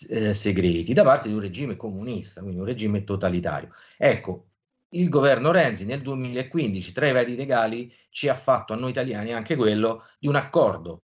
eh, 0.10 0.34
segreti 0.34 0.94
da 0.94 1.04
parte 1.04 1.28
di 1.28 1.34
un 1.34 1.42
regime 1.42 1.76
comunista, 1.76 2.42
quindi 2.42 2.60
un 2.60 2.66
regime 2.66 3.04
totalitario. 3.04 3.72
Ecco, 3.98 4.52
il 4.94 5.10
governo 5.10 5.52
Renzi 5.52 5.86
nel 5.86 6.02
2015, 6.02 6.92
tra 6.94 7.08
i 7.08 7.12
vari 7.14 7.36
regali, 7.36 7.94
ci 8.10 8.28
ha 8.30 8.36
fatto 8.36 8.74
a 8.74 8.76
noi 8.76 8.90
italiani 8.92 9.34
anche 9.34 9.56
quello 9.56 10.04
di 10.20 10.28
un 10.28 10.36
accordo 10.36 11.04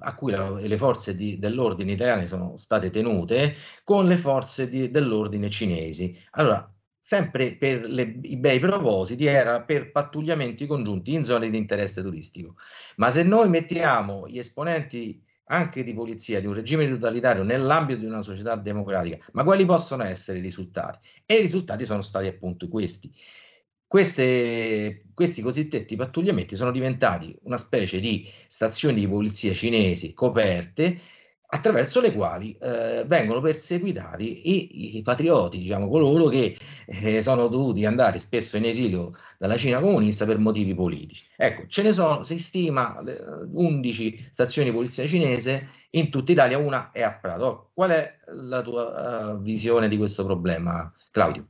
a 0.00 0.14
cui 0.14 0.32
la- 0.32 0.50
le 0.50 0.76
forze 0.78 1.14
di- 1.14 1.38
dell'ordine 1.38 1.92
italiane 1.92 2.26
sono 2.26 2.56
state 2.56 2.90
tenute 2.90 3.54
con 3.84 4.06
le 4.06 4.18
forze 4.18 4.68
di- 4.68 4.90
dell'ordine 4.90 5.50
cinesi. 5.50 6.16
Allora, 6.32 6.72
sempre 7.00 7.56
per 7.56 7.82
le- 7.86 8.18
i 8.22 8.36
bei 8.38 8.58
propositi, 8.58 9.26
era 9.26 9.62
per 9.62 9.90
pattugliamenti 9.92 10.66
congiunti 10.66 11.12
in 11.14 11.22
zone 11.24 11.48
di 11.50 11.56
interesse 11.56 12.02
turistico. 12.02 12.56
Ma 12.96 13.10
se 13.10 13.22
noi 13.22 13.48
mettiamo 13.48 14.28
gli 14.28 14.38
esponenti 14.38 15.22
anche 15.48 15.82
di 15.82 15.94
polizia 15.94 16.40
di 16.40 16.46
un 16.46 16.54
regime 16.54 16.88
totalitario 16.88 17.42
nell'ambito 17.42 18.00
di 18.00 18.06
una 18.06 18.22
società 18.22 18.56
democratica, 18.56 19.24
ma 19.32 19.44
quali 19.44 19.64
possono 19.64 20.04
essere 20.04 20.38
i 20.38 20.42
risultati? 20.42 20.98
E 21.26 21.36
i 21.36 21.40
risultati 21.40 21.84
sono 21.84 22.02
stati 22.02 22.26
appunto 22.26 22.68
questi. 22.68 23.12
Queste- 23.86 25.04
questi 25.14 25.40
cosiddetti 25.40 25.96
pattugliamenti 25.96 26.56
sono 26.56 26.70
diventati 26.70 27.34
una 27.44 27.56
specie 27.56 28.00
di 28.00 28.28
stazioni 28.46 29.00
di 29.00 29.08
polizia 29.08 29.54
cinesi 29.54 30.12
coperte 30.12 31.00
attraverso 31.50 32.00
le 32.00 32.12
quali 32.12 32.52
eh, 32.60 33.04
vengono 33.06 33.40
perseguitati 33.40 34.50
i, 34.50 34.96
i 34.98 35.02
patrioti, 35.02 35.58
diciamo 35.58 35.88
coloro 35.88 36.28
che 36.28 36.58
eh, 36.86 37.22
sono 37.22 37.48
dovuti 37.48 37.86
andare 37.86 38.18
spesso 38.18 38.56
in 38.56 38.64
esilio 38.64 39.12
dalla 39.38 39.56
Cina 39.56 39.80
comunista 39.80 40.26
per 40.26 40.38
motivi 40.38 40.74
politici. 40.74 41.26
Ecco, 41.36 41.66
ce 41.66 41.82
ne 41.82 41.92
sono, 41.92 42.22
si 42.22 42.38
stima 42.38 43.00
eh, 43.00 43.24
11 43.50 44.28
stazioni 44.30 44.68
di 44.70 44.76
polizia 44.76 45.06
cinese 45.06 45.68
in 45.90 46.10
tutta 46.10 46.32
Italia, 46.32 46.58
una 46.58 46.90
è 46.90 47.02
a 47.02 47.14
Prato. 47.14 47.70
Qual 47.72 47.90
è 47.90 48.18
la 48.26 48.60
tua 48.60 49.32
eh, 49.32 49.38
visione 49.38 49.88
di 49.88 49.96
questo 49.96 50.24
problema, 50.24 50.92
Claudio? 51.10 51.48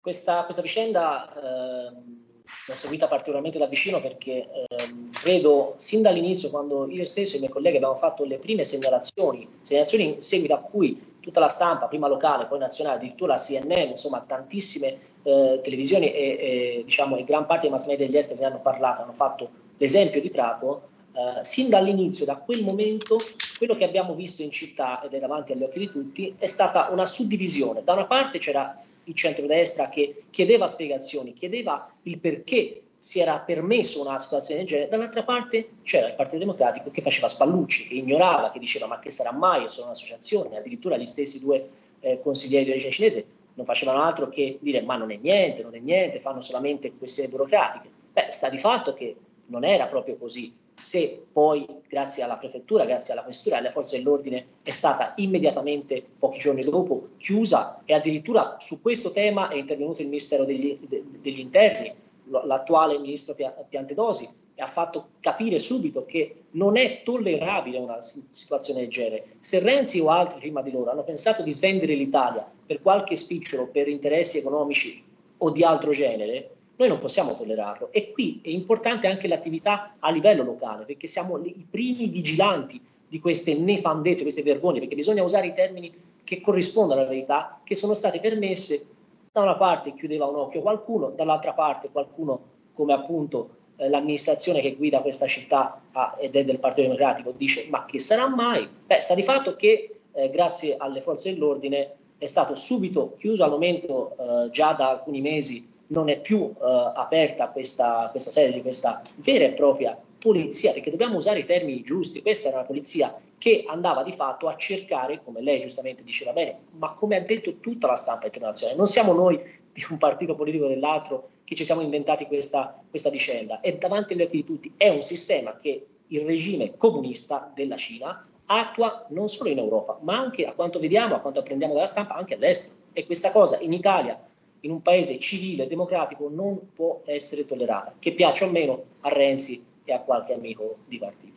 Questa, 0.00 0.44
questa 0.44 0.60
vicenda 0.60 1.32
ehm, 1.32 2.23
l'ho 2.66 2.74
seguita 2.74 3.08
particolarmente 3.08 3.58
da 3.58 3.66
vicino 3.66 4.00
perché 4.00 4.48
ehm, 4.68 5.10
vedo 5.22 5.74
sin 5.76 6.02
dall'inizio, 6.02 6.50
quando 6.50 6.88
io 6.88 7.04
stesso 7.04 7.34
e 7.34 7.36
i 7.36 7.40
miei 7.40 7.52
colleghi 7.52 7.76
abbiamo 7.76 7.96
fatto 7.96 8.24
le 8.24 8.38
prime 8.38 8.64
segnalazioni, 8.64 9.48
segnalazioni 9.62 10.14
in 10.14 10.22
seguito 10.22 10.54
a 10.54 10.58
cui 10.58 11.12
tutta 11.20 11.40
la 11.40 11.48
stampa, 11.48 11.86
prima 11.86 12.06
locale, 12.06 12.46
poi 12.46 12.58
nazionale, 12.58 12.98
addirittura 12.98 13.36
CNN, 13.36 13.90
insomma 13.90 14.20
tantissime 14.20 14.98
eh, 15.22 15.60
televisioni 15.62 16.12
e, 16.12 16.20
e, 16.20 16.82
diciamo, 16.84 17.16
e 17.16 17.24
gran 17.24 17.46
parte 17.46 17.62
dei 17.62 17.70
mass 17.70 17.86
media 17.86 18.06
degli 18.06 18.16
esteri 18.16 18.40
ne 18.40 18.46
hanno 18.46 18.60
parlato, 18.60 19.02
hanno 19.02 19.14
fatto 19.14 19.50
l'esempio 19.78 20.20
di 20.20 20.30
Prato, 20.30 20.88
eh, 21.12 21.44
sin 21.44 21.68
dall'inizio, 21.70 22.24
da 22.24 22.36
quel 22.36 22.62
momento, 22.62 23.18
quello 23.56 23.76
che 23.76 23.84
abbiamo 23.84 24.14
visto 24.14 24.42
in 24.42 24.50
città 24.50 25.00
ed 25.02 25.14
è 25.14 25.18
davanti 25.18 25.52
agli 25.52 25.62
occhi 25.62 25.78
di 25.78 25.90
tutti 25.90 26.34
è 26.38 26.46
stata 26.46 26.88
una 26.90 27.06
suddivisione. 27.06 27.82
Da 27.84 27.94
una 27.94 28.06
parte 28.06 28.38
c'era 28.38 28.78
il 29.04 29.14
centrodestra 29.14 29.88
che 29.88 30.24
chiedeva 30.30 30.66
spiegazioni, 30.66 31.32
chiedeva 31.32 31.90
il 32.02 32.18
perché 32.18 32.80
si 32.98 33.20
era 33.20 33.38
permesso 33.40 34.00
una 34.00 34.18
situazione 34.18 34.60
del 34.60 34.68
genere, 34.68 34.88
dall'altra 34.88 35.24
parte 35.24 35.68
c'era 35.82 36.08
il 36.08 36.14
Partito 36.14 36.38
Democratico 36.38 36.90
che 36.90 37.02
faceva 37.02 37.28
spallucci, 37.28 37.86
che 37.86 37.94
ignorava, 37.94 38.50
che 38.50 38.58
diceva 38.58 38.86
ma 38.86 38.98
che 38.98 39.10
sarà 39.10 39.32
mai, 39.32 39.64
è 39.64 39.68
solo 39.68 39.86
un'associazione, 39.86 40.56
addirittura 40.56 40.96
gli 40.96 41.04
stessi 41.04 41.38
due 41.38 41.68
eh, 42.00 42.20
consiglieri 42.22 42.64
di 42.64 42.70
origine 42.70 42.92
cinese 42.92 43.26
non 43.54 43.64
facevano 43.64 44.02
altro 44.02 44.28
che 44.28 44.58
dire 44.60 44.80
ma 44.82 44.96
non 44.96 45.10
è 45.10 45.16
niente, 45.16 45.62
non 45.62 45.74
è 45.74 45.78
niente, 45.78 46.20
fanno 46.20 46.40
solamente 46.40 46.92
questioni 46.96 47.28
burocratiche. 47.28 47.88
Beh, 48.12 48.28
sta 48.30 48.48
di 48.48 48.58
fatto 48.58 48.94
che 48.94 49.16
non 49.46 49.64
era 49.64 49.86
proprio 49.86 50.16
così. 50.16 50.52
Se 50.74 51.26
poi, 51.32 51.66
grazie 51.88 52.22
alla 52.22 52.36
prefettura, 52.36 52.84
grazie 52.84 53.12
alla 53.12 53.22
questura 53.22 53.56
e 53.56 53.58
alle 53.60 53.70
forze 53.70 53.96
dell'ordine, 53.96 54.46
è 54.62 54.70
stata 54.70 55.14
immediatamente, 55.16 56.04
pochi 56.18 56.38
giorni 56.38 56.62
dopo, 56.62 57.08
chiusa 57.18 57.82
e 57.84 57.94
addirittura 57.94 58.56
su 58.60 58.80
questo 58.82 59.10
tema 59.12 59.48
è 59.48 59.56
intervenuto 59.56 60.02
il 60.02 60.08
Ministero 60.08 60.44
degli, 60.44 60.78
de- 60.80 61.04
degli 61.20 61.38
Interni, 61.38 61.92
l'attuale 62.24 62.98
Ministro 62.98 63.34
Pia- 63.34 63.50
Piantedosi, 63.50 64.28
e 64.56 64.62
ha 64.62 64.66
fatto 64.66 65.08
capire 65.20 65.58
subito 65.58 66.04
che 66.04 66.44
non 66.52 66.76
è 66.76 67.02
tollerabile 67.02 67.78
una 67.78 68.00
si- 68.02 68.24
situazione 68.30 68.80
del 68.80 68.88
genere. 68.88 69.36
Se 69.40 69.58
Renzi 69.58 69.98
o 70.00 70.08
altri 70.08 70.38
prima 70.38 70.62
di 70.62 70.70
loro 70.70 70.90
hanno 70.90 71.02
pensato 71.02 71.42
di 71.42 71.50
svendere 71.50 71.94
l'Italia 71.94 72.48
per 72.64 72.80
qualche 72.80 73.16
spicciolo, 73.16 73.68
per 73.68 73.88
interessi 73.88 74.38
economici 74.38 75.02
o 75.38 75.50
di 75.50 75.64
altro 75.64 75.90
genere, 75.90 76.50
noi 76.76 76.88
non 76.88 76.98
possiamo 76.98 77.36
tollerarlo. 77.36 77.88
E 77.92 78.12
qui 78.12 78.40
è 78.42 78.48
importante 78.48 79.06
anche 79.06 79.28
l'attività 79.28 79.94
a 79.98 80.10
livello 80.10 80.42
locale, 80.42 80.84
perché 80.84 81.06
siamo 81.06 81.38
i 81.38 81.66
primi 81.68 82.06
vigilanti 82.06 82.80
di 83.06 83.20
queste 83.20 83.54
nefandezze, 83.54 84.22
queste 84.22 84.42
vergogne, 84.42 84.80
perché 84.80 84.94
bisogna 84.94 85.22
usare 85.22 85.46
i 85.46 85.52
termini 85.52 85.92
che 86.24 86.40
corrispondono 86.40 87.00
alla 87.00 87.08
verità, 87.08 87.60
che 87.62 87.74
sono 87.74 87.94
state 87.94 88.18
permesse. 88.20 88.86
Da 89.30 89.42
una 89.42 89.56
parte 89.56 89.94
chiudeva 89.94 90.26
un 90.26 90.36
occhio 90.36 90.62
qualcuno, 90.62 91.10
dall'altra 91.10 91.52
parte 91.52 91.90
qualcuno 91.90 92.52
come 92.72 92.92
appunto 92.92 93.62
eh, 93.76 93.88
l'amministrazione 93.88 94.60
che 94.60 94.74
guida 94.74 95.00
questa 95.00 95.26
città 95.26 95.80
ah, 95.92 96.16
ed 96.18 96.36
è 96.36 96.44
del 96.44 96.58
Partito 96.58 96.82
Democratico 96.82 97.32
dice 97.36 97.66
ma 97.68 97.84
che 97.84 97.98
sarà 97.98 98.28
mai? 98.28 98.68
Beh, 98.86 99.00
sta 99.00 99.14
di 99.14 99.22
fatto 99.22 99.56
che 99.56 99.96
eh, 100.12 100.30
grazie 100.30 100.76
alle 100.76 101.00
forze 101.00 101.32
dell'ordine 101.32 101.94
è 102.18 102.26
stato 102.26 102.54
subito 102.54 103.14
chiuso 103.18 103.42
al 103.42 103.50
momento 103.50 104.16
eh, 104.16 104.50
già 104.50 104.72
da 104.72 104.90
alcuni 104.90 105.20
mesi 105.20 105.66
non 105.94 106.10
è 106.10 106.20
più 106.20 106.52
eh, 106.52 106.92
aperta 106.94 107.48
questa, 107.48 108.08
questa 108.10 108.30
sede 108.30 108.52
di 108.52 108.60
questa 108.60 109.00
vera 109.16 109.44
e 109.44 109.52
propria 109.52 109.98
polizia, 110.18 110.72
perché 110.72 110.90
dobbiamo 110.90 111.16
usare 111.16 111.40
i 111.40 111.44
termini 111.46 111.82
giusti. 111.82 112.22
Questa 112.22 112.48
era 112.48 112.58
una 112.58 112.66
polizia 112.66 113.14
che 113.38 113.64
andava 113.66 114.02
di 114.02 114.12
fatto 114.12 114.48
a 114.48 114.56
cercare, 114.56 115.22
come 115.22 115.40
lei 115.42 115.60
giustamente 115.60 116.02
diceva 116.02 116.32
bene, 116.32 116.58
ma 116.78 116.92
come 116.94 117.16
ha 117.16 117.20
detto 117.20 117.58
tutta 117.60 117.86
la 117.86 117.96
stampa 117.96 118.26
internazionale, 118.26 118.76
non 118.76 118.86
siamo 118.86 119.12
noi 119.12 119.38
di 119.72 119.84
un 119.90 119.98
partito 119.98 120.34
politico 120.34 120.64
o 120.64 120.68
dell'altro 120.68 121.28
che 121.44 121.54
ci 121.54 121.64
siamo 121.64 121.82
inventati 121.82 122.26
questa, 122.26 122.80
questa 122.88 123.10
vicenda, 123.10 123.60
è 123.60 123.74
davanti 123.76 124.14
agli 124.14 124.22
occhi 124.22 124.36
di 124.36 124.44
tutti, 124.44 124.72
è 124.76 124.88
un 124.88 125.02
sistema 125.02 125.58
che 125.60 125.86
il 126.06 126.20
regime 126.24 126.76
comunista 126.76 127.50
della 127.54 127.76
Cina 127.76 128.26
attua 128.46 129.06
non 129.10 129.28
solo 129.28 129.50
in 129.50 129.58
Europa, 129.58 129.98
ma 130.02 130.18
anche 130.18 130.46
a 130.46 130.52
quanto 130.52 130.78
vediamo, 130.78 131.14
a 131.14 131.20
quanto 131.20 131.40
apprendiamo 131.40 131.74
dalla 131.74 131.86
stampa, 131.86 132.14
anche 132.14 132.34
all'estero. 132.34 132.80
E 132.92 133.06
questa 133.06 133.30
cosa 133.30 133.58
in 133.60 133.72
Italia, 133.72 134.18
in 134.64 134.70
un 134.70 134.82
paese 134.82 135.18
civile 135.18 135.64
e 135.64 135.66
democratico, 135.66 136.30
non 136.30 136.72
può 136.72 137.02
essere 137.06 137.46
tollerata, 137.46 137.94
che 137.98 138.12
piaccia 138.12 138.46
o 138.46 138.50
meno 138.50 138.84
a 139.02 139.10
Renzi 139.10 139.64
e 139.84 139.92
a 139.92 140.00
qualche 140.00 140.32
amico 140.32 140.78
di 140.86 140.98
partito. 140.98 141.32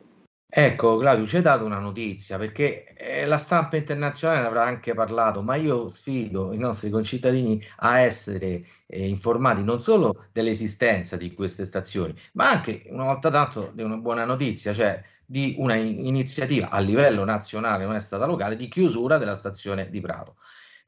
Ecco, 0.50 0.96
Claudio, 0.96 1.28
ci 1.28 1.36
hai 1.36 1.42
dato 1.42 1.66
una 1.66 1.80
notizia 1.80 2.38
perché 2.38 2.94
eh, 2.96 3.26
la 3.26 3.38
stampa 3.38 3.76
internazionale 3.76 4.40
ne 4.42 4.48
avrà 4.48 4.64
anche 4.64 4.94
parlato, 4.94 5.42
ma 5.42 5.56
io 5.56 5.90
sfido 5.90 6.54
i 6.54 6.58
nostri 6.58 6.90
concittadini 6.90 7.62
a 7.80 8.00
essere 8.00 8.66
eh, 8.88 9.08
informati 9.08 9.62
non 9.62 9.82
solo 9.82 10.28
dell'esistenza 10.32 11.18
di 11.18 11.34
queste 11.34 11.66
stazioni, 11.66 12.16
ma 12.34 12.50
anche 12.50 12.86
una 12.88 13.04
volta 13.04 13.30
tanto 13.30 13.72
di 13.74 13.84
una 13.84 13.98
buona 13.98 14.24
notizia, 14.24 14.74
cioè 14.74 15.04
di 15.26 15.56
una 15.58 15.76
in- 15.76 16.06
iniziativa 16.06 16.70
a 16.70 16.80
livello 16.80 17.26
nazionale, 17.26 17.84
non 17.84 17.96
è 17.96 18.00
stata 18.00 18.26
locale, 18.26 18.56
di 18.56 18.70
chiusura 18.70 19.18
della 19.18 19.36
stazione 19.36 19.90
di 19.90 20.00
Prato. 20.00 20.38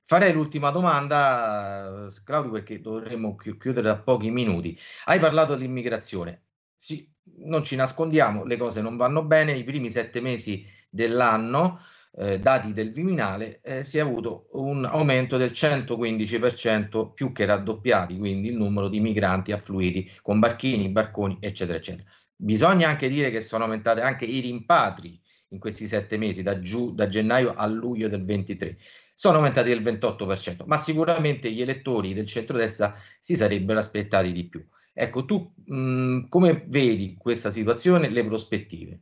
Farei 0.10 0.34
l'ultima 0.34 0.72
domanda, 0.72 2.08
eh, 2.08 2.24
Claudio, 2.26 2.50
perché 2.50 2.82
dovremmo 2.82 3.36
chi- 3.36 3.56
chiudere 3.60 3.90
a 3.90 3.96
pochi 4.00 4.32
minuti. 4.32 4.76
Hai 5.06 5.20
parlato 5.20 5.54
dell'immigrazione. 5.54 6.46
Sì, 6.76 7.08
non 7.46 7.64
ci 7.64 7.76
nascondiamo, 7.76 8.44
le 8.44 8.58
cose 8.58 8.82
non 8.82 8.98
vanno 8.98 9.24
bene. 9.24 9.56
I 9.56 9.64
primi 9.64 9.92
sette 9.92 10.20
mesi 10.20 10.66
dell'anno, 10.90 11.80
eh, 12.14 12.40
dati 12.40 12.74
del 12.74 12.92
Viminale, 12.92 13.62
eh, 13.62 13.84
si 13.84 14.00
è 14.00 14.02
avuto 14.02 14.48
un 14.54 14.84
aumento 14.84 15.38
del 15.38 15.54
115%, 15.54 17.12
più 17.12 17.32
che 17.32 17.46
raddoppiati, 17.46 18.18
quindi 18.18 18.48
il 18.48 18.58
numero 18.58 18.88
di 18.88 19.00
migranti 19.00 19.52
affluiti 19.52 20.12
con 20.24 20.40
barchini, 20.40 20.90
barconi, 20.90 21.38
eccetera, 21.40 21.78
eccetera. 21.78 22.10
Bisogna 22.36 22.90
anche 22.90 23.10
dire 23.10 23.30
che 23.30 23.42
sono 23.42 23.66
aumentati 23.66 24.00
anche 24.00 24.26
i 24.26 24.40
rimpatri 24.40 25.22
in 25.50 25.60
questi 25.60 25.86
sette 25.86 26.18
mesi, 26.18 26.42
da, 26.42 26.60
giu- 26.60 26.96
da 26.96 27.08
gennaio 27.08 27.54
a 27.54 27.68
luglio 27.68 28.08
del 28.08 28.24
23 28.24 28.76
sono 29.20 29.36
aumentati 29.36 29.68
del 29.68 29.82
28%, 29.82 30.64
ma 30.64 30.78
sicuramente 30.78 31.52
gli 31.52 31.60
elettori 31.60 32.14
del 32.14 32.26
centrodestra 32.26 32.96
si 33.20 33.36
sarebbero 33.36 33.78
aspettati 33.78 34.32
di 34.32 34.46
più. 34.46 34.66
Ecco, 34.94 35.26
tu 35.26 35.52
mh, 35.66 36.30
come 36.30 36.64
vedi 36.68 37.18
questa 37.20 37.50
situazione, 37.50 38.08
le 38.08 38.24
prospettive? 38.24 39.00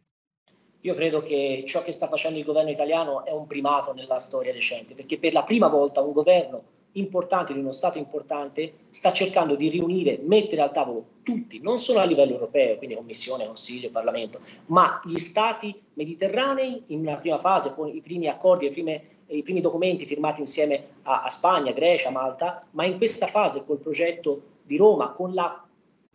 Io 0.82 0.96
credo 0.96 1.22
che 1.22 1.64
ciò 1.68 1.84
che 1.84 1.92
sta 1.92 2.08
facendo 2.08 2.40
il 2.40 2.46
governo 2.46 2.72
italiano 2.72 3.26
è 3.26 3.32
un 3.32 3.46
primato 3.46 3.94
nella 3.94 4.18
storia 4.18 4.52
recente, 4.52 4.96
perché 4.96 5.20
per 5.20 5.34
la 5.34 5.44
prima 5.44 5.68
volta 5.68 6.02
un 6.02 6.14
governo 6.14 6.64
importante 6.94 7.54
di 7.54 7.60
uno 7.60 7.72
Stato 7.72 8.00
importante 8.00 8.74
sta 8.90 9.14
cercando 9.14 9.54
di 9.54 9.70
riunire, 9.70 10.18
mettere 10.24 10.64
al 10.64 10.72
tavolo 10.72 11.10
tutti, 11.22 11.62
non 11.62 11.78
solo 11.78 12.00
a 12.00 12.06
livello 12.06 12.34
europeo, 12.34 12.78
quindi 12.78 12.96
Commissione, 12.96 13.46
Consiglio, 13.46 13.92
Parlamento, 13.92 14.40
ma 14.68 15.00
gli 15.06 15.20
Stati 15.20 15.80
mediterranei 15.94 16.86
in 16.88 17.02
una 17.02 17.18
prima 17.18 17.38
fase 17.38 17.76
con 17.76 17.96
i 17.96 18.02
primi 18.02 18.28
accordi, 18.28 18.66
le 18.66 18.72
prime 18.72 19.17
i 19.28 19.44
primi 19.44 19.62
documenti 19.62 20.06
firmati 20.06 20.42
insieme 20.42 20.84
a, 21.04 21.22
a 21.24 21.30
Spagna, 21.30 21.72
Grecia, 21.72 22.10
Malta, 22.10 22.66
ma 22.72 22.86
in 22.86 22.98
questa 22.98 23.28
fase 23.28 23.64
col 23.66 23.78
progetto 23.78 24.42
di 24.64 24.78
Roma, 24.78 25.12
con 25.12 25.34
la, 25.34 25.64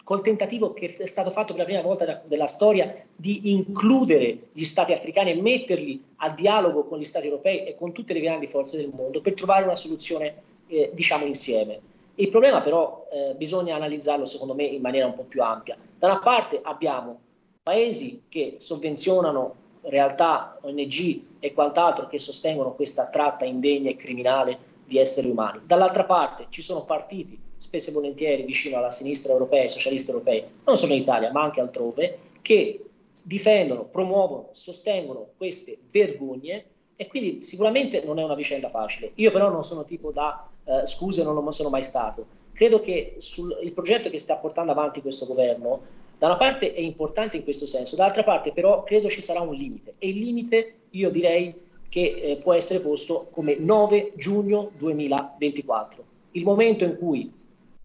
col 0.05 0.23
tentativo 0.23 0.73
che 0.73 0.95
è 0.95 1.07
stato 1.07 1.31
fatto 1.31 1.53
per 1.53 1.63
la 1.63 1.69
prima 1.69 1.83
volta 1.83 2.05
da, 2.05 2.21
della 2.25 2.47
storia 2.47 2.93
di 3.15 3.53
includere 3.53 4.49
gli 4.53 4.65
stati 4.65 4.93
africani 4.93 5.31
e 5.31 5.41
metterli 5.41 6.03
a 6.17 6.31
dialogo 6.31 6.85
con 6.85 6.99
gli 6.99 7.05
stati 7.05 7.27
europei 7.27 7.65
e 7.65 7.77
con 7.77 7.93
tutte 7.93 8.13
le 8.13 8.21
grandi 8.21 8.47
forze 8.47 8.77
del 8.77 8.91
mondo 8.95 9.21
per 9.21 9.35
trovare 9.35 9.65
una 9.65 9.77
soluzione, 9.77 10.35
eh, 10.69 10.91
diciamo, 10.93 11.25
insieme. 11.25 11.81
Il 12.17 12.29
problema 12.29 12.61
però 12.61 13.07
eh, 13.11 13.35
bisogna 13.37 13.75
analizzarlo 13.75 14.27
secondo 14.27 14.55
me 14.55 14.65
in 14.65 14.83
maniera 14.83 15.07
un 15.07 15.15
po' 15.15 15.25
più 15.25 15.43
ampia. 15.43 15.77
Da 15.99 16.09
una 16.09 16.19
parte 16.19 16.61
abbiamo 16.63 17.19
paesi 17.63 18.25
che 18.29 18.57
sovvenzionano 18.59 19.55
realtà, 19.83 20.59
ONG 20.63 21.23
e 21.41 21.53
quant'altro 21.53 22.07
che 22.07 22.19
sostengono 22.19 22.75
questa 22.75 23.09
tratta 23.09 23.45
indegna 23.45 23.91
e 23.91 23.97
criminale 23.97 24.59
di 24.85 24.99
esseri 24.99 25.29
umani. 25.29 25.61
Dall'altra 25.65 26.05
parte 26.05 26.47
ci 26.51 26.63
sono 26.63 26.85
partiti, 26.85 27.39
spesso 27.57 27.91
e 27.91 27.93
volentieri 27.93 28.43
vicino 28.43 28.77
alla 28.77 28.91
sinistra 28.91 29.33
europea, 29.33 29.63
ai 29.63 29.69
socialisti 29.69 30.11
europei, 30.11 30.45
non 30.65 30.77
solo 30.77 30.93
in 30.93 31.01
Italia 31.01 31.33
ma 31.33 31.43
anche 31.43 31.61
altrove, 31.61 32.19
che 32.43 32.85
difendono, 33.25 33.85
promuovono, 33.85 34.49
sostengono 34.53 35.29
queste 35.37 35.79
vergogne 35.91 36.65
e 36.97 37.07
quindi 37.07 37.43
sicuramente 37.43 38.03
non 38.05 38.19
è 38.19 38.25
una 38.25 38.35
vicenda 38.35 38.69
facile. 38.69 39.13
Io 39.15 39.31
però 39.33 39.51
non 39.51 39.65
sono 39.65 39.85
tipo 39.85 40.11
da 40.11 40.49
eh, 40.65 40.87
scuse, 40.87 41.23
non 41.23 41.35
lo 41.35 41.51
sono 41.51 41.69
mai 41.69 41.83
stato. 41.83 42.41
Credo 42.53 42.81
che 42.81 43.15
sul, 43.19 43.59
il 43.63 43.73
progetto 43.73 44.11
che 44.11 44.19
sta 44.19 44.37
portando 44.37 44.73
avanti 44.73 45.01
questo 45.01 45.27
governo 45.27 46.01
da 46.23 46.29
una 46.29 46.37
parte 46.37 46.73
è 46.73 46.79
importante 46.79 47.37
in 47.37 47.43
questo 47.43 47.67
senso, 47.67 47.97
dall'altra 47.97 48.23
parte 48.23 48.53
però 48.53 48.85
credo 48.85 49.11
ci 49.11 49.21
sarà 49.21 49.41
un 49.41 49.55
limite 49.55 49.95
e 49.99 50.11
il 50.11 50.21
limite 50.21 50.83
io 50.91 51.11
direi 51.11 51.53
che 51.89 52.01
eh, 52.01 52.41
può 52.41 52.53
essere 52.53 52.79
posto 52.79 53.27
come 53.33 53.57
9 53.59 54.13
giugno 54.15 54.71
2024, 54.79 56.05
il 56.31 56.45
momento 56.45 56.85
in 56.85 56.97
cui 56.97 57.33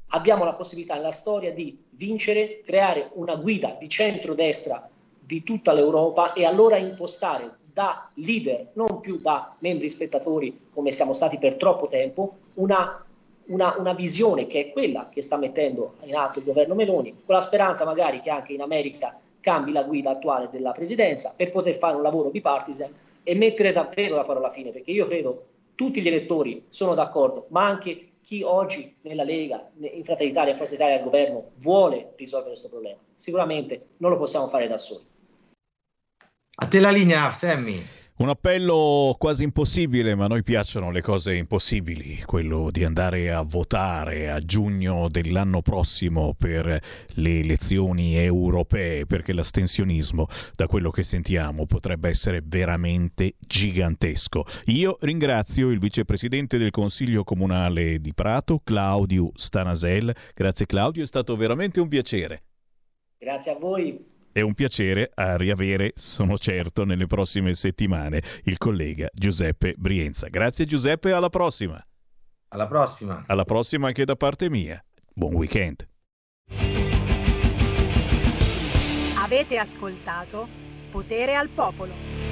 abbiamo 0.10 0.44
la 0.44 0.54
possibilità 0.54 0.94
nella 0.94 1.10
storia 1.10 1.52
di 1.52 1.76
vincere, 1.90 2.62
creare 2.64 3.10
una 3.14 3.38
guida 3.38 3.76
di 3.80 3.90
centrodestra 3.90 4.88
di 5.20 5.42
tutta 5.42 5.74
l'Europa 5.74 6.34
e 6.34 6.46
allora 6.46 6.78
impostare 6.78 7.58
da 7.74 8.08
leader, 8.18 8.70
non 8.74 9.00
più 9.00 9.18
da 9.20 9.56
membri 9.62 9.90
spettatori 9.90 10.68
come 10.72 10.92
siamo 10.92 11.14
stati 11.14 11.40
per 11.40 11.56
troppo 11.56 11.88
tempo, 11.88 12.36
una 12.54 13.04
una, 13.48 13.76
una, 13.78 13.94
visione 13.94 14.48
che 14.48 14.60
è 14.60 14.72
quella 14.72 15.10
che 15.12 15.22
sta 15.22 15.38
mettendo 15.38 15.96
in 16.04 16.16
atto 16.16 16.40
il 16.40 16.46
governo 16.46 16.76
Meloni, 16.76 17.22
con 17.26 17.36
la 17.36 17.42
speranza 17.42 17.86
magari 17.86 18.20
che 18.20 18.30
anche 18.30 18.54
in 18.54 18.62
America 18.62 19.18
cambi 19.40 19.72
la 19.72 19.84
guida 19.84 20.12
attuale 20.12 20.50
della 20.52 20.72
presidenza 20.72 21.34
per 21.36 21.52
poter 21.52 21.76
fare 21.76 21.96
un 21.96 22.02
lavoro 22.02 22.30
bipartisan 22.30 22.94
e 23.24 23.36
mettere 23.36 23.74
davvero 23.74 24.16
la 24.16 24.24
parola 24.24 24.50
fine, 24.50 24.72
perché 24.72 24.92
io 24.92 25.06
credo 25.06 25.46
tutti 25.76 26.02
gli 26.02 26.08
elettori 26.08 26.66
sono 26.70 26.94
d'accordo, 26.94 27.46
ma 27.50 27.66
anche 27.66 28.08
chi 28.22 28.42
oggi 28.44 28.96
nella 29.04 29.24
Lega, 29.24 29.70
in 29.80 30.04
Fratelli 30.04 30.32
Italia, 30.32 30.56
Forza 30.56 30.74
Italia 30.74 30.98
al 30.98 31.04
governo 31.04 31.52
vuole 31.60 32.14
risolvere 32.18 32.52
questo 32.52 32.68
problema. 32.68 32.98
Sicuramente 33.16 33.86
non 33.98 34.12
lo 34.12 34.18
possiamo 34.18 34.48
fare 34.48 34.68
da 34.68 34.78
soli. 34.78 35.06
A 36.60 36.66
te 36.66 36.80
la 36.80 36.90
linea, 36.90 37.32
Sammy. 37.32 37.82
Un 38.20 38.30
appello 38.30 39.16
quasi 39.20 39.44
impossibile, 39.44 40.16
ma 40.16 40.26
a 40.26 40.28
noi 40.28 40.42
piacciono 40.42 40.90
le 40.90 41.02
cose 41.02 41.36
impossibili, 41.36 42.24
quello 42.26 42.72
di 42.72 42.84
andare 42.84 43.32
a 43.32 43.44
votare 43.44 44.32
a 44.32 44.40
giugno 44.40 45.08
dell'anno 45.08 45.62
prossimo 45.62 46.34
per 46.36 46.82
le 47.10 47.40
elezioni 47.40 48.18
europee, 48.18 49.06
perché 49.06 49.34
l'astensionismo, 49.34 50.26
da 50.56 50.66
quello 50.66 50.90
che 50.90 51.04
sentiamo, 51.04 51.68
potrebbe 51.68 52.10
essere 52.10 52.42
veramente 52.44 53.36
gigantesco. 53.38 54.46
Io 54.66 54.98
ringrazio 55.02 55.70
il 55.70 55.78
vicepresidente 55.78 56.58
del 56.58 56.72
Consiglio 56.72 57.24
Comunale 57.24 58.02
di 58.02 58.16
Prato, 58.16 58.62
Claudio 58.64 59.30
Stanasel. 59.36 60.12
Grazie 60.34 60.66
Claudio, 60.66 61.04
è 61.04 61.08
stato 61.08 61.36
veramente 61.36 61.80
un 61.80 61.88
piacere. 61.88 62.42
Grazie 63.20 63.52
a 63.52 63.60
voi 63.60 64.17
È 64.38 64.42
un 64.42 64.54
piacere 64.54 65.10
a 65.16 65.36
riavere, 65.36 65.94
sono 65.96 66.38
certo, 66.38 66.86
nelle 66.86 67.08
prossime 67.08 67.56
settimane 67.56 68.22
il 68.44 68.60
collega 68.60 69.10
Giuseppe 69.12 69.74
Brienza. 69.76 70.28
Grazie 70.28 70.68
Giuseppe, 70.68 71.12
alla 71.12 71.32
prossima. 71.32 71.84
Alla 72.50 72.68
prossima. 72.68 73.24
Alla 73.26 73.46
prossima 73.46 73.88
anche 73.88 74.06
da 74.06 74.16
parte 74.16 74.48
mia. 74.52 74.80
Buon 75.12 75.34
weekend. 75.34 75.88
Avete 79.16 79.58
ascoltato 79.58 80.48
Potere 80.92 81.34
al 81.34 81.50
Popolo. 81.50 82.27